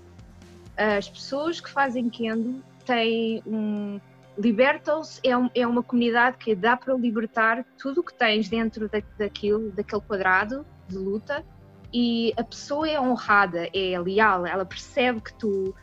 As 0.76 1.10
pessoas 1.10 1.60
que 1.60 1.70
fazem 1.70 2.10
Kendo 2.10 2.64
têm 2.86 3.42
um. 3.46 4.00
Libertam-se, 4.38 5.20
é, 5.24 5.36
um, 5.36 5.50
é 5.56 5.66
uma 5.66 5.82
comunidade 5.82 6.38
que 6.38 6.54
dá 6.54 6.78
para 6.78 6.94
libertar 6.94 7.66
tudo 7.76 8.02
o 8.02 8.04
que 8.04 8.14
tens 8.14 8.48
dentro 8.48 8.88
da, 8.88 9.02
daquilo, 9.18 9.72
daquele 9.72 10.02
quadrado 10.02 10.64
de 10.88 10.96
luta 10.96 11.44
e 11.92 12.34
a 12.38 12.44
pessoa 12.44 12.88
é 12.88 13.02
honrada, 13.02 13.68
é 13.74 14.00
leal, 14.00 14.46
ela 14.46 14.64
percebe 14.64 15.22
que 15.22 15.34
tu, 15.34 15.74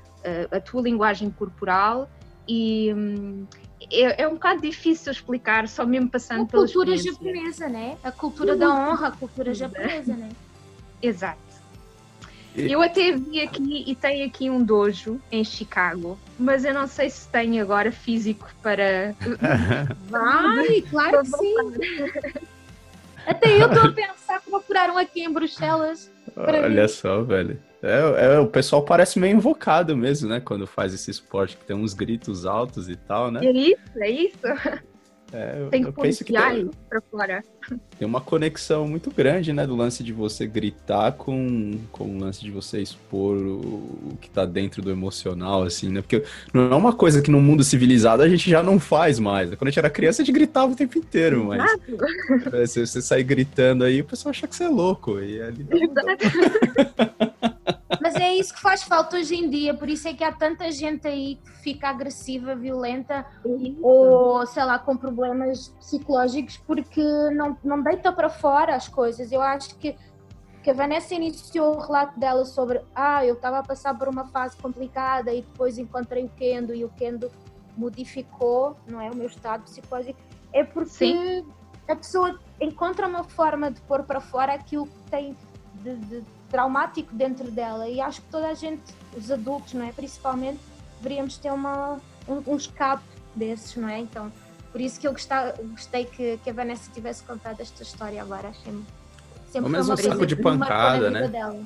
a, 0.52 0.56
a 0.56 0.60
tua 0.60 0.82
linguagem 0.82 1.30
corporal 1.30 2.08
e, 2.46 2.92
hum, 2.94 3.46
é, 3.90 4.22
é 4.22 4.28
um 4.28 4.34
bocado 4.34 4.60
difícil 4.62 5.12
explicar, 5.12 5.68
só 5.68 5.84
mesmo 5.84 6.08
passando 6.08 6.46
pela 6.46 6.64
cultura 6.64 6.96
japonesa, 6.96 7.68
né? 7.68 7.96
A 8.02 8.10
cultura 8.10 8.56
da 8.56 8.70
honra, 8.70 9.08
a 9.08 9.12
cultura 9.12 9.54
japonesa, 9.54 10.14
né? 10.14 10.30
Exato. 11.02 11.44
Eu 12.56 12.80
até 12.80 13.10
vi 13.10 13.40
aqui 13.40 13.84
e 13.84 13.94
tenho 13.96 14.26
aqui 14.26 14.48
um 14.48 14.62
dojo 14.62 15.20
em 15.30 15.42
Chicago, 15.44 16.16
mas 16.38 16.64
eu 16.64 16.72
não 16.72 16.86
sei 16.86 17.10
se 17.10 17.28
tem 17.28 17.60
agora 17.60 17.90
físico 17.90 18.48
para. 18.62 19.12
Vai, 20.08 20.80
claro 20.88 21.22
que 21.22 21.30
sim. 21.30 21.54
Até 23.26 23.60
eu 23.60 23.68
estou 23.68 23.88
a 23.88 23.92
pensar 23.92 24.42
procurar 24.42 24.90
um 24.90 24.98
aqui 24.98 25.22
em 25.22 25.32
Bruxelas. 25.32 26.12
Olha 26.36 26.82
mim. 26.82 26.88
só, 26.88 27.22
velho. 27.22 27.58
É, 27.84 28.24
é, 28.24 28.38
o 28.38 28.46
pessoal 28.46 28.82
parece 28.82 29.18
meio 29.18 29.36
invocado 29.36 29.94
mesmo, 29.94 30.28
né? 30.28 30.40
Quando 30.40 30.66
faz 30.66 30.94
esse 30.94 31.10
esporte, 31.10 31.56
que 31.56 31.64
tem 31.66 31.76
uns 31.76 31.92
gritos 31.92 32.46
altos 32.46 32.88
e 32.88 32.96
tal, 32.96 33.30
né? 33.30 33.44
É 33.44 33.52
isso, 33.52 33.98
é 33.98 34.10
isso. 34.10 34.38
É, 35.36 35.66
tem 35.68 35.82
que 35.82 35.90
tem, 36.32 36.70
pra 36.88 37.00
fora. 37.00 37.42
Tem 37.98 38.06
uma 38.06 38.20
conexão 38.20 38.86
muito 38.86 39.10
grande, 39.10 39.52
né? 39.52 39.66
Do 39.66 39.74
lance 39.74 40.04
de 40.04 40.12
você 40.12 40.46
gritar 40.46 41.10
com, 41.10 41.72
com 41.90 42.04
o 42.04 42.18
lance 42.20 42.40
de 42.40 42.52
você 42.52 42.80
expor 42.80 43.36
o, 43.36 44.12
o 44.12 44.18
que 44.20 44.30
tá 44.30 44.46
dentro 44.46 44.80
do 44.80 44.92
emocional, 44.92 45.64
assim, 45.64 45.88
né? 45.88 46.02
Porque 46.02 46.22
não 46.52 46.70
é 46.70 46.76
uma 46.76 46.92
coisa 46.92 47.20
que 47.20 47.32
no 47.32 47.40
mundo 47.40 47.64
civilizado 47.64 48.22
a 48.22 48.28
gente 48.28 48.48
já 48.48 48.62
não 48.62 48.78
faz 48.78 49.18
mais. 49.18 49.50
Quando 49.50 49.66
a 49.66 49.70
gente 49.70 49.78
era 49.80 49.90
criança, 49.90 50.22
a 50.22 50.24
gente 50.24 50.32
gritava 50.32 50.70
o 50.70 50.76
tempo 50.76 50.96
inteiro, 50.96 51.46
mas 51.46 51.64
é, 52.54 52.66
se 52.66 52.86
você 52.86 53.02
sair 53.02 53.24
gritando 53.24 53.82
aí, 53.82 54.02
o 54.02 54.04
pessoal 54.04 54.30
acha 54.30 54.46
que 54.46 54.54
você 54.54 54.62
é 54.62 54.68
louco. 54.68 55.18
E 55.18 55.42
ali... 55.42 55.66
Mas 58.00 58.14
é 58.16 58.34
isso 58.34 58.54
que 58.54 58.60
faz 58.60 58.82
falta 58.82 59.16
hoje 59.16 59.34
em 59.34 59.48
dia, 59.48 59.74
por 59.74 59.88
isso 59.88 60.08
é 60.08 60.14
que 60.14 60.24
há 60.24 60.32
tanta 60.32 60.70
gente 60.70 61.06
aí 61.06 61.36
que 61.36 61.50
fica 61.62 61.88
agressiva, 61.88 62.54
violenta 62.54 63.26
ou, 63.82 64.46
sei 64.46 64.64
lá, 64.64 64.78
com 64.78 64.96
problemas 64.96 65.68
psicológicos 65.80 66.56
porque 66.66 67.02
não, 67.30 67.56
não 67.62 67.82
deita 67.82 68.12
para 68.12 68.28
fora 68.28 68.74
as 68.74 68.88
coisas. 68.88 69.32
Eu 69.32 69.42
acho 69.42 69.76
que, 69.76 69.96
que 70.62 70.70
a 70.70 70.74
Vanessa 70.74 71.14
iniciou 71.14 71.76
o 71.76 71.80
relato 71.80 72.18
dela 72.18 72.44
sobre 72.44 72.80
ah, 72.94 73.24
eu 73.24 73.34
estava 73.34 73.58
a 73.58 73.62
passar 73.62 73.96
por 73.96 74.08
uma 74.08 74.26
fase 74.26 74.56
complicada 74.56 75.32
e 75.32 75.42
depois 75.42 75.78
encontrei 75.78 76.24
o 76.24 76.30
Kendo 76.30 76.74
e 76.74 76.84
o 76.84 76.88
Kendo 76.90 77.30
modificou, 77.76 78.76
não 78.86 79.00
é, 79.00 79.10
o 79.10 79.16
meu 79.16 79.26
estado 79.26 79.64
psicológico. 79.64 80.18
É 80.52 80.62
porque 80.62 80.90
Sim. 80.90 81.46
a 81.88 81.96
pessoa 81.96 82.38
encontra 82.60 83.06
uma 83.06 83.24
forma 83.24 83.70
de 83.70 83.80
pôr 83.82 84.04
para 84.04 84.20
fora 84.20 84.54
aquilo 84.54 84.86
que 84.86 85.10
tem 85.10 85.36
de, 85.82 85.96
de 85.96 86.24
traumático 86.54 87.12
dentro 87.12 87.50
dela 87.50 87.88
e 87.88 88.00
acho 88.00 88.20
que 88.20 88.28
toda 88.30 88.46
a 88.46 88.54
gente, 88.54 88.80
os 89.16 89.28
adultos, 89.28 89.72
não 89.72 89.84
é? 89.84 89.90
Principalmente, 89.90 90.60
deveríamos 91.02 91.36
ter 91.36 91.50
uma, 91.50 91.98
um, 92.28 92.52
um 92.52 92.56
escape 92.56 93.02
desses, 93.34 93.74
não 93.74 93.88
é? 93.88 93.98
Então, 93.98 94.32
por 94.70 94.80
isso 94.80 95.00
que 95.00 95.08
eu 95.08 95.10
gostava, 95.10 95.52
gostei 95.70 96.04
que, 96.04 96.38
que 96.44 96.50
a 96.50 96.52
Vanessa 96.52 96.88
tivesse 96.94 97.24
contado 97.24 97.60
esta 97.60 97.82
história 97.82 98.22
agora, 98.22 98.50
achei-me 98.50 98.84
sempre 99.50 99.64
Ou 99.64 99.68
mesmo 99.68 99.94
um 99.94 99.96
saco 99.96 100.24
de 100.24 100.36
pancada, 100.36 101.10
né? 101.10 101.26
Dela. 101.26 101.60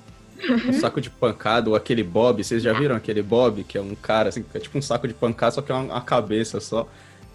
Um 0.66 0.72
saco 0.72 1.02
de 1.02 1.10
pancada, 1.10 1.68
ou 1.68 1.76
aquele 1.76 2.02
Bob, 2.02 2.42
vocês 2.42 2.62
já 2.62 2.72
viram 2.72 2.96
aquele 2.96 3.20
Bob, 3.20 3.64
que 3.64 3.76
é 3.76 3.82
um 3.82 3.94
cara 3.94 4.30
assim, 4.30 4.42
que 4.42 4.56
é 4.56 4.60
tipo 4.60 4.78
um 4.78 4.82
saco 4.82 5.06
de 5.06 5.12
pancada, 5.12 5.52
só 5.52 5.60
que 5.60 5.70
é 5.70 5.74
uma, 5.74 5.84
uma 5.84 6.00
cabeça 6.00 6.60
só. 6.60 6.88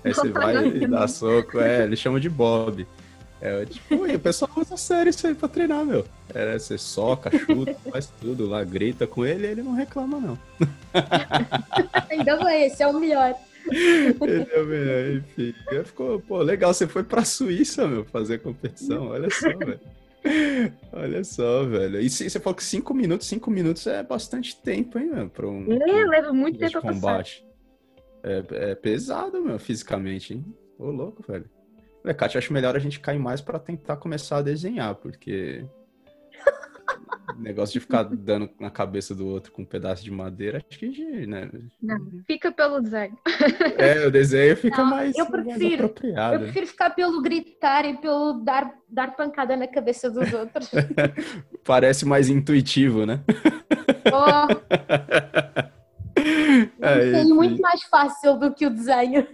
Aí 0.03 0.11
você 0.11 0.29
vai 0.29 0.65
e 0.65 0.87
dá 0.87 1.07
soco, 1.07 1.59
é, 1.59 1.83
eles 1.83 1.99
chamam 1.99 2.19
de 2.19 2.31
Bob. 2.31 2.87
É, 3.45 3.65
tipo, 3.65 3.95
o 3.95 4.19
pessoal 4.19 4.49
usa 4.55 4.77
sério 4.77 5.09
isso 5.09 5.27
aí 5.27 5.35
pra 5.35 5.49
treinar, 5.49 5.85
meu. 5.85 6.05
É, 6.33 6.57
você 6.57 6.77
soca, 6.77 7.29
chuta, 7.37 7.75
faz 7.91 8.07
tudo 8.21 8.47
lá, 8.47 8.63
grita 8.63 9.05
com 9.05 9.25
ele 9.25 9.45
e 9.45 9.49
ele 9.49 9.61
não 9.61 9.73
reclama, 9.73 10.17
não. 10.17 10.39
Ainda 12.09 12.41
bem, 12.41 12.67
esse 12.67 12.81
é 12.81 12.87
o 12.87 12.97
melhor. 12.97 13.35
Ele 13.69 14.47
é 14.49 14.61
o 14.61 14.65
melhor, 14.65 15.17
enfim. 15.17 15.53
Ficou, 15.83 16.21
pô, 16.21 16.37
legal, 16.37 16.73
você 16.73 16.87
foi 16.87 17.03
pra 17.03 17.25
Suíça, 17.25 17.85
meu, 17.85 18.05
fazer 18.05 18.39
competição, 18.39 19.07
olha 19.09 19.29
só, 19.29 19.49
velho. 19.49 19.79
Olha 20.93 21.23
só, 21.25 21.65
velho. 21.65 21.99
E 21.99 22.09
você 22.09 22.39
falou 22.39 22.55
que 22.55 22.63
cinco 22.63 22.93
minutos, 22.93 23.27
cinco 23.27 23.51
minutos 23.51 23.85
é 23.87 24.01
bastante 24.03 24.55
tempo, 24.55 24.97
hein, 24.97 25.11
meu, 25.13 25.29
pra 25.29 25.45
um. 25.45 25.69
É, 25.69 26.05
leva 26.05 26.31
muito 26.31 26.57
tempo 26.57 26.79
pra 26.79 26.93
combate. 26.93 27.45
É, 28.23 28.71
é 28.71 28.75
pesado, 28.75 29.41
meu, 29.41 29.59
fisicamente, 29.59 30.33
hein? 30.33 30.45
Ô, 30.79 30.85
louco, 30.85 31.21
velho. 31.27 31.49
Falei, 32.03 32.17
Kátia, 32.17 32.37
acho 32.37 32.51
melhor 32.51 32.75
a 32.75 32.79
gente 32.79 32.99
cair 32.99 33.17
mais 33.17 33.39
para 33.39 33.57
tentar 33.57 33.95
começar 33.95 34.37
a 34.37 34.41
desenhar, 34.41 34.93
porque. 34.95 35.65
negócio 37.39 37.71
de 37.71 37.79
ficar 37.79 38.03
dando 38.11 38.49
na 38.59 38.69
cabeça 38.69 39.15
do 39.15 39.25
outro 39.25 39.53
com 39.53 39.61
um 39.61 39.65
pedaço 39.65 40.03
de 40.03 40.11
madeira, 40.11 40.61
acho 40.69 40.77
que, 40.77 41.25
né? 41.25 41.49
Não, 41.81 41.97
fica 42.27 42.51
pelo 42.51 42.81
desenho. 42.81 43.17
É, 43.77 44.05
o 44.05 44.11
desenho 44.11 44.57
fica 44.57 44.83
Não, 44.83 44.89
mais, 44.89 45.17
eu 45.17 45.25
prefiro, 45.27 45.59
mais 45.59 45.73
apropriado. 45.75 46.35
Eu 46.35 46.39
prefiro 46.41 46.67
ficar 46.67 46.89
pelo 46.89 47.21
gritar 47.21 47.85
e 47.85 47.95
pelo 47.95 48.33
dar, 48.43 48.69
dar 48.89 49.15
pancada 49.15 49.55
na 49.55 49.67
cabeça 49.67 50.11
dos 50.11 50.31
outros. 50.33 50.69
Parece 51.63 52.05
mais 52.05 52.27
intuitivo, 52.27 53.05
né? 53.05 53.23
Oh. 54.11 55.73
É, 56.79 57.23
muito 57.25 57.61
mais 57.61 57.83
fácil 57.83 58.37
do 58.37 58.53
que 58.53 58.65
o 58.65 58.69
desenho. 58.69 59.27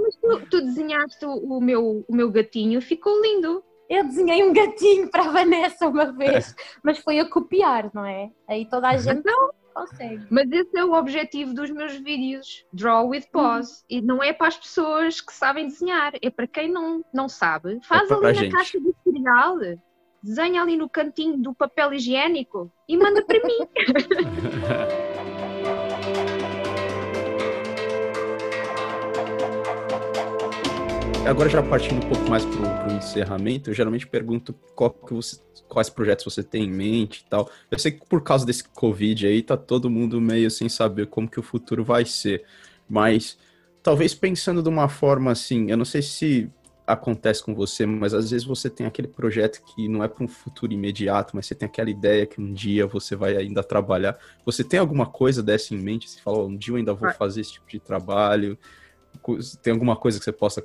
Mas 0.00 0.16
tu, 0.16 0.46
tu 0.50 0.60
desenhaste 0.60 1.24
o 1.26 1.60
meu, 1.60 2.04
o 2.08 2.14
meu 2.14 2.30
gatinho, 2.30 2.80
ficou 2.80 3.20
lindo. 3.20 3.62
Eu 3.88 4.04
desenhei 4.04 4.42
um 4.42 4.52
gatinho 4.52 5.10
para 5.10 5.24
a 5.24 5.32
Vanessa 5.32 5.88
uma 5.88 6.12
vez, 6.12 6.54
mas 6.84 6.98
foi 6.98 7.18
a 7.18 7.28
copiar, 7.28 7.90
não 7.94 8.04
é? 8.04 8.30
Aí 8.46 8.68
toda 8.68 8.88
a 8.88 8.96
gente 8.96 9.24
não 9.24 9.50
consegue. 9.74 10.26
Mas 10.30 10.50
esse 10.50 10.78
é 10.78 10.84
o 10.84 10.92
objetivo 10.92 11.54
dos 11.54 11.70
meus 11.70 11.94
vídeos, 11.94 12.66
Draw 12.72 13.08
with 13.08 13.24
Pause. 13.32 13.72
Uhum. 13.72 13.98
E 13.98 14.00
não 14.02 14.22
é 14.22 14.32
para 14.32 14.48
as 14.48 14.56
pessoas 14.58 15.20
que 15.20 15.32
sabem 15.32 15.68
desenhar, 15.68 16.12
é 16.20 16.30
para 16.30 16.46
quem 16.46 16.70
não, 16.70 17.02
não 17.12 17.28
sabe. 17.28 17.78
Faz 17.82 18.10
é 18.10 18.14
ali 18.14 18.22
na 18.22 18.32
gente. 18.34 18.52
caixa 18.52 18.78
de 18.78 18.94
cereal, 19.02 19.56
desenha 20.22 20.62
ali 20.62 20.76
no 20.76 20.88
cantinho 20.88 21.38
do 21.38 21.54
papel 21.54 21.94
higiênico 21.94 22.70
e 22.88 22.96
manda 22.96 23.24
para 23.24 23.40
mim. 23.42 23.58
agora 31.26 31.48
já 31.48 31.62
partindo 31.62 31.96
um 32.04 32.08
pouco 32.08 32.28
mais 32.30 32.44
para 32.44 32.88
o 32.88 32.96
encerramento, 32.96 33.70
eu 33.70 33.74
geralmente 33.74 34.06
pergunto 34.06 34.54
você, 35.10 35.38
quais 35.68 35.90
projetos 35.90 36.24
você 36.24 36.42
tem 36.42 36.64
em 36.64 36.70
mente 36.70 37.24
e 37.26 37.30
tal. 37.30 37.50
Eu 37.70 37.78
sei 37.78 37.92
que 37.92 38.06
por 38.06 38.22
causa 38.22 38.46
desse 38.46 38.64
Covid 38.64 39.26
aí, 39.26 39.42
tá 39.42 39.56
todo 39.56 39.90
mundo 39.90 40.20
meio 40.20 40.50
sem 40.50 40.68
saber 40.68 41.06
como 41.06 41.28
que 41.28 41.38
o 41.38 41.42
futuro 41.42 41.84
vai 41.84 42.04
ser. 42.04 42.44
Mas 42.88 43.38
talvez 43.82 44.14
pensando 44.14 44.62
de 44.62 44.68
uma 44.68 44.88
forma 44.88 45.30
assim, 45.30 45.70
eu 45.70 45.76
não 45.76 45.84
sei 45.84 46.02
se 46.02 46.50
acontece 46.86 47.42
com 47.42 47.54
você, 47.54 47.84
mas 47.84 48.14
às 48.14 48.30
vezes 48.30 48.46
você 48.46 48.70
tem 48.70 48.86
aquele 48.86 49.08
projeto 49.08 49.62
que 49.62 49.86
não 49.88 50.02
é 50.02 50.08
para 50.08 50.24
um 50.24 50.28
futuro 50.28 50.72
imediato, 50.72 51.36
mas 51.36 51.44
você 51.44 51.54
tem 51.54 51.66
aquela 51.66 51.90
ideia 51.90 52.24
que 52.24 52.40
um 52.40 52.52
dia 52.52 52.86
você 52.86 53.14
vai 53.14 53.36
ainda 53.36 53.62
trabalhar. 53.62 54.18
Você 54.46 54.64
tem 54.64 54.80
alguma 54.80 55.04
coisa 55.04 55.42
dessa 55.42 55.74
em 55.74 55.78
mente? 55.78 56.08
Você 56.08 56.18
fala, 56.20 56.38
oh, 56.38 56.46
um 56.46 56.56
dia 56.56 56.72
eu 56.72 56.76
ainda 56.76 56.94
vou 56.94 57.12
fazer 57.12 57.42
esse 57.42 57.52
tipo 57.52 57.68
de 57.68 57.78
trabalho? 57.78 58.58
Tem 59.62 59.74
alguma 59.74 59.96
coisa 59.96 60.18
que 60.18 60.24
você 60.24 60.32
possa 60.32 60.62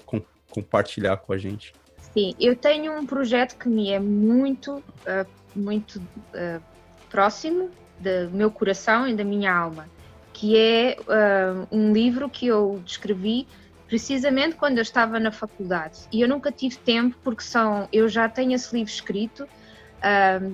compartilhar 0.53 1.17
com 1.17 1.33
a 1.33 1.37
gente? 1.37 1.73
Sim, 2.13 2.35
eu 2.39 2.55
tenho 2.55 2.93
um 2.93 3.05
projeto 3.07 3.57
que 3.57 3.67
me 3.67 3.89
é 3.89 3.99
muito, 3.99 4.75
uh, 4.77 5.27
muito 5.55 5.97
uh, 5.97 6.61
próximo 7.09 7.71
do 7.99 8.29
meu 8.31 8.51
coração 8.51 9.07
e 9.07 9.15
da 9.15 9.23
minha 9.23 9.51
alma, 9.51 9.89
que 10.31 10.55
é 10.55 10.95
uh, 11.01 11.67
um 11.71 11.91
livro 11.91 12.29
que 12.29 12.45
eu 12.45 12.81
escrevi 12.85 13.47
precisamente 13.87 14.55
quando 14.55 14.77
eu 14.77 14.83
estava 14.83 15.19
na 15.19 15.31
faculdade. 15.31 16.01
E 16.11 16.21
eu 16.21 16.27
nunca 16.27 16.51
tive 16.51 16.77
tempo, 16.77 17.17
porque 17.23 17.41
são, 17.41 17.87
eu 17.91 18.07
já 18.07 18.29
tenho 18.29 18.53
esse 18.53 18.75
livro 18.75 18.91
escrito, 18.91 19.47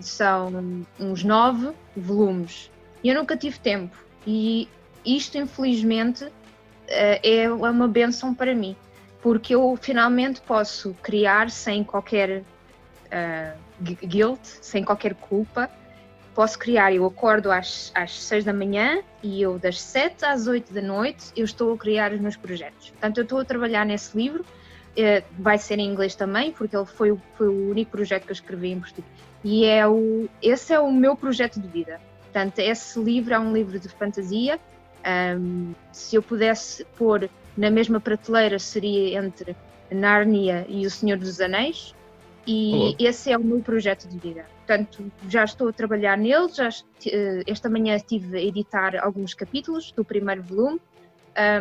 são 0.01 0.85
uns 0.99 1.23
nove 1.23 1.71
volumes, 1.95 2.69
e 3.01 3.07
eu 3.07 3.15
nunca 3.15 3.37
tive 3.37 3.57
tempo. 3.57 3.97
E 4.27 4.67
isto, 5.05 5.37
infelizmente, 5.37 6.27
é 6.87 7.49
uma 7.49 7.87
benção 7.87 8.35
para 8.35 8.53
mim 8.53 8.75
porque 9.21 9.53
eu 9.55 9.77
finalmente 9.79 10.41
posso 10.41 10.93
criar 11.01 11.49
sem 11.49 11.83
qualquer 11.83 12.39
uh, 12.39 13.59
guilt, 13.81 14.39
sem 14.43 14.83
qualquer 14.83 15.13
culpa. 15.15 15.69
Posso 16.33 16.57
criar, 16.57 16.93
eu 16.93 17.05
acordo 17.05 17.51
às, 17.51 17.91
às 17.93 18.11
6 18.23 18.45
da 18.45 18.53
manhã 18.53 19.01
e 19.21 19.41
eu 19.41 19.59
das 19.59 19.81
7 19.81 20.23
às 20.23 20.47
8 20.47 20.73
da 20.73 20.81
noite 20.81 21.31
eu 21.35 21.43
estou 21.43 21.73
a 21.73 21.77
criar 21.77 22.13
os 22.13 22.19
meus 22.19 22.37
projetos. 22.37 22.91
Portanto, 22.91 23.17
eu 23.17 23.23
estou 23.23 23.39
a 23.39 23.45
trabalhar 23.45 23.85
nesse 23.85 24.15
livro, 24.15 24.43
uh, 24.43 25.25
vai 25.37 25.57
ser 25.57 25.79
em 25.79 25.87
inglês 25.87 26.15
também, 26.15 26.51
porque 26.51 26.75
ele 26.75 26.85
foi, 26.85 27.17
foi 27.35 27.47
o 27.47 27.71
único 27.71 27.91
projeto 27.91 28.23
que 28.23 28.31
eu 28.31 28.35
escrevi 28.35 28.69
em 28.71 28.79
português. 28.79 29.19
E 29.43 29.65
é 29.65 29.87
o, 29.87 30.29
esse 30.41 30.73
é 30.73 30.79
o 30.79 30.91
meu 30.91 31.15
projeto 31.15 31.59
de 31.59 31.67
vida. 31.67 31.99
Portanto, 32.23 32.59
esse 32.59 32.99
livro 32.99 33.33
é 33.33 33.39
um 33.39 33.53
livro 33.53 33.79
de 33.79 33.89
fantasia. 33.89 34.59
Um, 35.39 35.73
se 35.91 36.15
eu 36.15 36.21
pudesse 36.21 36.85
pôr 36.97 37.29
na 37.59 37.69
mesma 37.69 37.99
prateleira 37.99 38.57
seria 38.57 39.19
entre 39.19 39.53
Nárnia 39.91 40.65
e 40.69 40.85
O 40.85 40.89
Senhor 40.89 41.17
dos 41.17 41.41
Anéis, 41.41 41.93
e 42.47 42.73
Olá. 42.73 42.95
esse 42.99 43.31
é 43.31 43.37
o 43.37 43.43
meu 43.43 43.59
projeto 43.59 44.07
de 44.07 44.17
vida. 44.17 44.45
Portanto, 44.65 45.11
já 45.27 45.43
estou 45.43 45.67
a 45.67 45.73
trabalhar 45.73 46.17
nele, 46.17 46.47
já 46.53 46.69
eh, 47.05 47.43
esta 47.45 47.69
manhã 47.69 47.95
estive 47.97 48.37
a 48.37 48.41
editar 48.41 48.95
alguns 49.03 49.33
capítulos 49.33 49.91
do 49.91 50.05
primeiro 50.05 50.41
volume, 50.41 50.79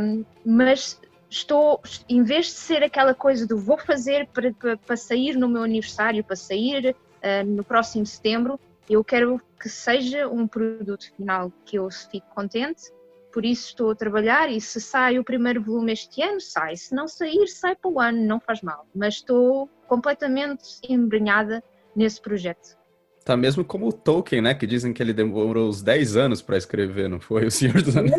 um, 0.00 0.24
mas 0.46 1.00
estou, 1.28 1.82
em 2.08 2.22
vez 2.22 2.46
de 2.46 2.52
ser 2.52 2.84
aquela 2.84 3.12
coisa 3.12 3.44
do 3.44 3.58
vou 3.58 3.76
fazer 3.76 4.28
para, 4.28 4.52
para, 4.52 4.76
para 4.76 4.96
sair 4.96 5.36
no 5.36 5.48
meu 5.48 5.64
aniversário, 5.64 6.22
para 6.22 6.36
sair 6.36 6.94
uh, 6.94 7.44
no 7.44 7.64
próximo 7.64 8.06
setembro, 8.06 8.58
Eu 8.88 9.02
quero 9.02 9.40
que 9.60 9.68
seja 9.68 10.28
um 10.28 10.46
produto 10.46 11.12
final 11.16 11.52
que 11.66 11.76
eu 11.76 11.90
fique 11.90 12.26
contente, 12.34 12.92
por 13.38 13.44
isso 13.44 13.68
estou 13.68 13.92
a 13.92 13.94
trabalhar 13.94 14.50
e 14.50 14.60
se 14.60 14.80
sai 14.80 15.16
o 15.16 15.22
primeiro 15.22 15.62
volume 15.62 15.92
este 15.92 16.20
ano, 16.20 16.40
sai. 16.40 16.74
Se 16.74 16.92
não 16.92 17.06
sair, 17.06 17.46
sai 17.46 17.76
para 17.76 17.88
o 17.88 18.00
ano, 18.00 18.20
não 18.20 18.40
faz 18.40 18.62
mal. 18.62 18.84
Mas 18.92 19.14
estou 19.14 19.70
completamente 19.86 20.80
embrenhada 20.88 21.62
nesse 21.94 22.20
projeto. 22.20 22.76
Tá 23.24 23.36
mesmo 23.36 23.64
como 23.64 23.86
o 23.86 23.92
Tolkien, 23.92 24.42
né? 24.42 24.56
Que 24.56 24.66
dizem 24.66 24.92
que 24.92 25.00
ele 25.00 25.12
demorou 25.12 25.68
uns 25.68 25.82
10 25.82 26.16
anos 26.16 26.42
para 26.42 26.56
escrever, 26.56 27.08
não 27.08 27.20
foi? 27.20 27.46
O 27.46 27.50
Senhor 27.52 27.80
dos 27.80 27.96
Anéis. 27.96 28.16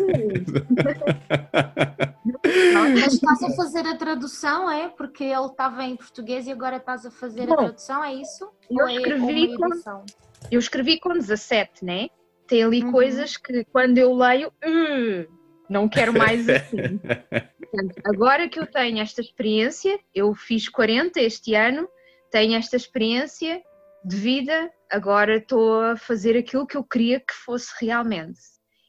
Mas 2.94 3.12
estás 3.12 3.42
a 3.42 3.50
fazer 3.50 3.86
a 3.86 3.96
tradução, 3.98 4.70
é? 4.70 4.88
Porque 4.88 5.24
ele 5.24 5.48
estava 5.48 5.84
em 5.84 5.96
português 5.96 6.46
e 6.46 6.50
agora 6.50 6.78
estás 6.78 7.04
a 7.04 7.10
fazer 7.10 7.46
Bom, 7.46 7.52
a 7.52 7.56
tradução, 7.58 8.02
é 8.02 8.14
isso? 8.14 8.48
Eu 8.70 8.88
é 8.88 8.94
escrevi, 8.94 9.54
com, 9.54 9.68
eu 10.50 10.58
escrevi 10.58 10.98
com 10.98 11.12
17, 11.12 11.84
né? 11.84 12.08
Tem 12.50 12.64
ali 12.64 12.82
uhum. 12.82 12.90
coisas 12.90 13.36
que 13.36 13.64
quando 13.66 13.96
eu 13.96 14.12
leio, 14.12 14.48
uh, 14.48 15.32
não 15.68 15.88
quero 15.88 16.12
mais 16.12 16.46
assim. 16.50 16.98
Portanto, 16.98 18.02
agora 18.04 18.48
que 18.48 18.58
eu 18.58 18.66
tenho 18.66 18.98
esta 18.98 19.20
experiência, 19.20 20.00
eu 20.12 20.34
fiz 20.34 20.68
40 20.68 21.20
este 21.20 21.54
ano, 21.54 21.88
tenho 22.28 22.56
esta 22.56 22.74
experiência 22.74 23.62
de 24.04 24.16
vida, 24.16 24.68
agora 24.90 25.36
estou 25.36 25.80
a 25.80 25.96
fazer 25.96 26.36
aquilo 26.36 26.66
que 26.66 26.76
eu 26.76 26.82
queria 26.82 27.20
que 27.20 27.32
fosse 27.32 27.72
realmente. 27.80 28.40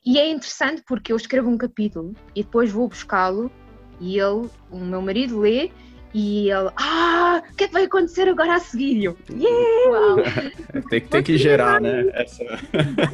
E 0.03 0.17
é 0.17 0.27
interessante 0.27 0.81
porque 0.87 1.11
eu 1.13 1.15
escrevo 1.15 1.47
um 1.47 1.57
capítulo 1.57 2.15
e 2.35 2.41
depois 2.41 2.71
vou 2.71 2.87
buscá-lo 2.87 3.51
e 3.99 4.17
ele, 4.17 4.49
o 4.71 4.79
meu 4.79 5.03
marido, 5.03 5.39
lê 5.39 5.69
e 6.13 6.49
ele, 6.49 6.69
ah, 6.75 7.41
o 7.49 7.55
que 7.55 7.63
é 7.63 7.67
que 7.67 7.73
vai 7.73 7.85
acontecer 7.85 8.27
agora 8.27 8.55
a 8.55 8.59
seguir? 8.59 9.03
Eu, 9.03 9.17
yeah! 9.29 10.51
tem, 10.89 11.01
tem 11.01 11.23
que 11.23 11.37
gerar, 11.37 11.79
né? 11.79 12.09
Essa, 12.13 12.43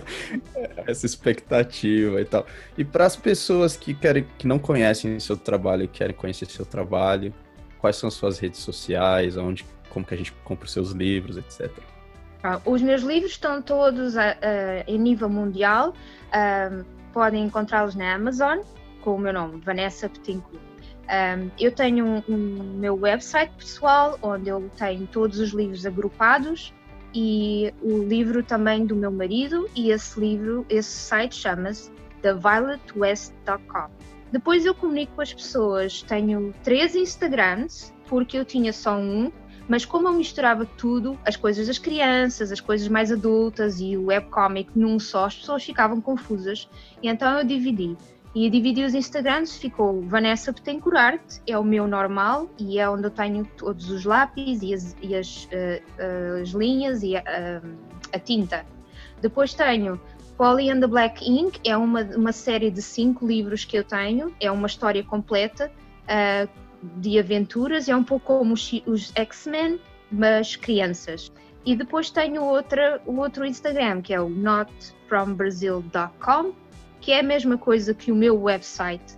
essa 0.88 1.06
expectativa 1.06 2.20
e 2.20 2.26
tal. 2.26 2.46
E 2.78 2.84
para 2.84 3.06
as 3.06 3.16
pessoas 3.16 3.78
que 3.78 3.94
querem, 3.94 4.26
que 4.38 4.48
não 4.48 4.58
conhecem 4.58 5.20
seu 5.20 5.38
trabalho 5.38 5.84
e 5.84 5.88
querem 5.88 6.16
conhecer 6.16 6.48
seu 6.48 6.66
trabalho, 6.66 7.34
quais 7.80 7.98
são 7.98 8.10
suas 8.10 8.40
redes 8.40 8.62
sociais, 8.62 9.38
onde 9.38 9.64
como 9.90 10.06
que 10.06 10.14
a 10.14 10.18
gente 10.18 10.32
compra 10.44 10.66
os 10.66 10.72
seus 10.72 10.92
livros, 10.92 11.38
etc. 11.38 11.72
Ah, 12.44 12.60
os 12.66 12.82
meus 12.82 13.02
livros 13.02 13.32
estão 13.32 13.62
todos 13.62 14.18
a, 14.18 14.32
a, 14.32 14.36
em 14.88 14.98
nível 14.98 15.30
mundial. 15.30 15.94
Um, 16.34 16.84
podem 17.14 17.46
encontrá-los 17.46 17.96
na 17.96 18.16
Amazon 18.16 18.60
com 19.02 19.16
o 19.16 19.20
meu 19.20 19.34
nome, 19.34 19.62
Vanessa 19.62 20.10
Petincourt. 20.10 20.62
Um, 21.08 21.50
eu 21.58 21.72
tenho 21.72 22.06
um, 22.06 22.24
um, 22.28 22.64
meu 22.78 23.00
website 23.00 23.54
pessoal 23.58 24.20
onde 24.22 24.50
eu 24.50 24.70
tenho 24.76 25.08
todos 25.08 25.40
os 25.40 25.52
livros 25.52 25.86
agrupados 25.86 26.74
e 27.14 27.74
o 27.82 28.00
livro 28.00 28.44
também 28.44 28.86
do 28.86 28.94
meu 28.94 29.12
marido 29.12 29.70
e 29.74 29.90
esse 29.92 30.20
livro, 30.20 30.66
esse 30.70 30.90
site 30.90 31.36
chama-se 31.36 31.90
thevioletwest.com. 32.22 33.90
Depois 34.32 34.66
eu 34.66 34.76
comunico 34.76 35.14
com 35.16 35.22
as 35.22 35.34
pessoas, 35.34 36.02
tenho 36.02 36.54
três 36.62 36.94
Instagrams 36.94 37.94
porque 38.08 38.38
eu 38.38 38.44
tinha 38.44 38.74
só 38.74 38.98
um 38.98 39.32
mas 39.68 39.84
como 39.84 40.08
eu 40.08 40.14
misturava 40.14 40.66
tudo, 40.66 41.20
as 41.26 41.36
coisas 41.36 41.68
das 41.68 41.78
crianças, 41.78 42.52
as 42.52 42.62
coisas 42.62 42.88
mais 42.88 43.12
adultas 43.12 43.80
e 43.82 43.98
o 43.98 44.06
webcomic 44.06 44.72
num 44.74 44.98
só, 44.98 45.26
as 45.26 45.36
pessoas 45.36 45.64
ficavam 45.64 46.00
confusas. 46.00 46.70
E 47.04 47.10
então 47.10 47.38
eu 47.38 47.44
dividi. 47.44 47.98
E 48.36 48.50
dividi 48.50 48.84
os 48.84 48.94
Instagrams, 48.94 49.58
ficou 49.58 50.02
Vanessa 50.02 50.52
Betancourt 50.52 51.40
é 51.48 51.58
o 51.58 51.64
meu 51.64 51.88
normal 51.88 52.50
e 52.60 52.80
é 52.80 52.90
onde 52.90 53.06
eu 53.06 53.12
tenho 53.12 53.46
todos 53.58 53.90
os 53.90 54.06
lápis 54.06 54.62
e 54.62 54.74
as, 54.74 54.96
e 55.02 55.16
as, 55.16 55.46
uh, 55.46 56.42
as 56.42 56.50
linhas 56.50 57.04
e 57.04 57.16
a, 57.16 57.24
a, 58.14 58.20
tinta. 58.20 58.66
Depois 59.22 59.54
tenho 59.54 60.00
Polly 60.38 60.70
and 60.70 60.82
the 60.82 60.88
Black 60.88 61.28
Ink, 61.28 61.60
é 61.66 61.76
uma, 61.76 62.04
uma 62.16 62.32
série 62.32 62.70
de 62.70 62.82
cinco 62.82 63.26
livros 63.26 63.66
que 63.66 63.78
eu 63.78 63.84
tenho, 63.84 64.36
é 64.40 64.52
uma 64.52 64.68
história 64.68 65.04
completa. 65.04 65.72
Uh, 66.04 66.68
de 66.98 67.18
aventuras, 67.20 67.90
é 67.90 67.96
um 67.96 68.04
pouco 68.04 68.40
como 68.40 68.54
os, 68.54 68.72
os 68.86 69.12
X-Men, 69.16 69.80
mas 70.12 70.56
crianças. 70.56 71.32
E 71.66 71.76
depois 71.76 72.12
tenho 72.12 72.44
outra, 72.44 73.02
o 73.06 73.18
outro 73.18 73.46
Instagram, 73.46 74.02
que 74.02 74.14
é 74.14 74.22
o 74.22 74.30
notfrombrazil.com, 74.30 76.54
que 77.08 77.14
é 77.14 77.22
a 77.22 77.24
mesma 77.24 77.58
coisa 77.58 77.94
que 77.94 78.12
o 78.12 78.16
meu 78.16 78.38
website, 78.38 79.18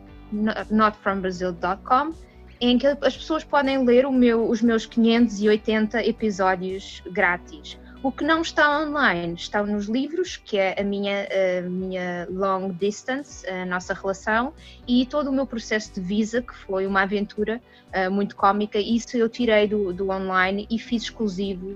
notfrombrazil.com, 0.69 2.13
em 2.61 2.77
que 2.77 2.85
as 2.85 3.17
pessoas 3.17 3.43
podem 3.43 3.83
ler 3.83 4.07
meu, 4.11 4.47
os 4.47 4.61
meus 4.61 4.85
580 4.85 6.05
episódios 6.05 7.01
grátis. 7.11 7.79
O 8.03 8.11
que 8.11 8.23
não 8.23 8.43
está 8.43 8.79
online 8.79 9.33
está 9.33 9.63
nos 9.63 9.87
livros, 9.87 10.37
que 10.37 10.55
é 10.55 10.79
a 10.79 10.83
minha, 10.83 11.27
a 11.57 11.67
minha 11.67 12.27
long 12.29 12.69
distance, 12.73 13.43
a 13.49 13.65
nossa 13.65 13.95
relação, 13.95 14.53
e 14.87 15.07
todo 15.07 15.31
o 15.31 15.33
meu 15.33 15.47
processo 15.47 15.95
de 15.95 16.01
visa, 16.01 16.43
que 16.43 16.55
foi 16.55 16.85
uma 16.85 17.01
aventura 17.01 17.59
uh, 17.87 18.11
muito 18.11 18.35
cómica. 18.35 18.77
Isso 18.77 19.17
eu 19.17 19.27
tirei 19.27 19.67
do, 19.67 19.91
do 19.91 20.11
online 20.11 20.67
e 20.69 20.77
fiz 20.77 21.05
exclusivo. 21.05 21.75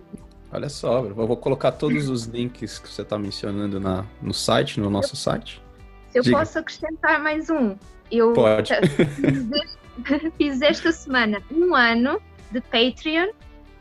Olha 0.52 0.70
só, 0.70 1.04
eu 1.04 1.16
vou 1.16 1.36
colocar 1.36 1.72
todos 1.72 2.08
os 2.08 2.26
links 2.26 2.78
que 2.78 2.88
você 2.88 3.02
está 3.02 3.18
mencionando 3.18 3.80
na, 3.80 4.06
no 4.22 4.32
site, 4.32 4.80
no 4.80 4.92
nosso 4.92 5.16
site. 5.16 5.63
Se 6.14 6.20
eu 6.20 6.24
Diga. 6.24 6.38
posso 6.38 6.60
acrescentar 6.60 7.20
mais 7.20 7.50
um, 7.50 7.76
eu 8.12 8.34
Pode. 8.34 8.72
Fiz, 9.16 9.78
fiz 10.38 10.62
esta 10.62 10.92
semana 10.92 11.42
um 11.50 11.74
ano 11.74 12.22
de 12.52 12.62
Patreon 12.62 13.30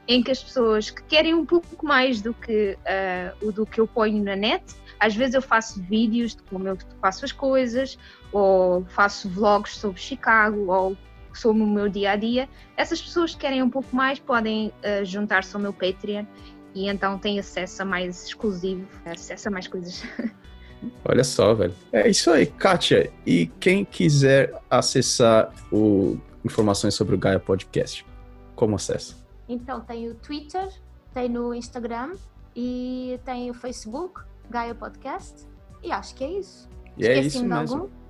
em 0.09 0.23
que 0.23 0.31
as 0.31 0.43
pessoas 0.43 0.89
que 0.89 1.03
querem 1.03 1.35
um 1.35 1.45
pouco 1.45 1.85
mais 1.85 2.23
do 2.23 2.33
que 2.33 2.79
uh, 2.81 3.47
o 3.47 3.53
do 3.53 3.67
que 3.67 3.79
eu 3.79 3.87
ponho 3.87 4.25
na 4.25 4.35
net, 4.35 4.65
às 4.99 5.15
vezes 5.15 5.35
eu 5.35 5.43
faço 5.43 5.83
vídeos 5.83 6.35
de 6.35 6.43
como 6.45 6.67
eu 6.67 6.79
faço 7.03 7.27
as 7.27 7.33
coisas, 7.33 7.99
ou 8.33 8.83
faço 8.87 9.29
vlogs 9.29 9.77
sobre 9.77 10.01
Chicago, 10.01 10.73
ou 10.73 10.97
sobre 11.35 11.63
o 11.63 11.67
meu 11.67 11.91
dia 11.91 12.13
a 12.13 12.17
dia. 12.17 12.49
Essas 12.79 13.03
pessoas 13.03 13.35
que 13.35 13.43
querem 13.43 13.63
um 13.63 13.69
pouco 13.69 13.95
mais 13.95 14.19
podem 14.19 14.69
uh, 14.69 15.05
juntar-se 15.05 15.55
ao 15.55 15.61
meu 15.61 15.75
Patreon 15.75 16.25
e 16.75 16.89
então 16.89 17.19
têm 17.19 17.39
acesso 17.39 17.83
a 17.83 17.85
mais 17.85 18.25
exclusivo, 18.25 18.89
acesso 19.05 19.49
a 19.49 19.51
mais 19.51 19.69
coisas. 19.69 20.03
Olha 21.05 21.25
só, 21.25 21.55
velho. 21.55 21.75
É 21.93 22.09
isso 22.09 22.31
aí, 22.31 22.47
Kátia. 22.47 23.13
E 23.27 23.47
quem 23.61 23.85
quiser 23.85 24.53
acessar 24.71 25.53
o 25.71 26.19
informações 26.45 26.95
sobre 26.95 27.15
o 27.15 27.19
Gaia 27.19 27.39
Podcast, 27.39 28.05
como 28.55 28.77
acessa? 28.77 29.15
Então 29.49 29.81
tem 29.81 30.09
o 30.09 30.15
Twitter, 30.15 30.69
tem 31.15 31.29
no 31.29 31.55
Instagram 31.55 32.15
e 32.55 33.19
tem 33.25 33.51
o 33.51 33.55
Facebook, 33.55 34.23
Gaia 34.51 34.75
Podcast. 34.75 35.47
E 35.83 35.91
acho 35.91 36.15
que 36.15 36.25
é 36.25 36.39
isso. 36.39 36.69
E 36.97 37.07
é 37.07 37.21
isso 37.21 37.45
mesmo. 37.45 37.77
Algum? 37.77 38.03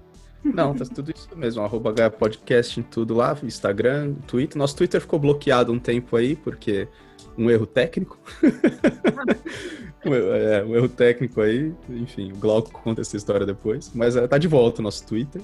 Não, 0.44 0.74
tá 0.74 0.84
tudo 0.84 1.12
isso 1.14 1.28
mesmo. 1.36 1.62
Arroba 1.64 1.92
Gaia 1.92 2.10
Podcast 2.10 2.78
em 2.78 2.82
tudo 2.82 3.14
lá, 3.14 3.36
Instagram, 3.42 4.14
Twitter. 4.26 4.58
Nosso 4.58 4.76
Twitter 4.76 5.00
ficou 5.00 5.18
bloqueado 5.18 5.72
um 5.72 5.78
tempo 5.78 6.16
aí, 6.16 6.36
porque 6.36 6.88
um 7.36 7.50
erro 7.50 7.66
técnico. 7.66 8.18
um, 10.10 10.14
é, 10.14 10.64
um 10.64 10.76
erro 10.76 10.88
técnico 10.88 11.40
aí. 11.40 11.72
Enfim, 11.88 12.32
o 12.32 12.36
Glauco 12.36 12.70
conta 12.70 13.00
essa 13.00 13.16
história 13.16 13.46
depois. 13.46 13.90
Mas 13.94 14.16
é, 14.16 14.26
tá 14.26 14.38
de 14.38 14.48
volta 14.48 14.80
o 14.80 14.82
nosso 14.82 15.06
Twitter. 15.06 15.42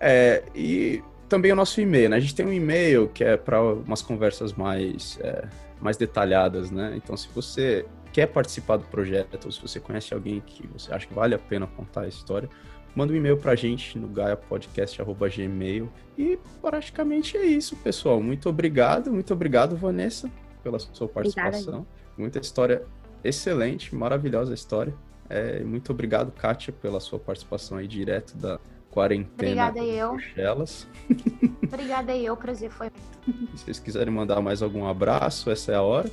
É, 0.00 0.42
e 0.54 1.02
também 1.28 1.52
o 1.52 1.56
nosso 1.56 1.80
e-mail, 1.80 2.10
né? 2.10 2.16
A 2.16 2.20
gente 2.20 2.34
tem 2.34 2.46
um 2.46 2.52
e-mail 2.52 3.08
que 3.08 3.24
é 3.24 3.36
para 3.36 3.62
umas 3.62 4.02
conversas 4.02 4.52
mais, 4.52 5.18
é, 5.20 5.48
mais 5.80 5.96
detalhadas, 5.96 6.70
né? 6.70 6.92
Então, 6.96 7.16
se 7.16 7.28
você 7.34 7.86
quer 8.12 8.26
participar 8.26 8.76
do 8.76 8.84
projeto, 8.84 9.44
ou 9.44 9.50
se 9.50 9.60
você 9.60 9.80
conhece 9.80 10.14
alguém 10.14 10.40
que 10.40 10.66
você 10.68 10.92
acha 10.92 11.06
que 11.06 11.14
vale 11.14 11.34
a 11.34 11.38
pena 11.38 11.66
contar 11.66 12.02
a 12.02 12.08
história, 12.08 12.48
manda 12.94 13.12
um 13.12 13.16
e-mail 13.16 13.36
pra 13.36 13.54
gente 13.54 13.98
no 13.98 14.06
gaiapodcast.gmail. 14.08 15.90
E 16.16 16.38
praticamente 16.60 17.36
é 17.36 17.44
isso, 17.44 17.74
pessoal. 17.76 18.22
Muito 18.22 18.48
obrigado, 18.48 19.12
muito 19.12 19.32
obrigado, 19.32 19.76
Vanessa, 19.76 20.30
pela 20.62 20.78
sua 20.78 21.08
participação. 21.08 21.84
Muita 22.16 22.38
história 22.38 22.82
excelente, 23.24 23.94
maravilhosa 23.94 24.54
história. 24.54 24.94
É, 25.28 25.64
muito 25.64 25.90
obrigado, 25.90 26.30
Kátia, 26.32 26.72
pela 26.72 27.00
sua 27.00 27.18
participação 27.18 27.78
aí 27.78 27.88
direto 27.88 28.36
da, 28.36 28.60
quarentena 28.94 29.66
Obrigada 29.66 29.80
eu. 29.80 30.12
Bruxelas. 30.12 30.86
Obrigada 31.66 32.16
eu, 32.16 32.36
prazer 32.36 32.70
foi. 32.70 32.92
Se 33.26 33.64
vocês 33.64 33.80
quiserem 33.80 34.14
mandar 34.14 34.40
mais 34.40 34.62
algum 34.62 34.86
abraço, 34.86 35.50
essa 35.50 35.72
é 35.72 35.74
a 35.74 35.82
hora. 35.82 36.08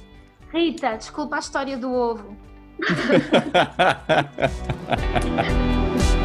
Rita, 0.52 0.96
desculpa 0.96 1.36
a 1.36 1.40
história 1.40 1.78
do 1.78 1.94
ovo. 1.94 2.36